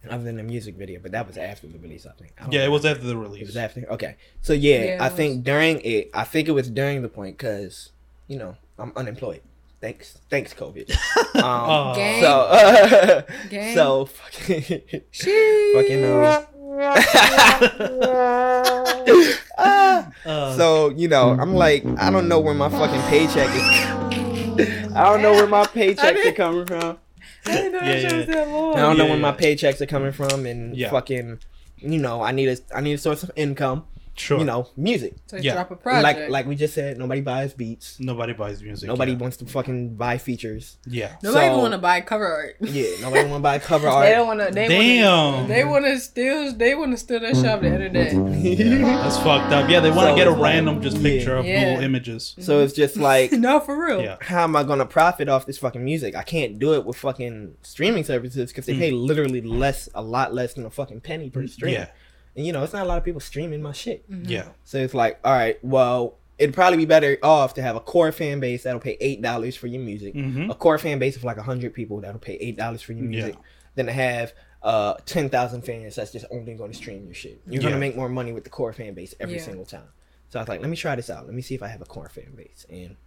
other 0.09 0.23
than 0.23 0.37
the 0.37 0.43
music 0.43 0.75
video, 0.75 0.99
but 1.01 1.11
that 1.11 1.27
was 1.27 1.37
after 1.37 1.67
the 1.67 1.77
release, 1.79 2.05
I 2.05 2.11
think. 2.11 2.33
I 2.37 2.43
don't 2.43 2.53
Yeah, 2.53 2.63
it 2.65 2.71
was 2.71 2.85
after 2.85 3.03
the 3.05 3.17
release. 3.17 3.41
It 3.43 3.47
was 3.47 3.57
after. 3.57 3.83
Okay, 3.91 4.15
so 4.41 4.53
yeah, 4.53 4.75
Yeah, 4.75 4.81
it 4.95 5.01
I 5.01 5.07
was. 5.09 5.17
think 5.17 5.43
during 5.43 5.81
it, 5.81 6.09
I 6.13 6.23
think 6.23 6.47
it 6.47 6.51
was 6.51 6.69
during 6.69 7.01
the 7.01 7.09
point 7.09 7.37
because 7.37 7.91
you 8.27 8.37
know 8.37 8.55
I'm 8.79 8.93
unemployed. 8.95 9.41
Thanks, 9.81 10.17
thanks, 10.29 10.53
COVID. 10.53 10.89
Um, 11.35 11.43
Aw. 11.43 11.93
Gang. 11.95 12.21
so, 12.21 12.39
uh, 12.41 13.21
Gang. 13.49 13.75
so 13.79 14.05
fucking, 14.05 14.81
Sheesh. 15.11 15.73
fucking 15.73 16.05
um. 16.05 16.45
Ah, 19.57 20.11
Uh, 20.25 20.55
so 20.57 20.89
you 20.89 21.07
know, 21.07 21.31
I'm 21.39 21.53
like, 21.53 21.85
I 21.97 22.09
don't 22.11 22.27
know 22.27 22.39
where 22.39 22.53
my 22.53 22.69
fucking 22.69 23.01
paycheck 23.03 23.49
is. 23.55 24.95
I 24.95 25.03
don't 25.11 25.21
know 25.21 25.31
where 25.33 25.47
my 25.47 25.63
paychecks 25.65 26.25
are 26.25 26.31
coming 26.33 26.65
from. 26.65 26.97
I 27.51 27.51
didn't 27.55 27.71
know 27.73 27.79
Yeah, 27.79 27.85
that 27.93 28.01
shit 28.01 28.17
was 28.17 28.25
that 28.27 28.47
long. 28.49 28.77
I 28.77 28.81
don't 28.81 28.97
know 28.97 29.03
Yeah, 29.05 29.09
where 29.11 29.19
my 29.19 29.31
paychecks 29.31 29.81
are 29.81 29.85
coming 29.85 30.11
from, 30.11 30.45
and 30.45 30.75
Yeah. 30.75 30.89
fucking, 30.89 31.39
you 31.77 31.99
know, 31.99 32.21
I 32.21 32.31
need 32.31 32.49
a, 32.49 32.57
I 32.75 32.81
need 32.81 32.93
a 32.93 32.97
source 32.97 33.23
of 33.23 33.31
income. 33.35 33.85
Sure. 34.15 34.39
You 34.39 34.45
know, 34.45 34.67
music. 34.77 35.15
So 35.27 35.37
Yeah. 35.37 35.53
drop 35.53 35.71
a 35.71 35.75
project. 35.75 36.03
Like, 36.03 36.29
like 36.29 36.45
we 36.47 36.55
just 36.55 36.73
said, 36.73 36.97
nobody 36.97 37.21
buys 37.21 37.53
beats. 37.53 37.99
Nobody 37.99 38.33
buys 38.33 38.61
music. 38.63 38.87
Nobody 38.87 39.11
yeah. 39.13 39.17
wants 39.17 39.37
to 39.37 39.45
fucking 39.45 39.95
buy 39.95 40.17
features. 40.17 40.77
Yeah. 40.87 41.15
Nobody 41.23 41.47
so- 41.47 41.57
want 41.59 41.73
to 41.73 41.77
buy 41.77 42.01
cover 42.01 42.27
art. 42.27 42.55
Yeah, 42.75 42.87
nobody 43.01 43.23
want 43.29 43.35
to 43.35 43.39
buy 43.39 43.59
cover 43.71 43.87
art. 43.87 44.05
They 44.05 44.11
don't 44.11 44.27
want 44.27 44.39
to. 44.41 44.51
They 44.53 44.67
Damn. 44.67 45.33
Wanna, 45.33 45.47
they 45.47 45.63
want 45.63 45.85
to 45.85 45.99
steal. 45.99 46.53
They 46.53 46.75
want 46.75 46.91
to 46.91 46.97
steal 46.97 47.19
that 47.19 47.35
shop 47.35 47.45
at 47.45 47.61
the 47.61 47.67
end 47.67 47.83
of 47.83 47.93
the 47.93 47.99
day. 47.99 48.53
Yeah, 48.55 49.03
that's 49.03 49.17
fucked 49.17 49.51
up. 49.53 49.69
Yeah, 49.69 49.79
they 49.79 49.89
want 49.91 50.07
to 50.07 50.11
So 50.11 50.15
get 50.15 50.27
a 50.27 50.31
random 50.31 50.81
just 50.81 50.97
yeah. 50.97 51.03
picture 51.03 51.35
of 51.35 51.45
Yeah. 51.45 51.63
Google 51.71 51.83
images. 51.83 52.35
so 52.39 52.59
it's 52.61 52.73
just 52.73 52.97
like, 52.97 53.31
no, 53.45 53.59
for 53.59 53.75
real. 53.85 54.01
Yeah. 54.01 54.17
how 54.21 54.43
am 54.43 54.55
I 54.55 54.63
gonna 54.63 54.85
profit 54.85 55.29
off 55.29 55.45
this 55.45 55.57
fucking 55.57 55.83
music? 55.83 56.15
I 56.15 56.23
can't 56.23 56.59
do 56.59 56.73
it 56.73 56.85
with 56.85 56.97
fucking 56.97 57.55
streaming 57.61 58.03
services 58.03 58.51
because 58.51 58.65
they 58.65 58.77
pay 58.77 58.91
literally 58.91 59.41
less, 59.41 59.89
a 59.95 60.01
lot 60.01 60.33
less 60.33 60.53
than 60.53 60.65
a 60.65 60.69
fucking 60.69 61.01
penny 61.01 61.29
per 61.29 61.47
stream. 61.47 61.73
Mm. 61.75 61.77
Yeah. 61.77 61.87
And 62.35 62.45
you 62.45 62.51
know, 62.53 62.63
it's 62.63 62.73
not 62.73 62.83
a 62.85 62.89
lot 62.89 62.97
of 62.97 63.03
people 63.03 63.21
streaming 63.21 63.61
my 63.61 63.71
shit. 63.71 64.03
Yeah. 64.09 64.47
So 64.65 64.77
it's 64.77 64.93
like, 64.93 65.19
all 65.23 65.33
right, 65.33 65.57
well, 65.63 66.15
it'd 66.37 66.53
probably 66.53 66.77
be 66.77 66.85
better 66.85 67.17
off 67.23 67.53
to 67.53 67.61
have 67.61 67.75
a 67.75 67.79
core 67.79 68.11
fan 68.11 68.39
base 68.41 68.63
that'll 68.63 68.81
pay 68.81 68.97
eight 68.99 69.21
dollars 69.21 69.55
for 69.55 69.67
your 69.67 69.81
music, 69.81 70.13
Mhm. 70.15 70.49
a 70.51 70.53
core 70.55 70.77
fan 70.77 70.99
base 70.99 71.15
of 71.15 71.23
like 71.23 71.37
hundred 71.37 71.73
people 71.73 72.01
that'll 72.01 72.19
pay 72.19 72.33
eight 72.35 72.57
dollars 72.57 72.81
for 72.81 72.91
your 72.93 73.05
music, 73.05 73.35
Yeah. 73.35 73.41
than 73.75 73.85
to 73.85 73.93
have 73.93 74.33
uh 74.63 74.95
ten 75.05 75.29
thousand 75.29 75.61
fans 75.61 75.95
that's 75.95 76.11
just 76.11 76.25
only 76.31 76.55
going 76.55 76.71
to 76.71 76.77
stream 76.77 77.05
your 77.05 77.13
shit. 77.13 77.39
You're 77.47 77.61
Yeah. 77.63 77.69
gonna 77.69 77.79
make 77.79 77.95
more 77.95 78.09
money 78.09 78.33
with 78.33 78.43
the 78.43 78.49
core 78.49 78.73
fan 78.73 78.93
base 78.95 79.13
every 79.19 79.35
Yeah. 79.35 79.41
single 79.43 79.65
time. 79.65 79.87
So 80.29 80.39
I 80.39 80.41
was 80.41 80.49
like, 80.49 80.59
let 80.59 80.69
me 80.69 80.75
try 80.75 80.95
this 80.95 81.09
out. 81.09 81.25
Let 81.25 81.35
me 81.35 81.41
see 81.41 81.55
if 81.55 81.63
I 81.63 81.67
have 81.69 81.81
a 81.81 81.85
core 81.85 82.09
fan 82.09 82.33
base, 82.35 82.65
and 82.69 82.97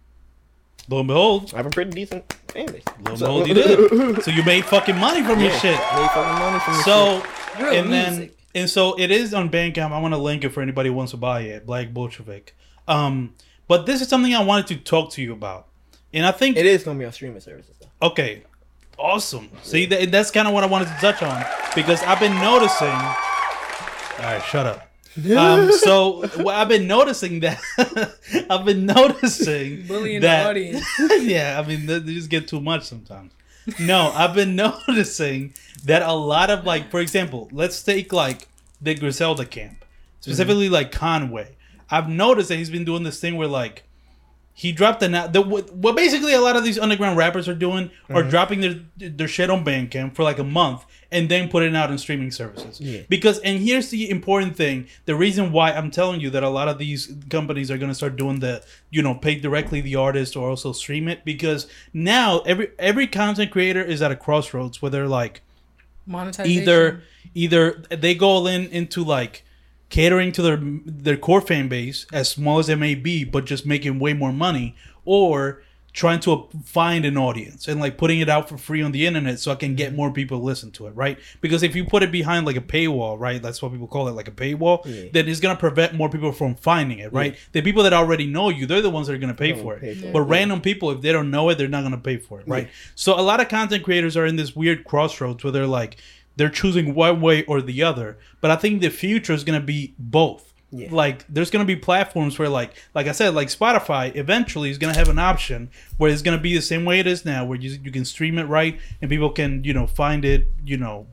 Lo 0.87 0.99
and 0.99 1.07
behold, 1.07 1.51
I 1.53 1.57
have 1.57 1.65
a 1.67 1.69
pretty 1.69 1.91
decent 1.91 2.33
fan 2.47 2.65
base. 2.65 2.83
lo 2.87 3.09
and 3.11 3.19
So- 3.19 3.25
behold, 3.43 3.47
you 3.49 3.53
did. 3.53 4.23
So 4.23 4.31
you 4.31 4.43
made 4.43 4.65
fucking 4.65 4.97
money 4.97 5.21
from 5.21 5.39
your 5.39 5.51
shit. 5.51 5.77
made 5.77 6.09
fucking 6.15 6.39
money 6.39 6.59
from 6.61 6.73
this 6.73 6.85
So 6.85 7.21
shit. 7.21 7.61
Real 7.63 7.73
and 7.83 7.93
then 7.93 8.17
music. 8.17 8.37
And 8.55 8.69
so 8.69 8.97
it 8.99 9.11
is 9.11 9.33
on 9.33 9.49
Bandcamp. 9.49 9.91
I 9.91 9.99
want 9.99 10.13
to 10.13 10.17
link 10.17 10.43
it 10.43 10.49
for 10.49 10.61
anybody 10.61 10.89
who 10.89 10.95
wants 10.95 11.11
to 11.11 11.17
buy 11.17 11.41
it. 11.41 11.65
Black 11.65 11.93
Bolshevik. 11.93 12.55
Um, 12.87 13.35
but 13.67 13.85
this 13.85 14.01
is 14.01 14.07
something 14.07 14.33
I 14.33 14.43
wanted 14.43 14.67
to 14.67 14.77
talk 14.77 15.11
to 15.11 15.21
you 15.21 15.33
about, 15.33 15.67
and 16.13 16.25
I 16.25 16.31
think 16.31 16.57
it 16.57 16.65
is 16.65 16.83
gonna 16.83 16.99
be 16.99 17.05
on 17.05 17.11
streaming 17.11 17.39
services. 17.39 17.75
Though. 17.79 18.07
Okay, 18.07 18.43
awesome. 18.97 19.49
See, 19.63 19.85
that, 19.85 20.11
that's 20.11 20.31
kind 20.31 20.47
of 20.47 20.53
what 20.53 20.63
I 20.63 20.67
wanted 20.67 20.87
to 20.87 20.97
touch 20.99 21.21
on 21.21 21.45
because 21.75 22.01
I've 22.03 22.19
been 22.19 22.35
noticing. 22.35 22.87
All 22.87 24.25
right, 24.25 24.43
shut 24.43 24.65
up. 24.65 24.89
Um, 25.17 25.71
so 25.71 26.29
well, 26.37 26.49
I've 26.49 26.67
been 26.67 26.87
noticing 26.87 27.39
that 27.41 27.59
I've 28.49 28.63
been 28.63 28.85
noticing 28.87 29.85
Bullying 29.87 30.21
that, 30.21 30.43
the 30.43 30.49
audience. 30.49 30.85
yeah, 31.21 31.61
I 31.61 31.67
mean 31.67 31.85
they, 31.85 31.99
they 31.99 32.13
just 32.13 32.29
get 32.29 32.47
too 32.47 32.61
much 32.61 32.83
sometimes. 32.83 33.31
No, 33.79 34.11
I've 34.13 34.33
been 34.33 34.55
noticing 34.87 35.53
that 35.85 36.01
a 36.01 36.13
lot 36.13 36.49
of 36.49 36.65
like, 36.65 36.89
for 36.91 36.99
example, 36.99 37.49
let's 37.51 37.81
take 37.83 38.13
like 38.13 38.47
the 38.81 38.95
Griselda 38.95 39.45
camp, 39.45 39.73
mm-hmm. 39.73 40.21
specifically 40.21 40.69
like 40.69 40.91
Conway. 40.91 41.55
I've 41.89 42.09
noticed 42.09 42.49
that 42.49 42.57
he's 42.57 42.69
been 42.69 42.85
doing 42.85 43.03
this 43.03 43.19
thing 43.19 43.35
where 43.35 43.47
like 43.47 43.83
he 44.53 44.71
dropped 44.71 44.99
the, 44.99 45.29
the 45.31 45.41
what, 45.41 45.95
basically 45.95 46.33
a 46.33 46.41
lot 46.41 46.55
of 46.55 46.63
these 46.63 46.77
underground 46.77 47.17
rappers 47.17 47.47
are 47.47 47.55
doing 47.55 47.91
are 48.09 48.21
mm-hmm. 48.21 48.29
dropping 48.29 48.61
their 48.61 48.75
their 48.97 49.27
shit 49.27 49.49
on 49.49 49.63
Bandcamp 49.63 50.15
for 50.15 50.23
like 50.23 50.37
a 50.39 50.43
month 50.43 50.85
and 51.11 51.27
then 51.29 51.49
putting 51.49 51.69
it 51.69 51.75
out 51.75 51.89
on 51.89 51.97
streaming 51.97 52.31
services. 52.31 52.79
Yeah. 52.79 53.01
Because 53.09 53.39
and 53.39 53.59
here's 53.59 53.89
the 53.89 54.09
important 54.09 54.55
thing: 54.55 54.87
the 55.05 55.15
reason 55.15 55.51
why 55.51 55.71
I'm 55.71 55.91
telling 55.91 56.19
you 56.21 56.29
that 56.31 56.43
a 56.43 56.49
lot 56.49 56.67
of 56.67 56.77
these 56.77 57.13
companies 57.29 57.71
are 57.71 57.77
going 57.77 57.89
to 57.89 57.95
start 57.95 58.15
doing 58.15 58.39
the 58.39 58.63
you 58.89 59.01
know 59.01 59.15
pay 59.15 59.35
directly 59.35 59.81
the 59.81 59.95
artist 59.95 60.35
or 60.35 60.49
also 60.49 60.71
stream 60.71 61.07
it 61.07 61.25
because 61.25 61.67
now 61.93 62.39
every 62.41 62.71
every 62.77 63.07
content 63.07 63.51
creator 63.51 63.83
is 63.83 64.01
at 64.01 64.11
a 64.11 64.15
crossroads 64.15 64.81
where 64.81 64.91
they're 64.91 65.07
like 65.07 65.41
Monetization. 66.05 66.51
either 66.61 67.03
either 67.33 67.83
they 67.89 68.15
go 68.15 68.27
all 68.27 68.47
in 68.47 68.67
into 68.67 69.03
like 69.03 69.43
catering 69.89 70.31
to 70.31 70.41
their 70.41 70.59
their 70.85 71.17
core 71.17 71.41
fan 71.41 71.67
base 71.67 72.05
as 72.13 72.29
small 72.29 72.59
as 72.59 72.69
it 72.69 72.77
may 72.77 72.93
be 72.95 73.23
but 73.23 73.45
just 73.45 73.65
making 73.65 73.99
way 73.99 74.13
more 74.13 74.31
money 74.31 74.75
or 75.05 75.63
trying 75.91 76.19
to 76.19 76.47
find 76.63 77.03
an 77.05 77.17
audience 77.17 77.67
and 77.67 77.79
like 77.79 77.97
putting 77.97 78.19
it 78.19 78.29
out 78.29 78.47
for 78.47 78.57
free 78.57 78.81
on 78.81 78.91
the 78.91 79.07
internet 79.07 79.39
so 79.39 79.51
I 79.51 79.55
can 79.55 79.75
get 79.75 79.89
mm-hmm. 79.89 79.97
more 79.97 80.11
people 80.11 80.39
to 80.39 80.43
listen 80.43 80.71
to 80.71 80.87
it, 80.87 80.91
right? 80.91 81.17
Because 81.41 81.63
if 81.63 81.75
you 81.75 81.83
put 81.83 82.03
it 82.03 82.11
behind 82.11 82.45
like 82.45 82.55
a 82.55 82.61
paywall, 82.61 83.19
right, 83.19 83.41
that's 83.41 83.61
what 83.61 83.71
people 83.71 83.87
call 83.87 84.07
it, 84.07 84.11
like 84.11 84.27
a 84.27 84.31
paywall, 84.31 84.85
Yeah. 84.85 85.09
then 85.11 85.27
it's 85.27 85.39
gonna 85.39 85.55
prevent 85.55 85.93
more 85.93 86.09
people 86.09 86.31
from 86.31 86.55
finding 86.55 86.99
it, 86.99 87.11
right? 87.11 87.37
The 87.53 87.61
people 87.61 87.83
that 87.83 87.93
already 87.93 88.27
know 88.27 88.49
you, 88.49 88.65
they're 88.65 88.81
the 88.81 88.89
ones 88.89 89.07
that 89.07 89.13
are 89.13 89.17
gonna 89.17 89.33
pay 89.33 89.53
for 89.53 89.75
it. 89.75 89.81
pay 89.81 89.95
for 89.95 90.07
it, 90.07 90.13
but 90.13 90.19
yeah. 90.19 90.25
random 90.27 90.61
people, 90.61 90.91
if 90.91 91.01
they 91.01 91.11
don't 91.11 91.31
know 91.31 91.49
it, 91.49 91.57
they're 91.57 91.67
not 91.67 91.83
gonna 91.83 91.97
pay 91.97 92.17
for 92.17 92.39
it, 92.39 92.47
right? 92.47 92.69
So 92.95 93.19
a 93.19 93.21
lot 93.21 93.39
of 93.39 93.49
content 93.49 93.83
creators 93.83 94.15
are 94.15 94.25
in 94.25 94.35
this 94.35 94.55
weird 94.55 94.83
crossroads 94.83 95.43
where 95.43 95.51
they're 95.51 95.67
like 95.67 95.97
they're 96.35 96.49
choosing 96.49 96.95
one 96.95 97.19
way 97.19 97.43
or 97.45 97.61
the 97.61 97.83
other. 97.83 98.17
But 98.39 98.49
I 98.49 98.55
think 98.55 98.81
the 98.81 98.89
future 98.89 99.33
is 99.33 99.43
gonna 99.43 99.59
be 99.59 99.93
both. 99.99 100.48
Yeah. 100.71 100.87
Like 100.91 101.25
there's 101.27 101.49
gonna 101.49 101.65
be 101.65 101.75
platforms 101.75 102.37
where 102.37 102.47
like 102.49 102.73
like 102.93 103.07
I 103.07 103.11
said, 103.11 103.33
like 103.33 103.47
Spotify 103.47 104.15
eventually 104.15 104.69
is 104.69 104.77
gonna 104.77 104.95
have 104.95 105.09
an 105.09 105.17
option 105.19 105.69
where 105.97 106.11
it's 106.11 106.21
gonna 106.21 106.37
be 106.37 106.53
the 106.55 106.61
same 106.61 106.85
way 106.85 106.99
it 106.99 107.07
is 107.07 107.25
now, 107.25 107.43
where 107.45 107.57
you 107.59 107.79
you 107.83 107.91
can 107.91 108.05
stream 108.05 108.37
it 108.37 108.43
right 108.43 108.79
and 109.01 109.09
people 109.09 109.31
can, 109.31 109.63
you 109.63 109.73
know, 109.73 109.87
find 109.87 110.23
it, 110.23 110.47
you 110.63 110.77
know, 110.77 111.07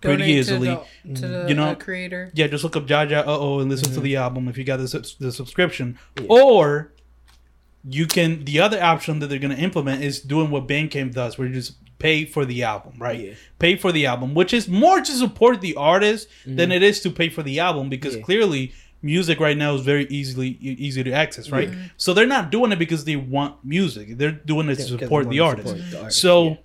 pretty 0.00 0.18
Donate 0.18 0.28
easily. 0.36 0.68
to 0.68 0.84
the, 1.04 1.14
to 1.14 1.28
the 1.28 1.44
You 1.48 1.54
know- 1.54 1.74
creator. 1.74 2.30
Yeah, 2.34 2.46
just 2.46 2.62
look 2.62 2.76
up 2.76 2.86
Jaja 2.86 3.18
uh 3.18 3.24
oh 3.26 3.58
and 3.58 3.68
listen 3.68 3.92
to 3.94 4.00
the 4.00 4.14
album 4.16 4.46
if 4.46 4.56
you 4.56 4.62
got 4.64 4.76
the, 4.76 5.14
the 5.18 5.32
subscription. 5.32 5.98
Yeah. 6.20 6.26
Or 6.28 6.92
you 7.88 8.06
can 8.06 8.44
the 8.44 8.60
other 8.60 8.82
option 8.82 9.18
that 9.18 9.26
they're 9.26 9.38
gonna 9.38 9.54
implement 9.56 10.02
is 10.02 10.20
doing 10.20 10.50
what 10.50 10.66
Bandcamp 10.68 11.14
does, 11.14 11.36
where 11.36 11.46
you 11.48 11.54
just 11.54 11.74
pay 11.98 12.24
for 12.24 12.44
the 12.44 12.62
album, 12.62 12.94
right? 12.98 13.18
Yeah. 13.20 13.32
Pay 13.58 13.76
for 13.76 13.92
the 13.92 14.06
album, 14.06 14.34
which 14.34 14.52
is 14.52 14.68
more 14.68 15.00
to 15.00 15.12
support 15.12 15.60
the 15.60 15.74
artist 15.74 16.28
than 16.46 16.70
it 16.72 16.82
is 16.82 17.00
to 17.00 17.10
pay 17.10 17.28
for 17.28 17.42
the 17.42 17.60
album 17.60 17.88
because 17.88 18.16
Yeah. 18.16 18.22
clearly 18.22 18.72
music 19.04 19.38
right 19.38 19.56
now 19.56 19.74
is 19.74 19.82
very 19.82 20.06
easily 20.06 20.48
easy 20.60 21.04
to 21.04 21.12
access, 21.12 21.50
right? 21.50 21.70
So 21.96 22.14
they're 22.14 22.26
not 22.26 22.50
doing 22.50 22.72
it 22.72 22.78
because 22.78 23.04
they 23.04 23.16
want 23.16 23.64
music; 23.64 24.16
they're 24.18 24.32
doing 24.32 24.68
it 24.68 24.76
to 24.76 24.82
support 24.82 25.28
the 25.28 25.40
wanna 25.40 25.50
artist. 25.50 25.68
support 25.68 25.90
the 25.90 25.98
artist, 25.98 26.20
So 26.20 26.44
yeah. 26.44 26.56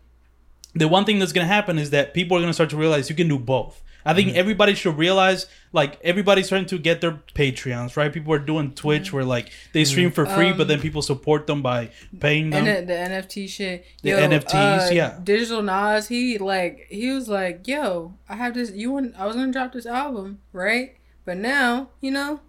the 0.76 0.88
one 0.88 1.06
thing 1.06 1.20
that's 1.20 1.34
gonna 1.34 1.48
happen 1.48 1.78
is 1.78 1.90
that 1.92 2.14
people 2.14 2.38
are 2.38 2.40
gonna 2.40 2.54
start 2.54 2.70
to 2.72 2.78
realize 2.78 3.10
you 3.10 3.16
can 3.16 3.28
do 3.28 3.38
both. 3.38 3.84
I 4.06 4.14
think 4.14 4.30
mm-hmm. 4.30 4.40
everybody 4.40 4.76
should 4.76 4.98
realize, 4.98 5.46
like 5.74 6.00
everybody's 6.04 6.46
starting 6.46 6.68
to 6.68 6.80
get 6.80 7.02
their 7.02 7.20
Patreons, 7.36 7.98
right? 7.98 8.12
People 8.12 8.34
are 8.34 8.40
doing 8.40 8.74
Twitch 8.74 9.08
mm-hmm. 9.08 9.18
where 9.18 9.26
like 9.26 9.52
they 9.74 9.82
mm-hmm. 9.82 9.90
stream 9.92 10.12
for 10.12 10.26
free, 10.26 10.54
but 10.54 10.68
then 10.68 10.78
um, 10.78 10.82
people 10.82 11.02
support 11.02 11.48
them 11.48 11.62
by 11.62 11.92
paying 12.20 12.50
them. 12.50 12.66
And 12.66 12.88
the, 12.88 12.94
the 12.94 13.00
NFT 13.00 13.50
shit. 13.50 13.86
The 14.02 14.12
Yo, 14.12 14.18
NFTs, 14.18 14.88
uh, 14.88 14.94
yeah. 14.94 15.20
Digital 15.22 15.62
Nas, 15.62 16.08
he 16.08 16.38
like 16.38 16.88
he 16.90 17.12
was 17.12 17.28
like, 17.28 17.68
"Yo, 17.68 18.14
I 18.30 18.36
have 18.36 18.54
this. 18.54 18.72
You 18.72 18.92
want? 18.92 19.16
I 19.18 19.26
was 19.28 19.36
gonna 19.36 19.52
drop 19.52 19.74
this 19.74 19.86
album, 19.86 20.40
right? 20.54 20.96
But 21.30 21.38
now, 21.38 21.90
you 22.02 22.10
know, 22.10 22.40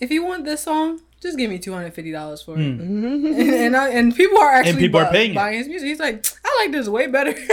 if 0.00 0.10
you 0.10 0.24
want 0.24 0.44
this 0.44 0.62
song, 0.62 1.00
just 1.20 1.38
give 1.38 1.48
me 1.48 1.60
two 1.60 1.72
hundred 1.72 1.94
fifty 1.94 2.10
dollars 2.10 2.42
for 2.42 2.56
it." 2.56 2.58
Mm. 2.58 2.80
and 2.80 3.26
and, 3.64 3.76
I, 3.76 3.90
and 3.90 4.12
people 4.16 4.38
are 4.38 4.50
actually 4.50 4.70
and 4.70 4.78
people 4.80 4.98
are 4.98 5.04
bu- 5.04 5.12
paying 5.12 5.30
it. 5.30 5.34
buying 5.36 5.58
his 5.58 5.68
music. 5.68 5.86
He's 5.86 6.00
like, 6.00 6.26
"I 6.44 6.62
like 6.64 6.72
this 6.72 6.88
way 6.88 7.06
better." 7.06 7.32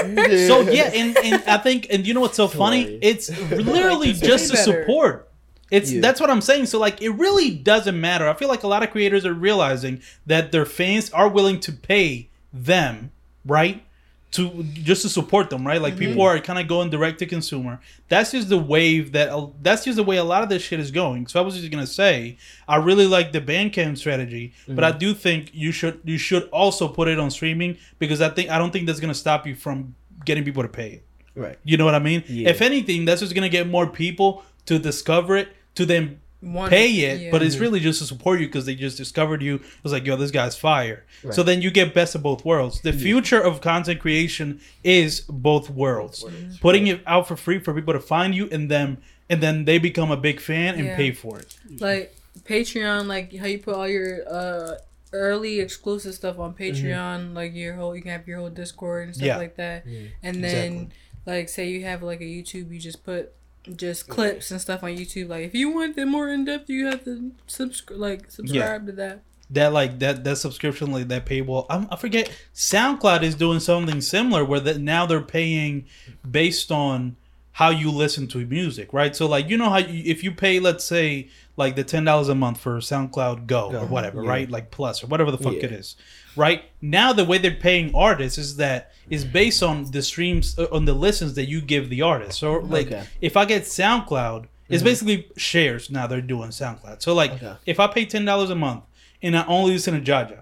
so 0.48 0.62
yeah, 0.62 0.90
and, 0.92 1.16
and 1.24 1.44
I 1.46 1.60
think, 1.60 1.86
and 1.92 2.08
you 2.08 2.16
know 2.16 2.22
what's 2.22 2.36
so 2.36 2.48
funny? 2.48 2.98
It's 3.04 3.30
literally 3.52 4.14
this 4.14 4.22
just 4.22 4.50
to 4.52 4.58
support. 4.58 5.30
It's 5.70 5.92
Yeah. 5.92 6.02
that's 6.02 6.20
what 6.20 6.32
I'm 6.32 6.42
saying. 6.42 6.66
So 6.66 6.80
like, 6.80 7.00
it 7.04 7.12
really 7.12 7.52
doesn't 7.52 8.00
matter. 8.02 8.28
I 8.28 8.34
feel 8.34 8.48
like 8.50 8.64
a 8.64 8.68
lot 8.68 8.82
of 8.82 8.90
creators 8.90 9.24
are 9.24 9.36
realizing 9.36 10.02
that 10.26 10.52
their 10.52 10.66
fans 10.66 11.12
are 11.12 11.30
willing 11.30 11.60
to 11.62 11.72
pay 11.72 12.30
them, 12.52 13.12
right? 13.46 13.86
To 14.32 14.64
just 14.64 15.02
to 15.02 15.10
support 15.10 15.50
them, 15.50 15.68
right? 15.68 15.82
Like 15.82 15.98
people 15.98 16.24
mm-hmm. 16.24 16.38
are 16.38 16.40
kind 16.40 16.58
of 16.58 16.68
going 16.68 16.90
direct 16.90 17.20
to 17.20 17.26
consumer. 17.26 17.82
That's 18.08 18.32
just 18.32 18.48
the 18.48 18.58
wave 18.58 19.12
that 19.12 19.30
that's 19.62 19.84
just 19.84 19.98
the 19.98 20.04
way 20.04 20.18
a 20.18 20.24
lot 20.24 20.42
of 20.42 20.48
this 20.48 20.62
shit 20.62 20.80
is 20.80 20.90
going. 20.90 21.28
So 21.28 21.38
I 21.42 21.44
was 21.44 21.56
just 21.56 21.70
gonna 21.70 21.86
say, 21.86 22.38
I 22.66 22.78
really 22.78 23.08
like 23.08 23.34
the 23.34 23.42
Bandcamp 23.42 23.98
strategy, 23.98 24.54
but 24.70 24.86
I 24.86 24.92
mm-hmm. 24.92 25.00
do 25.00 25.14
think 25.14 25.52
you 25.54 25.74
should 25.74 26.00
you 26.06 26.18
should 26.18 26.48
also 26.50 26.88
put 26.88 27.10
it 27.10 27.20
on 27.20 27.30
streaming 27.30 27.78
because 28.00 28.22
I 28.22 28.30
think 28.30 28.50
I 28.50 28.58
don't 28.58 28.72
think 28.72 28.88
that's 28.88 29.02
gonna 29.02 29.14
stop 29.14 29.46
you 29.46 29.54
from 29.54 29.96
getting 30.24 30.46
people 30.46 30.64
to 30.64 30.70
pay 30.70 30.92
it. 30.92 31.06
right. 31.36 31.58
You 31.66 31.76
know 31.76 31.84
what 31.84 31.96
I 31.96 32.00
mean? 32.00 32.24
Yeah. 32.28 32.50
If 32.50 32.62
anything, 32.62 33.04
that's 33.04 33.20
just 33.20 33.36
gonna 33.36 33.50
get 33.50 33.68
more 33.68 33.88
people 33.88 34.44
to 34.68 34.80
discover 34.80 35.36
it, 35.36 35.50
to 35.76 35.86
then 35.86 36.22
One- 36.42 36.70
pay 36.70 36.92
it. 36.92 37.22
yeah. 37.22 37.32
But 37.32 37.44
it's 37.44 37.58
really 37.58 37.80
just 37.80 38.00
to 38.00 38.06
support 38.06 38.40
you 38.40 38.48
because 38.48 38.66
they 38.66 38.74
just 38.76 38.98
discovered 38.98 39.42
you. 39.44 39.56
It 39.56 39.62
was 39.84 39.94
like, 39.94 40.06
yo, 40.06 40.16
this 40.16 40.32
guy's 40.32 40.58
fire. 40.58 41.06
Right. 41.24 41.34
So 41.34 41.44
then 41.44 41.62
you 41.62 41.70
get 41.72 41.94
best 41.94 42.16
of 42.16 42.24
both 42.24 42.44
worlds. 42.44 42.82
The 42.82 42.94
future 42.94 43.40
of 43.40 43.62
content 43.62 44.00
creation 44.00 44.60
is 44.84 45.22
both 45.22 45.70
worlds. 45.70 46.26
Putting 46.60 46.88
it 46.88 47.02
out 47.06 47.28
for 47.28 47.36
free 47.36 47.60
for 47.60 47.74
people 47.74 47.94
to 47.94 48.00
find 48.00 48.34
you 48.36 48.50
and 48.52 48.70
then 48.70 48.98
and 49.30 49.42
then 49.42 49.66
they 49.66 49.78
become 49.78 50.12
a 50.12 50.18
big 50.18 50.40
fan 50.42 50.76
and 50.76 50.86
Yeah. 50.86 50.96
pay 50.98 51.12
for 51.12 51.40
it. 51.40 51.56
like 51.80 52.16
Patreon, 52.44 53.06
like 53.08 53.36
how 53.36 53.46
you 53.46 53.60
put 53.60 53.76
all 53.76 53.88
your 53.88 54.24
uh 54.30 54.76
early 55.14 55.60
exclusive 55.60 56.14
stuff 56.14 56.40
on 56.40 56.54
Patreon, 56.54 57.34
like 57.36 57.54
your 57.54 57.76
whole 57.76 57.96
you 57.96 58.02
can 58.02 58.12
have 58.12 58.28
your 58.28 58.40
whole 58.40 58.50
Discord 58.50 59.06
and 59.08 59.16
stuff 59.16 59.26
Yeah. 59.28 59.38
like 59.38 59.56
that. 59.58 59.86
And 60.24 60.44
then 60.44 60.92
like 61.26 61.50
say 61.50 61.70
you 61.70 61.84
have 61.84 62.02
like 62.02 62.22
a 62.22 62.26
YouTube, 62.26 62.72
you 62.74 62.80
just 62.80 63.04
put 63.04 63.34
just 63.76 64.08
clips 64.08 64.52
and 64.52 64.60
stuff 64.60 64.84
on 64.84 64.92
YouTube. 64.92 65.30
Like 65.30 65.46
if 65.46 65.54
you 65.56 65.70
want 65.72 65.96
them 65.96 66.10
more 66.10 66.30
in 66.30 66.46
depth, 66.46 66.70
you 66.70 66.88
have 66.88 67.04
to 67.06 67.32
subscribe 67.48 68.00
like 68.00 68.32
subscribe 68.32 68.86
to 68.88 68.92
that. 68.94 69.22
that 69.52 69.74
like 69.74 70.00
that 70.00 70.24
that 70.24 70.38
subscription 70.38 70.92
like 70.92 71.08
that 71.10 71.26
paywall 71.26 71.66
I'm, 71.70 71.88
i 71.92 71.96
forget 71.98 72.32
soundcloud 72.56 73.22
is 73.22 73.36
doing 73.36 73.60
something 73.60 74.00
similar 74.02 74.46
where 74.46 74.62
that 74.62 74.80
now 74.80 75.06
they're 75.06 75.22
paying 75.22 75.86
based 76.30 76.72
on 76.72 77.18
how 77.54 77.70
you 77.70 77.92
listen 77.92 78.28
to 78.30 78.46
music 78.46 78.94
right 78.94 79.14
so 79.14 79.28
like 79.28 79.50
you 79.50 79.58
know 79.58 79.70
how 79.70 79.80
you, 79.80 80.04
if 80.06 80.24
you 80.24 80.32
pay 80.32 80.60
let's 80.62 80.86
say 80.86 81.28
like 81.58 81.76
the 81.76 81.84
$10 81.84 82.30
a 82.30 82.34
month 82.34 82.60
for 82.62 82.78
soundcloud 82.78 83.46
go, 83.46 83.72
or 83.76 83.86
whatever 83.86 84.24
yeah. 84.24 84.30
right 84.30 84.50
like 84.50 84.72
plus 84.72 85.04
or 85.04 85.08
whatever 85.08 85.32
the 85.32 85.38
fuck 85.38 85.54
Yeah. 85.54 85.66
it 85.66 85.72
is 85.74 85.98
right 86.36 86.64
now 86.82 87.12
the 87.14 87.26
way 87.26 87.38
they're 87.38 87.52
paying 87.70 87.94
artists 87.96 88.38
is 88.38 88.56
that 88.58 88.92
is 89.10 89.26
based 89.26 89.62
on 89.62 89.90
the 89.92 90.02
streams 90.02 90.58
uh, 90.58 90.68
on 90.72 90.86
the 90.86 90.94
listens 90.94 91.34
that 91.36 91.48
you 91.48 91.60
give 91.62 91.90
the 91.90 92.02
artist 92.02 92.40
so 92.40 92.54
like 92.60 92.88
Okay. 92.88 93.04
if 93.22 93.36
i 93.36 93.44
get 93.46 93.64
soundcloud 93.64 94.46
it's 94.70 94.84
basically 94.84 95.28
shares 95.36 95.90
now 95.90 96.08
they're 96.08 96.22
doing 96.22 96.50
soundcloud 96.50 97.02
so 97.02 97.14
like 97.14 97.32
Okay. 97.32 97.54
if 97.66 97.80
i 97.80 97.88
pay 97.88 98.06
$10 98.06 98.50
a 98.52 98.56
month 98.56 98.84
and 99.24 99.38
I 99.38 99.46
only 99.46 99.74
listen 99.74 99.94
to 99.94 100.12
Jaja. 100.12 100.40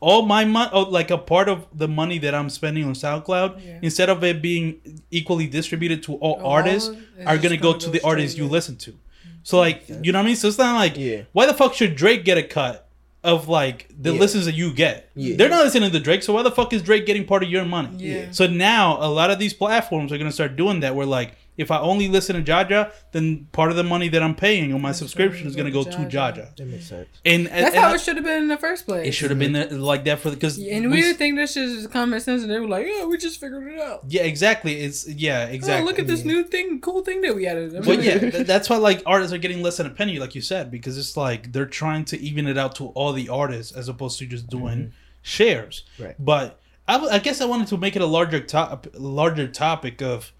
All 0.00 0.22
my 0.24 0.46
money, 0.46 0.70
oh, 0.72 0.82
like 0.84 1.10
a 1.10 1.18
part 1.18 1.46
of 1.48 1.66
the 1.76 1.88
money 1.88 2.16
that 2.20 2.34
I'm 2.34 2.48
spending 2.48 2.84
on 2.84 2.94
SoundCloud, 2.94 3.60
Yeah. 3.62 3.78
instead 3.82 4.08
of 4.08 4.24
it 4.24 4.40
being 4.40 4.76
equally 5.10 5.46
distributed 5.46 6.02
to 6.04 6.14
all 6.14 6.40
All 6.40 6.52
artists, 6.52 6.88
of 6.88 6.94
it, 6.96 7.04
it's 7.18 7.26
are 7.26 7.36
gonna 7.36 7.58
go 7.58 7.72
gonna 7.72 7.80
to 7.80 7.86
go 7.88 7.92
the 7.92 8.00
artists 8.02 8.38
you 8.38 8.46
listen 8.46 8.76
to. 8.76 8.94
So 9.42 9.58
like, 9.58 9.86
you 10.02 10.12
know 10.12 10.20
what 10.20 10.22
I 10.22 10.26
mean? 10.28 10.36
So 10.36 10.48
it's 10.48 10.56
not 10.56 10.76
like, 10.76 10.96
Yeah. 10.96 11.22
why 11.32 11.44
the 11.44 11.52
fuck 11.52 11.74
should 11.74 11.96
Drake 11.96 12.24
get 12.24 12.38
a 12.38 12.42
cut 12.42 12.87
of 13.24 13.48
like 13.48 13.88
the 13.98 14.12
Yeah. 14.12 14.20
listens 14.20 14.44
that 14.46 14.54
you 14.54 14.72
get? 14.72 15.10
Yeah. 15.14 15.36
They're 15.36 15.48
not 15.48 15.64
listening 15.64 15.90
to 15.90 16.00
Drake, 16.00 16.22
so 16.22 16.32
why 16.32 16.42
the 16.42 16.50
fuck 16.50 16.72
is 16.72 16.82
Drake 16.82 17.04
getting 17.06 17.24
part 17.24 17.42
of 17.42 17.50
your 17.50 17.64
money? 17.64 17.90
Yeah. 17.98 18.26
So 18.30 18.46
now 18.46 18.96
a 19.00 19.08
lot 19.10 19.30
of 19.30 19.38
these 19.38 19.52
platforms 19.54 20.12
are 20.12 20.18
gonna 20.18 20.32
start 20.32 20.56
doing 20.56 20.80
that. 20.80 20.94
Where 20.94 21.06
like, 21.06 21.32
if 21.58 21.70
I 21.70 21.78
only 21.80 22.08
listen 22.08 22.42
to 22.42 22.52
Jaja, 22.52 22.90
then 23.12 23.48
part 23.52 23.70
of 23.70 23.76
the 23.76 23.82
money 23.84 24.08
that 24.08 24.22
I'm 24.22 24.34
paying 24.34 24.72
on 24.72 24.80
my 24.80 24.92
subscription 24.92 25.46
is 25.46 25.54
gonna 25.54 25.70
go 25.70 25.84
to 25.84 25.90
Jaja. 25.90 26.08
Jaja. 26.10 26.56
That 26.56 26.66
makes 26.66 26.86
sense. 26.86 27.08
And 27.26 27.46
That's 27.46 27.74
and 27.74 27.74
how 27.74 27.90
I- 27.90 27.94
it 27.96 28.00
should 28.00 28.16
have 28.16 28.24
been 28.24 28.42
in 28.44 28.48
the 28.48 28.56
first 28.56 28.86
place. 28.86 29.08
it 29.08 29.12
should 29.12 29.30
have 29.30 29.38
been 29.38 29.52
there 29.52 29.66
like 29.70 30.04
that 30.04 30.20
for 30.20 30.30
because 30.30 30.56
And 30.58 30.90
we, 30.90 31.02
didn't 31.02 31.18
think 31.18 31.36
this 31.36 31.52
shit 31.52 31.64
is 31.64 31.86
common 31.88 32.18
sense, 32.20 32.42
and 32.42 32.50
they 32.50 32.58
were 32.58 32.68
like, 32.68 32.86
"Yeah, 32.86 33.04
we 33.04 33.18
just 33.18 33.38
figured 33.40 33.66
it 33.72 33.78
out." 33.80 34.04
yeah 34.08 34.22
exactly 34.22 34.80
it's 34.80 35.06
yeah 35.08 35.46
oh, 35.48 35.52
exactly 35.52 35.82
Oh, 35.82 35.86
look 35.86 35.98
at 35.98 36.06
this 36.06 36.24
new 36.24 36.44
thing, 36.44 36.80
cool 36.80 37.02
thing 37.02 37.20
that 37.22 37.34
we 37.34 37.46
added. 37.46 37.74
I 37.76 37.80
but 37.80 37.86
mean, 37.88 38.02
yeah 38.02 38.18
th- 38.30 38.46
that's 38.46 38.70
why 38.70 38.76
like 38.76 39.02
artists 39.04 39.32
are 39.34 39.38
getting 39.38 39.62
less 39.62 39.76
than 39.78 39.86
a 39.86 39.90
penny 39.90 40.18
like 40.18 40.34
you 40.34 40.40
said 40.40 40.70
because 40.70 40.96
it's 40.96 41.16
like 41.16 41.52
they're 41.52 41.66
trying 41.66 42.04
to 42.06 42.18
even 42.20 42.46
it 42.46 42.56
out 42.56 42.76
to 42.76 42.86
all 42.88 43.12
the 43.12 43.28
artists 43.28 43.72
as 43.72 43.88
opposed 43.88 44.18
to 44.20 44.26
just 44.26 44.46
doing 44.48 44.78
mm-hmm. 44.78 44.90
shares 45.22 45.84
Right. 45.98 46.14
but 46.18 46.60
I, 46.86 46.94
w- 46.94 47.12
I 47.12 47.18
guess 47.18 47.40
I 47.40 47.44
wanted 47.44 47.66
to 47.68 47.76
make 47.76 47.96
it 47.96 48.02
a 48.02 48.06
larger 48.06 48.40
top 48.40 48.86
larger 48.94 49.46
topic 49.48 50.00
of 50.00 50.32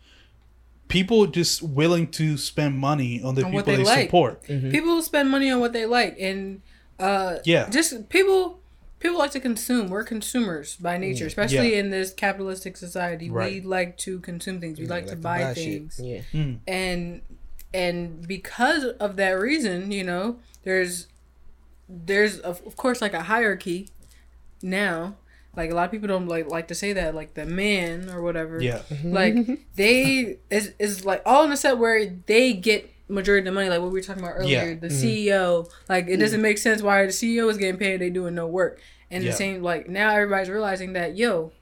people 0.89 1.27
just 1.27 1.63
willing 1.63 2.11
to 2.11 2.37
spend 2.37 2.79
money 2.79 3.23
on 3.23 3.35
the 3.35 3.43
On 3.43 3.51
people 3.51 3.53
what 3.53 3.67
they, 3.67 3.77
they 3.77 3.85
like. 3.85 4.07
support 4.07 4.43
mm-hmm. 4.45 4.71
people 4.71 5.03
spend 5.03 5.31
money 5.31 5.51
on 5.51 5.61
what 5.61 5.73
they 5.73 5.87
like, 5.87 6.17
and 6.19 6.63
uh, 6.99 7.39
Yeah. 7.45 7.69
just 7.69 8.09
people. 8.09 8.61
People 9.01 9.19
like 9.19 9.31
to 9.31 9.39
consume. 9.39 9.91
We're 9.91 10.03
consumers 10.03 10.75
by 10.75 10.97
mm. 10.97 11.03
nature, 11.03 11.27
especially 11.27 11.75
Yeah. 11.75 11.79
in 11.79 11.91
this 11.91 12.13
capitalistic 12.13 12.77
society. 12.77 13.31
We 13.31 13.61
like 13.61 13.97
to 13.99 14.19
consume 14.19 14.59
things. 14.59 14.81
We 14.81 14.87
mm, 14.87 14.91
like, 14.91 15.07
to 15.07 15.15
buy, 15.15 15.55
shit. 15.55 15.55
things. 15.55 16.01
Yeah. 16.03 16.23
Mm. 16.35 16.59
and 16.67 17.23
and 17.73 18.27
because 18.27 18.85
of 18.85 19.17
that 19.17 19.33
reason 19.33 19.93
you 19.93 20.05
know 20.05 20.39
there's 20.65 21.07
there's 21.89 22.39
of, 22.41 22.63
of 22.67 22.77
course 22.77 23.01
like 23.01 23.15
a 23.15 23.25
hierarchy 23.25 23.89
now 24.63 25.17
like 25.59 25.73
a 25.73 25.75
lot 25.75 25.87
of 25.87 25.91
people 25.91 26.07
don't 26.07 26.29
like 26.29 26.49
like 26.49 26.69
to 26.69 26.75
say 26.75 26.93
that 26.95 27.15
like 27.15 27.35
the 27.35 27.45
man 27.45 28.09
or 28.09 28.23
whatever. 28.23 28.63
Yeah. 28.63 28.83
Mm-hmm. 28.91 29.13
Like 29.13 29.61
they 29.75 30.39
is 30.51 30.73
is 30.79 31.05
like 31.05 31.21
all 31.27 31.45
in 31.45 31.53
a 31.53 31.57
set 31.57 31.79
where 31.79 32.07
they 32.27 32.55
get 32.55 32.91
majority 33.09 33.41
of 33.41 33.47
the 33.47 33.53
money 33.53 33.69
like 33.69 33.81
what 33.81 33.91
we 33.91 33.99
were 33.99 34.03
talking 34.03 34.23
about 34.23 34.35
earlier 34.37 34.69
Yeah. 34.69 34.75
the 34.75 34.89
mm-hmm. 34.89 35.07
ceo 35.07 35.71
like 35.89 36.09
it 36.09 36.19
doesn't 36.19 36.37
mm-hmm. 36.37 36.43
make 36.43 36.59
sense 36.59 36.83
why 36.83 37.07
the 37.07 37.09
ceo 37.09 37.49
is 37.49 37.57
getting 37.57 37.79
paid 37.79 38.01
they 38.01 38.11
doing 38.11 38.35
no 38.35 38.47
work. 38.47 38.81
And 39.11 39.25
Yeah. 39.25 39.31
the 39.31 39.37
same 39.37 39.63
like 39.63 39.89
now 39.89 40.11
everybody's 40.11 40.51
realizing 40.51 40.93
that 40.93 41.17
yo 41.17 41.53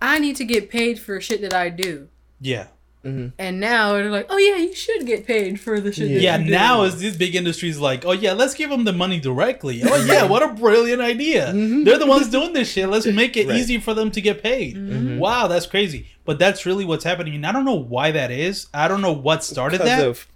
i 0.00 0.18
need 0.18 0.36
to 0.36 0.44
get 0.44 0.70
paid 0.70 0.98
for 0.98 1.20
shit 1.20 1.40
that 1.40 1.54
i 1.54 1.68
do. 1.68 2.08
Yeah 2.40 2.66
Mhm. 3.04 3.32
and 3.36 3.58
now 3.58 3.94
they're 3.94 4.10
like, 4.10 4.26
oh 4.30 4.38
yeah, 4.38 4.58
you 4.58 4.74
should 4.74 5.06
get 5.06 5.26
paid 5.26 5.58
for 5.58 5.80
the 5.80 5.92
shit. 5.92 6.08
Yeah. 6.08 6.36
that 6.38 6.46
Yeah, 6.46 6.50
now 6.50 6.82
is 6.84 6.98
these 6.98 7.16
big 7.16 7.34
industries 7.34 7.78
like, 7.78 8.04
oh 8.04 8.12
yeah, 8.12 8.32
let's 8.32 8.54
give 8.54 8.70
them 8.70 8.84
the 8.84 8.92
money 8.92 9.18
directly. 9.18 9.82
Oh 9.84 9.96
yeah, 10.04 10.24
what 10.24 10.42
a 10.42 10.48
brilliant 10.54 11.02
idea. 11.02 11.52
They're 11.52 11.98
the 11.98 12.06
ones 12.06 12.28
doing 12.28 12.52
this 12.52 12.70
shit. 12.70 12.88
Let's 12.88 13.06
make 13.06 13.36
it 13.36 13.48
Right. 13.48 13.56
easy 13.56 13.78
for 13.78 13.92
them 13.92 14.10
to 14.12 14.20
get 14.20 14.42
paid. 14.42 14.76
Mm-hmm. 14.76 15.18
Wow, 15.18 15.48
that's 15.48 15.66
crazy. 15.66 16.06
But 16.24 16.38
that's 16.38 16.64
really 16.64 16.84
what's 16.84 17.02
happening. 17.02 17.34
And 17.34 17.44
I 17.44 17.50
don't 17.50 17.64
know 17.64 17.74
why 17.74 18.12
that 18.12 18.30
is. 18.30 18.66
I 18.72 18.86
don't 18.86 19.00
know 19.02 19.12
what 19.12 19.42
started 19.42 19.78
because 19.78 19.98
that. 19.98 20.06
of 20.06 20.26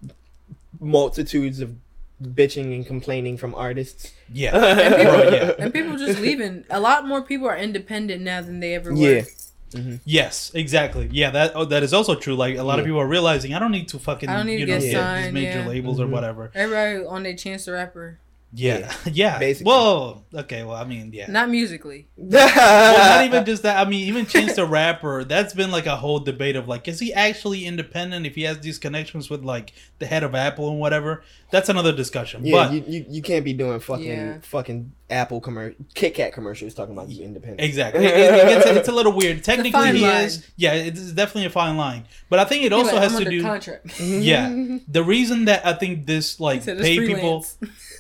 multitudes 0.81 1.61
of 1.61 1.75
bitching 2.23 2.75
and 2.75 2.87
complaining 2.87 3.37
from 3.37 3.55
artists. 3.55 4.13
yeah. 4.33 4.57
and 4.57 4.95
people, 4.97 5.13
Bro, 5.13 5.29
yeah. 5.31 5.53
and 5.59 5.73
people 5.73 5.97
just 5.99 6.19
leaving. 6.21 6.65
A 6.71 6.81
lot 6.81 7.07
more 7.07 7.23
people 7.23 7.47
are 7.49 7.57
independent 7.57 8.23
now 8.23 8.41
than 8.41 8.61
they 8.61 8.75
ever 8.75 8.93
were. 8.93 8.99
Yeah. 8.99 9.23
Mm-hmm. 9.71 9.97
Yes, 10.05 10.53
exactly. 10.55 11.09
Yeah, 11.13 11.31
that 11.31 11.53
oh, 11.55 11.65
that 11.65 11.83
is 11.83 11.93
also 11.93 12.15
true. 12.15 12.37
Like 12.37 12.57
a 12.57 12.63
lot 12.63 12.79
of 12.79 12.85
people 12.85 13.01
are 13.01 13.07
realizing 13.07 13.55
I 13.55 13.59
don't 13.59 13.73
need 13.73 13.89
to 13.89 13.99
fucking 13.99 14.29
I 14.29 14.37
don't 14.37 14.47
need 14.47 14.61
you 14.61 14.67
to 14.67 14.73
know 14.73 14.81
get 14.81 14.91
get 14.91 15.01
signed, 15.01 15.25
these 15.27 15.33
major 15.33 15.59
yeah. 15.61 15.67
labels 15.67 16.01
or 16.01 16.05
mm-hmm. 16.05 16.13
whatever. 16.13 16.51
Everybody 16.55 17.05
on 17.05 17.23
their 17.25 17.35
Chance 17.35 17.65
the 17.65 17.73
Rapper, 17.73 18.21
Yeah, 18.53 18.93
yeah. 19.07 19.39
Basically. 19.39 19.71
Well, 19.71 20.25
okay. 20.33 20.65
Well, 20.65 20.77
I 20.77 20.85
mean, 20.85 21.11
yeah. 21.13 21.31
not 21.31 21.51
musically. 21.51 22.07
well, 22.17 23.19
not 23.19 23.25
even 23.27 23.45
just 23.45 23.63
that. 23.65 23.85
I 23.85 23.89
mean, 23.89 24.07
even 24.09 24.25
Chance 24.25 24.55
the 24.57 24.65
Rapper, 24.67 25.25
that's 25.25 25.53
been 25.53 25.71
like 25.71 25.87
a 25.87 25.97
whole 25.97 26.21
debate 26.21 26.57
of 26.57 26.69
like, 26.69 26.89
is 26.89 27.01
he 27.01 27.13
actually 27.13 27.67
independent 27.67 28.25
if 28.25 28.35
he 28.35 28.43
has 28.43 28.61
these 28.61 28.79
connections 28.79 29.29
with 29.29 29.45
like 29.45 29.73
the 29.99 30.07
head 30.07 30.23
of 30.23 30.35
Apple 30.35 30.71
and 30.71 30.79
whatever? 30.81 31.23
That's 31.51 31.69
another 31.69 31.93
discussion. 31.93 32.45
Yeah, 32.45 32.53
but 32.69 32.73
you, 32.73 32.85
you, 32.87 33.07
you 33.09 33.23
can't 33.23 33.45
be 33.45 33.53
doing 33.53 33.79
fucking 33.79 34.07
Yeah. 34.07 34.39
fucking 34.43 34.93
Apple 35.09 35.41
commercial, 35.41 35.77
Kit 35.95 36.15
Kat 36.15 36.33
commercials 36.33 36.75
talking 36.75 36.93
about 36.97 37.09
you 37.09 37.25
independent. 37.25 37.61
exactly, 37.61 38.05
it, 38.05 38.15
it 38.15 38.49
gets, 38.49 38.67
it's 38.67 38.89
a 38.89 38.93
little 38.93 39.13
weird. 39.13 39.45
Technically, 39.45 39.93
he 39.93 40.01
line. 40.01 40.25
is. 40.25 40.45
Yeah, 40.57 40.73
it's 40.75 41.13
definitely 41.13 41.47
a 41.47 41.51
fine 41.51 41.77
line. 41.77 42.07
But 42.29 42.41
I 42.41 42.45
think 42.45 42.65
it 42.65 42.73
also 42.73 42.95
like, 42.95 43.03
has 43.03 43.13
I'm 43.15 43.21
to 43.21 43.27
under 43.27 43.39
do. 43.39 43.43
contract. 43.43 44.01
Yeah, 44.01 44.79
the 44.89 45.05
reason 45.05 45.45
that 45.45 45.65
I 45.65 45.75
think 45.75 46.07
this 46.07 46.41
like 46.41 46.61
He 46.61 46.65
said 46.65 46.79
pay 46.79 46.99
people. 46.99 47.45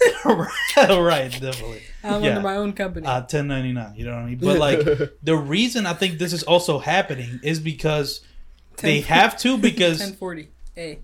right, 0.26 1.30
definitely. 1.30 1.82
I'm 2.04 2.22
Yeah. 2.22 2.30
under 2.30 2.40
my 2.42 2.56
own 2.56 2.72
company. 2.72 3.06
Uh, 3.06 3.20
1099, 3.20 3.94
you 3.96 4.04
know 4.04 4.12
what 4.12 4.22
I 4.22 4.26
mean? 4.26 4.38
But 4.38 4.58
like 4.58 4.80
the 5.22 5.36
reason 5.36 5.86
I 5.86 5.94
think 5.94 6.18
this 6.18 6.32
is 6.32 6.42
also 6.42 6.78
happening 6.78 7.40
is 7.42 7.60
because 7.60 8.20
they 8.78 9.00
have 9.00 9.36
to 9.38 9.56
because 9.70 9.98
1040. 10.00 10.48
Hey. 10.74 10.98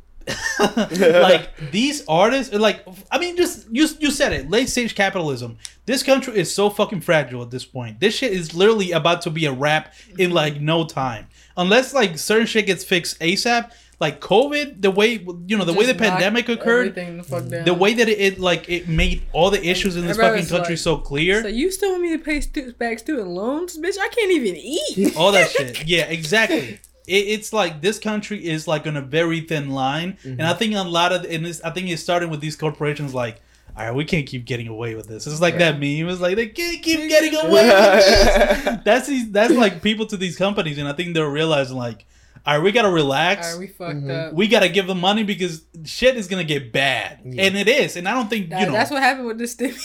like 1.01 1.51
these 1.73 2.05
artists 2.07 2.55
like 2.55 2.87
I 3.11 3.19
mean 3.19 3.37
just 3.37 3.67
you 3.73 3.89
you 3.99 4.13
said 4.13 4.33
it 4.33 4.49
late 4.49 4.69
stage 4.69 4.95
capitalism 4.95 5.59
this 5.87 6.05
country 6.05 6.39
is 6.39 6.55
so 6.55 6.71
fucking 6.71 7.01
fragile 7.01 7.43
at 7.43 7.51
this 7.51 7.65
point 7.65 7.99
this 7.99 8.15
shit 8.15 8.33
is 8.33 8.55
literally 8.55 8.93
about 8.93 9.23
to 9.23 9.31
be 9.31 9.47
a 9.47 9.53
wrap 9.53 9.93
in 10.19 10.31
like 10.31 10.61
no 10.61 10.85
time 10.87 11.27
unless 11.57 11.93
like 11.93 12.17
certain 12.19 12.47
shit 12.47 12.67
gets 12.67 12.85
fixed 12.85 13.19
ASAP 13.19 13.73
like 14.03 14.21
COVID 14.21 14.83
the 14.83 14.91
way 14.91 15.13
you 15.47 15.57
know 15.57 15.65
the 15.65 15.73
way 15.73 15.87
the 15.87 15.95
pandemic 15.95 16.49
occurred 16.49 16.95
the 16.95 17.23
fuck 17.23 17.49
down. 17.49 17.65
the 17.65 17.73
way 17.73 17.95
that 17.95 18.09
it, 18.09 18.19
it 18.21 18.41
like 18.41 18.69
it 18.69 18.89
made 18.89 19.23
all 19.33 19.49
the 19.49 19.65
issues 19.65 19.95
in 19.97 20.05
this 20.07 20.17
fucking 20.19 20.47
country 20.47 20.75
like- 20.75 20.79
so 20.79 20.97
clear 20.99 21.41
So 21.41 21.49
you 21.49 21.71
still 21.71 21.93
want 21.93 22.03
me 22.03 22.11
to 22.17 22.19
pay 22.19 22.41
stu- 22.41 22.73
back 22.75 22.99
student 22.99 23.29
loans, 23.29 23.79
bitch? 23.79 23.97
I 23.99 24.09
can't 24.09 24.33
even 24.33 24.57
eat. 24.57 25.17
all 25.17 25.33
that 25.33 25.51
shit. 25.51 25.87
Yeah, 25.87 26.05
exactly. 26.05 26.81
It, 27.07 27.25
it's 27.35 27.53
like 27.53 27.81
this 27.81 27.99
country 27.99 28.45
is 28.45 28.67
like 28.67 28.87
on 28.87 28.97
a 28.97 29.03
very 29.03 29.41
thin 29.41 29.71
line, 29.71 30.19
and 30.25 30.39
mm-hmm. 30.39 30.51
I 30.51 30.55
think 30.55 30.75
a 30.75 30.83
lot 30.83 31.13
of 31.13 31.25
and 31.25 31.47
this, 31.47 31.63
I 31.63 31.71
think 31.71 31.89
it's 31.89 32.03
starting 32.03 32.29
with 32.29 32.41
these 32.41 32.57
corporations 32.57 33.15
like. 33.15 33.41
All 33.75 33.87
right, 33.87 33.95
we 33.95 34.05
can't 34.05 34.27
keep 34.27 34.45
getting 34.45 34.69
away 34.69 34.95
with 34.95 35.09
this. 35.09 35.27
It's 35.27 35.41
like 35.41 35.57
that 35.57 35.81
meme. 35.81 36.07
It's 36.11 36.21
like 36.21 36.37
they 36.37 36.49
can't 36.49 36.83
keep 36.83 37.09
getting 37.09 37.35
away 37.35 37.65
with 37.65 38.05
this. 38.65 38.79
That's 38.85 39.07
these, 39.09 39.31
that's 39.31 39.55
like 39.55 39.81
people 39.81 40.05
to 40.09 40.19
these 40.19 40.37
companies, 40.37 40.77
and 40.77 40.87
I 40.87 40.93
think 40.93 41.15
they're 41.15 41.27
realizing 41.31 41.79
like, 41.79 42.05
all 42.47 42.55
right, 42.57 42.63
we 42.65 42.73
gotta 42.73 42.91
relax. 42.91 43.47
Alright, 43.47 43.61
we 43.61 43.67
fucked 43.69 43.97
Mm-hmm. 43.99 44.11
up. 44.11 44.33
we 44.35 44.49
gotta 44.49 44.69
give 44.69 44.87
them 44.87 45.01
money 45.01 45.23
because 45.25 45.63
shit 45.85 46.17
is 46.17 46.29
gonna 46.29 46.45
get 46.45 46.73
bad, 46.73 47.21
Yeah. 47.25 47.45
and 47.45 47.57
it 47.57 47.69
is. 47.69 47.97
And 47.97 48.09
I 48.09 48.15
don't 48.15 48.29
think 48.29 48.51
That- 48.51 48.61
you 48.61 48.67
know. 48.67 48.73
that's 48.73 48.91
what 48.91 49.03
happened 49.03 49.27
with 49.27 49.39
this 49.39 49.55
stimmy. 49.55 49.79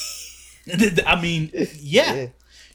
I 1.07 1.21
mean, 1.21 1.51
yeah. 1.79 2.13
Yeah. 2.15 2.27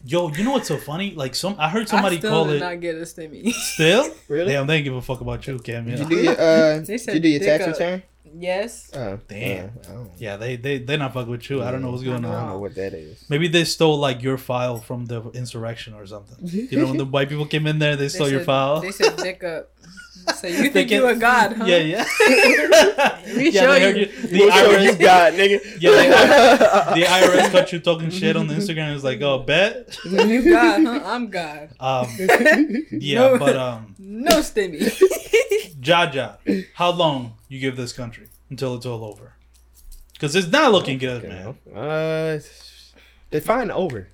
Yo, 0.05 0.29
you 0.33 0.43
know 0.43 0.51
what's 0.53 0.67
so 0.67 0.79
funny? 0.79 1.13
Like 1.15 1.33
some, 1.35 1.55
I 1.61 1.69
heard 1.69 1.89
somebody 1.89 2.17
I 2.17 2.19
still 2.19 2.31
call 2.33 2.45
did 2.47 2.57
it 2.57 2.61
not 2.61 2.81
get 2.81 2.97
a 2.97 3.03
stimmy. 3.03 3.53
still. 3.53 4.13
Really? 4.29 4.53
Damn, 4.53 4.67
they 4.67 4.79
didn't 4.79 4.85
give 4.87 4.95
a 4.95 5.03
fuck 5.03 5.21
about 5.21 5.47
you, 5.47 5.59
Cam. 5.61 5.85
Did 5.85 5.99
you 6.01 6.07
do 6.09 6.17
your 6.17 6.33
uh? 6.33 6.79
They 6.81 6.85
Did 6.85 7.01
said 7.01 7.15
you 7.15 7.21
do 7.21 7.29
your 7.29 7.41
tax 7.41 7.63
up. 7.65 7.71
return? 7.71 8.03
Yes. 8.39 8.91
Oh 8.95 9.19
Damn. 9.29 9.71
I 9.89 9.93
don't, 9.93 10.11
Yeah, 10.19 10.37
they 10.37 10.57
they 10.57 10.79
they 10.79 10.97
not 10.97 11.13
fuck 11.15 11.27
with 11.29 11.49
you. 11.51 11.63
I 11.63 11.71
don't 11.71 11.83
know 11.83 11.91
what's 11.91 12.03
going 12.03 12.25
on. 12.25 12.31
I 12.31 12.35
don't 12.35 12.43
on. 12.45 12.49
know 12.51 12.59
what 12.59 12.75
that 12.77 12.95
is. 12.95 13.25
Maybe 13.29 13.49
they 13.49 13.65
stole 13.65 13.99
like 13.99 14.23
your 14.23 14.39
file 14.39 14.79
from 14.79 15.07
the 15.07 15.23
insurrection 15.31 15.95
or 15.95 16.07
something. 16.07 16.37
You 16.43 16.79
know, 16.79 16.87
when 16.87 16.97
the 16.99 17.05
white 17.05 17.29
people 17.29 17.47
came 17.47 17.67
in 17.67 17.79
there, 17.79 17.97
they 17.97 18.05
They 18.05 18.09
stole 18.09 18.29
your 18.29 18.41
file. 18.45 18.81
They 18.81 18.91
said 18.93 19.17
dick 19.17 19.43
up. 19.45 19.71
So 20.37 20.47
you 20.47 20.71
think 20.71 20.89
can- 20.91 20.99
you 20.99 21.07
a 21.09 21.17
god, 21.17 21.53
huh? 21.59 21.65
Yeah, 21.65 21.79
yeah. 21.79 22.05
We 23.37 23.51
yeah, 23.51 23.61
show 23.63 23.75
you. 23.75 23.89
you. 23.97 24.07
The 24.07 24.39
We'll 24.39 24.51
show 24.53 24.71
you 24.79 24.91
IRS, 24.93 25.01
got 25.01 25.33
nigga. 25.33 25.59
Yeah, 25.81 26.95
the 26.95 27.03
IRS 27.03 27.51
caught 27.51 27.73
you 27.73 27.81
talking 27.81 28.11
shit 28.11 28.37
on 28.37 28.47
the 28.47 28.55
Instagram. 28.55 28.91
It 28.91 28.95
was 28.95 29.03
like, 29.03 29.21
oh, 29.23 29.39
bet. 29.41 29.99
You 30.05 30.49
god, 30.53 30.85
huh? 30.85 31.01
I'm 31.05 31.27
god. 31.29 31.71
Um, 31.81 32.07
yeah, 32.93 33.19
No. 33.21 33.39
but 33.39 33.57
um, 33.57 33.95
No 33.99 34.37
stimmy. 34.39 34.81
Jaja, 35.83 36.37
how 36.75 36.91
long 36.93 37.35
you 37.49 37.59
give 37.59 37.77
this 37.77 37.93
country 37.93 38.29
until 38.51 38.75
it's 38.77 38.87
all 38.87 39.05
over? 39.05 39.35
Because 40.13 40.37
it's 40.37 40.49
not 40.49 40.71
looking 40.73 40.99
good, 40.99 41.25
man. 41.25 41.57
Uh, 41.75 42.39
define 43.31 43.71
over. 43.71 44.09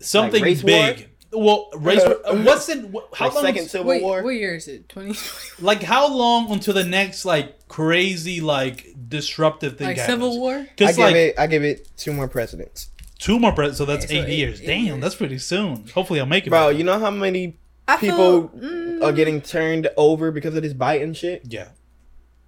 Something 0.00 0.42
race 0.42 0.62
big. 0.62 1.08
Well, 1.30 1.68
race. 1.76 2.00
uh, 2.02 2.36
what's 2.42 2.68
it? 2.70 2.78
How 3.14 3.26
Like 3.26 3.34
long? 3.34 3.44
second 3.44 3.68
Civil 3.68 3.86
Wait, 3.88 4.02
War. 4.02 4.22
what 4.22 4.30
year 4.30 4.54
is 4.54 4.66
it? 4.66 4.88
2020? 4.88 5.62
like 5.62 5.82
how 5.82 6.08
long 6.10 6.50
until 6.50 6.72
the 6.72 6.84
next 6.84 7.26
like 7.26 7.68
crazy 7.68 8.40
like 8.40 8.94
disruptive 9.10 9.76
thing 9.76 9.88
Like 9.88 9.98
happens? 9.98 10.14
Civil 10.14 10.40
War? 10.40 10.54
I 10.54 10.62
Because 10.74 10.96
give 10.96 11.04
like 11.04 11.14
it. 11.16 11.38
I 11.38 11.46
give 11.46 11.64
it 11.64 11.86
two 11.98 12.14
more 12.14 12.28
presidents, 12.28 12.88
two 13.18 13.38
more 13.38 13.52
presidents, 13.52 13.76
so 13.78 13.84
that's 13.84 14.06
Okay, 14.06 14.20
so 14.20 14.22
eight, 14.22 14.28
eight- 14.32 14.38
years. 14.38 14.60
eight 14.62 14.66
Damn, 14.68 14.84
years. 14.86 15.00
that's 15.02 15.14
pretty 15.16 15.36
soon. 15.38 15.86
Hopefully, 15.88 16.20
I'll 16.20 16.24
make 16.26 16.46
it. 16.46 16.50
bro. 16.50 16.68
back. 16.70 16.78
You 16.78 16.84
know 16.84 16.98
how 16.98 17.10
many 17.10 17.58
I 17.88 17.96
people 17.96 18.48
feel, 18.48 18.60
mm, 18.60 19.02
are 19.02 19.12
getting 19.12 19.40
turned 19.40 19.88
over 19.96 20.30
because 20.30 20.54
of 20.54 20.62
this 20.62 20.74
Biden 20.74 21.16
shit? 21.16 21.42
yeah, 21.48 21.68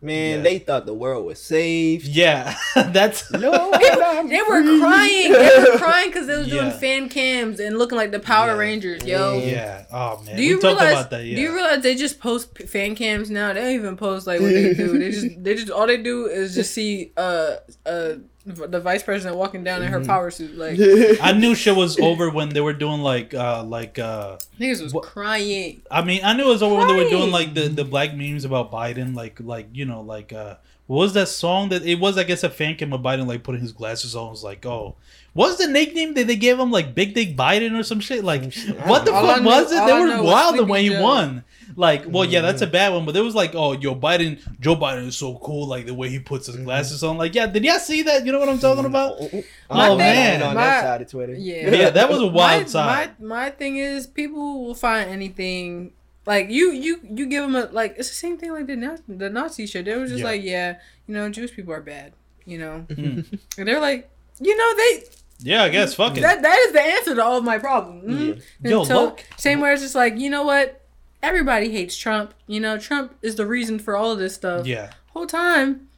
Man, 0.03 0.38
Yeah. 0.38 0.43
they 0.43 0.59
thought 0.59 0.86
the 0.86 0.95
world 0.95 1.26
was 1.26 1.41
saved. 1.41 2.07
yeah. 2.07 2.55
that's 2.74 3.30
No, 3.32 3.70
They 3.72 4.41
were 4.43 4.62
crying. 4.80 5.32
They 5.32 5.59
were 5.70 5.78
crying 5.78 6.09
because 6.09 6.26
they 6.26 6.36
was 6.38 6.49
doing 6.49 6.70
fan 6.70 7.09
cams 7.09 7.61
and 7.61 7.78
looking 7.78 7.97
like 7.97 8.11
the 8.11 8.20
Power 8.20 8.49
Yeah. 8.49 8.57
Rangers, 8.59 9.05
yo. 9.05 9.38
Yeah. 9.38 9.45
yeah. 9.47 9.84
Oh 9.93 10.22
man, 10.24 10.36
Do 10.36 10.43
you 10.43 10.57
we 10.57 10.62
talked 10.62 10.80
realize? 10.80 10.93
about 11.01 11.11
that. 11.11 11.24
Yeah. 11.24 11.36
Do 11.36 11.43
you 11.43 11.55
realize 11.55 11.82
they 11.82 11.95
just 11.97 12.18
post 12.20 12.57
fan 12.68 12.95
cams 12.95 13.30
now? 13.30 13.53
They 13.53 13.61
don't 13.61 13.72
even 13.74 13.97
post 13.97 14.26
like 14.26 14.41
what 14.41 14.53
they 14.53 14.74
do. 14.74 14.99
They 14.99 15.11
just 15.11 15.26
they 15.45 15.55
just 15.55 15.70
all 15.70 15.86
they 15.86 16.03
do 16.03 16.26
is 16.26 16.55
just 16.55 16.72
see 16.72 17.12
uh 17.16 17.57
uh 17.86 18.12
the 18.47 18.80
vice 18.80 19.03
president 19.03 19.36
walking 19.36 19.62
down 19.64 19.82
in 19.82 19.88
her 19.93 20.03
power 20.05 20.30
suit. 20.30 20.57
Like 20.57 20.78
I 21.22 21.32
knew 21.32 21.55
shit 21.55 21.76
was 21.76 21.99
over 22.01 22.30
when 22.30 22.49
they 22.51 22.61
were 22.61 22.72
doing 22.72 23.01
like 23.03 23.34
uh 23.34 23.62
like 23.64 23.99
uh 23.99 24.38
niggas 24.59 24.82
was 24.82 24.95
What- 24.95 25.05
crying. 25.05 25.82
I 25.91 26.03
mean 26.03 26.20
I 26.24 26.32
knew 26.32 26.45
it 26.45 26.53
was 26.53 26.62
over 26.62 26.74
when 26.76 26.88
they 26.88 26.95
were 27.05 27.11
doing 27.11 27.30
like 27.30 27.55
the 27.55 27.68
the 27.68 27.84
black 27.84 28.14
memes 28.14 28.45
about 28.45 28.72
Biden 28.72 29.14
like 29.14 29.38
like 29.41 29.68
you 29.72 29.84
know 29.84 30.01
like 30.01 30.32
uh 30.32 30.57
what 30.86 30.97
was 30.97 31.12
that 31.12 31.28
song 31.28 31.68
that 31.68 31.84
it 31.84 32.01
was 32.01 32.16
I 32.18 32.24
guess 32.24 32.43
a 32.43 32.51
fan 32.51 32.76
came 32.76 32.93
of 32.93 33.01
Biden 33.03 33.26
like 33.26 33.43
putting 33.43 33.61
his 33.61 33.72
glasses 33.72 34.16
on 34.16 34.30
was 34.30 34.43
like 34.43 34.64
oh 34.64 34.97
what's 35.34 35.57
the 35.59 35.66
nickname 35.68 36.14
that 36.14 36.26
they 36.26 36.34
gave 36.36 36.59
him 36.59 36.70
like 36.70 36.95
Big 36.95 37.14
Dick 37.14 37.36
Biden 37.36 37.78
or 37.78 37.82
some 37.82 38.01
shit 38.01 38.24
like 38.24 38.43
what 38.86 39.05
the 39.05 39.12
All 39.12 39.26
fuck 39.26 39.36
I 39.36 39.41
know- 39.41 39.47
was 39.51 39.70
it 39.70 39.86
they 39.86 39.93
were 39.93 40.22
wild 40.22 40.57
the 40.57 40.64
way 40.64 40.82
he 40.82 40.88
Joe. 40.88 41.03
won 41.03 41.45
like 41.81 42.05
well 42.07 42.24
yeah 42.24 42.41
that's 42.43 42.62
a 42.62 42.66
bad 42.66 42.93
one 42.93 43.05
but 43.07 43.12
there 43.12 43.24
was 43.24 43.35
like 43.35 43.55
oh 43.55 43.72
yo 43.72 43.95
Biden 43.95 44.39
Joe 44.61 44.76
Biden 44.76 45.07
is 45.07 45.16
so 45.16 45.37
cool 45.39 45.66
like 45.66 45.87
the 45.87 45.95
way 45.95 46.09
he 46.11 46.18
puts 46.18 46.47
his 46.47 46.57
glasses 46.57 47.03
on 47.03 47.16
like 47.16 47.35
yeah 47.35 47.47
did 47.47 47.64
y'all 47.64 47.78
see 47.78 48.03
that 48.03 48.24
you 48.26 48.33
know 48.33 48.39
what 48.39 48.49
I'm 48.49 48.59
talking 48.59 48.85
about 48.85 49.18
My 49.20 49.89
Oh, 49.89 49.89
thing- 49.91 49.99
man. 49.99 50.43
on 50.43 50.55
my- 50.55 50.61
that 50.64 50.83
side 50.83 51.03
of 51.03 51.11
Twitter. 51.11 51.35
Yeah. 51.35 51.70
yeah 51.81 51.91
that 51.91 52.09
was 52.11 52.20
a 52.20 52.26
wild 52.26 52.62
my, 52.62 52.68
side 52.68 53.20
My 53.20 53.26
my 53.45 53.51
thing 53.51 53.78
is 53.78 54.07
people 54.07 54.64
will 54.64 54.74
find 54.74 55.09
anything. 55.11 55.93
Like 56.26 56.51
you, 56.51 56.70
you, 56.72 57.01
you 57.03 57.26
give 57.26 57.43
them 57.43 57.57
a 57.57 57.64
like. 57.72 57.95
It's 57.97 58.09
the 58.11 58.14
same 58.14 58.37
thing 58.37 58.53
like 58.53 58.66
the 58.66 58.76
Na- 58.76 58.99
the 59.09 59.31
Nazi 59.31 59.66
shit. 59.66 59.87
They 59.87 59.97
was 59.97 60.11
just 60.11 60.20
Yeah. 60.20 60.26
like, 60.26 60.43
yeah, 60.43 60.78
you 61.09 61.14
know, 61.14 61.28
Jewish 61.31 61.53
people 61.57 61.72
are 61.72 61.81
bad. 61.81 62.12
You 62.45 62.59
know, 62.59 62.87
Mm. 62.91 63.39
and 63.59 63.66
they're 63.66 63.81
like, 63.81 64.11
you 64.39 64.55
know, 64.57 64.76
they 64.76 65.05
yeah 65.43 65.62
I 65.62 65.70
guess 65.70 65.95
fuck 65.95 66.16
it 66.16 66.20
that 66.20 66.43
that 66.43 66.59
is 66.66 66.72
the 66.72 66.83
answer 66.83 67.14
to 67.14 67.24
all 67.24 67.39
of 67.39 67.45
my 67.45 67.59
problems. 67.59 68.05
Mm. 68.05 68.70
Yo, 68.70 68.83
Until- 68.83 69.01
look. 69.05 69.24
same 69.39 69.61
way 69.61 69.72
it's 69.72 69.83
just 69.83 69.95
like, 69.95 70.18
you 70.18 70.28
know 70.28 70.43
what? 70.45 70.80
Everybody 71.23 71.71
hates 71.71 71.97
Trump. 71.97 72.35
You 72.47 72.61
know, 72.61 72.79
Trump 72.79 73.14
is 73.23 73.35
the 73.37 73.47
reason 73.47 73.79
for 73.79 73.97
all 73.97 74.11
of 74.12 74.18
this 74.18 74.35
stuff. 74.35 74.66
yeah 74.66 74.91
Whole 75.09 75.27
time, 75.27 75.89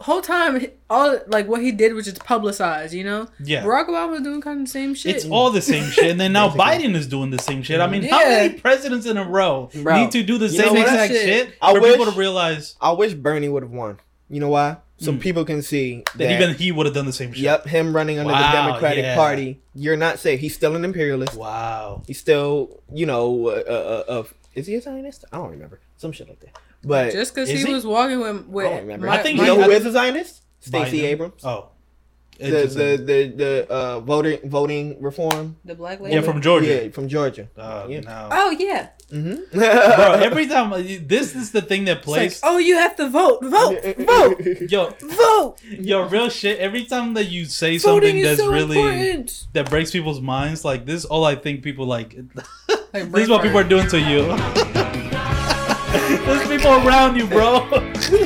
whole 0.00 0.20
time, 0.20 0.66
all 0.88 1.18
like 1.28 1.46
what 1.46 1.62
he 1.62 1.70
did 1.72 1.94
was 1.94 2.04
just 2.06 2.24
publicized. 2.24 2.92
You 2.92 3.04
know, 3.04 3.28
yeah 3.42 3.62
Barack 3.62 3.86
Obama 3.86 4.10
was 4.12 4.22
doing 4.22 4.40
kind 4.40 4.60
of 4.60 4.66
the 4.66 4.70
same 4.70 4.94
shit. 4.94 5.16
It's 5.16 5.24
all 5.26 5.50
the 5.50 5.62
same 5.62 5.84
shit, 5.90 6.10
and 6.10 6.20
then 6.20 6.32
now 6.32 6.48
Biden 6.50 6.94
is 6.96 7.06
doing 7.06 7.30
the 7.30 7.38
same 7.38 7.62
shit. 7.62 7.80
I 7.80 7.86
mean, 7.86 8.02
how 8.02 8.18
many 8.18 8.54
presidents 8.58 9.06
in 9.06 9.16
a 9.16 9.24
row 9.24 9.70
Bro, 9.82 9.96
need 10.02 10.10
to 10.12 10.22
do 10.22 10.36
the 10.36 10.46
you 10.48 10.58
same 10.58 10.76
exact 10.76 11.12
Shit. 11.12 11.24
shit 11.48 11.54
I 11.62 11.72
for 11.74 11.80
people 11.80 12.04
wish- 12.06 12.14
to 12.14 12.18
realize 12.18 12.76
I 12.80 12.90
wish 12.92 13.14
Bernie 13.14 13.48
would 13.48 13.62
have 13.62 13.72
won. 13.72 13.98
You 14.28 14.40
know 14.40 14.48
why? 14.48 14.76
So 14.98 15.12
Mm. 15.12 15.20
people 15.20 15.44
can 15.46 15.62
see 15.62 16.02
that, 16.16 16.18
that, 16.18 16.32
even 16.42 16.54
he 16.56 16.72
would 16.72 16.84
have 16.86 16.94
done 16.94 17.06
the 17.06 17.12
same 17.12 17.32
shit? 17.32 17.42
Yep, 17.44 17.66
him 17.66 17.96
running 17.96 18.18
under 18.18 18.32
the 18.32 18.38
Democratic 18.52 19.02
yeah. 19.04 19.16
Party. 19.16 19.58
You're 19.74 19.96
not 19.96 20.18
safe. 20.18 20.40
He's 20.40 20.54
still 20.54 20.76
an 20.76 20.84
imperialist. 20.84 21.34
Wow. 21.36 22.02
He's 22.06 22.20
still, 22.20 22.80
you 22.92 23.06
know, 23.06 23.48
a, 23.48 23.60
a, 23.62 24.20
a 24.20 24.24
is 24.54 24.66
he 24.66 24.74
a 24.76 24.80
Zionist? 24.80 25.24
I 25.32 25.36
don't 25.38 25.50
remember. 25.50 25.80
Some 25.96 26.12
shit 26.12 26.28
like 26.28 26.40
that. 26.40 26.58
But 26.82 27.12
Just 27.12 27.34
because 27.34 27.48
he, 27.50 27.58
he? 27.64 27.72
was 27.72 27.84
walking 27.86 28.20
with, 28.20 28.36
I 28.36 28.40
with 28.48 28.64
don't 28.66 28.80
remember. 28.80 29.06
my- 29.06 29.18
I 29.18 29.22
think 29.22 29.36
you 29.36 29.42
my- 29.42 29.48
know 29.48 29.56
he- 29.58 29.64
who 29.64 29.70
is 29.70 29.86
a 29.86 29.92
Zionist? 29.92 30.42
Stacey 30.60 31.04
Abrams. 31.06 31.44
Oh, 31.44 31.58
It 31.58 31.79
the, 32.40 32.66
the 32.66 32.96
the 33.04 33.18
the 33.36 33.66
uh, 33.70 34.00
voting 34.00 34.38
voting 34.48 35.00
reform. 35.02 35.56
the 35.64 35.74
black 35.74 36.00
lady. 36.00 36.14
yeah, 36.16 36.22
from 36.22 36.40
Georgia. 36.40 36.84
Yeah, 36.84 36.90
from 36.90 37.08
Georgia. 37.08 37.48
Uh, 37.56 37.86
yeah. 37.88 38.00
no. 38.00 38.28
Oh 38.32 38.50
yeah. 38.50 38.88
Mm-hmm. 39.12 39.58
Bro, 39.58 40.12
every 40.22 40.46
time 40.46 40.70
this 41.06 41.34
is 41.34 41.50
the 41.50 41.60
thing 41.60 41.84
that 41.86 41.98
It's 41.98 42.06
like, 42.06 42.18
plays. 42.30 42.40
oh, 42.44 42.58
you 42.58 42.76
have 42.76 42.94
to 42.96 43.08
vote, 43.08 43.40
vote, 43.42 43.82
vote, 43.98 44.38
Yo, 44.70 44.90
vote. 45.00 45.56
yo, 45.68 46.06
real 46.08 46.28
shit. 46.28 46.60
Every 46.60 46.84
time 46.84 47.14
that 47.14 47.24
you 47.24 47.44
say 47.46 47.76
Voting 47.78 47.80
something 47.80 48.18
is 48.18 48.24
that's 48.28 48.40
so 48.40 48.52
really 48.52 48.78
important. 48.78 49.46
that 49.52 49.68
breaks 49.68 49.90
people's 49.90 50.20
minds, 50.20 50.64
like 50.64 50.86
this, 50.86 51.04
all 51.04 51.24
I 51.24 51.34
think 51.34 51.62
people 51.62 51.86
like. 51.86 52.16
Like 52.92 53.12
this 53.12 53.22
is 53.22 53.28
what 53.28 53.42
people 53.42 53.58
are 53.58 53.62
doing 53.62 53.86
to 53.86 54.00
you. 54.00 54.22
There's 56.26 56.48
people 56.48 56.72
around 56.86 57.16
you, 57.16 57.26
bro. 57.26 57.66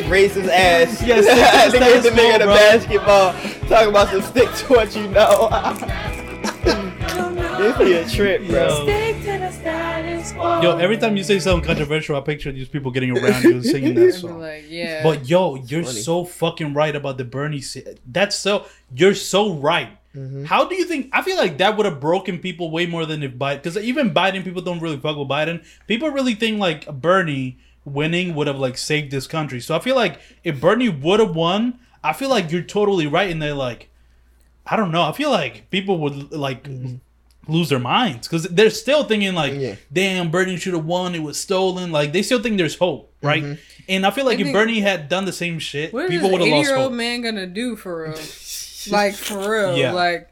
Racist 0.09 0.49
ass. 0.49 1.03
Yes, 1.03 1.27
I 1.29 1.71
think 1.71 1.85
racist 1.85 1.97
it's 1.97 2.05
the 2.05 2.11
nigga 2.11 2.35
in 2.35 2.41
the 2.41 2.47
basketball 2.47 3.33
talking 3.69 3.89
about 3.89 4.09
some 4.09 4.23
stick 4.23 4.53
to 4.55 4.67
what 4.73 4.97
you 4.97 5.09
know. 5.09 5.49
this 7.59 7.79
be 7.79 7.93
a 7.93 8.09
trip, 8.09 8.47
bro. 8.49 8.87
Yo. 8.87 10.61
Yo, 10.63 10.79
every 10.79 10.97
time 10.97 11.17
you 11.17 11.23
say 11.25 11.39
something 11.39 11.67
controversial, 11.67 12.17
I 12.17 12.21
picture 12.21 12.51
these 12.51 12.69
people 12.69 12.91
getting 12.91 13.17
around 13.17 13.43
you 13.45 13.53
and 13.53 13.65
singing 13.75 13.95
that 13.95 14.13
song. 14.15 14.41
like, 14.41 14.65
yeah. 14.69 15.03
But 15.03 15.29
yo, 15.29 15.57
you're 15.57 15.85
funny. 15.85 16.01
so 16.01 16.25
fucking 16.25 16.73
right 16.75 16.95
about 16.97 17.19
the 17.19 17.25
Bernie. 17.25 17.61
si- 17.61 17.85
That's 18.07 18.37
so. 18.37 18.67
You're 18.95 19.15
so 19.15 19.55
right. 19.55 19.91
Mm-hmm. 20.17 20.45
How 20.45 20.65
do 20.65 20.75
you 20.77 20.85
think? 20.85 21.11
I 21.13 21.23
feel 21.23 21.37
like 21.37 21.59
that 21.59 21.77
would 21.77 21.87
have 21.87 22.01
broken 22.01 22.39
people 22.39 22.71
way 22.71 22.87
more 22.87 23.05
than 23.05 23.23
if 23.23 23.33
Biden. 23.33 23.57
Because 23.63 23.77
even 23.79 24.15
Biden, 24.15 24.45
people 24.45 24.63
don't 24.63 24.81
really 24.81 24.99
fuck 24.99 25.17
with 25.17 25.29
Biden. 25.29 25.65
People 25.87 26.09
really 26.11 26.35
think 26.35 26.59
like 26.59 26.87
Bernie 27.01 27.59
winning 27.85 28.35
would 28.35 28.47
have 28.47 28.59
like 28.59 28.79
saved 28.79 29.11
this 29.11 29.27
country. 29.27 29.61
So 29.61 29.77
I 29.77 29.79
feel 29.79 29.97
like 29.97 30.19
if 30.43 30.61
Bernie 30.61 30.89
would 30.89 31.21
have 31.21 31.37
won, 31.37 31.79
I 32.05 32.13
feel 32.13 32.29
like 32.29 32.53
you're 32.53 32.63
totally 32.63 33.09
right. 33.09 33.31
And 33.31 33.43
they're 33.43 33.55
like, 33.55 33.89
I 34.67 34.77
don't 34.77 34.93
know. 34.93 35.03
I 35.03 35.13
feel 35.13 35.31
like 35.31 35.69
people 35.71 35.99
would 35.99 36.31
like. 36.31 36.69
Lose 37.47 37.69
their 37.69 37.79
minds 37.79 38.27
because 38.27 38.45
they're 38.45 38.71
still 38.71 39.05
thinking 39.05 39.35
like, 39.35 39.53
Mm-hmm. 39.53 39.61
Yeah. 39.61 39.75
"Damn, 39.93 40.31
Bernie 40.31 40.57
should 40.57 40.73
have 40.73 40.87
won. 40.87 41.15
It 41.15 41.19
was 41.19 41.39
stolen." 41.39 41.93
Like 41.93 42.15
they 42.15 42.23
still 42.23 42.41
think 42.41 42.57
there's 42.57 42.79
hope, 42.79 43.13
right? 43.21 43.43
Mm-hmm. 43.43 43.61
And 43.87 44.07
I 44.07 44.13
feel 44.13 44.25
like 44.25 44.39
I 44.39 44.45
if 44.45 44.53
Bernie 44.55 44.81
had 44.81 45.11
done 45.11 45.27
the 45.27 45.33
same 45.33 45.59
shit, 45.59 45.93
what 45.93 46.07
is 46.07 46.11
people 46.11 46.31
would 46.31 46.41
have 46.41 46.49
lost 46.49 46.61
eighty-year-old 46.61 46.93
hope. 46.93 46.97
man 46.97 47.21
gonna 47.21 47.47
do 47.47 47.77
for 47.77 48.05
real? 48.05 48.19
like 48.91 49.15
for 49.15 49.51
real? 49.51 49.77
Yeah. 49.77 49.93
Like 49.93 50.31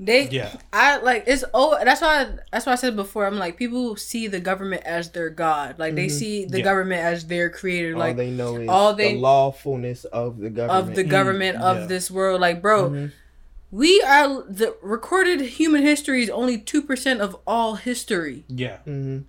they? 0.00 0.28
Yeah. 0.30 0.56
I 0.72 0.96
like 0.98 1.24
it's 1.26 1.44
oh 1.54 1.78
that's 1.84 2.00
why 2.00 2.26
that's 2.50 2.64
why 2.66 2.72
I 2.72 2.76
said 2.76 2.96
before. 2.96 3.26
I'm 3.26 3.38
like 3.38 3.56
people 3.56 3.96
see 3.96 4.26
the 4.26 4.40
government 4.40 4.82
as 4.84 5.10
their 5.10 5.28
god. 5.30 5.78
Like 5.78 5.94
they 5.94 6.08
see 6.08 6.46
the 6.46 6.58
Yeah. 6.58 6.64
government 6.64 7.02
as 7.04 7.26
their 7.26 7.50
creator. 7.50 7.92
all 7.94 8.00
Like 8.00 8.16
they 8.16 8.30
know 8.30 8.56
is 8.56 8.68
all 8.68 8.94
they- 8.94 9.14
the 9.14 9.20
lawfulness 9.20 10.04
of 10.06 10.38
the 10.38 10.50
government. 10.50 10.88
of 10.90 10.94
the 10.96 11.04
government 11.04 11.58
Mm, 11.58 11.62
of 11.62 11.76
yeah. 11.80 11.86
this 11.86 12.10
world. 12.10 12.40
Like, 12.40 12.62
bro, 12.62 12.90
Mhm. 12.90 13.12
we 13.70 14.00
are 14.02 14.42
the 14.48 14.74
recorded 14.82 15.40
human 15.42 15.82
history 15.82 16.22
is 16.22 16.30
only 16.30 16.56
two 16.58 16.82
percent 16.82 17.20
of 17.20 17.36
all 17.46 17.74
history. 17.74 18.44
Yeah, 18.48 18.78
Mhm. 18.86 19.24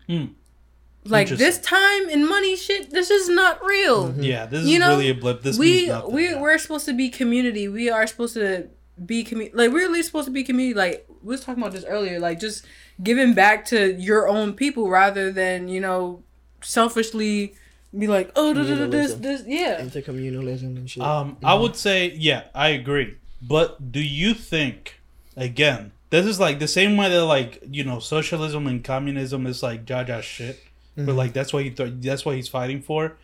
Like 1.03 1.30
this 1.30 1.57
time 1.59 2.09
and 2.09 2.28
money 2.28 2.55
shit, 2.55 2.91
this 2.91 3.09
is 3.09 3.28
not 3.28 3.59
real. 3.65 4.13
yeah. 4.19 4.45
This 4.45 4.65
You 4.65 4.76
is 4.76 4.80
know, 4.80 4.89
really 4.89 5.09
a 5.09 5.15
blip. 5.15 5.41
This 5.41 5.57
we 5.57 5.65
means 5.72 5.88
nothing. 5.89 6.13
we 6.13 6.24
yeah. 6.30 6.39
we're 6.41 6.57
supposed 6.59 6.86
to 6.86 6.93
be 6.93 7.09
community. 7.09 7.67
We 7.67 7.89
are 7.89 8.05
supposed 8.05 8.36
to 8.36 8.67
be 9.06 9.24
community. 9.24 9.56
Like 9.56 9.72
we're 9.72 9.88
really 9.88 10.04
supposed 10.04 10.26
to 10.26 10.32
be 10.32 10.44
community. 10.44 10.78
Like 10.78 11.06
we 11.22 11.30
was 11.30 11.42
talking 11.44 11.62
about 11.62 11.74
this 11.74 11.86
earlier. 11.86 12.20
Like 12.20 12.39
just 12.39 12.66
giving 13.02 13.34
back 13.34 13.66
to 13.66 13.94
your 13.94 14.28
own 14.28 14.54
people 14.54 14.89
rather 14.89 15.32
than 15.32 15.68
you 15.68 15.80
know 15.80 16.24
selfishly 16.62 17.56
be 17.98 18.08
like 18.08 18.32
oh 18.36 18.54
this 18.54 19.16
this 19.16 19.44
yeah. 19.46 19.82
into 19.82 20.02
communalism 20.02 20.78
and 20.78 20.89
shit. 20.89 21.04
Um, 21.04 21.38
I 21.44 21.54
would 21.56 21.76
say, 21.76 22.12
yeah, 22.12 22.44
I 22.56 22.70
agree. 22.70 23.18
But 23.42 23.92
do 23.92 24.00
you 24.00 24.34
think, 24.34 25.00
again, 25.36 25.92
this 26.10 26.26
is 26.26 26.39
like 26.39 26.60
the 26.60 26.68
same 26.68 26.96
way 26.96 27.10
that 27.10 27.26
like 27.26 27.62
you 27.70 27.84
know 27.84 28.00
socialism 28.00 28.68
and 28.68 28.84
communism 28.84 29.46
is 29.48 29.62
like 29.62 29.86
Jaja 29.86 30.22
shit, 30.22 30.60
but 30.96 31.16
like 31.16 31.34
that's 31.34 31.52
what 31.52 31.64
he 31.64 31.72
th- 31.72 31.96
that's 31.98 32.26
what 32.26 32.36
he's 32.36 32.48
fighting 32.48 32.82
for. 32.82 33.18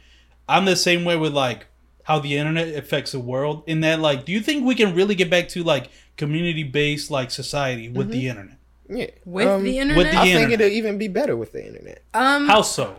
I'm 0.49 0.65
the 0.65 0.75
same 0.75 1.05
way 1.05 1.15
with 1.15 1.33
like 1.33 1.67
how 2.07 2.19
the 2.19 2.37
internet 2.37 2.73
affects 2.75 3.11
the 3.11 3.19
world. 3.19 3.63
In 3.67 3.81
that, 3.81 3.99
like, 3.99 4.23
do 4.25 4.31
you 4.31 4.39
think 4.39 4.63
we 4.65 4.75
can 4.75 4.95
really 4.95 5.13
get 5.13 5.29
back 5.29 5.49
to 5.49 5.63
like 5.63 5.89
community 6.15 6.63
based 6.63 7.11
like 7.11 7.31
society 7.31 7.89
with 7.89 8.09
the 8.11 8.29
internet? 8.29 8.57
yeah. 8.89 9.07
With 9.25 9.47
Um, 9.47 9.63
the 9.65 9.77
internet, 9.79 9.97
with 9.97 10.11
the 10.13 10.17
I 10.17 10.33
think 10.33 10.51
it'll 10.51 10.67
even 10.67 10.97
be 10.97 11.09
better 11.09 11.35
with 11.35 11.51
the 11.51 11.65
internet. 11.67 12.01
um, 12.13 12.47
How 12.47 12.61
so? 12.61 12.95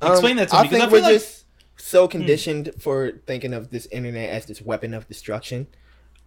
Um, 0.00 0.12
Explain 0.12 0.36
that 0.36 0.48
to 0.50 0.54
I 0.56 0.62
me 0.62 0.68
because 0.68 0.78
think 0.78 0.82
I 0.84 0.86
feel 0.86 0.92
we're 0.92 1.02
like 1.02 1.12
Hmm. 1.14 1.18
just 1.18 1.44
so 1.76 2.06
conditioned 2.06 2.70
for 2.78 3.12
thinking 3.26 3.52
of 3.52 3.70
this 3.70 3.86
internet 3.90 4.30
as 4.30 4.46
this 4.46 4.62
weapon 4.62 4.94
of 4.94 5.08
destruction. 5.08 5.66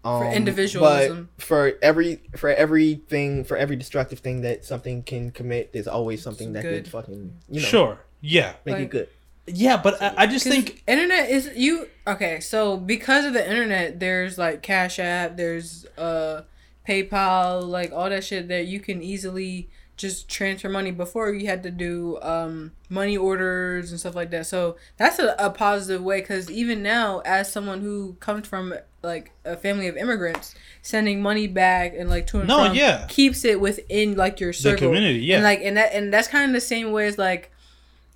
Um, 0.04 0.24
individualism. 0.34 1.30
But 1.38 1.44
for 1.46 1.74
every 1.82 2.20
for 2.36 2.50
everything 2.50 3.44
for 3.46 3.56
every 3.58 3.76
destructive 3.78 4.20
thing 4.20 4.42
that 4.42 4.64
something 4.66 5.02
can 5.04 5.32
commit, 5.32 5.72
there's 5.74 5.88
always 5.88 6.22
something 6.22 6.52
that 6.54 6.62
Good. 6.64 6.84
could 6.84 6.92
fucking 6.92 7.34
you 7.50 7.62
know 7.62 7.66
sure, 7.68 8.00
yeah, 8.22 8.54
make 8.66 8.76
Like- 8.76 8.84
it 8.84 8.90
good. 8.92 9.08
Yeah, 9.48 9.78
but 9.78 10.02
I, 10.02 10.14
I 10.18 10.28
just 10.28 10.46
think 10.46 10.84
internet 10.88 11.30
is 11.30 11.52
you 11.56 11.88
okay 12.08 12.40
so 12.40 12.78
because 12.78 13.26
of 13.26 13.34
the 13.34 13.48
internet 13.48 14.00
there's 14.00 14.38
like 14.38 14.62
cash 14.64 14.98
app 15.00 15.38
there's 15.38 15.86
uh 15.98 16.42
paypal 16.88 17.64
like 17.64 17.92
all 17.92 18.10
that 18.10 18.24
shit 18.24 18.48
that 18.48 18.68
you 18.68 18.80
can 18.80 19.02
easily 19.02 19.70
just 19.98 20.28
transfer 20.28 20.68
money. 20.68 20.92
Before 20.92 21.34
you 21.34 21.48
had 21.48 21.64
to 21.64 21.72
do 21.72 22.20
um 22.22 22.74
money 22.90 23.16
orders 23.16 23.92
and 23.92 24.00
stuff 24.00 24.14
like 24.14 24.30
that. 24.32 24.46
So 24.46 24.76
that's 24.98 25.20
a, 25.20 25.36
a 25.40 25.50
positive 25.50 26.04
way 26.04 26.20
because 26.20 26.52
even 26.52 26.84
now 26.84 27.22
as 27.26 27.50
someone 27.52 27.80
who 27.82 28.18
comes 28.20 28.46
from 28.48 28.74
like 29.02 29.32
a 29.46 29.56
family 29.56 29.88
of 29.88 29.96
immigrants 29.96 30.54
sending 30.82 31.22
money 31.22 31.48
back 31.48 31.94
and 31.98 32.10
like 32.10 32.28
to 32.28 32.40
and 32.40 32.48
No, 32.48 32.66
from 32.66 32.76
yeah. 32.76 33.06
keeps 33.08 33.46
it 33.46 33.60
within 33.62 34.18
like 34.18 34.40
your 34.42 34.52
the 34.52 34.58
circle. 34.58 34.88
community, 34.90 35.20
yeah, 35.20 35.36
and 35.36 35.44
like 35.46 35.62
and 35.62 35.78
that 35.78 35.94
and 35.94 36.14
that's 36.14 36.28
kind 36.28 36.50
of 36.50 36.54
the 36.54 36.62
same 36.62 36.92
way 36.92 37.08
as 37.08 37.18
like 37.18 37.52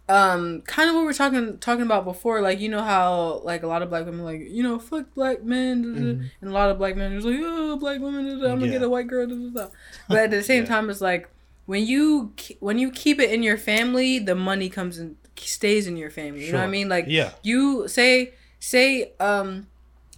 um 0.09 0.61
kind 0.63 0.89
of 0.89 0.95
what 0.95 1.05
we're 1.05 1.13
talking 1.13 1.57
talking 1.59 1.83
about 1.85 2.03
before 2.03 2.41
like 2.41 2.59
you 2.59 2.67
know 2.67 2.81
how 2.81 3.41
like 3.43 3.61
a 3.63 3.67
lot 3.67 3.81
of 3.83 3.89
black 3.89 4.05
women 4.05 4.25
like 4.25 4.41
you 4.49 4.63
know 4.63 4.79
fuck 4.79 5.05
black 5.13 5.43
men 5.43 5.81
da. 5.83 6.23
and 6.41 6.49
a 6.49 6.53
lot 6.53 6.69
of 6.71 6.77
black 6.79 6.95
men 6.97 7.13
are 7.13 7.21
like 7.21 7.39
oh 7.41 7.77
black 7.77 7.99
women 8.01 8.27
i'm 8.27 8.39
gonna 8.41 8.65
Yeah. 8.65 8.71
get 8.71 8.81
a 8.81 8.89
white 8.89 9.07
girl 9.07 9.27
but 9.53 10.17
at 10.17 10.31
the 10.31 10.41
same 10.43 10.63
Yeah. 10.63 10.69
time 10.69 10.89
it's 10.89 10.99
like 11.01 11.29
when 11.67 11.85
you 11.85 12.33
when 12.59 12.79
you 12.79 12.89
keep 12.91 13.19
it 13.19 13.29
in 13.31 13.43
your 13.43 13.57
family 13.57 14.17
the 14.19 14.33
money 14.35 14.67
comes 14.67 14.97
and 14.97 15.15
stays 15.37 15.85
in 15.87 15.95
your 15.95 16.09
family 16.09 16.45
you 16.45 16.51
know 16.51 16.57
what 16.59 16.65
i 16.65 16.69
mean 16.71 16.89
like 16.89 17.05
yeah, 17.07 17.31
you 17.43 17.87
say 17.87 18.33
say 18.59 19.13
um 19.19 19.67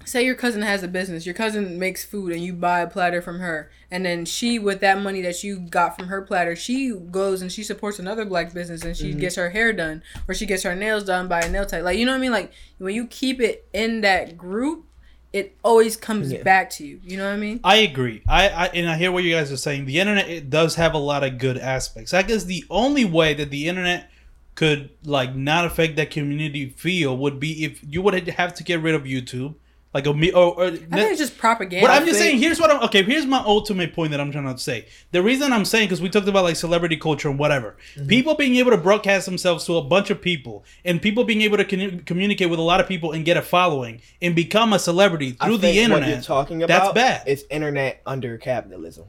say 0.06 0.24
your 0.24 0.36
cousin 0.36 0.62
has 0.62 0.84
a 0.84 0.88
business 0.88 1.26
your 1.26 1.36
cousin 1.36 1.78
makes 1.80 2.04
food 2.04 2.32
and 2.32 2.44
you 2.44 2.54
buy 2.54 2.80
a 2.80 2.88
platter 2.88 3.22
from 3.22 3.40
her 3.40 3.70
and 3.90 4.06
then 4.06 4.26
she 4.26 4.58
with 4.60 4.80
that 4.80 5.02
money 5.02 5.22
that 5.22 5.44
you 5.44 5.60
got 5.60 5.96
from 5.98 6.08
her 6.08 6.22
platter 6.22 6.56
she 6.56 6.92
goes 6.92 7.42
and 7.42 7.52
she 7.52 7.64
supports 7.64 8.00
another 8.00 8.26
black 8.26 8.54
business 8.54 8.84
and 8.84 8.96
she 8.96 9.12
mm-hmm. 9.12 9.20
gets 9.20 9.36
her 9.36 9.50
hair 9.50 9.74
done 9.74 10.02
or 10.28 10.34
she 10.34 10.46
gets 10.46 10.64
her 10.64 10.76
nails 10.76 11.04
done 11.04 11.28
by 11.28 11.40
a 11.42 11.50
nail 11.50 11.66
tech 11.66 11.84
like 11.84 11.98
you 11.98 12.06
know 12.06 12.12
what 12.12 12.18
i 12.18 12.22
mean 12.22 12.32
like 12.32 12.52
when 12.78 12.96
you 12.96 13.06
keep 13.08 13.40
it 13.40 13.68
in 13.74 14.02
that 14.02 14.38
group 14.38 14.86
it 15.34 15.56
always 15.64 15.96
comes 15.96 16.32
Yeah. 16.32 16.44
back 16.44 16.70
to 16.72 16.86
you 16.86 17.00
you 17.04 17.18
know 17.18 17.26
what 17.26 17.34
i 17.34 17.38
mean 17.38 17.60
I 17.64 17.78
agree. 17.78 18.22
I, 18.28 18.50
I 18.50 18.66
and 18.68 18.90
I 18.90 18.98
hear 18.98 19.12
what 19.12 19.24
you 19.24 19.34
guys 19.34 19.52
are 19.52 19.58
saying. 19.58 19.86
The 19.86 20.00
internet 20.00 20.30
it 20.30 20.50
does 20.50 20.76
have 20.76 20.94
a 20.94 20.98
lot 20.98 21.24
of 21.24 21.38
good 21.38 21.58
aspects. 21.58 22.14
I 22.14 22.22
guess 22.22 22.44
the 22.44 22.66
only 22.70 23.06
way 23.06 23.34
that 23.36 23.50
the 23.50 23.68
internet 23.68 24.10
could 24.56 24.90
like 25.06 25.36
not 25.36 25.66
affect 25.66 25.96
that 25.96 26.12
community 26.12 26.70
feel 26.70 27.16
would 27.18 27.40
be 27.40 27.64
if 27.64 27.82
you 27.88 28.02
would 28.02 28.28
have 28.28 28.54
to 28.56 28.64
get 28.64 28.82
rid 28.82 28.94
of 28.96 29.04
YouTube, 29.04 29.56
like 29.94 30.06
a 30.06 30.14
me 30.14 30.32
or, 30.32 30.54
or 30.58 30.66
i 30.68 30.70
think 30.70 30.92
it's 31.12 31.20
just 31.20 31.38
propaganda 31.38 31.86
But 31.86 31.92
I'm 31.94 32.06
just 32.06 32.18
saying. 32.18 32.38
Here's 32.40 32.60
what 32.62 32.72
I'm. 32.72 32.82
Okay, 32.84 33.04
here's 33.04 33.26
my 33.26 33.40
ultimate 33.40 33.94
point 33.94 34.12
that 34.12 34.22
I'm 34.22 34.32
trying 34.32 34.46
to 34.46 34.58
say. 34.58 34.88
The 35.12 35.22
reason 35.22 35.52
I'm 35.52 35.66
saying 35.66 35.88
because 35.88 36.02
we 36.02 36.10
talked 36.10 36.28
about 36.30 36.44
like 36.46 36.56
celebrity 36.56 36.96
culture 36.96 37.30
and 37.30 37.38
whatever. 37.38 37.76
Mm-hmm. 37.96 38.08
People 38.08 38.36
being 38.36 38.56
able 38.56 38.72
to 38.72 38.78
broadcast 38.78 39.26
themselves 39.26 39.66
to 39.66 39.76
a 39.78 39.82
bunch 39.84 40.10
of 40.10 40.22
people, 40.22 40.64
and 40.86 41.02
people 41.02 41.24
being 41.26 41.42
able 41.42 41.58
to 41.58 41.66
commu- 41.66 42.06
communicate 42.06 42.50
with 42.50 42.60
a 42.60 42.64
lot 42.64 42.80
of 42.80 42.88
people 42.88 43.12
and 43.12 43.26
get 43.26 43.36
a 43.36 43.42
following 43.42 44.02
and 44.22 44.34
become 44.36 44.72
a 44.72 44.80
celebrity 44.80 45.36
I 45.42 45.48
through 45.48 45.58
the 45.58 45.62
think 45.64 45.78
internet. 45.78 46.08
What 46.08 46.14
you're 46.16 46.22
talking 46.22 46.64
about 46.64 46.94
that's 46.94 46.94
bad. 46.94 47.24
It's 47.28 47.44
internet 47.50 48.02
under 48.06 48.38
capitalism. 48.38 49.06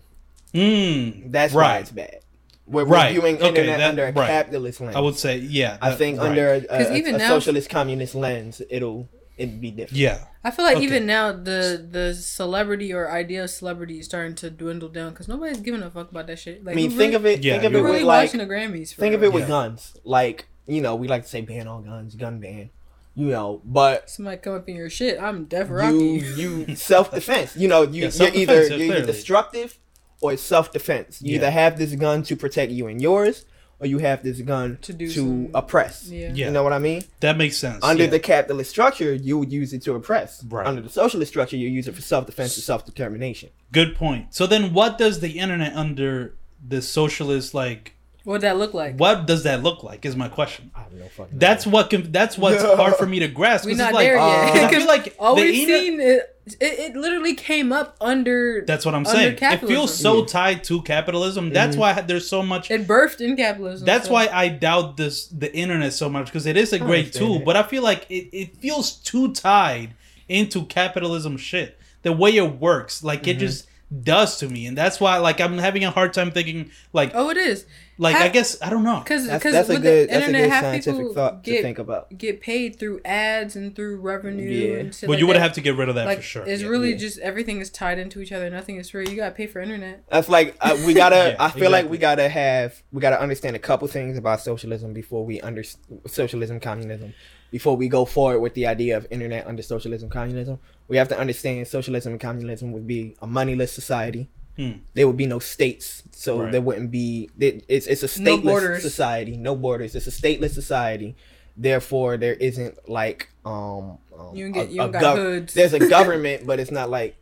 Mm, 0.52 1.30
That's 1.32 1.54
why 1.54 1.60
right. 1.62 1.80
it's 1.80 1.90
bad. 1.92 2.18
We're 2.66 2.84
Right. 2.84 3.12
viewing 3.12 3.36
Okay, 3.36 3.48
internet 3.48 3.78
that- 3.78 3.88
under 3.90 4.04
a 4.06 4.12
right. 4.12 4.26
capitalist 4.28 4.80
lens. 4.80 4.96
I 4.96 5.00
would 5.00 5.16
say, 5.16 5.38
yeah. 5.38 5.78
I 5.80 5.94
think 5.94 6.18
right. 6.20 6.28
under 6.28 6.54
a, 6.54 6.60
'Cause 6.60 6.90
a, 6.90 6.96
even 6.96 7.14
a 7.16 7.18
now- 7.18 7.28
socialist 7.28 7.70
communist 7.70 8.14
lens, 8.14 8.62
it'll 8.70 9.08
it'd 9.36 9.60
be 9.60 9.70
different. 9.70 9.98
Yeah, 9.98 10.24
I 10.44 10.50
feel 10.50 10.64
like 10.64 10.76
Okay. 10.76 10.84
even 10.84 11.06
now 11.06 11.32
the 11.32 11.86
the 11.90 12.14
celebrity 12.14 12.92
or 12.92 13.10
idea 13.10 13.44
of 13.44 13.50
celebrity 13.50 13.98
is 14.00 14.04
starting 14.06 14.34
to 14.36 14.50
dwindle 14.50 14.88
down 14.88 15.10
because 15.10 15.28
nobody's 15.28 15.60
giving 15.60 15.82
a 15.82 15.90
fuck 15.90 16.10
about 16.10 16.26
that 16.28 16.38
shit. 16.38 16.64
Like, 16.64 16.74
I 16.74 16.76
mean, 16.76 16.90
think 16.90 17.12
really, 17.12 17.14
of 17.14 17.26
it. 17.26 17.44
Yeah, 17.44 17.52
think 17.54 17.64
of 17.64 17.72
you're 17.72 17.80
it 17.80 17.82
who 17.82 17.88
with 17.88 17.92
really 17.94 18.04
like 18.04 18.26
watching 18.28 18.46
the 18.46 18.46
Grammys. 18.52 18.94
For 18.94 19.00
think 19.00 19.14
of 19.14 19.22
it 19.22 19.32
with 19.32 19.42
Yeah. 19.44 19.48
guns. 19.48 19.94
Like 20.04 20.46
you 20.66 20.80
know, 20.80 20.94
we 20.94 21.08
like 21.08 21.22
to 21.24 21.28
say 21.28 21.40
ban 21.40 21.66
all 21.66 21.80
guns, 21.80 22.14
gun 22.14 22.38
ban. 22.38 22.70
You 23.14 23.26
know, 23.26 23.60
but 23.64 24.08
Somebody 24.08 24.38
come 24.38 24.54
up 24.54 24.66
in 24.68 24.76
your 24.76 24.88
shit. 24.88 25.20
I'm 25.20 25.44
Def 25.44 25.68
you 25.68 25.74
Rocky. 25.74 25.96
you 26.36 26.76
self 26.76 27.10
defense. 27.12 27.54
You 27.56 27.68
know, 27.68 27.82
you 27.82 28.04
Yeah, 28.06 28.10
you're 28.14 28.34
either 28.34 28.66
you're 28.68 28.96
either 28.96 29.04
destructive 29.06 29.78
or 30.22 30.32
it's 30.32 30.42
self 30.42 30.72
defense. 30.72 31.20
You 31.20 31.32
Yeah. 31.32 31.36
either 31.38 31.50
have 31.50 31.78
this 31.78 31.94
gun 31.94 32.22
to 32.22 32.36
protect 32.36 32.72
you 32.72 32.86
and 32.86 33.02
yours, 33.02 33.44
or 33.82 33.86
you 33.86 33.98
have 33.98 34.22
this 34.22 34.40
gun 34.40 34.78
To 34.82 34.92
to, 34.92 34.98
do 34.98 35.10
some- 35.10 35.50
oppress. 35.54 36.08
Yeah. 36.08 36.30
Yeah. 36.32 36.46
You 36.46 36.52
know 36.52 36.62
what 36.62 36.72
I 36.72 36.78
mean? 36.78 37.02
That 37.20 37.36
makes 37.36 37.56
sense. 37.56 37.82
Under 37.82 38.04
yeah. 38.04 38.10
the 38.10 38.20
capitalist 38.20 38.70
structure, 38.70 39.12
you 39.12 39.38
would 39.38 39.52
use 39.52 39.72
it 39.72 39.82
to 39.82 39.94
oppress. 39.94 40.42
Right. 40.44 40.66
Under 40.66 40.80
the 40.80 40.88
socialist 40.88 41.30
structure, 41.32 41.56
you 41.56 41.68
use 41.68 41.88
it 41.88 41.94
for 41.94 42.00
self 42.02 42.26
defense 42.26 42.56
and 42.56 42.64
self 42.64 42.86
determination. 42.86 43.50
Good 43.72 43.96
point. 43.96 44.34
So 44.34 44.46
then, 44.46 44.72
what 44.72 44.98
does 44.98 45.20
the 45.20 45.38
internet 45.38 45.74
under 45.74 46.34
the 46.66 46.80
socialist 46.80 47.52
like? 47.54 47.96
What'd 48.24 48.42
that 48.42 48.56
look 48.56 48.72
like? 48.72 48.96
What 48.98 49.26
does 49.26 49.42
that 49.42 49.62
look 49.62 49.82
like? 49.82 50.04
Is 50.04 50.14
my 50.14 50.28
question. 50.28 50.70
I 50.74 50.80
have 50.82 50.92
no 50.92 51.06
fucking. 51.06 51.38
That's 51.38 51.66
what. 51.66 51.90
Can, 51.90 52.12
that's 52.12 52.38
what's 52.38 52.62
No. 52.62 52.76
hard 52.76 52.94
for 52.96 53.06
me 53.06 53.18
to 53.18 53.28
grasp. 53.28 53.64
We're 53.64 53.72
'cause 53.72 53.78
not 53.78 53.88
it's 53.90 53.94
like, 53.94 54.06
there 54.06 54.18
uh, 54.18 54.28
yet. 54.54 54.56
I 54.56 54.60
'Cause 54.70 54.76
feel 54.78 54.86
like 54.86 55.16
all 55.18 55.34
the 55.34 55.42
we've 55.42 55.68
internet- 55.68 55.80
seen, 55.82 56.00
it, 56.00 56.36
it, 56.60 56.78
it 56.92 56.96
literally 56.96 57.34
came 57.34 57.72
up 57.72 57.96
under. 58.00 58.64
That's 58.64 58.84
what 58.86 58.94
I'm 58.94 59.06
under 59.06 59.10
saying. 59.10 59.38
It 59.40 59.60
feels 59.66 59.92
so 59.92 60.24
tied 60.24 60.62
to 60.64 60.82
capitalism. 60.82 61.50
That's 61.50 61.76
why 61.76 62.00
there's 62.00 62.28
so 62.28 62.42
much. 62.42 62.70
It 62.70 62.86
birthed 62.86 63.20
in 63.20 63.36
capitalism. 63.36 63.86
That's 63.86 64.06
so- 64.06 64.12
why 64.12 64.28
I 64.28 64.48
doubt 64.48 64.96
this 64.96 65.26
the 65.26 65.52
internet 65.54 65.92
so 65.92 66.08
much 66.08 66.26
because 66.26 66.46
it 66.46 66.56
is 66.56 66.72
a 66.72 66.76
I 66.76 66.78
great 66.78 67.12
tool, 67.12 67.36
it. 67.40 67.44
but 67.44 67.56
I 67.56 67.64
feel 67.64 67.82
like 67.82 68.06
it, 68.08 68.28
it 68.32 68.56
feels 68.58 68.92
too 68.92 69.32
tied 69.32 69.94
into 70.28 70.64
capitalism 70.66 71.36
shit. 71.36 71.76
The 72.02 72.12
way 72.12 72.36
it 72.36 72.60
works, 72.60 73.02
like 73.02 73.22
Mm-hmm. 73.22 73.30
it 73.30 73.38
just 73.38 73.66
does 74.02 74.38
to 74.38 74.48
me, 74.48 74.66
and 74.66 74.76
that's 74.78 74.98
why 75.00 75.18
like 75.18 75.40
I'm 75.40 75.58
having 75.58 75.84
a 75.84 75.90
hard 75.90 76.14
time 76.14 76.30
thinking 76.30 76.70
like 76.92 77.10
Oh, 77.14 77.28
it 77.30 77.36
is 77.36 77.66
like 78.02 78.16
ha- 78.16 78.24
I 78.24 78.28
guess 78.28 78.60
I 78.60 78.68
don't 78.70 78.84
know. 78.84 78.98
because 79.00 79.26
That's, 79.26 79.42
because 79.42 79.54
that's 79.54 79.68
a 79.70 79.74
good. 79.78 79.82
the 80.08 80.12
That's 80.12 80.24
a 80.24 80.26
internet, 80.28 80.50
good 80.50 80.60
scientific 80.60 80.98
people 81.00 81.14
thought 81.14 81.44
to 81.44 81.62
think 81.62 81.78
about. 81.78 82.18
get 82.18 82.40
paid 82.40 82.78
through 82.78 83.00
ads 83.04 83.56
and 83.56 83.74
through 83.74 83.96
revenue. 84.00 84.50
Yeah. 84.50 84.76
and 84.80 84.94
shit 84.94 85.06
But 85.06 85.14
like 85.14 85.18
you 85.20 85.26
would 85.28 85.36
that. 85.36 85.40
have 85.42 85.52
to 85.54 85.60
get 85.60 85.76
rid 85.76 85.88
of 85.88 85.94
that 85.94 86.06
like 86.06 86.18
for 86.18 86.22
sure. 86.22 86.44
it's 86.46 86.62
Yeah. 86.62 86.68
really 86.68 86.90
Yeah. 86.90 86.96
just 86.98 87.18
everything 87.20 87.60
is 87.60 87.70
tied 87.70 87.98
into 87.98 88.20
each 88.20 88.32
other. 88.32 88.50
Nothing 88.50 88.76
is 88.76 88.90
free. 88.90 89.06
You 89.08 89.16
gotta 89.16 89.34
pay 89.34 89.46
for 89.46 89.60
internet. 89.60 90.04
That's 90.10 90.28
like 90.28 90.56
uh, 90.60 90.76
we 90.86 90.92
gotta. 90.94 91.12
Yeah, 91.32 91.36
I 91.38 91.50
feel 91.50 91.70
like 91.70 91.88
we 91.88 91.98
gotta 91.98 92.28
have. 92.28 92.82
We 92.92 93.00
gotta 93.00 93.20
understand 93.20 93.56
a 93.56 93.58
couple 93.60 93.86
things 93.88 94.18
about 94.18 94.40
socialism 94.40 94.92
before 94.92 95.24
we 95.24 95.40
under 95.40 95.62
socialism 96.06 96.60
communism. 96.60 97.14
Before 97.50 97.76
we 97.76 97.88
go 97.88 98.04
forward 98.06 98.40
with 98.40 98.54
the 98.54 98.66
idea 98.66 98.96
of 98.96 99.06
internet 99.10 99.46
under 99.46 99.62
socialism 99.62 100.08
communism, 100.08 100.58
we 100.88 100.96
have 100.96 101.08
to 101.08 101.18
understand 101.18 101.68
socialism 101.68 102.12
and 102.12 102.20
communism 102.20 102.72
would 102.72 102.86
be 102.86 103.14
a 103.20 103.26
moneyless 103.26 103.72
society. 103.72 104.30
Hmm. 104.56 104.72
There 104.94 105.06
would 105.06 105.16
be 105.16 105.26
no 105.26 105.38
states, 105.38 106.02
so 106.12 106.42
Right. 106.42 106.52
there 106.52 106.60
wouldn't 106.60 106.90
be. 106.90 107.30
It's 107.38 107.86
it's 107.86 108.02
a 108.02 108.06
stateless 108.06 108.42
borders. 108.42 108.82
society, 108.82 109.36
no 109.36 109.56
borders. 109.56 109.94
It's 109.94 110.06
a 110.06 110.10
stateless 110.10 110.50
society. 110.50 111.16
Therefore, 111.56 112.16
there 112.16 112.34
isn't 112.34 112.88
like 112.88 113.28
um. 113.44 113.98
um 114.18 114.34
You 114.36 114.50
get- 114.50 114.68
a- 114.68 114.72
you 114.72 114.82
a 114.82 114.88
don't 114.90 115.16
hoods. 115.16 115.54
There's 115.54 115.72
a 115.72 115.78
government, 115.98 116.46
but 116.46 116.60
it's 116.60 116.70
not 116.70 116.90
like 116.90 117.16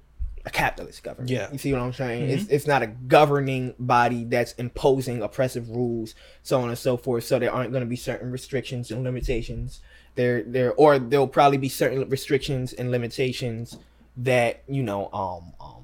a 0.46 0.50
capitalist 0.50 1.02
government. 1.02 1.30
Yeah. 1.30 1.48
You 1.52 1.58
see 1.58 1.72
what 1.72 1.82
I'm 1.82 1.92
saying? 1.92 2.22
Mm-hmm. 2.24 2.32
It's 2.34 2.46
it's 2.50 2.66
not 2.66 2.82
a 2.82 2.86
governing 2.88 3.74
body 3.78 4.24
that's 4.24 4.52
imposing 4.54 5.22
oppressive 5.22 5.68
rules, 5.70 6.14
so 6.42 6.60
on 6.60 6.68
and 6.68 6.78
so 6.78 6.96
forth. 6.96 7.24
So 7.24 7.38
there 7.38 7.52
aren't 7.52 7.70
going 7.72 7.82
to 7.84 7.88
be 7.90 7.96
certain 7.96 8.30
restrictions 8.32 8.90
and 8.90 9.04
limitations. 9.04 9.80
There 10.16 10.42
there 10.42 10.72
or 10.74 10.98
there'll 10.98 11.28
probably 11.28 11.58
be 11.58 11.68
certain 11.68 12.08
restrictions 12.08 12.72
and 12.72 12.90
limitations 12.90 13.76
that 14.16 14.62
you 14.68 14.82
know 14.82 15.08
um 15.12 15.52
um 15.60 15.79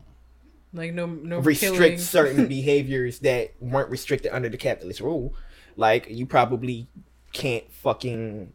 Like 0.77 0.93
no 0.93 1.07
no 1.07 1.39
restrict 1.39 1.75
killing. 1.75 1.99
certain 1.99 2.47
behaviors 2.49 3.21
that 3.21 3.55
weren't 3.61 3.91
restricted 3.91 4.33
under 4.33 4.49
the 4.49 4.57
capitalist 4.57 5.01
rule. 5.01 5.35
Like 5.77 6.09
you 6.09 6.27
probably 6.27 6.87
can't 7.33 7.71
fucking 7.73 8.53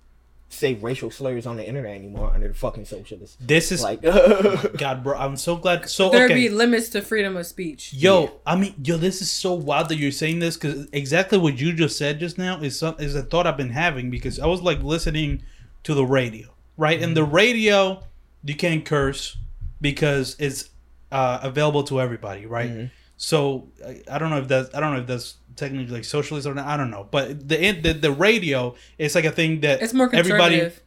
say 0.53 0.73
racial 0.75 1.09
slurs 1.09 1.45
on 1.45 1.55
the 1.55 1.65
internet 1.65 1.95
anymore 1.95 2.31
under 2.33 2.49
the 2.49 2.53
fucking 2.53 2.85
socialists. 2.85 3.37
This 3.39 3.71
is 3.71 3.81
Like 3.81 4.01
God, 4.77 5.03
bro. 5.03 5.17
I'm 5.17 5.37
so 5.37 5.55
glad. 5.55 5.89
So 5.89 6.09
There'd 6.09 6.31
okay. 6.31 6.41
be 6.41 6.49
limits 6.49 6.89
to 6.89 7.01
freedom 7.01 7.37
of 7.37 7.45
speech. 7.45 7.93
Yo, 7.93 8.39
I 8.45 8.55
mean, 8.55 8.75
yo, 8.83 8.97
this 8.97 9.21
is 9.21 9.31
so 9.31 9.53
wild 9.53 9.89
that 9.89 9.97
you're 9.97 10.11
saying 10.11 10.39
this 10.39 10.57
because 10.57 10.87
exactly 10.91 11.37
what 11.37 11.59
you 11.59 11.73
just 11.73 11.97
said 11.97 12.19
just 12.19 12.37
now 12.37 12.59
is 12.61 12.77
some, 12.77 12.95
is 12.99 13.15
a 13.15 13.23
thought 13.23 13.47
I've 13.47 13.57
been 13.57 13.69
having 13.69 14.09
because 14.09 14.39
I 14.39 14.45
was 14.45 14.61
like 14.61 14.83
listening 14.83 15.43
to 15.83 15.93
the 15.93 16.05
radio, 16.05 16.49
right? 16.77 17.01
And 17.01 17.15
the 17.15 17.21
mm-hmm. 17.21 17.35
radio, 17.35 18.03
you 18.43 18.55
can't 18.55 18.85
curse 18.85 19.37
because 19.79 20.35
it's 20.37 20.69
uh, 21.11 21.39
available 21.43 21.83
to 21.83 21.99
everybody, 22.01 22.45
right? 22.45 22.89
So 23.17 23.67
I, 23.85 24.01
I 24.11 24.17
don't 24.17 24.29
know 24.31 24.39
if 24.39 24.47
that's 24.47 24.73
I 24.73 24.79
don't 24.79 24.93
know 24.95 25.01
if 25.01 25.07
that's 25.07 25.35
technically 25.55 25.93
like 25.93 26.05
socialist 26.05 26.47
or 26.47 26.53
not. 26.55 26.65
I 26.65 26.75
don't 26.77 26.89
know, 26.89 27.07
but 27.11 27.47
the 27.47 27.71
the, 27.71 27.93
the 27.93 28.11
radio 28.11 28.75
is 28.97 29.13
like 29.15 29.25
a 29.25 29.31
thing 29.31 29.61
that 29.61 29.81
It's 29.81 29.93
more 29.93 30.09
everybody. 30.13 30.55
conservative. 30.59 30.83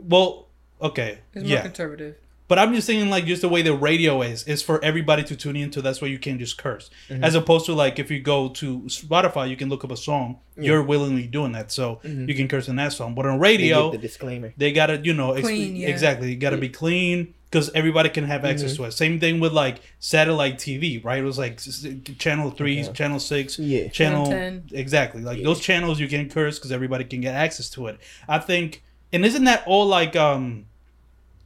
Well, 0.00 0.48
okay, 0.80 1.18
It's 1.34 1.42
more 1.44 1.52
yeah, 1.52 1.62
conservative. 1.62 2.16
but 2.46 2.58
I'm 2.58 2.72
just 2.72 2.86
thinking 2.86 3.10
like 3.10 3.26
just 3.26 3.42
the 3.42 3.48
way 3.48 3.62
the 3.62 3.74
radio 3.74 4.22
is 4.22 4.44
is 4.44 4.62
for 4.62 4.82
everybody 4.82 5.24
to 5.24 5.36
tune 5.36 5.56
into. 5.56 5.82
That's 5.82 6.00
why 6.00 6.08
you 6.08 6.18
can't 6.18 6.38
just 6.38 6.56
curse, 6.56 6.88
Mm-hmm. 7.10 7.24
as 7.24 7.34
opposed 7.34 7.66
to 7.66 7.74
like 7.74 7.98
if 7.98 8.10
you 8.10 8.20
go 8.20 8.48
to 8.50 8.80
Spotify, 8.82 9.50
you 9.50 9.56
can 9.56 9.68
look 9.68 9.84
up 9.84 9.90
a 9.90 9.96
song. 9.96 10.38
You're 10.56 10.82
willingly 10.82 11.26
doing 11.26 11.52
that, 11.52 11.70
so 11.70 12.00
you 12.04 12.34
can 12.34 12.48
curse 12.48 12.68
in 12.68 12.76
that 12.76 12.92
song. 12.92 13.14
But 13.14 13.26
on 13.26 13.32
Mm-hmm. 13.32 13.42
They 13.42 13.48
radio, 13.58 13.90
the 13.90 13.98
disclaimer. 13.98 14.54
they 14.56 14.72
gotta 14.72 14.96
you 14.98 15.12
know 15.14 15.32
ex- 15.32 15.46
Clean, 15.46 15.76
yeah. 15.76 15.88
exactly. 15.88 16.30
You 16.30 16.36
gotta 16.36 16.56
be 16.56 16.68
clean 16.70 17.34
because 17.50 17.70
everybody 17.74 18.08
can 18.10 18.24
have 18.24 18.44
access 18.44 18.72
Mm-hmm. 18.74 18.82
to 18.82 18.88
it. 18.88 18.92
Same 18.92 19.18
thing 19.20 19.40
with 19.40 19.52
like 19.52 19.80
satellite 20.00 20.58
TV, 20.58 21.02
right? 21.04 21.18
It 21.20 21.24
was 21.24 21.38
like 21.38 21.54
s- 21.54 21.84
s- 21.86 22.16
channel 22.18 22.50
3 22.50 22.82
Okay. 22.82 22.92
channel 22.92 23.18
six, 23.18 23.58
Yeah. 23.58 23.88
channel 23.88 24.26
Channel 24.26 24.62
10. 24.70 24.70
exactly. 24.72 25.22
Like 25.22 25.38
Yeah. 25.38 25.44
those 25.44 25.60
channels, 25.60 25.98
you 25.98 26.08
can 26.08 26.28
curse 26.28 26.58
because 26.58 26.72
everybody 26.72 27.04
can 27.04 27.20
get 27.22 27.34
access 27.34 27.70
to 27.70 27.86
it. 27.86 27.98
I 28.28 28.38
think, 28.38 28.82
and 29.12 29.24
isn't 29.24 29.44
that 29.44 29.62
all 29.66 29.86
like 29.86 30.14
um, 30.14 30.66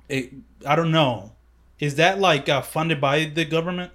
it, 0.08 0.32
I 0.66 0.74
don't 0.76 0.90
know, 0.90 1.32
is 1.78 1.94
that 1.96 2.18
like 2.18 2.48
uh, 2.48 2.62
funded 2.62 3.00
by 3.00 3.24
the 3.24 3.44
government? 3.44 3.92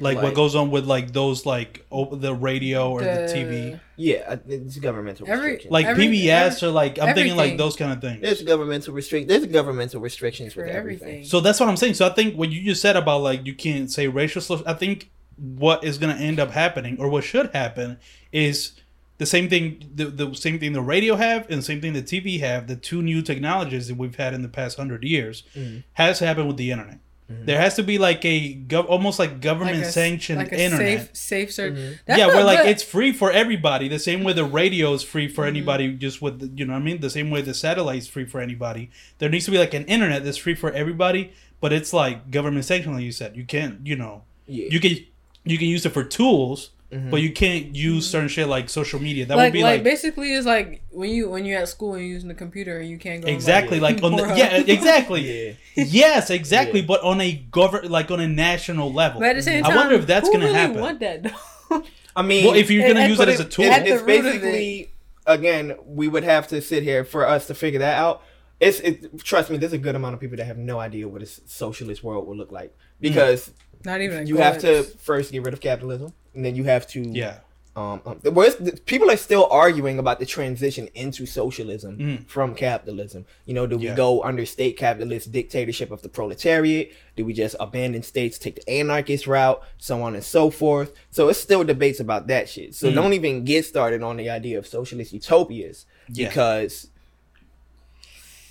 Like, 0.00 0.22
what 0.22 0.34
goes 0.34 0.54
on 0.54 0.70
with 0.70 0.84
like 0.86 1.12
those 1.12 1.44
like 1.46 1.84
op- 1.90 2.20
the 2.20 2.34
radio 2.34 2.90
or 2.90 3.00
the, 3.02 3.30
TV, 3.32 3.78
Yeah, 3.96 4.36
it's 4.48 4.78
governmental 4.78 5.28
Every- 5.28 5.42
restrictions. 5.52 5.72
like 5.72 5.86
Every- 5.86 6.06
PBS 6.08 6.56
every- 6.56 6.68
or 6.68 6.70
like 6.72 6.98
I'm 6.98 7.14
thinking 7.14 7.36
like 7.36 7.56
those 7.58 7.76
kind 7.76 7.92
of 7.92 8.00
things. 8.00 8.22
there's 8.22 8.42
governmental 8.42 8.94
restrict. 8.94 9.28
There's 9.28 9.46
governmental 9.46 10.00
restrictions 10.00 10.54
For 10.54 10.64
with 10.64 10.74
everything. 10.74 11.08
everything. 11.08 11.24
So 11.26 11.40
that's 11.40 11.60
what 11.60 11.68
I'm 11.68 11.76
saying. 11.76 11.94
So 11.94 12.06
I 12.06 12.10
think 12.10 12.34
what 12.36 12.50
you 12.50 12.62
just 12.64 12.80
said 12.82 12.96
about 12.96 13.22
like 13.22 13.46
you 13.46 13.54
can't 13.54 13.90
say 13.90 14.08
racial 14.08 14.40
slurs. 14.40 14.62
I 14.66 14.74
think 14.74 15.10
what 15.36 15.84
is 15.84 15.98
going 15.98 16.14
to 16.14 16.20
end 16.22 16.38
up 16.38 16.50
happening, 16.50 16.96
or 16.98 17.08
what 17.08 17.24
should 17.24 17.50
happen, 17.54 17.98
is 18.32 18.72
the 19.18 19.24
same 19.26 19.48
thing. 19.48 19.82
The, 19.94 20.06
the 20.06 20.34
same 20.34 20.58
thing 20.58 20.72
the 20.74 20.82
radio 20.82 21.16
have, 21.16 21.48
and 21.50 21.58
the 21.60 21.62
same 21.62 21.80
thing 21.80 21.92
the 21.94 22.02
TV 22.02 22.40
have. 22.40 22.66
The 22.66 22.76
two 22.76 23.00
new 23.02 23.22
technologies 23.22 23.88
that 23.88 23.96
we've 23.96 24.16
had 24.16 24.34
in 24.34 24.42
the 24.42 24.48
past 24.48 24.76
hundred 24.76 25.02
years 25.02 25.42
Mm-hmm. 25.56 25.78
has 25.94 26.18
happened 26.18 26.48
with 26.48 26.56
the 26.58 26.70
internet. 26.70 26.98
There 27.44 27.58
has 27.60 27.76
to 27.76 27.82
be 27.82 27.98
like 27.98 28.24
a 28.24 28.54
gov- 28.56 28.86
almost 28.88 29.18
like 29.18 29.40
government 29.40 29.78
Like 29.78 29.86
a, 29.86 29.92
sanctioned 29.92 30.38
like 30.38 30.52
a 30.52 30.60
internet. 30.60 31.00
safe 31.00 31.16
safe 31.16 31.52
search. 31.52 31.74
Mm-hmm. 31.74 31.92
Yeah, 32.08 32.16
not- 32.26 32.34
where 32.34 32.44
like 32.44 32.58
but- 32.60 32.68
it's 32.68 32.82
free 32.82 33.12
for 33.12 33.30
everybody. 33.30 33.88
The 33.88 33.98
same 33.98 34.24
way 34.24 34.32
the 34.32 34.44
radio 34.44 34.92
is 34.94 35.02
free 35.02 35.26
Mm-hmm. 35.26 35.34
for 35.34 35.44
anybody, 35.44 35.92
just 35.94 36.20
with 36.20 36.40
the, 36.40 36.48
you 36.54 36.64
know 36.66 36.72
what 36.74 36.80
I 36.80 36.82
mean. 36.82 37.00
The 37.00 37.10
same 37.10 37.30
way 37.30 37.40
the 37.42 37.54
satellite 37.54 37.98
is 37.98 38.08
free 38.08 38.24
for 38.26 38.40
anybody. 38.40 38.90
There 39.18 39.28
needs 39.28 39.44
to 39.46 39.50
be 39.50 39.58
like 39.58 39.74
an 39.74 39.84
internet 39.86 40.24
that's 40.24 40.36
free 40.38 40.54
for 40.54 40.70
everybody, 40.72 41.32
but 41.60 41.72
it's 41.72 41.92
like 41.92 42.30
government 42.30 42.64
sanctioned, 42.64 42.94
like 42.96 43.04
you 43.04 43.12
said. 43.12 43.36
You 43.36 43.44
can't, 43.44 43.86
you 43.86 43.96
know, 43.96 44.24
Yeah. 44.46 44.68
you 44.70 44.80
can 44.80 44.96
you 45.44 45.56
can 45.56 45.68
use 45.68 45.86
it 45.86 45.90
for 45.90 46.04
tools, 46.04 46.70
Mhm. 46.92 47.10
but 47.10 47.22
you 47.22 47.30
can't 47.32 47.74
use 47.76 48.08
certain 48.10 48.28
shit 48.28 48.48
like 48.48 48.68
social 48.68 49.00
media. 49.00 49.24
That 49.26 49.36
like, 49.36 49.46
would 49.46 49.52
be 49.52 49.62
like 49.62 49.74
like, 49.78 49.84
basically 49.84 50.34
it's 50.34 50.44
like 50.46 50.82
when 50.90 51.10
you 51.10 51.30
when 51.30 51.44
you're 51.44 51.60
at 51.60 51.68
school 51.68 51.94
and 51.94 52.02
you're 52.02 52.12
using 52.14 52.28
the 52.28 52.34
computer 52.34 52.78
and 52.78 52.88
you 52.90 52.98
can't 52.98 53.22
go 53.24 53.28
exactly 53.30 53.78
like 53.78 54.02
on 54.02 54.16
the 54.16 54.24
yeah 54.36 54.56
exactly 54.66 55.20
Yeah. 55.20 55.52
yes 55.76 56.30
exactly, 56.40 56.80
Yeah. 56.80 56.86
but 56.86 57.00
on 57.02 57.20
a 57.20 57.32
govern 57.32 57.88
like 57.88 58.10
on 58.10 58.18
a 58.20 58.26
national 58.28 58.92
level. 58.92 59.20
But 59.20 59.30
at 59.30 59.36
the 59.36 59.42
same 59.42 59.64
I 59.64 59.74
wonder 59.76 59.94
if 59.94 60.06
that's 60.06 60.28
gonna 60.28 60.46
really 60.46 60.54
happen. 60.58 60.80
Want 60.80 61.00
that 61.00 61.22
though? 61.22 61.82
I 62.16 62.22
mean, 62.22 62.44
Well, 62.44 62.54
if 62.56 62.70
you're 62.72 62.86
gonna 62.88 63.00
And- 63.00 63.08
use 63.10 63.18
but 63.18 63.28
it 63.28 63.34
as 63.34 63.40
a 63.40 63.44
tool, 63.44 63.66
it- 63.66 63.86
it's 63.86 64.02
root 64.02 64.10
it. 64.10 64.22
basically 64.24 64.90
again 65.26 65.74
we 65.86 66.08
would 66.08 66.24
have 66.24 66.48
to 66.48 66.60
sit 66.60 66.82
here 66.82 67.04
for 67.04 67.26
us 67.26 67.46
to 67.46 67.54
figure 67.54 67.78
that 67.80 67.96
out. 67.98 68.22
It's 68.58 68.80
it, 68.80 69.18
trust 69.22 69.48
me, 69.48 69.56
there's 69.58 69.72
a 69.72 69.78
good 69.78 69.94
amount 69.94 70.14
of 70.14 70.20
people 70.20 70.36
that 70.38 70.44
have 70.44 70.58
no 70.58 70.78
idea 70.80 71.06
what 71.08 71.22
a 71.22 71.26
socialist 71.26 72.02
world 72.04 72.26
would 72.28 72.36
look 72.36 72.50
like 72.52 72.76
because 73.00 73.52
Not 73.84 74.00
even. 74.02 74.24
a 74.24 74.24
you 74.26 74.36
have 74.36 74.58
to 74.58 74.82
first 74.82 75.32
get 75.32 75.42
rid 75.44 75.54
of 75.54 75.60
capitalism, 75.60 76.12
and 76.34 76.44
then 76.44 76.54
you 76.56 76.64
have 76.64 76.86
to 76.88 77.00
yeah. 77.02 77.38
Um, 77.76 78.02
um, 78.04 78.18
the 78.22 78.32
worst, 78.32 78.62
the, 78.64 78.72
people 78.72 79.08
are 79.12 79.16
still 79.16 79.46
arguing 79.48 80.00
about 80.00 80.18
the 80.18 80.26
transition 80.26 80.88
into 80.96 81.24
socialism 81.24 81.98
Mm. 81.98 82.26
from 82.28 82.56
capitalism. 82.56 83.26
You 83.46 83.54
know, 83.54 83.64
do 83.68 83.78
we 83.78 83.84
Yeah. 83.86 83.94
go 83.94 84.24
under 84.24 84.44
state 84.44 84.76
capitalist 84.76 85.30
dictatorship 85.30 85.92
of 85.92 86.02
the 86.02 86.08
proletariat? 86.08 86.90
Do 87.16 87.24
we 87.24 87.32
just 87.32 87.54
abandon 87.60 88.02
states, 88.02 88.38
take 88.38 88.56
the 88.56 88.68
anarchist 88.68 89.28
route, 89.28 89.62
so 89.78 90.02
on 90.02 90.16
and 90.16 90.24
so 90.24 90.50
forth? 90.50 90.92
So 91.12 91.28
it's 91.28 91.38
still 91.40 91.62
debates 91.62 92.00
about 92.00 92.26
that 92.26 92.48
shit. 92.48 92.74
So 92.74 92.90
Mm. 92.90 92.94
don't 92.96 93.12
even 93.12 93.44
get 93.44 93.64
started 93.64 94.02
on 94.02 94.16
the 94.16 94.28
idea 94.28 94.58
of 94.58 94.66
socialist 94.66 95.12
utopias 95.12 95.86
Yeah. 96.12 96.26
because 96.28 96.88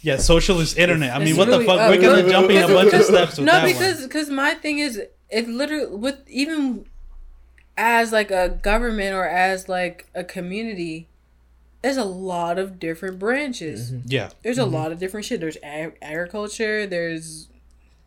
Yeah, 0.02 0.16
socialist 0.16 0.78
internet. 0.78 1.14
I 1.14 1.20
mean, 1.20 1.28
It's 1.30 1.38
what 1.38 1.50
really 1.50 1.66
the 1.66 1.66
fuck? 1.66 1.80
up. 1.82 1.90
We're 1.90 2.02
gonna 2.02 2.24
Because- 2.24 2.32
jump 2.32 2.50
in 2.52 2.64
a 2.64 2.68
bunch 2.68 2.94
of 2.94 3.04
steps 3.04 3.38
with 3.38 3.46
no, 3.46 3.52
that 3.52 3.66
because 3.66 3.98
one. 4.00 4.08
because 4.08 4.30
my 4.30 4.54
thing 4.54 4.80
is 4.80 5.02
it 5.30 5.48
literally 5.50 5.94
with 5.94 6.16
even 6.30 6.86
as 7.80 8.12
like 8.12 8.30
a 8.30 8.50
government 8.50 9.16
or 9.16 9.26
as 9.26 9.70
like 9.70 10.10
a 10.14 10.22
community, 10.22 11.08
there's 11.82 11.96
a 11.96 12.04
lot 12.04 12.60
of 12.60 12.78
different 12.78 13.20
branches. 13.20 13.94
Mm-hmm. 13.94 14.08
Yeah, 14.08 14.30
There's 14.44 14.58
a 14.58 14.64
mm-hmm. 14.64 14.74
lot 14.74 14.92
of 14.92 15.00
different 15.00 15.26
shit. 15.26 15.40
There's 15.40 15.58
ag- 15.64 15.98
agriculture. 16.02 16.86
There's 16.86 17.48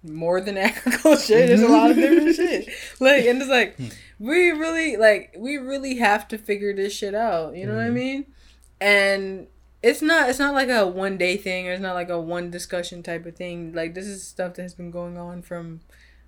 more 0.02 0.42
than 0.42 0.58
agriculture. 0.70 1.46
There's 1.46 1.62
a 1.62 1.68
lot 1.68 1.90
of 1.90 1.96
different 1.96 2.28
mm-hmm. 2.28 2.64
shit. 2.66 2.68
Like 3.00 3.24
and 3.24 3.40
it's 3.40 3.50
like 3.50 3.76
hmm. 3.76 3.88
we 4.18 4.50
really 4.50 4.98
like 4.98 5.34
we 5.38 5.56
really 5.56 5.96
have 5.96 6.28
to 6.28 6.38
figure 6.38 6.74
this 6.74 6.92
shit 6.92 7.14
out. 7.14 7.56
You 7.56 7.64
know 7.64 7.74
what 7.74 7.84
I 7.84 7.88
Mhm. 7.88 7.94
mean? 7.94 8.26
And 8.78 9.46
it's 9.82 10.02
not 10.02 10.28
it's 10.28 10.38
not 10.38 10.52
like 10.52 10.68
a 10.68 10.86
one 10.86 11.16
day 11.16 11.38
thing 11.38 11.66
or 11.66 11.72
it's 11.72 11.80
not 11.80 11.94
like 11.94 12.10
a 12.10 12.20
one 12.20 12.50
discussion 12.50 13.02
type 13.02 13.24
of 13.24 13.36
thing. 13.36 13.72
Like 13.72 13.94
this 13.94 14.06
is 14.06 14.22
stuff 14.22 14.52
that 14.54 14.62
has 14.62 14.74
been 14.74 14.90
going 14.90 15.16
on 15.16 15.40
from 15.40 15.80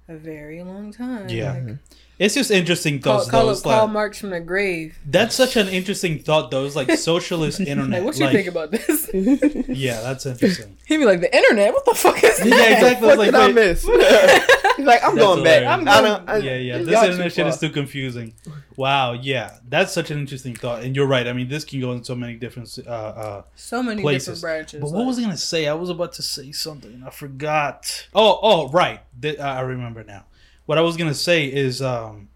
a 0.09 0.16
very 0.16 0.62
long 0.62 0.93
time. 0.93 1.29
Yeah. 1.29 1.53
Like, 1.53 1.77
It's 2.19 2.35
just 2.35 2.51
interesting 2.51 3.01
call, 3.01 3.19
thoughts. 3.19 3.31
call 3.31 3.43
though. 3.45 3.49
it 3.49 3.53
It's 3.55 3.62
Karl 3.62 3.89
Marx 3.89 4.19
from 4.20 4.31
the 4.31 4.41
grave. 4.41 4.97
that's 5.05 5.35
such 5.35 5.57
an 5.57 5.69
interesting 5.69 6.20
thought, 6.20 6.51
though. 6.51 6.65
It's 6.65 6.77
like 6.77 6.91
socialist 6.99 7.59
internet. 7.61 8.01
Like, 8.01 8.05
what 8.05 8.15
do 8.15 8.20
you 8.20 8.24
like- 8.27 8.35
think 8.36 8.49
about 8.49 8.70
this? 8.70 9.11
Yeah, 9.69 10.01
that's 10.01 10.24
interesting. 10.27 10.77
He'd 10.86 10.99
be 10.99 11.05
like, 11.05 11.20
the 11.20 11.35
internet? 11.35 11.73
What 11.73 11.85
the 11.85 11.95
fuck 11.95 12.23
is 12.23 12.39
that? 12.39 12.47
Yeah, 12.47 12.74
exactly. 12.74 13.09
What 13.09 13.19
Like, 13.19 13.27
did 13.32 13.35
I 13.35 13.53
miss? 13.53 13.82
He's 13.82 14.86
like, 14.86 15.05
I'm 15.05 15.15
That's 15.15 15.27
going 15.27 15.45
back. 15.45 15.65
I'm 15.65 15.89
I'm 15.89 16.05
going. 16.05 16.28
I, 16.28 16.36
yeah, 16.39 16.57
yeah. 16.57 16.78
This 16.78 17.03
internet 17.03 17.32
shit 17.32 17.47
is 17.47 17.59
too 17.59 17.70
confusing. 17.70 18.35
Wow, 18.77 19.12
yeah, 19.12 19.59
that's 19.69 19.93
such 19.93 20.11
an 20.11 20.19
interesting 20.19 20.55
thought, 20.57 20.82
and 20.82 20.97
you're 20.97 21.07
right. 21.07 21.28
I 21.28 21.32
mean, 21.32 21.49
this 21.49 21.65
can 21.65 21.81
go 21.81 21.93
in 21.93 22.03
so 22.03 22.15
many 22.16 22.35
different. 22.35 22.77
Uh, 22.85 22.91
uh, 22.91 23.43
So 23.55 23.82
many 23.85 24.03
Places. 24.03 24.41
different 24.41 24.43
branches. 24.43 24.81
but 24.81 24.91
what 24.93 25.07
was 25.07 25.19
I 25.19 25.23
gonna 25.23 25.36
say? 25.36 25.69
I 25.69 25.74
was 25.74 25.91
about 25.91 26.12
to 26.15 26.23
say 26.23 26.51
something. 26.53 27.03
I 27.07 27.11
forgot. 27.11 28.09
Oh, 28.15 28.39
oh, 28.43 28.69
right. 28.70 29.01
Th- 29.20 29.39
I 29.39 29.61
remember 29.61 30.03
now. 30.05 30.24
What 30.66 30.78
I 30.78 30.81
was 30.81 30.97
gonna 30.97 31.15
say 31.15 31.47
is, 31.47 31.82
um, 31.82 32.28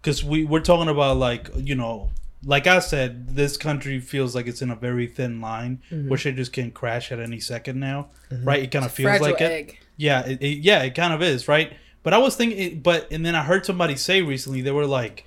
because 0.00 0.24
we 0.24 0.44
we're 0.44 0.60
talking 0.60 0.88
about 0.88 1.16
like 1.16 1.50
you 1.56 1.74
know, 1.74 2.10
like 2.44 2.66
I 2.66 2.78
said, 2.78 3.34
this 3.36 3.56
country 3.56 4.00
feels 4.00 4.34
like 4.34 4.46
it's 4.46 4.62
in 4.62 4.70
a 4.70 4.76
very 4.76 5.06
thin 5.06 5.40
line 5.40 5.80
Mhm. 5.90 6.08
where 6.08 6.18
shit 6.18 6.36
just 6.36 6.52
can 6.52 6.70
crash 6.70 7.12
at 7.12 7.18
any 7.20 7.40
second 7.40 7.78
now, 7.80 8.08
Mhm. 8.30 8.46
right? 8.46 8.62
It 8.62 8.70
kind 8.70 8.84
of 8.84 8.92
feels 8.92 9.08
Fragile 9.08 9.26
like 9.32 9.40
it. 9.40 9.74
Yeah, 9.96 10.26
it, 10.26 10.42
it- 10.42 10.58
yeah, 10.58 10.82
it 10.82 10.94
kind 10.94 11.12
of 11.14 11.22
is, 11.22 11.46
right? 11.48 11.72
But 12.02 12.12
I 12.14 12.18
was 12.18 12.36
thinking, 12.36 12.80
but 12.80 13.10
and 13.10 13.24
then 13.24 13.34
I 13.34 13.42
heard 13.42 13.64
somebody 13.66 13.96
say 13.96 14.22
recently 14.22 14.60
they 14.62 14.70
were 14.72 14.86
like, 14.86 15.24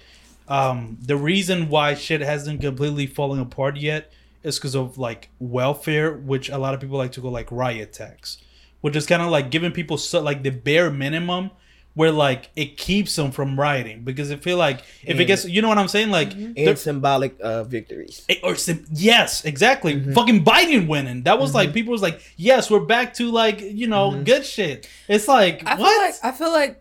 um, 0.48 0.98
the 1.02 1.16
reason 1.18 1.70
why 1.70 1.94
shit 1.94 2.22
hasn't 2.22 2.62
completely 2.62 3.06
fallen 3.08 3.40
apart 3.40 3.78
yet 3.78 4.12
is 4.44 4.58
because 4.58 4.76
of 4.76 4.98
like 4.98 5.30
welfare, 5.40 6.14
which 6.14 6.50
a 6.50 6.58
lot 6.58 6.74
of 6.74 6.80
people 6.80 6.98
like 6.98 7.12
to 7.14 7.22
go 7.22 7.30
like 7.30 7.52
riot 7.52 7.94
tax, 7.94 8.38
which 8.82 8.96
is 8.96 9.06
kind 9.06 9.22
of 9.22 9.30
like 9.30 9.50
giving 9.52 9.72
people 9.72 9.98
so, 9.98 10.22
like 10.22 10.44
the 10.44 10.52
bare 10.52 10.90
minimum 10.92 11.50
where 11.98 12.12
like 12.12 12.50
it 12.56 12.78
keeps 12.78 13.16
them 13.16 13.32
from 13.32 13.60
rioting 13.60 14.04
because 14.04 14.32
I 14.32 14.36
feel 14.48 14.58
like 14.58 14.80
if 15.04 15.20
it 15.20 15.26
gets, 15.26 15.46
you 15.46 15.62
know 15.64 15.68
what 15.74 15.80
I'm 15.80 15.88
saying, 15.88 16.12
like. 16.20 16.32
and 16.34 16.78
symbolic 16.78 17.34
uh, 17.42 17.64
victories. 17.64 18.16
it- 18.30 18.40
or 18.44 18.54
sim- 18.56 18.86
yes, 18.94 19.44
exactly. 19.52 19.94
Mhm. 19.96 20.14
Fucking 20.14 20.46
Biden 20.46 20.88
winning. 20.88 21.24
That 21.24 21.38
was 21.40 21.54
like 21.60 21.70
Mhm. 21.70 21.74
people 21.78 21.92
was 21.98 22.04
like, 22.10 22.18
yes, 22.38 22.70
we're 22.72 22.86
back 22.96 23.08
to 23.16 23.32
like 23.32 23.60
you 23.62 23.88
know 23.88 24.12
Mhm. 24.12 24.26
good 24.26 24.46
shit. 24.46 24.88
It's 25.08 25.28
like 25.28 25.56
I 25.66 25.74
what? 25.76 25.90
feel 25.90 26.02
like 26.06 26.16
I 26.24 26.32
feel 26.40 26.52
like 26.62 26.74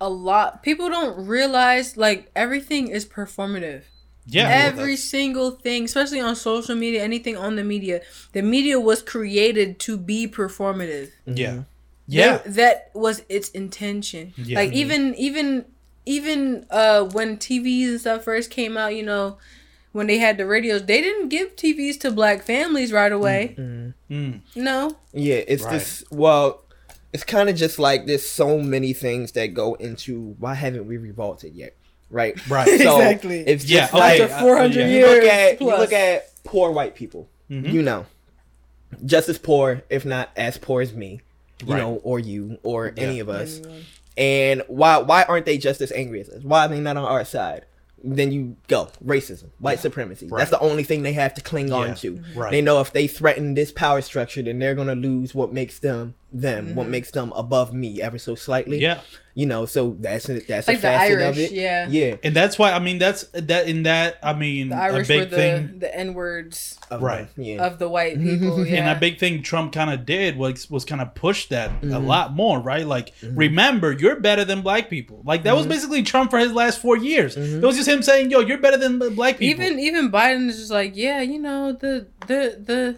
a 0.00 0.10
lot 0.10 0.62
people 0.64 0.88
don't 0.96 1.14
realize 1.36 1.96
like 1.96 2.20
everything 2.34 2.88
is 2.88 3.06
performative. 3.06 3.82
yeah, 4.26 4.48
Every 4.48 4.96
single 4.96 5.50
thing, 5.64 5.84
especially 5.84 6.18
on 6.28 6.34
social 6.34 6.74
media, 6.74 7.00
anything 7.10 7.36
on 7.36 7.56
the 7.56 7.62
media, 7.74 8.00
the 8.32 8.42
media 8.42 8.80
was 8.80 9.02
created 9.02 9.78
to 9.86 9.92
be 9.98 10.26
performative. 10.26 11.08
yeah, 11.26 11.58
yeah. 12.06 12.38
There- 12.38 12.52
that 12.52 12.90
was 12.94 13.22
its 13.28 13.48
intention. 13.50 14.32
Yeah. 14.36 14.58
Like 14.60 14.72
even 14.72 15.14
even 15.16 15.64
even 16.06 16.66
uh 16.70 17.04
when 17.04 17.36
TVs 17.38 17.88
and 17.88 18.00
stuff 18.00 18.24
first 18.24 18.50
came 18.50 18.76
out, 18.76 18.94
you 18.94 19.02
know, 19.02 19.38
when 19.92 20.06
they 20.06 20.18
had 20.18 20.36
the 20.38 20.46
radios, 20.46 20.84
they 20.86 21.00
didn't 21.00 21.28
give 21.28 21.56
TVs 21.56 21.98
to 22.00 22.10
black 22.10 22.42
families 22.42 22.92
right 22.92 23.12
away. 23.12 23.54
Mhm. 23.58 23.94
Mm. 24.10 24.40
No. 24.56 24.96
Yeah, 25.12 25.36
it's 25.46 25.62
Right. 25.62 25.72
this. 25.74 26.04
Well, 26.10 26.62
it's 27.12 27.24
kind 27.24 27.48
of 27.48 27.56
just 27.56 27.78
like 27.78 28.06
there's 28.06 28.28
so 28.28 28.58
many 28.58 28.92
things 28.92 29.32
that 29.32 29.54
go 29.54 29.74
into 29.74 30.34
why 30.38 30.54
haven't 30.54 30.86
we 30.86 30.96
revolted 30.98 31.54
yet, 31.54 31.74
right? 32.10 32.34
Right. 32.48 32.66
So 32.80 32.96
Exactly. 33.00 33.40
It's 33.46 33.64
Yeah, 33.64 33.82
just 33.82 33.94
okay, 33.94 34.00
like 34.00 34.20
After 34.20 34.34
uh, 34.34 34.40
400 34.40 34.74
yeah. 34.80 34.86
you 34.86 34.92
years. 34.92 35.10
look 35.14 35.24
at 35.32 35.60
you 35.60 35.66
look 35.68 35.92
at 35.92 36.44
poor 36.44 36.70
white 36.72 36.94
people. 36.96 37.28
Mhm. 37.50 37.72
You 37.72 37.82
know, 37.82 38.06
just 39.06 39.28
as 39.28 39.38
poor, 39.38 39.82
if 39.88 40.04
not 40.04 40.30
as 40.36 40.58
poor 40.58 40.82
as 40.82 40.92
me, 40.92 41.20
you 41.64 41.72
Right. 41.72 41.78
know, 41.78 42.00
or 42.02 42.18
you, 42.18 42.58
or 42.62 42.92
Yeah. 42.96 43.02
any 43.04 43.20
of 43.20 43.28
us. 43.28 43.58
Anyone. 43.58 43.80
And 44.16 44.62
why 44.68 44.98
why 44.98 45.24
aren't 45.24 45.46
they 45.46 45.58
just 45.58 45.80
as 45.80 45.90
angry 45.92 46.20
as 46.20 46.28
us? 46.28 46.42
Why 46.42 46.64
are 46.66 46.68
they 46.68 46.80
not 46.80 46.96
on 46.96 47.04
our 47.04 47.24
side? 47.24 47.64
Then 48.06 48.32
you 48.32 48.56
go 48.68 48.88
racism, 49.04 49.46
white 49.58 49.80
supremacy. 49.80 50.26
Right. 50.28 50.38
That's 50.38 50.50
the 50.50 50.60
only 50.60 50.84
thing 50.84 51.02
they 51.02 51.14
have 51.14 51.32
to 51.34 51.40
cling 51.40 51.68
Yeah. 51.68 51.74
on 51.74 51.94
to. 51.96 52.22
Right. 52.34 52.50
They 52.52 52.60
know 52.60 52.80
if 52.80 52.92
they 52.92 53.06
threaten 53.06 53.54
this 53.54 53.72
power 53.72 54.02
structure, 54.02 54.42
then 54.42 54.58
they're 54.58 54.74
gonna 54.74 54.94
lose 54.94 55.34
what 55.34 55.52
makes 55.52 55.78
them 55.78 56.14
them, 56.34 56.74
what 56.74 56.86
Mhm. 56.86 56.90
makes 56.90 57.10
them 57.12 57.32
above 57.36 57.72
me 57.72 58.02
ever 58.02 58.18
so 58.18 58.34
slightly. 58.34 58.80
Yeah, 58.80 58.98
you 59.34 59.46
know. 59.46 59.66
So 59.66 59.96
that's 60.00 60.28
a, 60.28 60.40
that's 60.40 60.66
Like 60.68 60.78
a 60.78 60.80
the 60.80 60.82
facet 60.88 61.18
Irish, 61.18 61.28
of 61.30 61.38
it. 61.38 61.52
yeah. 61.52 61.86
yeah. 61.88 62.16
and 62.24 62.34
that's 62.34 62.58
why 62.58 62.72
I 62.72 62.80
mean 62.80 62.98
that's 62.98 63.22
that 63.32 63.68
in 63.68 63.84
that 63.84 64.18
I 64.22 64.32
mean 64.34 64.68
The 64.70 64.76
a 64.76 64.80
Irish 64.80 65.08
big 65.08 65.18
were 65.20 65.24
the 65.26 65.36
thing. 65.36 65.78
the 65.78 65.96
N 65.96 66.12
words 66.14 66.76
Of 66.90 67.00
Right. 67.02 67.34
them, 67.34 67.44
Yeah. 67.44 67.64
of 67.66 67.78
the 67.78 67.88
white 67.88 68.18
people. 68.20 68.66
Yeah. 68.66 68.74
And 68.84 68.96
a 68.96 69.00
big 69.00 69.18
thing 69.18 69.42
Trump 69.42 69.72
kind 69.72 69.90
of 69.90 70.04
did 70.04 70.36
was 70.36 70.68
was 70.70 70.84
kind 70.84 71.00
of 71.00 71.14
push 71.14 71.46
that 71.46 71.70
a 71.82 71.86
Mhm. 71.86 72.06
lot 72.06 72.34
more, 72.34 72.58
right? 72.60 72.86
Like, 72.86 73.12
Mhm. 73.22 73.32
remember, 73.36 73.92
you're 73.92 74.16
better 74.20 74.44
than 74.44 74.60
black 74.62 74.90
people. 74.90 75.22
Like 75.24 75.44
that 75.44 75.56
was 75.56 75.66
Mhm. 75.66 75.70
basically 75.70 76.02
Trump 76.02 76.30
for 76.30 76.38
his 76.38 76.52
last 76.52 76.78
four 76.80 76.96
years. 76.96 77.36
It 77.36 77.62
was 77.62 77.76
just 77.76 77.88
him 77.88 78.02
saying, 78.02 78.30
"Yo, 78.30 78.40
you're 78.40 78.58
better 78.58 78.76
than 78.76 78.98
black 79.14 79.38
people." 79.38 79.64
even 79.64 79.78
even 79.78 80.10
Biden 80.10 80.48
is 80.50 80.58
just 80.58 80.70
like, 80.70 80.92
yeah, 80.96 81.20
you 81.22 81.38
know, 81.38 81.72
the 81.72 82.06
the 82.26 82.58
the 82.64 82.96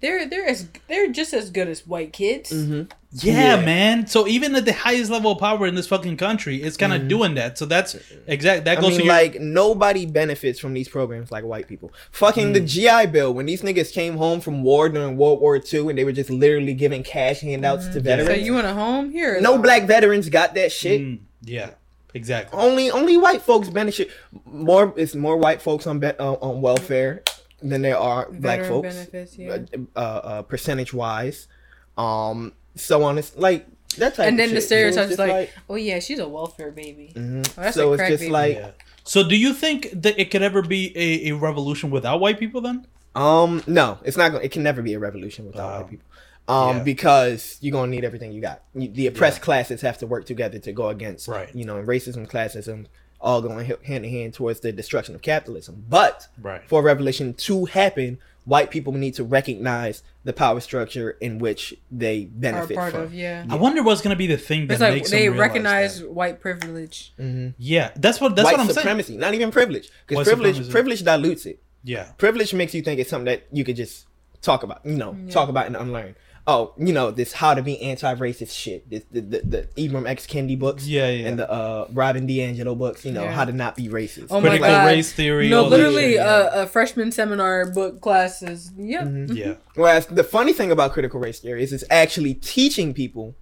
they're 0.00 0.28
they're 0.28 0.46
as 0.46 0.68
they're 0.88 1.08
just 1.10 1.32
as 1.34 1.50
good 1.50 1.68
as 1.68 1.86
white 1.86 2.12
kids. 2.12 2.50
hmm 2.50 2.82
Yeah, 3.12 3.56
Yeah. 3.56 3.64
man. 3.64 4.06
So 4.06 4.28
even 4.28 4.54
at 4.54 4.64
the 4.66 4.72
highest 4.74 5.10
level 5.10 5.32
of 5.32 5.38
power 5.38 5.66
in 5.66 5.74
this 5.74 5.86
fucking 5.86 6.18
country, 6.18 6.62
it's 6.62 6.76
kind 6.76 6.92
of 6.92 7.02
Mhm. 7.02 7.08
doing 7.08 7.34
that. 7.36 7.56
So 7.58 7.64
that's 7.64 7.96
exact. 8.26 8.64
That 8.66 8.78
I 8.78 8.80
goes 8.80 8.90
mean, 8.90 8.98
to 9.00 9.04
your, 9.06 9.12
like 9.14 9.40
nobody 9.40 10.04
benefits 10.06 10.60
from 10.60 10.74
these 10.74 10.88
programs 10.88 11.32
like 11.32 11.42
white 11.44 11.66
people. 11.68 11.90
Fucking 12.12 12.52
the 12.52 12.60
Mm. 12.60 12.66
GI 12.66 13.06
Bill 13.06 13.32
when 13.32 13.46
these 13.46 13.62
niggas 13.62 13.92
came 13.92 14.18
home 14.18 14.40
from 14.40 14.62
war 14.62 14.88
during 14.90 15.16
World 15.16 15.40
War 15.40 15.56
II 15.56 15.88
and 15.88 15.98
they 15.98 16.04
were 16.04 16.12
just 16.12 16.28
literally 16.30 16.74
giving 16.74 17.02
cash 17.02 17.40
handouts 17.40 17.86
to 17.86 17.94
So 17.94 18.00
veterans. 18.00 18.44
you 18.46 18.52
want 18.54 18.66
a 18.66 18.74
home 18.74 19.10
here? 19.10 19.40
no 19.40 19.56
black 19.58 19.84
veterans 19.84 20.28
got 20.28 20.54
that 20.54 20.70
shit. 20.70 21.00
Mm, 21.00 21.18
yeah, 21.44 21.70
exactly. 22.12 22.58
Only 22.60 22.90
only 22.90 23.16
white 23.16 23.40
folks 23.40 23.70
benefit. 23.70 24.10
More 24.44 24.92
it's 24.98 25.14
more 25.14 25.38
white 25.38 25.62
folks 25.62 25.86
on 25.86 25.98
be, 25.98 26.08
uh, 26.08 26.32
on 26.42 26.60
welfare 26.60 27.22
than 27.62 27.82
there 27.82 27.98
are 27.98 28.30
black 28.30 28.64
folks. 28.64 28.94
benefits, 28.94 29.38
yeah. 29.38 29.58
Uh, 29.96 29.98
uh, 29.98 30.42
percentage 30.42 30.92
wise, 30.94 31.48
um, 31.96 32.52
so 32.74 33.02
on. 33.04 33.18
It's 33.18 33.36
like 33.36 33.66
that 33.96 34.14
type. 34.14 34.26
And 34.28 34.38
of 34.40 34.46
then 34.46 34.54
the 34.54 34.60
shit. 34.60 34.68
So 34.94 35.02
it's 35.02 35.14
stereotypes 35.14 35.18
like, 35.18 35.52
oh 35.68 35.74
yeah, 35.76 35.98
she's 35.98 36.18
a 36.18 36.28
welfare 36.28 36.70
baby. 36.70 37.12
mhm. 37.14 37.46
Oh, 37.58 37.62
that's 37.62 37.76
so 37.76 37.90
a 37.90 37.92
it's 37.94 38.08
just 38.08 38.20
baby. 38.20 38.32
like 38.32 38.56
yeah. 38.56 38.70
So 39.04 39.26
do 39.26 39.36
you 39.36 39.54
think 39.54 39.88
that 39.92 40.18
it 40.20 40.30
could 40.30 40.42
ever 40.42 40.60
be 40.62 40.92
a, 40.96 41.30
a 41.30 41.36
revolution 41.36 41.90
without 41.90 42.20
white 42.20 42.38
people? 42.38 42.60
Then 42.60 42.86
Um, 43.14 43.62
no, 43.66 43.98
it's 44.04 44.16
not. 44.16 44.32
Gonna, 44.32 44.44
it 44.44 44.52
can 44.52 44.62
never 44.62 44.82
be 44.82 44.94
a 44.94 44.98
revolution 44.98 45.46
without 45.46 45.66
Wow. 45.72 45.80
white 45.80 45.90
people. 45.90 46.06
Um, 46.46 46.76
Yeah. 46.78 46.82
because 46.84 47.58
you're 47.60 47.72
gonna 47.72 47.90
need 47.90 48.04
everything 48.04 48.32
you 48.32 48.40
got. 48.40 48.62
You, 48.74 48.88
the 48.88 49.06
oppressed 49.08 49.40
classes 49.42 49.80
have 49.82 49.98
to 49.98 50.06
work 50.06 50.24
together 50.26 50.58
to 50.60 50.72
go 50.72 50.88
against, 50.90 51.26
Right. 51.28 51.54
You 51.54 51.64
know, 51.64 51.76
racism, 51.82 52.26
classism, 52.30 52.86
all 53.20 53.42
going 53.42 53.64
hand 53.84 54.04
in 54.04 54.10
hand 54.10 54.34
towards 54.34 54.60
the 54.60 54.72
destruction 54.72 55.14
of 55.14 55.22
capitalism. 55.22 55.84
But 55.88 56.28
right. 56.40 56.62
for 56.68 56.80
a 56.80 56.82
revolution 56.84 57.34
to 57.34 57.64
happen, 57.66 58.18
white 58.44 58.70
people 58.70 58.92
need 58.92 59.14
to 59.14 59.24
recognize 59.24 60.02
the 60.24 60.32
power 60.32 60.60
structure 60.60 61.10
in 61.20 61.38
which 61.38 61.74
they 61.90 62.24
benefit 62.26 62.76
part 62.76 62.92
from. 62.92 63.02
of 63.02 63.14
yeah. 63.14 63.44
I 63.50 63.56
wonder 63.56 63.82
what's 63.82 64.00
gonna 64.00 64.16
be 64.16 64.26
the 64.26 64.36
thing 64.36 64.66
that 64.68 64.74
It's 64.74 64.80
like 64.80 64.94
makes 64.94 65.10
they 65.10 65.24
them 65.24 65.32
realize 65.34 65.48
recognize 65.48 66.00
that. 66.00 66.10
white 66.12 66.40
privilege. 66.40 67.12
hmm 67.16 67.48
Yeah, 67.58 67.90
that's 67.96 68.20
what 68.20 68.36
that's 68.36 68.44
white 68.46 68.58
what 68.58 68.60
I'm 68.76 69.02
saying. 69.02 69.18
not 69.18 69.34
even 69.34 69.50
privilege, 69.50 69.90
because 70.06 70.26
privilege 70.26 70.54
supremacy. 70.54 70.72
privilege 70.72 71.02
dilutes 71.02 71.46
it. 71.46 71.60
Yeah, 71.84 72.10
privilege 72.18 72.52
makes 72.54 72.74
you 72.74 72.82
think 72.82 73.00
it's 73.00 73.10
something 73.10 73.26
that 73.26 73.46
you 73.52 73.64
could 73.64 73.76
just 73.76 74.06
talk 74.42 74.62
about, 74.62 74.84
you 74.84 74.96
know, 74.96 75.16
Yeah. 75.24 75.30
talk 75.32 75.48
about 75.48 75.66
and 75.66 75.76
unlearn. 75.76 76.14
Oh, 76.50 76.72
you 76.78 76.94
know, 76.94 77.10
this 77.10 77.32
how 77.34 77.52
to 77.52 77.60
be 77.62 77.78
anti-racist 77.82 78.50
shit. 78.56 78.88
This 78.88 79.04
the 79.12 79.20
the, 79.20 79.40
the 79.44 79.68
Ibram 79.76 80.08
X 80.08 80.26
Kendi 80.26 80.58
books 80.58 80.86
yeah, 80.86 81.08
yeah. 81.10 81.28
and 81.28 81.38
the 81.38 81.48
uh 81.50 81.86
Robin 81.92 82.26
DiAngelo 82.26 82.76
books. 82.76 83.04
You 83.04 83.12
know 83.12 83.24
Yeah. 83.24 83.32
how 83.32 83.44
to 83.44 83.52
not 83.52 83.76
be 83.76 83.88
racist. 83.88 84.28
Oh 84.30 84.40
my 84.40 84.48
Critical 84.48 84.68
God. 84.70 84.86
race 84.86 85.12
theory. 85.12 85.50
No, 85.50 85.64
literally, 85.68 86.12
shit, 86.12 86.14
yeah. 86.14 86.26
uh, 86.26 86.62
a 86.62 86.66
freshman 86.66 87.12
seminar 87.12 87.66
book 87.66 88.00
classes. 88.00 88.72
Yep. 88.78 89.04
Mhm. 89.04 89.36
yeah. 89.36 89.54
Whereas 89.74 90.06
the 90.06 90.24
funny 90.24 90.54
thing 90.54 90.70
about 90.72 90.92
critical 90.94 91.20
race 91.20 91.38
theory 91.38 91.62
is 91.62 91.72
it's 91.74 91.84
actually 91.90 92.32
teaching 92.32 92.94
people, 92.94 93.34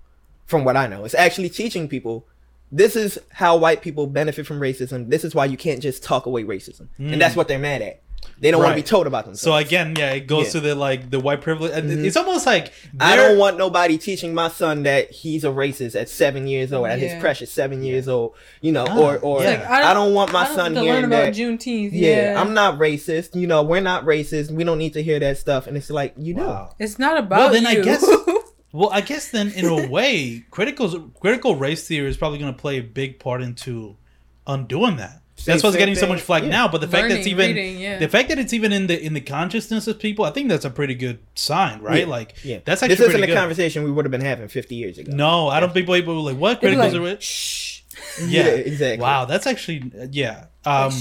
from 0.44 0.64
what 0.64 0.76
I 0.76 0.88
know, 0.88 1.04
it's 1.04 1.14
actually 1.14 1.48
teaching 1.48 1.86
people. 1.88 2.26
This 2.72 2.96
is 2.96 3.20
how 3.30 3.56
white 3.56 3.82
people 3.82 4.08
benefit 4.08 4.44
from 4.48 4.58
racism. 4.58 5.10
This 5.10 5.22
is 5.24 5.32
why 5.32 5.44
you 5.44 5.56
can't 5.56 5.80
just 5.80 6.02
talk 6.02 6.26
away 6.26 6.42
racism, 6.42 6.88
Mm. 6.98 7.12
and 7.12 7.20
that's 7.22 7.36
what 7.36 7.46
they're 7.46 7.60
mad 7.60 7.80
at. 7.82 8.02
They 8.38 8.51
don't 8.51 8.60
want 8.62 8.72
to 8.72 8.82
be 8.82 8.86
told 8.86 9.06
about 9.06 9.24
themselves. 9.24 9.40
So 9.40 9.55
again, 9.55 9.94
yeah, 9.97 10.12
it 10.12 10.26
goes 10.26 10.47
Yeah. 10.47 10.52
to 10.52 10.60
the 10.60 10.74
like 10.74 11.10
the 11.10 11.18
white 11.18 11.40
privilege. 11.40 11.72
and 11.72 11.90
Mhm. 11.90 12.05
It's 12.05 12.16
almost 12.18 12.44
like 12.44 12.70
I 13.01 13.16
don't 13.16 13.38
want 13.38 13.56
nobody 13.56 13.97
teaching 13.97 14.34
my 14.34 14.48
son 14.48 14.82
that 14.82 15.10
he's 15.10 15.43
a 15.43 15.48
racist 15.48 15.98
at 15.98 16.10
seven 16.10 16.47
years 16.47 16.70
old, 16.70 16.86
at 16.86 16.98
Yeah. 17.01 17.09
his 17.14 17.20
precious 17.22 17.51
seven 17.51 17.82
years 17.82 18.09
old. 18.09 18.34
You 18.60 18.72
know, 18.72 18.84
Ah, 18.86 18.98
or 18.98 19.16
or 19.18 19.43
yeah. 19.43 19.51
Like, 19.52 19.64
I, 19.66 19.94
don't, 19.94 20.12
want 20.12 20.32
my 20.32 20.43
I 20.43 20.47
don't 20.48 20.55
son 20.55 20.74
have 20.74 20.74
to 20.74 20.80
learn 20.80 20.84
hearing 20.86 21.05
about 21.05 21.24
that. 21.24 21.34
Juneteenth. 21.34 21.90
yeah, 21.94 22.32
Yeah, 22.32 22.40
I'm 22.40 22.52
not 22.52 22.78
racist. 22.78 23.34
You 23.34 23.47
know, 23.47 23.62
we're 23.62 23.80
not 23.80 24.05
racist. 24.05 24.51
We 24.51 24.64
don't 24.64 24.78
need 24.78 24.93
to 24.93 25.02
hear 25.02 25.18
that 25.18 25.38
stuff. 25.38 25.66
And 25.66 25.74
it's 25.76 25.88
like 25.88 26.12
you 26.18 26.34
do. 26.34 26.40
Wow. 26.43 26.74
It's 26.78 26.98
not 26.98 27.16
about 27.18 27.38
Well, 27.38 27.52
then 27.52 27.66
I 27.66 27.76
guess- 27.76 28.05
Well, 28.72 28.90
I 28.93 29.01
guess 29.01 29.30
then 29.30 29.51
in 29.56 29.64
a 29.64 29.86
way, 29.88 30.44
critical 30.51 31.10
critical 31.18 31.56
race 31.56 31.88
theory 31.88 32.10
is 32.10 32.18
probably 32.18 32.38
going 32.38 32.52
to 32.52 32.60
play 32.60 32.76
a 32.76 32.82
big 32.82 33.18
part 33.18 33.40
into 33.40 33.97
undoing 34.47 34.97
that. 34.97 35.22
That's 35.44 35.62
what's 35.62 35.76
getting 35.76 35.94
so 35.94 36.06
much 36.06 36.20
flack 36.22 36.42
yeah. 36.42 36.48
now. 36.48 36.68
But 36.68 36.80
the 36.80 36.88
fact 36.88 37.08
that 37.08 37.18
it's 37.18 37.26
even 37.26 37.48
reading, 37.54 37.78
yeah. 37.78 37.98
the 37.98 38.08
fact 38.08 38.30
that 38.30 38.38
it's 38.38 38.52
even 38.52 38.72
in 38.72 38.86
the 38.86 39.00
in 39.00 39.12
the 39.12 39.20
consciousness 39.20 39.86
of 39.86 39.98
people, 39.98 40.24
I 40.24 40.30
think 40.30 40.48
that's 40.48 40.64
a 40.64 40.70
pretty 40.70 40.94
good 40.94 41.18
sign, 41.34 41.80
right? 41.80 42.00
Yeah. 42.00 42.06
Like, 42.06 42.44
Yeah, 42.44 42.58
that's 42.64 42.82
actually 42.82 42.96
this 42.96 43.08
isn't 43.08 43.22
a 43.22 43.26
good. 43.26 43.36
conversation 43.36 43.84
we 43.84 43.90
would 43.90 44.04
have 44.04 44.12
been 44.12 44.22
having 44.22 44.48
50 44.48 44.74
years 44.74 44.98
ago. 44.98 45.12
No, 45.14 45.48
I 45.48 45.60
don't 45.60 45.72
think 45.72 45.86
people 45.86 46.14
were 46.14 46.32
like, 46.32 46.40
what 46.40 46.60
They'd 46.60 46.70
be 46.70 46.76
critical 46.76 47.04
like, 47.04 47.18
is 47.18 47.24
Shh. 47.24 47.82
Yeah. 48.26 48.46
Exactly. 48.46 49.02
Wow, 49.02 49.26
that's 49.26 49.46
actually 49.46 49.92
yeah. 50.10 50.46
Um, 50.64 50.92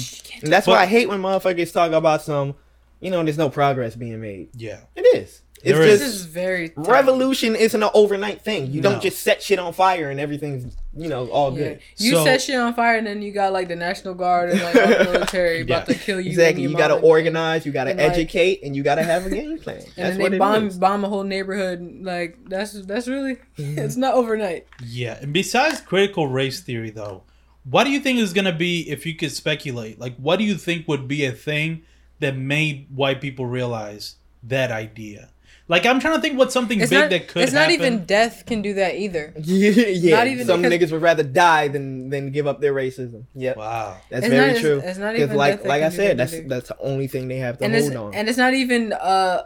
And 0.41 0.51
that's 0.51 0.65
But- 0.65 0.73
why 0.73 0.81
I 0.81 0.85
hate 0.85 1.07
when 1.07 1.21
motherfuckers 1.21 1.71
talk 1.71 1.91
about 1.93 2.21
some, 2.21 2.55
you 2.99 3.11
know, 3.11 3.23
there's 3.23 3.37
no 3.37 3.49
progress 3.49 3.95
being 3.95 4.19
made. 4.21 4.49
yeah. 4.53 4.81
It 4.95 5.01
is. 5.15 5.41
It's 5.65 5.73
There 5.77 5.81
is. 5.87 5.99
This 5.99 6.09
just 6.11 6.19
is 6.21 6.25
very 6.27 6.71
revolution 6.77 7.55
isn't 7.55 7.81
an 7.81 7.89
overnight 7.95 8.41
thing. 8.43 8.71
You 8.71 8.81
No. 8.81 8.91
don't 8.91 9.01
just 9.01 9.21
set 9.23 9.41
shit 9.41 9.57
on 9.57 9.73
fire 9.73 10.11
and 10.11 10.19
everything's, 10.19 10.75
you 10.95 11.09
know, 11.09 11.25
all 11.29 11.51
Yeah. 11.53 11.57
good. 11.69 11.79
You 11.97 12.11
So- 12.11 12.23
set 12.23 12.41
shit 12.43 12.55
on 12.55 12.73
fire, 12.75 12.97
and 12.97 13.07
then 13.07 13.21
you 13.23 13.31
got 13.31 13.51
like 13.51 13.67
the 13.67 13.75
National 13.75 14.13
Guard 14.13 14.51
and 14.51 14.61
like 14.61 14.75
all 14.75 14.87
the 14.87 15.03
military 15.11 15.61
about 15.61 15.87
to 15.87 15.95
kill 15.95 16.21
you. 16.21 16.29
Exactly. 16.29 16.63
You 16.63 16.77
got 16.77 16.89
to 16.89 16.95
organize, 16.95 17.65
you 17.65 17.71
got 17.71 17.85
to 17.85 17.89
and, 17.91 17.99
like- 17.99 18.11
educate, 18.11 18.61
and 18.63 18.75
you 18.75 18.83
got 18.83 18.95
to 18.95 19.03
have 19.03 19.25
a 19.25 19.29
game 19.31 19.57
plan. 19.57 19.77
And 19.85 19.85
That's 19.95 20.11
then 20.17 20.21
what 20.21 20.29
they 20.31 20.37
it 20.37 20.39
bomb 20.39 20.67
is. 20.67 20.77
bomb 20.77 21.03
a 21.03 21.09
whole 21.09 21.23
neighborhood. 21.23 21.99
Like 22.03 22.37
that's 22.47 22.73
that's 22.85 23.07
really 23.07 23.37
Mm-hmm. 23.57 23.79
it's 23.79 23.95
not 23.97 24.13
overnight. 24.13 24.67
Yeah, 24.85 25.17
and 25.21 25.33
besides 25.33 25.81
critical 25.81 26.27
race 26.27 26.59
theory, 26.59 26.91
though, 26.91 27.23
what 27.63 27.85
do 27.85 27.89
you 27.89 27.99
think 27.99 28.19
is 28.19 28.33
going 28.33 28.45
to 28.45 28.53
be, 28.53 28.87
if 28.89 29.05
you 29.07 29.15
could 29.15 29.31
speculate, 29.31 29.99
like 29.99 30.15
what 30.17 30.37
do 30.37 30.45
you 30.45 30.55
think 30.55 30.87
would 30.87 31.07
be 31.07 31.25
a 31.25 31.31
thing 31.31 31.81
that 32.19 32.37
made 32.37 32.85
white 32.93 33.19
people 33.19 33.45
realize 33.47 34.15
that 34.43 34.69
idea? 34.71 35.29
Like, 35.67 35.83
I'm 35.87 35.99
trying 35.99 36.13
to 36.15 36.21
think 36.21 36.37
what 36.37 36.51
something 36.51 36.79
It's 36.79 36.91
big 36.91 36.99
not. 36.99 37.09
that 37.09 37.27
could 37.27 37.41
It's 37.41 37.51
not 37.51 37.71
happen. 37.71 37.73
even 37.73 38.05
death 38.05 38.45
can 38.45 38.61
do 38.61 38.75
that 38.75 38.95
either. 38.95 39.33
Yeah, 39.41 39.69
yeah. 39.87 40.15
Not 40.17 40.27
even 40.27 40.45
some 40.45 40.61
because- 40.61 40.89
niggas 40.89 40.91
would 40.91 41.01
rather 41.01 41.23
die 41.23 41.69
than 41.69 42.09
than 42.11 42.29
give 42.31 42.45
up 42.45 42.61
their 42.61 42.71
racism. 42.73 43.23
Yeah, 43.33 43.55
Wow. 43.57 43.97
that's 44.11 44.25
It's 44.27 44.31
very 44.35 44.53
not- 44.53 44.61
true. 44.61 44.81
it's 44.83 44.99
not 44.99 45.15
even 45.15 45.35
like 45.35 45.57
death 45.57 45.65
like 45.65 45.81
I 45.81 45.89
said, 45.89 46.11
that 46.11 46.17
that's 46.17 46.33
either. 46.35 46.47
that's 46.49 46.67
the 46.67 46.77
only 46.81 47.07
thing 47.07 47.27
they 47.29 47.37
have 47.37 47.57
to 47.57 47.63
and 47.65 47.73
hold 47.73 47.85
it's 47.87 47.95
on. 47.95 48.13
and 48.13 48.29
it's 48.29 48.37
not 48.37 48.53
even 48.53 48.93
uh, 48.93 48.95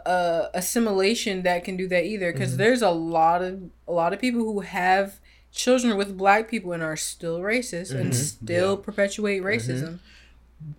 uh 0.04 0.48
assimilation 0.52 1.42
that 1.44 1.64
can 1.64 1.76
do 1.78 1.88
that 1.88 2.04
either 2.04 2.28
Mm-hmm. 2.32 2.38
because 2.38 2.56
there's 2.58 2.82
a 2.82 2.90
lot 2.90 3.40
of 3.40 3.58
a 3.88 3.92
lot 3.92 4.12
of 4.12 4.20
people 4.20 4.40
who 4.42 4.60
have 4.60 5.20
children 5.52 5.96
with 5.96 6.18
black 6.18 6.50
people 6.50 6.72
and 6.72 6.82
are 6.82 6.96
still 6.98 7.40
racist 7.40 7.92
and 7.92 8.12
Mm-hmm. 8.12 8.22
still 8.44 8.76
perpetuate 8.76 9.42
racism 9.42 10.00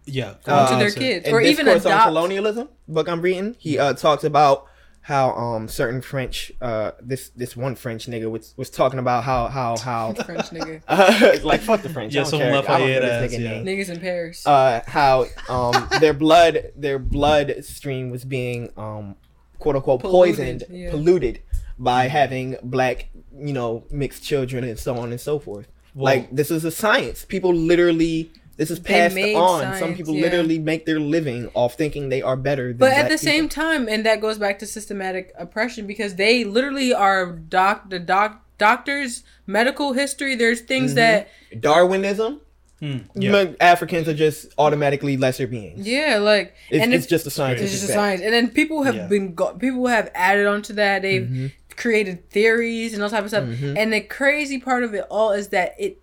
Yeah. 0.05 0.35
onto 0.47 0.75
Uh, 0.75 0.77
their 0.79 0.89
so- 0.91 0.99
kids 0.99 1.27
In 1.27 1.33
or 1.33 1.41
even 1.41 1.65
Discourse 1.65 1.85
on 1.93 2.07
colonialism 2.07 2.69
book 2.87 3.09
I'm 3.09 3.21
reading, 3.21 3.55
he 3.57 3.79
uh, 3.79 3.93
talks 3.93 4.23
about 4.23 4.67
how 5.03 5.31
um 5.31 5.67
certain 5.67 6.01
French 6.01 6.51
uh 6.61 6.91
this 7.01 7.29
this 7.29 7.55
one 7.57 7.75
French 7.75 8.05
nigga 8.05 8.29
was 8.29 8.53
was 8.55 8.69
talking 8.69 8.99
about 8.99 9.23
how 9.23 9.47
how 9.47 9.75
how 9.77 10.13
French 10.25 10.45
nigga 10.51 10.81
uh, 10.87 11.39
like 11.43 11.61
fuck 11.61 11.81
the 11.81 11.89
French. 11.89 12.13
Yeah, 12.13 12.21
I 12.21 12.23
don't 12.23 12.29
some 12.29 12.39
care. 12.39 12.49
I 12.49 12.51
don't 12.53 12.65
know 12.65 12.71
Lafayette 12.75 13.01
this 13.01 13.11
ass, 13.11 13.31
nigga 13.31 13.43
yeah. 13.43 13.61
name. 13.61 13.65
niggas 13.65 13.89
in 13.89 13.99
Paris. 13.99 14.47
Uh, 14.47 14.81
how 14.85 15.25
um 15.49 15.87
their 15.99 16.13
blood 16.13 16.71
their 16.75 16.99
blood 16.99 17.65
stream 17.65 18.11
was 18.11 18.23
being 18.25 18.71
um 18.77 19.15
quote 19.57 19.75
unquote 19.75 20.01
Polluted, 20.01 20.37
poisoned 20.37 20.63
yeah. 20.69 20.91
polluted 20.91 21.41
by 21.79 22.07
having 22.07 22.57
black 22.61 23.09
you 23.35 23.53
know 23.53 23.85
mixed 23.89 24.23
children 24.23 24.63
and 24.63 24.77
so 24.77 24.97
on 24.97 25.11
and 25.11 25.19
so 25.19 25.39
forth. 25.39 25.67
Well- 25.95 26.13
like 26.13 26.35
this 26.35 26.51
is 26.51 26.63
a 26.63 26.71
science. 26.71 27.25
People 27.25 27.53
literally 27.53 28.31
this 28.61 28.69
is 28.69 28.79
passed 28.79 29.15
made 29.15 29.35
on. 29.35 29.75
Some 29.79 29.95
people 29.95 30.13
yeah. 30.13 30.21
literally 30.21 30.59
make 30.59 30.85
their 30.85 30.99
living 30.99 31.49
off 31.55 31.73
thinking 31.73 32.09
they 32.09 32.21
are 32.21 32.35
better. 32.37 32.67
Than 32.67 32.77
But 32.77 32.91
at 32.91 32.95
black 33.07 33.09
the 33.09 33.17
same 33.17 33.49
time, 33.49 33.87
and 33.89 34.05
that 34.05 34.21
goes 34.21 34.37
back 34.37 34.59
to 34.59 34.67
systematic 34.67 35.33
oppression 35.35 35.87
because 35.87 36.13
they 36.15 36.43
literally 36.43 36.93
are 36.93 37.25
doc 37.31 37.89
the 37.89 37.97
doc 37.97 38.45
doctors 38.59 39.23
medical 39.47 39.93
history. 39.93 40.35
There's 40.35 40.61
things 40.61 40.93
that 40.93 41.29
Darwinism, 41.59 42.41
Hmm, 42.79 42.97
yeah. 43.15 43.45
Africans 43.59 44.07
are 44.07 44.13
just 44.13 44.47
automatically 44.59 45.17
lesser 45.17 45.47
beings. 45.47 45.87
yeah, 45.87 46.17
like 46.19 46.53
It's, 46.69 46.83
and 46.83 46.93
it's 46.93 47.07
just 47.07 47.25
a 47.25 47.31
science. 47.31 47.61
it's 47.61 47.71
just 47.71 47.89
a 47.89 47.93
science. 47.93 48.21
And 48.21 48.31
then 48.33 48.49
people 48.49 48.83
have 48.83 48.95
Yeah. 48.95 49.07
been 49.07 49.33
go- 49.33 49.53
people 49.55 49.87
have 49.87 50.11
added 50.13 50.45
onto 50.45 50.73
that. 50.73 51.01
They've 51.01 51.23
Mm-hmm. 51.23 51.47
created 51.77 52.29
theories 52.29 52.93
and 52.93 53.01
all 53.01 53.09
type 53.09 53.23
of 53.23 53.29
stuff. 53.29 53.45
And 53.79 53.91
the 53.91 54.01
crazy 54.01 54.59
part 54.59 54.83
of 54.83 54.93
it 54.93 55.05
all 55.09 55.31
is 55.31 55.47
that 55.49 55.73
it 55.79 55.97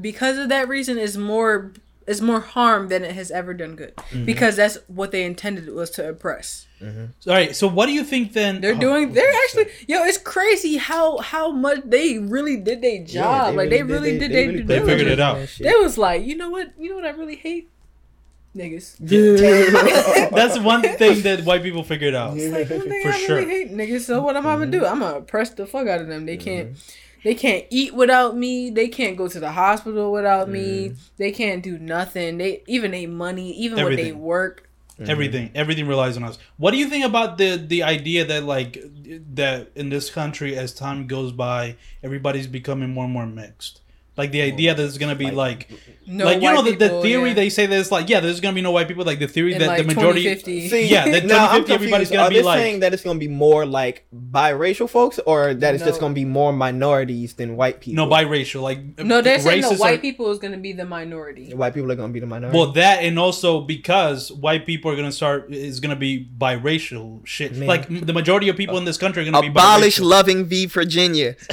because 0.00 0.38
of 0.38 0.48
that 0.48 0.68
reason 0.68 0.96
is 0.96 1.18
more 1.18 1.72
is 2.06 2.20
more 2.20 2.40
harm 2.40 2.88
than 2.88 3.04
it 3.04 3.14
has 3.14 3.30
ever 3.30 3.54
done 3.54 3.76
good 3.76 3.94
Mm-hmm. 3.96 4.24
because 4.24 4.56
that's 4.56 4.78
what 4.88 5.10
they 5.12 5.24
intended 5.24 5.68
it 5.68 5.74
was 5.74 5.90
to 5.90 6.08
oppress. 6.08 6.66
All 6.82 6.88
right. 7.26 7.54
So, 7.54 7.68
what 7.68 7.86
do 7.86 7.92
you 7.92 8.02
think 8.02 8.32
then? 8.32 8.60
They're 8.60 8.74
oh, 8.74 8.78
doing. 8.78 9.06
what 9.08 9.14
They're 9.14 9.32
actually. 9.44 9.64
saying? 9.66 9.76
Yo, 9.86 10.02
it's 10.04 10.18
crazy 10.18 10.78
how 10.78 11.18
how 11.18 11.52
much 11.52 11.80
they 11.84 12.18
really 12.18 12.56
did 12.56 12.82
their 12.82 13.04
job. 13.04 13.54
like 13.54 13.70
they 13.70 13.82
really 13.84 14.18
did. 14.18 14.32
They, 14.32 14.46
really 14.46 14.58
did 14.58 14.66
They 14.66 14.80
put 14.80 14.88
figured 14.88 15.06
it 15.08 15.20
out. 15.20 15.48
They 15.60 15.74
was 15.76 15.96
like, 15.96 16.24
you 16.26 16.36
know 16.36 16.50
what? 16.50 16.72
You 16.78 16.90
know 16.90 16.96
what 16.96 17.04
I 17.04 17.10
really 17.10 17.36
hate? 17.36 17.70
Niggas. 18.56 18.96
That's 20.30 20.58
one 20.58 20.82
thing 20.82 21.22
that 21.22 21.44
white 21.44 21.62
people 21.62 21.84
figured 21.84 22.14
out. 22.14 22.36
It's 22.36 22.52
like, 22.52 22.68
one 22.68 22.88
thing 22.88 23.02
For 23.02 23.08
I 23.10 23.18
sure. 23.18 23.36
really 23.36 23.48
hate 23.50 23.72
niggas. 23.72 24.00
So 24.02 24.20
what 24.22 24.36
am 24.36 24.46
I 24.46 24.56
gonna 24.56 24.66
do? 24.70 24.80
Mm-hmm. 24.80 24.92
I'm 24.92 25.00
gonna 25.00 25.18
oppress 25.18 25.50
the 25.50 25.66
fuck 25.66 25.86
out 25.86 26.00
of 26.00 26.08
them. 26.08 26.26
They 26.26 26.36
can't. 26.36 26.76
They 27.24 27.34
can't 27.34 27.66
eat 27.70 27.94
without 27.94 28.36
me. 28.36 28.70
They 28.70 28.88
can't 28.88 29.16
go 29.16 29.28
to 29.28 29.38
the 29.38 29.52
hospital 29.52 30.10
without 30.12 30.48
me. 30.48 30.88
Mm-hmm. 30.88 30.94
They 31.18 31.32
can't 31.32 31.62
do 31.62 31.78
nothing. 31.78 32.38
They 32.38 32.62
even 32.66 32.90
they 32.90 33.06
money, 33.06 33.52
even 33.52 33.76
when 33.76 33.96
they 33.96 34.02
Everything. 34.02 34.20
work. 34.20 34.68
Everything, 34.98 35.50
everything 35.54 35.88
relies 35.88 36.16
on 36.16 36.22
us. 36.22 36.38
What 36.58 36.70
do 36.70 36.76
you 36.76 36.88
think 36.88 37.04
about 37.04 37.38
the 37.38 37.56
the 37.56 37.82
idea 37.82 38.24
that 38.24 38.44
like 38.44 38.78
that 39.34 39.70
in 39.74 39.88
this 39.88 40.10
country, 40.10 40.56
as 40.56 40.72
time 40.72 41.06
goes 41.06 41.32
by, 41.32 41.76
everybody's 42.02 42.46
becoming 42.46 42.90
more 42.90 43.04
and 43.04 43.12
more 43.12 43.26
mixed? 43.26 43.81
Like 44.16 44.30
the 44.30 44.42
idea 44.42 44.74
that 44.74 44.84
it's 44.84 44.98
gonna 44.98 45.14
be 45.14 45.30
like, 45.30 45.70
No 46.06 46.26
like 46.26 46.42
you 46.42 46.52
know 46.52 46.60
the, 46.62 46.72
the 46.72 46.86
people, 46.88 47.02
theory 47.02 47.28
yeah. 47.28 47.34
they 47.34 47.48
say 47.48 47.64
there's 47.64 47.90
like 47.90 48.10
yeah 48.10 48.20
there's 48.20 48.40
gonna 48.40 48.54
be 48.54 48.60
no 48.60 48.70
white 48.70 48.86
people 48.86 49.04
like 49.06 49.18
the 49.20 49.26
theory 49.26 49.54
in 49.54 49.58
that 49.60 49.68
like 49.68 49.78
the 49.78 49.94
majority 49.94 50.24
2050. 50.24 50.68
See, 50.68 50.88
Yeah, 50.88 51.08
that 51.08 51.24
now 51.24 51.46
I'm 51.48 51.64
2050 51.64 51.74
everybody's 51.74 52.10
gonna 52.10 52.22
be. 52.24 52.26
Are 52.26 52.28
be 52.28 52.36
they 52.36 52.42
like- 52.42 52.58
saying 52.58 52.80
that 52.80 52.92
it's 52.92 53.02
gonna 53.02 53.18
be 53.18 53.28
more 53.28 53.64
like 53.64 54.04
biracial 54.14 54.86
folks, 54.88 55.18
or 55.24 55.54
that 55.54 55.74
it's 55.74 55.82
just 55.84 55.98
gonna 55.98 56.12
be 56.12 56.26
more 56.26 56.52
minorities 56.52 57.32
than 57.34 57.56
white 57.56 57.80
people? 57.80 58.04
no 58.04 58.10
biracial 58.12 58.60
like 58.60 58.98
no, 58.98 59.22
they're 59.22 59.38
saying 59.40 59.62
the 59.62 59.76
white 59.76 59.98
are- 59.98 60.02
people 60.02 60.30
is 60.30 60.38
gonna 60.38 60.58
be 60.58 60.72
the 60.72 60.84
minority. 60.84 61.54
White 61.54 61.72
people 61.72 61.90
are 61.90 61.96
gonna 61.96 62.12
be 62.12 62.20
the 62.20 62.26
minority. 62.26 62.58
Well, 62.58 62.72
that 62.72 63.02
and 63.02 63.18
also 63.18 63.62
because 63.62 64.30
white 64.30 64.66
people 64.66 64.90
are 64.90 64.96
gonna 64.96 65.10
start 65.12 65.50
is 65.54 65.80
gonna 65.80 65.96
be 65.96 66.28
biracial 66.38 67.24
shit. 67.26 67.56
Man. 67.56 67.66
Like 67.66 67.88
the 67.88 68.12
majority 68.12 68.50
of 68.50 68.56
people 68.56 68.76
in 68.76 68.84
this 68.84 68.98
country 68.98 69.22
are 69.22 69.30
gonna 69.30 69.46
Abolish 69.48 69.96
be 69.96 70.02
biracial. 70.02 70.08
loving 70.08 70.44
v 70.44 70.66
Virginia. 70.66 71.34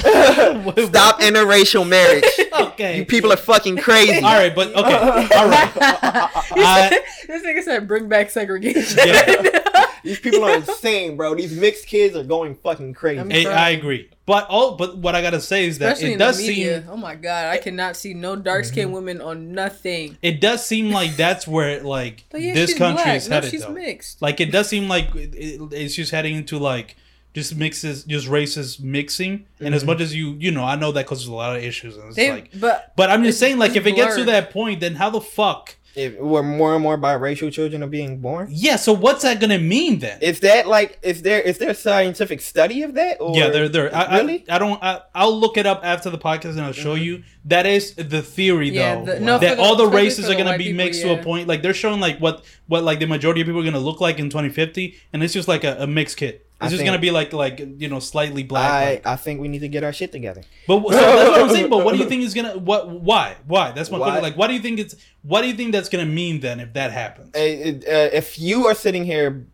Stop 0.90 1.20
interracial 1.20 1.88
marriage. 1.88 2.24
okay. 2.60 2.98
You 2.98 3.04
people 3.04 3.32
are 3.32 3.36
fucking 3.36 3.76
crazy. 3.78 4.16
All 4.16 4.22
right, 4.22 4.54
but 4.54 4.68
okay. 4.68 4.94
All 5.36 5.48
right. 5.48 5.72
I- 5.80 6.86
uh, 6.92 6.98
this 7.26 7.42
nigga 7.42 7.62
said, 7.62 7.88
"Bring 7.88 8.08
back 8.08 8.30
segregation." 8.30 8.98
Yeah. 9.04 9.86
These 10.02 10.20
people 10.20 10.44
are 10.44 10.54
insane, 10.56 11.16
bro. 11.16 11.34
These 11.34 11.52
mixed 11.52 11.86
kids 11.86 12.16
are 12.16 12.24
going 12.24 12.54
fucking 12.54 12.94
crazy. 12.94 13.20
I'm 13.20 13.30
I, 13.30 13.44
I 13.50 13.70
agree. 13.70 14.08
But 14.24 14.46
all 14.48 14.76
but 14.76 14.96
what 14.96 15.14
I 15.14 15.22
gotta 15.22 15.40
say 15.40 15.66
is 15.66 15.78
that 15.78 15.94
Especially 15.94 16.14
it 16.14 16.18
does 16.18 16.38
media. 16.38 16.80
seem 16.82 16.90
Oh 16.90 16.96
my 16.96 17.16
god, 17.16 17.46
I 17.46 17.58
cannot 17.58 17.96
see 17.96 18.14
no 18.14 18.36
dark 18.36 18.64
skinned 18.64 18.86
mm-hmm. 18.86 18.94
women 18.94 19.20
on 19.20 19.52
nothing. 19.52 20.16
it 20.22 20.40
does 20.40 20.64
seem 20.64 20.90
like 20.90 21.16
that's 21.16 21.46
where 21.46 21.82
like 21.82 22.24
yeah, 22.32 22.54
this 22.54 22.72
country 22.78 23.02
black. 23.04 23.16
is 23.16 23.28
No, 23.28 23.34
headed 23.34 23.50
she's 23.50 23.66
though. 23.66 23.72
mixed. 23.72 24.22
Like 24.22 24.40
it 24.40 24.52
does 24.52 24.68
seem 24.68 24.88
like 24.88 25.14
it, 25.14 25.34
it- 25.34 25.72
it's 25.72 25.94
just 25.94 26.12
heading 26.12 26.36
into 26.36 26.58
like 26.58 26.96
just 27.34 27.54
mixes 27.56 28.04
just 28.04 28.26
races 28.26 28.80
mixing 28.80 29.46
and 29.60 29.74
as 29.74 29.82
mm-hmm. 29.82 29.92
much 29.92 30.00
as 30.00 30.14
you 30.14 30.36
you 30.38 30.50
know 30.50 30.64
I 30.64 30.76
know 30.76 30.92
that 30.92 31.06
causes 31.06 31.26
a 31.26 31.34
lot 31.34 31.56
of 31.56 31.62
issues 31.62 31.96
and 31.96 32.06
it's 32.08 32.16
They, 32.16 32.30
like 32.30 32.50
but 32.58 32.92
but 32.96 33.10
I'm 33.10 33.22
just 33.22 33.38
saying 33.38 33.58
like 33.58 33.70
it's 33.70 33.78
if 33.78 33.86
it 33.86 33.92
gets 33.92 34.16
to 34.16 34.24
that 34.24 34.50
point 34.50 34.80
then 34.80 34.96
how 34.96 35.10
the 35.10 35.20
fuck 35.20 35.76
If 35.94 36.18
where 36.18 36.42
more 36.42 36.74
and 36.74 36.82
more 36.82 36.98
biracial 36.98 37.52
children 37.52 37.82
are 37.84 37.88
being 37.88 38.18
born. 38.18 38.48
yeah 38.50 38.76
so 38.76 38.92
what's 38.92 39.22
that 39.22 39.40
gonna 39.40 39.58
mean 39.58 40.00
then 40.00 40.20
Is 40.22 40.40
that 40.40 40.66
like 40.66 40.98
is 41.02 41.22
there 41.22 41.40
is 41.40 41.58
there 41.58 41.70
a 41.70 41.74
scientific 41.74 42.40
study 42.40 42.82
of 42.82 42.94
that? 42.94 43.20
Or 43.20 43.36
yeah, 43.36 43.48
they're 43.48 43.68
there. 43.68 43.94
I, 43.94 44.18
really? 44.18 44.44
I, 44.48 44.56
I 44.56 44.58
don't. 44.58 44.82
I, 44.82 45.00
I'll 45.14 45.38
look 45.38 45.56
it 45.56 45.66
up 45.66 45.80
after 45.84 46.10
the 46.10 46.18
podcast 46.18 46.52
and 46.52 46.62
I'll 46.62 46.72
show 46.72 46.94
mm-hmm. 46.94 47.04
you. 47.04 47.22
That 47.44 47.66
is 47.66 47.94
the 47.94 48.22
theory, 48.22 48.70
Yeah, 48.70 48.96
though. 48.96 49.04
the- 49.04 49.20
no, 49.20 49.38
that 49.38 49.50
for 49.50 49.56
the- 49.56 49.62
all 49.62 49.76
the 49.76 49.86
races 49.86 50.28
are 50.28 50.34
gonna 50.34 50.58
be 50.58 50.64
people, 50.64 50.84
mixed 50.84 51.02
to 51.02 51.18
a 51.18 51.22
point. 51.22 51.48
Like 51.48 51.62
they're 51.62 51.74
showing 51.74 52.00
like 52.00 52.18
what 52.18 52.44
what 52.66 52.82
like 52.82 52.98
the 52.98 53.06
majority 53.06 53.40
of 53.40 53.46
people 53.46 53.60
are 53.60 53.64
gonna 53.64 53.78
look 53.78 54.00
like 54.00 54.18
in 54.18 54.30
2050, 54.30 54.96
and 55.12 55.22
it's 55.22 55.32
just 55.32 55.48
like 55.48 55.64
a, 55.64 55.76
a 55.80 55.86
mixed 55.86 56.16
kit. 56.16 56.46
It's 56.62 56.66
I 56.66 56.68
just 56.68 56.84
gonna 56.84 56.98
be 56.98 57.10
like 57.10 57.32
like 57.32 57.58
you 57.78 57.88
know 57.88 58.00
slightly 58.00 58.42
black. 58.42 58.70
I 58.70 58.90
like- 58.90 59.06
I 59.06 59.16
think 59.16 59.40
we 59.40 59.48
need 59.48 59.60
to 59.60 59.68
get 59.68 59.82
our 59.82 59.92
shit 59.94 60.12
together. 60.12 60.42
but 60.66 60.82
so 60.88 60.90
that's 60.90 61.30
what 61.30 61.40
I'm 61.40 61.48
saying. 61.48 61.70
But 61.70 61.84
what 61.84 61.92
do 61.92 61.98
you 61.98 62.08
think 62.08 62.22
is 62.22 62.34
gonna 62.34 62.58
what 62.58 62.88
why 62.90 63.36
why? 63.46 63.72
That's 63.72 63.90
my 63.90 63.98
Why? 63.98 64.08
question. 64.08 64.22
Like, 64.22 64.36
what 64.36 64.48
do 64.48 64.54
you 64.54 64.60
think 64.60 64.78
it's 64.78 64.94
what 65.22 65.40
do 65.40 65.48
you 65.48 65.54
think 65.54 65.72
that's 65.72 65.88
gonna 65.88 66.04
mean 66.04 66.40
then 66.40 66.60
if 66.60 66.74
that 66.74 66.92
happens? 66.92 67.34
Uh, 67.34 67.38
uh, 67.38 68.10
if 68.12 68.38
you 68.38 68.66
are 68.66 68.74
sitting 68.74 69.04
here, 69.04 69.46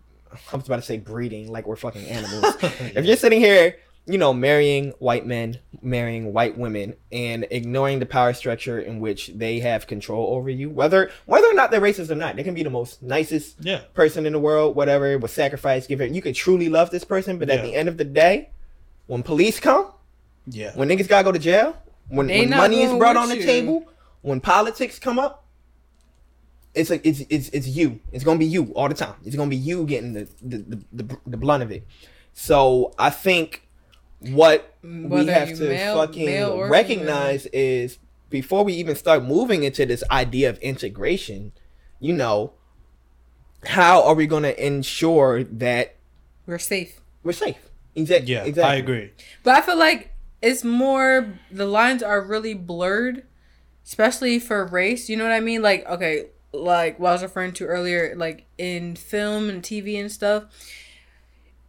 I 0.53 0.57
was 0.57 0.67
about 0.67 0.77
to 0.77 0.83
say 0.83 0.99
breeding 0.99 1.51
like 1.51 1.67
we're 1.67 1.77
fucking 1.77 2.07
animals. 2.07 2.57
if 2.63 3.05
you're 3.05 3.17
sitting 3.17 3.41
here, 3.41 3.77
you 4.09 4.19
know, 4.19 4.33
marrying 4.33 4.91
white 5.01 5.27
men, 5.27 5.59
marrying 5.83 6.33
white 6.33 6.57
women, 6.57 6.95
and 7.11 7.45
ignoring 7.51 7.99
the 7.99 8.07
power 8.07 8.33
structure 8.33 8.79
in 8.79 9.01
which 9.01 9.29
they 9.35 9.59
have 9.61 9.87
control 9.87 10.35
over 10.37 10.49
you, 10.49 10.71
whether 10.71 11.11
whether 11.27 11.47
or 11.49 11.55
not 11.55 11.71
they're 11.71 11.81
racist 11.81 12.11
or 12.11 12.15
not, 12.15 12.37
they 12.37 12.45
can 12.45 12.55
be 12.55 12.63
the 12.63 12.71
most 12.71 13.03
nicest 13.03 13.57
Yeah. 13.61 13.81
person 13.95 14.25
in 14.25 14.33
the 14.33 14.39
world, 14.39 14.77
whatever, 14.77 15.19
with 15.19 15.31
sacrifice, 15.33 15.87
give 15.87 16.01
it. 16.01 16.13
You 16.13 16.23
could 16.23 16.35
truly 16.37 16.69
love 16.69 16.91
this 16.91 17.05
person, 17.05 17.39
but 17.39 17.51
at 17.51 17.63
the 17.63 17.75
end 17.75 17.89
of 17.89 17.97
the 17.97 18.05
day, 18.05 18.51
when 19.07 19.23
police 19.25 19.59
come, 19.59 19.91
Yeah. 20.47 20.71
when 20.77 20.89
niggas 20.89 21.09
gotta 21.09 21.25
go 21.25 21.33
to 21.33 21.39
jail, 21.39 21.77
when, 22.09 22.29
They 22.29 22.41
when 22.41 22.51
money 22.51 22.83
is 22.83 22.93
brought 22.97 23.17
on 23.17 23.29
the 23.29 23.39
you. 23.39 23.43
table, 23.45 23.85
when 24.23 24.41
politics 24.41 24.99
come 25.01 25.19
up, 25.19 25.45
it's 26.75 26.91
like 26.91 27.05
it's 27.05 27.21
it's 27.31 27.49
it's 27.51 27.67
you. 27.67 27.99
It's 28.13 28.23
gonna 28.23 28.39
be 28.39 28.47
you 28.47 28.73
all 28.75 28.89
the 28.89 28.95
time. 28.95 29.15
It's 29.25 29.35
gonna 29.35 29.51
be 29.51 29.57
you 29.57 29.85
getting 29.87 30.13
the 30.13 30.29
the 30.43 30.59
the, 30.59 30.85
the, 30.93 31.17
the 31.27 31.37
blunt 31.37 31.63
of 31.63 31.73
it. 31.73 31.87
So 32.35 32.95
I 32.99 33.11
think 33.11 33.66
what 34.21 34.75
we 34.83 35.27
have 35.27 35.49
to 35.55 35.69
male- 35.69 35.95
fucking 35.95 36.25
male 36.25 36.51
or 36.51 36.69
recognize 36.69 37.47
is 37.47 37.99
before 38.31 38.65
we 38.65 38.73
even 38.75 38.97
start 38.97 39.23
moving 39.25 39.63
into 39.63 39.87
this 39.87 40.03
idea 40.11 40.51
of 40.51 40.59
integration, 40.59 41.53
you 42.01 42.13
know, 42.13 42.53
how 43.67 44.03
are 44.03 44.15
we 44.15 44.27
gonna 44.27 44.51
ensure 44.51 45.45
that 45.45 45.97
We're 46.47 46.59
safe. 46.59 47.01
we're 47.23 47.33
safe? 47.33 47.59
Exactly. 47.95 48.33
Yeah, 48.35 48.45
exactly. 48.45 48.73
I 48.73 48.77
agree. 48.77 49.13
But 49.43 49.55
I 49.57 49.61
feel 49.63 49.79
like 49.79 50.13
it's 50.43 50.63
more 50.65 51.39
the 51.51 51.67
lines 51.67 52.03
are 52.03 52.21
really 52.21 52.55
blurred, 52.55 53.25
especially 53.85 54.39
for 54.39 54.65
race. 54.67 55.09
You 55.09 55.17
know 55.17 55.25
what 55.25 55.33
I 55.33 55.41
mean? 55.41 55.63
Like 55.63 55.87
okay, 55.87 56.27
like 56.53 56.99
what 57.01 57.11
I 57.11 57.13
was 57.13 57.23
referring 57.23 57.53
to 57.55 57.67
earlier, 57.67 58.15
like 58.17 58.47
in 58.59 58.97
film 58.97 59.49
and 59.49 59.63
TV 59.63 59.99
and 59.99 60.11
stuff. 60.13 60.45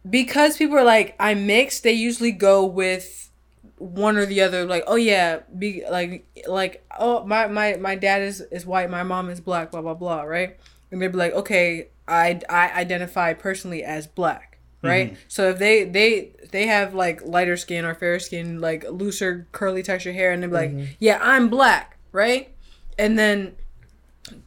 Because 0.08 0.56
people 0.56 0.76
are 0.76 0.84
like 0.84 1.16
I'm 1.18 1.46
mixed, 1.46 1.82
they 1.82 1.92
usually 1.92 2.32
go 2.32 2.64
with 2.64 3.30
one 3.78 4.16
or 4.16 4.26
the 4.26 4.40
other. 4.40 4.64
Like 4.64 4.84
oh 4.86 4.96
yeah, 4.96 5.40
be 5.56 5.84
like 5.90 6.26
like 6.46 6.84
oh 6.98 7.24
my 7.24 7.46
my 7.46 7.76
my 7.76 7.94
dad 7.94 8.22
is 8.22 8.40
is 8.40 8.66
white, 8.66 8.90
my 8.90 9.02
mom 9.02 9.30
is 9.30 9.40
black, 9.40 9.70
blah 9.70 9.82
blah 9.82 9.94
blah, 9.94 10.22
right? 10.22 10.58
And 10.90 11.00
they'd 11.02 11.08
be 11.08 11.18
like 11.18 11.32
okay, 11.32 11.88
I 12.06 12.40
I 12.48 12.70
identify 12.72 13.34
personally 13.34 13.84
as 13.84 14.06
black, 14.06 14.58
right? 14.82 15.12
Mm-hmm. 15.12 15.20
So 15.28 15.50
if 15.50 15.58
they 15.58 15.84
they 15.84 16.32
they 16.50 16.66
have 16.66 16.94
like 16.94 17.24
lighter 17.24 17.56
skin 17.56 17.84
or 17.84 17.94
fair 17.94 18.18
skin, 18.18 18.60
like 18.60 18.84
looser 18.90 19.48
curly 19.52 19.82
texture 19.82 20.12
hair, 20.12 20.32
and 20.32 20.42
they're 20.42 20.50
like, 20.50 20.70
mm-hmm. 20.70 20.92
yeah, 20.98 21.18
I'm 21.20 21.48
black, 21.48 21.98
right? 22.12 22.54
And 22.98 23.18
then 23.18 23.56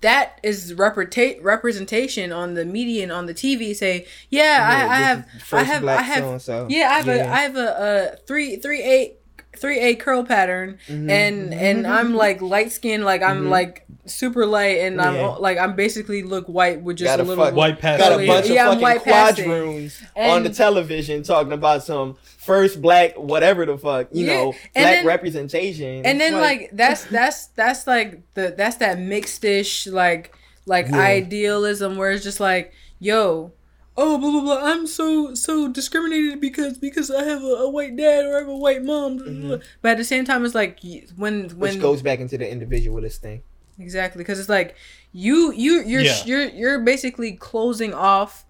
that 0.01 0.39
is 0.43 0.73
representa- 0.73 1.37
representation 1.41 2.31
on 2.31 2.53
the 2.53 2.65
media 2.65 3.03
and 3.03 3.11
on 3.11 3.25
the 3.25 3.33
TV. 3.33 3.75
Say, 3.75 4.05
yeah, 4.29 4.59
I, 4.61 4.93
I 4.95 4.97
have, 4.99 5.27
I 5.51 5.63
have, 5.63 5.85
I 5.85 6.01
have, 6.01 6.23
so-and-so. 6.23 6.67
yeah, 6.69 6.89
I 6.89 6.93
have 6.97 7.07
a, 7.07 7.15
Yeah. 7.17 7.33
I 7.33 7.37
have 7.41 7.55
a, 7.55 8.13
a 8.13 8.17
three, 8.25 8.57
three 8.57 8.81
eight, 8.81 9.19
three 9.61 9.79
eight 9.79 9.99
curl 10.01 10.23
pattern, 10.25 10.77
Mm-hmm. 10.87 11.09
and 11.09 11.53
and 11.53 11.87
I'm 11.87 12.13
like 12.15 12.41
light 12.41 12.71
skin, 12.73 13.03
like 13.03 13.21
I'm 13.21 13.49
like 13.49 13.85
super 14.07 14.45
light, 14.45 14.79
and 14.79 14.99
I'm 14.99 15.15
Yeah. 15.15 15.27
like 15.35 15.57
I'm 15.59 15.75
basically 15.75 16.23
look 16.23 16.47
white 16.47 16.81
with 16.81 16.97
just 16.97 17.07
Got 17.07 17.19
a 17.19 17.23
a 17.23 17.25
little 17.25 17.45
fuck- 17.45 17.53
White 17.55 17.79
pass. 17.79 17.99
Got 17.99 18.19
a 18.19 18.25
Yeah, 18.25 18.33
bunch 18.33 18.45
of 18.47 18.51
yeah, 18.55 18.63
I'm 18.69 18.79
fucking 18.79 18.81
white 18.81 19.03
quadroons 19.03 20.03
on 20.15 20.43
the 20.43 20.49
television 20.49 21.23
talking 21.23 21.53
about 21.53 21.83
some 21.83 22.17
first 22.37 22.81
black 22.81 23.13
whatever 23.17 23.65
the 23.65 23.77
fuck 23.77 24.07
you 24.11 24.25
Yeah, 24.25 24.33
know 24.33 24.53
and 24.75 24.83
black 24.83 24.95
then- 24.95 25.05
representation. 25.05 26.05
and 26.05 26.19
then 26.19 26.33
It's 26.33 26.41
like 26.41 26.69
that's 26.73 27.03
that's 27.05 27.47
that's 27.55 27.85
like 27.87 28.21
the 28.33 28.53
that's 28.57 28.77
that 28.77 28.99
mixed-ish 28.99 29.87
like 29.87 30.35
like 30.65 30.87
Yeah. 30.89 30.97
idealism 30.99 31.95
where 31.97 32.11
it's 32.11 32.23
just 32.23 32.39
like 32.39 32.73
yo 32.99 33.51
oh 33.97 34.17
blah 34.17 34.31
blah 34.31 34.41
blah 34.41 34.59
i'm 34.71 34.87
so 34.87 35.33
so 35.33 35.67
discriminated 35.67 36.39
because 36.39 36.77
because 36.77 37.11
i 37.11 37.23
have 37.23 37.43
a, 37.43 37.45
a 37.65 37.69
white 37.69 37.95
dad 37.97 38.25
or 38.25 38.35
i 38.35 38.39
have 38.39 38.47
a 38.47 38.55
white 38.55 38.83
mom 38.83 39.17
blah, 39.17 39.25
blah, 39.25 39.47
blah. 39.49 39.57
but 39.81 39.91
at 39.91 39.97
the 39.97 40.03
same 40.03 40.23
time 40.25 40.45
it's 40.45 40.55
like 40.55 40.79
y- 40.83 41.03
when 41.17 41.43
Mm-hmm. 41.49 41.59
which 41.59 41.71
when 41.73 41.79
goes 41.79 42.01
back 42.01 42.19
into 42.19 42.37
the 42.37 42.49
individualist 42.49 43.21
thing. 43.21 43.41
exactly 43.79 44.19
because 44.23 44.39
it's 44.39 44.49
like 44.49 44.75
you 45.11 45.51
you 45.51 45.83
you're 45.83 46.01
Yeah. 46.01 46.23
you're 46.25 46.43
you're 46.49 46.79
basically 46.79 47.33
closing 47.33 47.93
off 47.93 48.45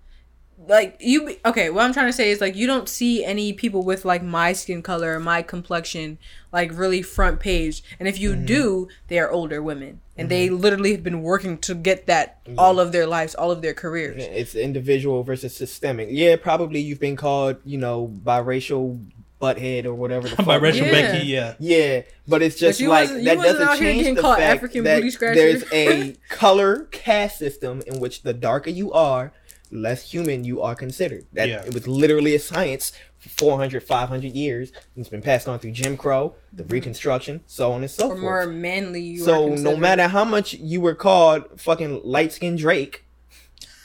like 0.67 0.95
you 0.99 1.35
okay 1.45 1.69
what 1.69 1.83
i'm 1.83 1.93
trying 1.93 2.05
to 2.07 2.13
say 2.13 2.29
is 2.29 2.39
like 2.39 2.55
you 2.55 2.67
don't 2.67 2.87
see 2.87 3.23
any 3.25 3.51
people 3.51 3.83
with 3.83 4.05
like 4.05 4.21
my 4.21 4.53
skin 4.53 4.81
color 4.81 5.15
or 5.15 5.19
my 5.19 5.41
complexion 5.41 6.17
like 6.51 6.71
really 6.77 7.01
front 7.01 7.39
page 7.39 7.83
and 7.99 8.07
if 8.07 8.15
Mm-hmm. 8.15 8.23
you 8.23 8.35
do 8.35 8.87
they 9.07 9.17
are 9.17 9.31
older 9.31 9.61
women 9.61 10.01
and 10.17 10.29
they 10.29 10.49
literally 10.51 10.91
have 10.91 11.03
been 11.03 11.23
working 11.23 11.57
to 11.57 11.73
get 11.73 12.05
that 12.05 12.39
all 12.57 12.79
of 12.79 12.91
their 12.91 13.07
lives 13.07 13.33
all 13.33 13.49
of 13.49 13.61
their 13.63 13.73
careers 13.73 14.23
It's 14.23 14.53
individual 14.53 15.23
versus 15.23 15.55
systemic. 15.55 16.09
Yeah, 16.11 16.35
probably 16.35 16.79
you've 16.79 16.99
been 16.99 17.15
called 17.15 17.57
you 17.65 17.79
know 17.79 18.07
biracial 18.23 19.03
butthead 19.41 19.85
or 19.85 19.95
whatever 19.95 20.29
the 20.29 20.35
fuck. 20.43 20.45
Biracial 20.45 20.85
Yeah. 20.85 20.91
Becky, 20.91 21.25
yeah. 21.25 21.53
Yeah, 21.59 22.01
but 22.27 22.43
it's 22.43 22.59
just 22.59 22.79
you 22.79 22.89
like 22.89 23.09
that 23.09 23.37
doesn't 23.39 23.79
change 23.79 24.15
the 24.15 24.21
fact 24.21 24.41
African 24.41 24.83
that 24.83 25.01
booty 25.01 25.17
there's 25.33 25.63
a 25.73 26.15
color 26.29 26.83
caste 26.91 27.39
system 27.39 27.81
in 27.87 27.99
which 27.99 28.21
the 28.21 28.33
darker 28.33 28.69
you 28.69 28.91
are, 28.93 29.33
less 29.71 30.11
human 30.11 30.43
you 30.43 30.61
are 30.61 30.75
considered. 30.75 31.25
That 31.33 31.47
Yeah. 31.49 31.63
it 31.65 31.73
was 31.73 31.87
literally 31.87 32.35
a 32.35 32.39
science 32.39 32.91
for 33.17 33.29
400, 33.29 33.83
500 33.83 34.33
years. 34.33 34.71
It's 34.97 35.09
been 35.09 35.21
passed 35.21 35.47
on 35.47 35.59
through 35.59 35.71
Jim 35.71 35.95
Crow, 35.97 36.35
the 36.51 36.63
Reconstruction, 36.65 37.41
so 37.47 37.71
on 37.71 37.81
and 37.81 37.89
so 37.91 38.05
or 38.05 38.09
forth. 38.09 38.19
more 38.21 38.47
manly 38.47 39.01
you 39.01 39.23
so 39.23 39.53
are 39.53 39.57
no 39.57 39.77
matter 39.77 40.07
how 40.07 40.23
much 40.25 40.53
you 40.55 40.81
were 40.81 40.95
called 40.95 41.43
fucking 41.59 42.01
light 42.03 42.31
skinned 42.33 42.57
Drake, 42.59 43.05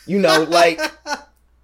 you 0.06 0.18
know, 0.18 0.42
like 0.48 0.78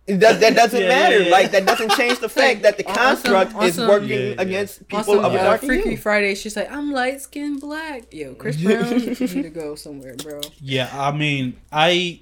that 0.06 0.40
that 0.40 0.54
doesn't 0.54 0.80
Yeah, 0.82 0.88
matter. 0.88 1.18
yeah, 1.20 1.24
yeah. 1.26 1.30
Like 1.30 1.50
that 1.52 1.64
doesn't 1.64 1.92
change 1.92 2.18
the 2.18 2.28
fact 2.40 2.62
that 2.62 2.76
the 2.76 2.84
On- 2.86 2.90
on 2.90 2.96
some- 2.96 3.06
construct 3.32 3.54
on 3.54 3.64
is 3.68 3.78
working 3.78 4.08
Yeah, 4.10 4.16
yeah. 4.18 4.34
against 4.42 4.80
On 4.80 4.86
people 4.86 5.14
some 5.14 5.24
of 5.24 5.34
a 5.34 5.40
uh, 5.40 5.56
Freaky. 5.58 5.96
Friday, 5.96 6.34
she's 6.34 6.56
like, 6.56 6.70
I'm 6.70 6.92
light 6.92 7.20
skinned 7.22 7.60
black. 7.60 8.12
Yo, 8.12 8.34
Chris 8.34 8.56
Brown, 8.62 9.00
you 9.00 9.06
need 9.14 9.42
to 9.44 9.50
go 9.50 9.74
somewhere, 9.76 10.16
bro. 10.16 10.40
Yeah, 10.60 10.90
I 10.92 11.12
mean, 11.12 11.56
I 11.70 12.20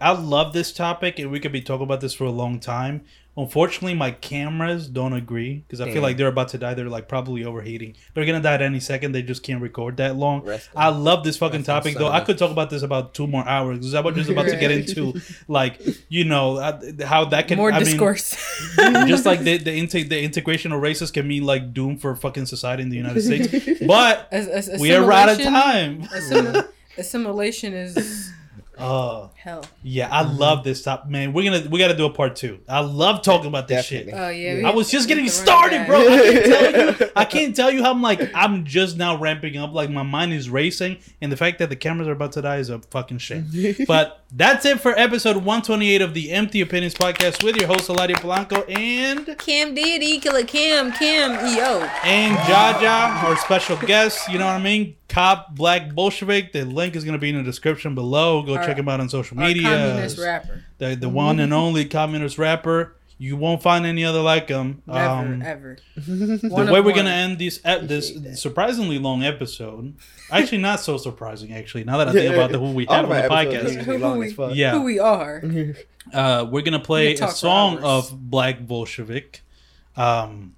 I 0.00 0.12
love 0.12 0.52
this 0.52 0.72
topic, 0.72 1.18
and 1.18 1.30
we 1.30 1.40
could 1.40 1.52
be 1.52 1.60
talking 1.62 1.84
about 1.84 2.00
this 2.00 2.14
for 2.14 2.24
a 2.24 2.30
long 2.30 2.60
time. 2.60 3.02
Unfortunately, 3.36 3.94
my 3.94 4.12
cameras 4.12 4.86
don't 4.86 5.12
agree 5.12 5.64
because 5.66 5.80
I 5.80 5.90
feel 5.90 6.02
like 6.02 6.16
they're 6.16 6.28
about 6.28 6.50
to 6.50 6.58
die. 6.58 6.74
They're 6.74 6.88
like 6.88 7.08
probably 7.08 7.44
overheating. 7.44 7.96
They're 8.14 8.24
gonna 8.24 8.40
die 8.40 8.54
at 8.54 8.62
any 8.62 8.78
second. 8.78 9.10
They 9.10 9.22
just 9.22 9.42
can't 9.42 9.60
record 9.60 9.96
that 9.96 10.14
long. 10.14 10.42
Rest 10.44 10.70
I 10.76 10.90
love 10.90 11.24
this 11.24 11.36
fucking 11.38 11.60
rest 11.60 11.68
in 11.68 11.74
topic 11.74 11.94
though. 11.96 12.06
I 12.08 12.20
could 12.20 12.38
talk 12.38 12.52
about 12.52 12.70
this 12.70 12.82
about 12.82 13.12
two 13.12 13.26
more 13.26 13.44
hours 13.48 13.78
because 13.78 13.94
I 13.94 14.00
was 14.02 14.14
just 14.14 14.30
about 14.30 14.46
to 14.46 14.56
get 14.56 14.70
into 14.70 15.20
like 15.48 15.80
you 16.08 16.24
know 16.24 16.58
uh, 16.58 16.80
how 17.04 17.24
that 17.24 17.48
can 17.48 17.56
More 17.58 17.72
I 17.72 17.78
mean, 17.80 17.86
discourse. 17.86 18.36
just 19.08 19.26
like 19.26 19.40
the 19.40 19.56
the, 19.56 19.80
inte- 19.80 20.08
the 20.08 20.22
integration 20.22 20.70
of 20.70 20.80
races 20.80 21.10
can 21.10 21.26
mean 21.26 21.42
like 21.44 21.74
doom 21.74 21.96
for 21.98 22.14
fucking 22.14 22.46
society 22.46 22.84
in 22.84 22.88
the 22.90 22.96
United 22.96 23.22
States. 23.22 23.80
But 23.84 24.28
As- 24.30 24.46
as- 24.46 24.80
we 24.80 24.94
are 24.94 25.10
out 25.10 25.28
of 25.30 25.40
time. 25.42 26.02
assimil- 26.02 26.68
assimilation 26.96 27.74
is 27.74 28.30
Oh. 28.78 29.30
hell. 29.36 29.64
Yeah, 29.82 30.08
I 30.10 30.24
mm-hmm. 30.24 30.36
love 30.36 30.64
this 30.64 30.82
top 30.82 31.08
man. 31.08 31.32
We're 31.32 31.50
gonna 31.50 31.68
we 31.68 31.78
gotta 31.78 31.96
do 31.96 32.06
a 32.06 32.10
part 32.10 32.36
two. 32.36 32.60
I 32.68 32.80
love 32.80 33.22
talking 33.22 33.48
about 33.48 33.68
this 33.68 33.88
Definitely. 33.88 34.12
shit. 34.12 34.20
Oh 34.20 34.28
yeah. 34.28 34.54
we- 34.54 34.64
I 34.64 34.70
was 34.70 34.90
just 34.90 35.08
getting 35.08 35.24
have 35.24 35.32
to 35.32 35.38
run 35.38 35.46
started, 35.46 35.86
bro. 35.86 35.98
I 36.00 36.04
can't 36.06 36.44
tell 36.46 36.72
you. 36.72 37.10
I 37.16 37.24
can't 37.24 37.56
tell 37.56 37.70
you 37.70 37.82
how 37.82 37.90
I'm 37.90 38.02
like. 38.02 38.30
I'm 38.34 38.64
just 38.64 38.96
now 38.96 39.18
ramping 39.18 39.56
up. 39.56 39.72
Like 39.72 39.90
my 39.90 40.02
mind 40.02 40.32
is 40.32 40.50
racing, 40.50 40.98
and 41.20 41.30
the 41.30 41.36
fact 41.36 41.58
that 41.58 41.68
the 41.68 41.76
cameras 41.76 42.08
are 42.08 42.12
about 42.12 42.32
to 42.32 42.42
die 42.42 42.58
is 42.58 42.70
a 42.70 42.78
fucking 42.78 43.18
shame. 43.18 43.46
but 43.86 44.23
that's 44.36 44.64
it 44.64 44.80
for 44.80 44.98
episode 44.98 45.36
128 45.36 46.02
of 46.02 46.12
the 46.12 46.32
Empty 46.32 46.60
Opinions 46.60 46.94
podcast 46.94 47.44
with 47.44 47.56
your 47.56 47.68
host 47.68 47.88
Eladio 47.88 48.16
Polanco 48.16 48.68
and 48.68 49.38
Cam 49.38 49.74
Deity, 49.74 50.18
Killer 50.18 50.42
Cam, 50.42 50.90
Cam, 50.90 51.30
EO. 51.46 51.88
and 52.02 52.36
Jaja, 52.38 53.22
our 53.22 53.36
special 53.36 53.76
guest. 53.76 54.28
You 54.28 54.38
know 54.38 54.46
what 54.46 54.54
I 54.54 54.60
mean? 54.60 54.96
Cop 55.08 55.54
Black 55.54 55.94
Bolshevik. 55.94 56.52
The 56.52 56.64
link 56.64 56.96
is 56.96 57.04
gonna 57.04 57.18
be 57.18 57.30
in 57.30 57.36
the 57.36 57.44
description 57.44 57.94
below. 57.94 58.42
Go 58.42 58.56
Our- 58.56 58.66
check 58.66 58.76
him 58.76 58.88
out 58.88 58.98
on 58.98 59.08
social 59.08 59.36
media. 59.36 59.62
communist 59.62 60.18
rapper. 60.18 60.64
the 60.78 60.96
the 60.96 61.08
one 61.08 61.38
and 61.38 61.52
mm-hmm. 61.52 61.60
only 61.60 61.84
communist 61.84 62.36
rapper. 62.36 62.96
You 63.16 63.36
won't 63.36 63.62
find 63.62 63.86
any 63.86 64.04
other 64.04 64.20
like 64.20 64.48
him. 64.48 64.82
Never, 64.86 64.98
Um, 65.08 65.42
ever. 65.42 65.78
the 65.96 66.48
One 66.50 66.66
way 66.70 66.80
we're 66.80 66.86
one. 66.86 66.94
gonna 66.96 67.10
end 67.10 67.38
this 67.38 67.60
ep- 67.64 67.82
this 67.82 68.10
that. 68.10 68.36
surprisingly 68.38 68.98
long 68.98 69.22
episode, 69.22 69.94
actually 70.32 70.58
not 70.58 70.80
so 70.80 70.96
surprising. 70.96 71.52
Actually, 71.54 71.84
now 71.84 71.98
that 71.98 72.08
I 72.08 72.12
think 72.12 72.34
about 72.34 72.50
the 72.50 72.58
who 72.58 72.72
we 72.72 72.86
have 72.90 73.04
of 73.04 73.10
on 73.10 73.16
the 73.16 73.28
our 73.30 73.36
episodes 73.44 73.76
are 73.76 73.80
podcast, 73.80 73.84
Who- 73.84 73.98
who 73.98 74.18
we- 74.18 74.32
fuck. 74.32 74.54
Yeah. 74.54 74.72
Who 74.72 74.82
we 74.82 74.98
are. 74.98 75.42
uh, 76.12 76.46
we're 76.50 76.62
gonna 76.62 76.80
play 76.80 77.08
We 77.10 77.14
can 77.14 77.22
a 77.24 77.26
talk 77.26 77.30
for 77.30 77.36
song 77.36 77.78
of 77.84 78.30
Black 78.30 78.60
Bolshevik. 78.66 79.42
Um, 79.96 80.56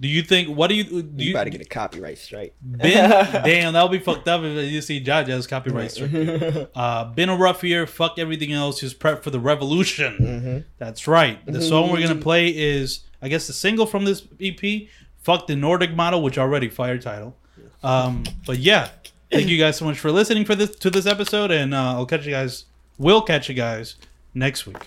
do 0.00 0.06
you 0.08 0.22
think? 0.22 0.48
What 0.56 0.68
do 0.68 0.74
you 0.74 0.84
do? 0.84 0.96
You 0.96 1.04
You, 1.16 1.30
about 1.32 1.44
to 1.44 1.50
get 1.50 1.60
a 1.60 1.64
copyright 1.64 2.18
strike. 2.18 2.54
been 2.62 3.10
damn 3.10 3.72
that'll 3.72 3.88
be 3.88 3.98
fucked 3.98 4.28
up 4.28 4.42
if 4.42 4.70
you 4.72 4.80
see 4.80 5.02
Jaja's 5.02 5.46
copyright 5.46 5.90
strike. 5.90 6.12
Uh, 6.74 7.04
been 7.06 7.28
a 7.28 7.36
rough 7.36 7.64
year. 7.64 7.86
Fuck 7.86 8.18
everything 8.18 8.52
else. 8.52 8.80
Just 8.80 8.98
prep 8.98 9.24
for 9.24 9.30
the 9.30 9.40
revolution. 9.40 10.16
Mhm. 10.20 10.64
That's 10.78 11.06
right. 11.08 11.44
The 11.46 11.60
song 11.62 11.90
we're 11.90 12.00
gonna 12.00 12.14
play 12.20 12.48
is, 12.48 13.00
I 13.20 13.28
guess, 13.28 13.46
the 13.46 13.52
single 13.52 13.86
from 13.86 14.04
this 14.04 14.22
EP. 14.40 14.88
Fuck 15.22 15.46
the 15.46 15.56
Nordic 15.56 15.94
model, 15.94 16.22
which 16.22 16.38
already 16.38 16.68
fire 16.68 16.98
title. 16.98 17.36
Um, 17.82 18.24
but 18.46 18.58
yeah, 18.58 18.88
thank 19.30 19.48
you 19.48 19.58
guys 19.58 19.76
so 19.76 19.84
much 19.84 19.98
for 19.98 20.10
listening 20.12 20.44
for 20.44 20.54
this 20.54 20.70
to 20.76 20.90
this 20.90 21.06
episode, 21.06 21.50
and 21.50 21.74
uh, 21.74 21.94
I'll 21.94 22.06
catch 22.06 22.24
you 22.24 22.32
guys. 22.32 22.64
We'll 22.98 23.22
catch 23.22 23.48
you 23.48 23.54
guys 23.54 23.96
next 24.34 24.66
week. 24.66 24.78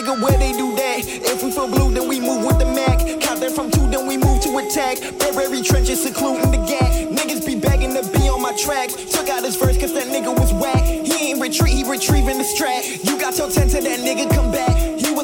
Nigga, 0.00 0.20
where 0.20 0.38
they 0.38 0.52
do 0.52 0.74
that? 0.76 1.00
If 1.04 1.42
we 1.42 1.50
feel 1.50 1.68
blue, 1.68 1.92
then 1.92 2.08
we 2.08 2.20
move 2.20 2.44
with 2.44 2.58
the 2.58 2.66
Mac. 2.66 2.98
Count 3.20 3.40
that 3.40 3.52
from 3.52 3.70
two, 3.70 3.88
then 3.90 4.06
we 4.06 4.16
move 4.16 4.40
to 4.42 4.58
attack. 4.58 4.98
Burberry 5.18 5.62
trenches 5.62 6.02
secluding 6.02 6.50
the 6.50 6.58
gap. 6.66 6.90
Niggas 7.12 7.44
be 7.46 7.54
begging 7.58 7.94
to 7.94 8.02
be 8.10 8.28
on 8.28 8.40
my 8.40 8.52
tracks. 8.56 8.94
Took 8.94 9.28
out 9.28 9.44
his 9.44 9.56
verse 9.56 9.78
cause 9.78 9.92
that 9.94 10.06
nigga 10.06 10.36
was 10.38 10.52
whack. 10.54 10.82
He 10.82 11.30
ain't 11.30 11.40
retreat, 11.40 11.74
he 11.74 11.84
retrieving 11.84 12.38
the 12.38 12.44
strap. 12.44 12.84
You 13.04 13.18
got 13.20 13.36
your 13.36 13.50
10 13.50 13.68
to 13.68 13.80
that 13.80 14.00
nigga 14.00 14.32
come 14.34 14.50
back. 14.50 14.69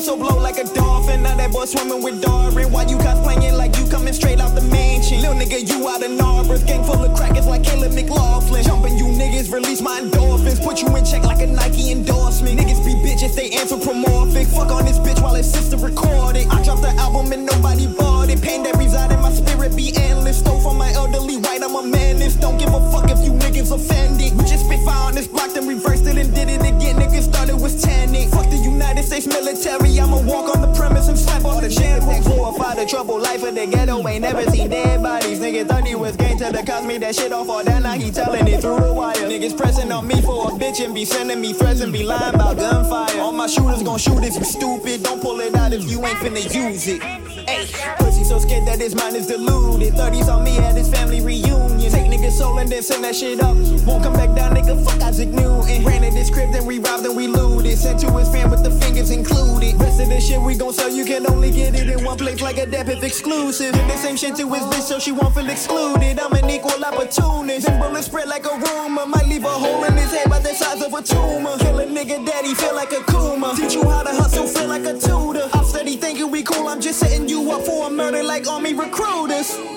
So 0.07 0.17
blow 0.17 0.39
like 0.39 0.57
a 0.57 0.63
dolphin. 0.73 1.25
Now 1.25 1.35
that 1.35 1.51
boy 1.51 1.65
swimming 1.65 2.01
with 2.01 2.23
Darwin. 2.23 2.71
Why 2.71 2.85
you 2.85 2.97
cosplaying 2.97 3.59
like 3.59 3.77
you 3.77 3.89
coming 3.89 4.13
straight 4.13 4.39
out 4.39 4.55
the 4.55 4.61
mansion? 4.61 5.21
Little 5.21 5.35
nigga, 5.35 5.67
you 5.69 5.89
out 5.89 6.01
of 6.01 6.13
Narberth. 6.13 6.65
Gang 6.65 6.85
full 6.85 7.03
of 7.03 7.13
crackers 7.17 7.49
like 7.49 7.65
Caleb 7.65 7.93
McLaughlin. 7.93 8.63
Jumping 8.63 8.97
you 8.99 9.07
niggas, 9.07 9.53
release 9.53 9.81
my 9.81 9.99
endorphins. 10.01 10.63
Put 10.63 10.81
you 10.81 10.95
in 10.95 11.05
check 11.05 11.25
like 11.25 11.43
a 11.43 11.49
Nike 11.49 11.91
endorsement. 11.91 12.57
Niggas 12.57 12.87
be 12.87 12.95
bitches, 13.03 13.35
they 13.35 13.51
anthropomorphic. 13.59 14.47
Fuck 14.47 14.71
on 14.71 14.85
this 14.85 15.01
bitch 15.01 15.21
while 15.21 15.35
his 15.35 15.51
sister 15.51 15.77
recorded. 15.77 16.47
I 16.51 16.63
dropped 16.63 16.83
the 16.83 16.95
album 17.03 17.33
and 17.33 17.45
nobody 17.45 17.89
bought 17.89 18.31
it. 18.31 18.41
Pain 18.41 18.63
that 18.63 18.77
reside 18.77 19.11
in 19.11 19.21
my 19.21 19.33
spirit 19.33 19.75
be 19.75 19.91
endless. 19.97 20.39
Stole 20.39 20.61
from 20.61 20.79
my 20.79 20.93
elderly 20.93 21.37
white, 21.39 21.65
I'm 21.65 21.75
a 21.75 21.83
menace. 21.83 22.37
Don't 22.37 22.59
give 22.59 22.73
a 22.73 22.93
fuck 22.93 23.11
if 23.11 23.25
you 23.25 23.36
niggas 23.57 23.75
offended. 23.75 24.37
We 24.37 24.45
just 24.45 24.67
spit 24.67 24.81
fire 24.85 25.09
on 25.09 25.15
this 25.15 25.27
block, 25.27 25.53
then 25.53 25.67
reversed 25.67 26.07
it 26.07 26.17
and 26.17 26.35
did 26.35 26.49
it 26.49 26.61
again. 26.61 26.97
Niggas 26.97 27.23
started 27.23 27.57
with 27.57 27.81
tannic. 27.83 28.29
Fuck 28.29 28.51
the 28.51 28.57
United 28.57 29.05
States 29.05 29.27
military. 29.27 29.99
I'ma 29.99 30.21
walk 30.23 30.55
on 30.55 30.63
the 30.63 30.73
premise 30.79 31.09
and 31.09 31.19
slap 31.19 31.45
all 31.45 31.61
the 31.61 31.69
generals. 31.69 32.27
Glorify 32.27 32.75
the 32.75 32.87
trouble 32.87 33.19
life 33.19 33.43
of 33.43 33.55
the 33.55 33.67
ghetto. 33.67 34.07
Ain't 34.07 34.23
never 34.23 34.49
seen 34.51 34.69
dead 34.69 35.03
bodies. 35.03 35.41
Niggas 35.41 35.69
thought 35.69 35.87
he 35.87 35.95
was 35.95 36.17
gang 36.17 36.39
to 36.39 36.53
the 36.53 36.63
cost 36.65 36.87
me 36.87 36.99
that 36.99 37.15
shit 37.15 37.33
off 37.33 37.49
all 37.49 37.65
that. 37.65 37.83
Now 37.83 37.93
he 37.93 38.11
telling 38.11 38.47
it 38.47 38.61
through 38.61 38.81
the 38.81 38.93
wire. 38.93 39.15
Niggas 39.15 39.57
pressing 39.57 39.91
on 39.91 40.07
me 40.07 40.21
for 40.23 40.49
a 40.49 40.53
bitch 40.53 40.85
and 40.85 40.95
be 40.95 41.05
sending 41.05 41.41
me 41.41 41.53
threats 41.53 41.81
and 41.81 41.93
be 41.93 42.03
lying 42.03 42.35
about 42.35 42.57
gunfire. 42.57 43.21
All 43.21 43.33
my 43.33 43.47
shooters 43.47 43.83
gon' 43.83 43.99
shoot 43.99 44.23
if 44.23 44.35
you 44.35 44.45
stupid. 44.45 45.03
Don't 45.03 45.21
pull 45.21 45.41
it 45.41 45.55
out 45.55 45.73
if 45.73 45.89
you 45.91 46.05
ain't 46.05 46.19
finna 46.19 46.43
use 46.55 46.87
it. 46.89 47.03
Hey, 47.03 47.67
pussy 47.99 48.25
so 48.25 48.39
scared 48.39 48.67
that 48.67 48.81
his 48.81 48.95
mind 48.95 49.17
is 49.17 49.27
deluded. 49.27 49.95
30s 49.95 50.29
on 50.29 50.45
me 50.45 50.59
at 50.59 50.75
his 50.75 50.91
family 50.91 51.21
reunion. 51.21 51.76
Take 51.91 52.11
niggas 52.11 52.33
soul 52.33 52.59
and 52.59 52.69
then 52.69 52.83
send 52.83 53.05
that 53.05 53.15
shit 53.15 53.41
up. 53.41 53.57
Won't 53.87 54.03
come 54.03 54.15
back 54.15 54.35
down, 54.35 54.55
nigga. 54.57 54.83
Fuck 54.85 55.01
Isaac 55.03 55.29
Newton. 55.29 55.85
Ran 55.85 56.05
in 56.05 56.15
this 56.15 56.31
crib, 56.31 56.53
then 56.53 56.67
we 56.67 56.79
robbed 56.79 57.05
and 57.07 57.17
we 57.17 57.27
looted. 57.27 57.79
Sent 57.79 58.01
to 58.01 58.11
his 58.19 58.29
fam 58.29 58.51
with 58.51 58.63
the 58.63 58.71
fingers 58.71 59.11
included. 59.11 59.75
Rest 59.81 60.01
of 60.01 60.09
this 60.09 60.27
shit 60.27 60.41
we 60.41 60.57
gon' 60.57 60.73
sell, 60.73 60.91
you 60.91 61.05
can 61.05 61.27
only 61.31 61.51
get 61.51 61.75
it 61.75 61.89
in 61.89 62.05
one 62.05 62.17
place 62.17 62.41
like 62.41 62.59
a 62.59 62.67
dep 62.67 62.89
if 62.89 63.03
exclusive. 63.03 63.73
Did 63.73 63.89
the 63.89 63.97
same 63.97 64.17
shit 64.17 64.37
to 64.37 64.53
his 64.53 64.63
bitch 64.65 64.83
so 64.83 64.99
she 64.99 65.13
won't 65.13 65.35
feel 65.35 65.49
excluded. 65.49 66.19
I'm 66.19 66.33
an 66.33 66.51
equal 66.51 66.85
opportunist. 66.85 67.67
Then 67.67 67.81
bullets 67.81 68.07
spread 68.07 68.29
like 68.29 68.45
a 68.47 68.57
rumor. 68.57 69.07
Might 69.07 69.27
leave 69.27 69.45
a 69.45 69.49
hole 69.49 69.85
in 69.85 69.95
his 69.97 70.13
head 70.13 70.29
by 70.31 70.41
the 70.41 70.55
size 70.55 70.83
of 70.83 70.93
a 70.93 71.03
tumor. 71.03 71.57
Kill 71.59 71.81
a 71.81 71.87
nigga 71.87 72.25
daddy, 72.27 72.55
feel 72.55 72.75
like 72.75 72.93
a 72.93 73.03
Kuma. 73.05 73.55
Teach 73.57 73.75
you 73.75 73.89
how 73.89 74.03
to 74.03 74.11
hustle, 74.11 74.47
feel 74.47 74.69
like 74.69 74.85
a 74.85 74.99
tutor. 74.99 75.49
I'm 75.53 75.65
steady 75.65 75.97
thinking 75.97 76.31
we 76.31 76.43
cool, 76.43 76.69
I'm 76.69 76.81
just 76.81 76.99
setting 77.01 77.29
you 77.29 77.51
up 77.53 77.63
for 77.63 77.87
a 77.87 77.91
murder 77.91 78.23
like 78.23 78.47
army 78.49 78.75
recruiters. 78.75 79.76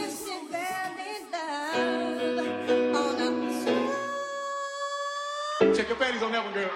that 6.40 6.46
one, 6.46 6.54
girl. 6.54 6.70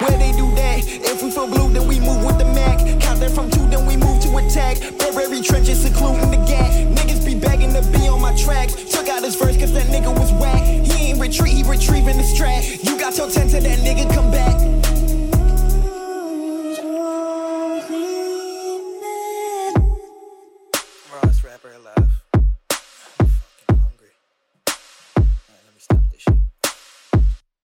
Where 0.00 0.18
they 0.18 0.32
do 0.32 0.54
that? 0.56 0.80
If 0.86 1.22
we 1.22 1.30
feel 1.30 1.46
blue, 1.46 1.72
then 1.72 1.86
we 1.86 2.00
move 2.00 2.24
with 2.24 2.38
the 2.38 2.46
Mac. 2.46 2.78
Count 3.00 3.20
that 3.20 3.30
from 3.30 3.50
two, 3.50 3.68
then 3.68 3.86
we 3.86 3.96
move 3.96 4.22
to 4.22 4.36
attack. 4.38 4.78
Burberry 4.98 5.42
trenches, 5.42 5.84
including 5.84 6.30
the 6.30 6.38
gap. 6.48 6.72
Niggas 6.96 7.24
be 7.24 7.34
begging 7.38 7.72
to 7.74 7.82
be 7.92 8.08
on 8.08 8.20
my 8.20 8.34
tracks. 8.34 8.74
Took 8.90 9.08
out 9.08 9.22
his 9.22 9.36
verse, 9.36 9.56
cause 9.56 9.72
that 9.74 9.86
nigga 9.86 10.12
was 10.18 10.32
whack. 10.32 10.62
He 10.62 11.10
ain't 11.10 11.20
retreat, 11.20 11.52
he 11.52 11.62
retrieving 11.62 12.16
his 12.16 12.34
track. 12.36 12.64
You 12.82 12.98
got 12.98 13.16
your 13.16 13.30
10 13.30 13.48
to 13.48 13.60
that 13.60 13.78
nigga, 13.80 14.12
come 14.14 14.30
back. 14.30 14.69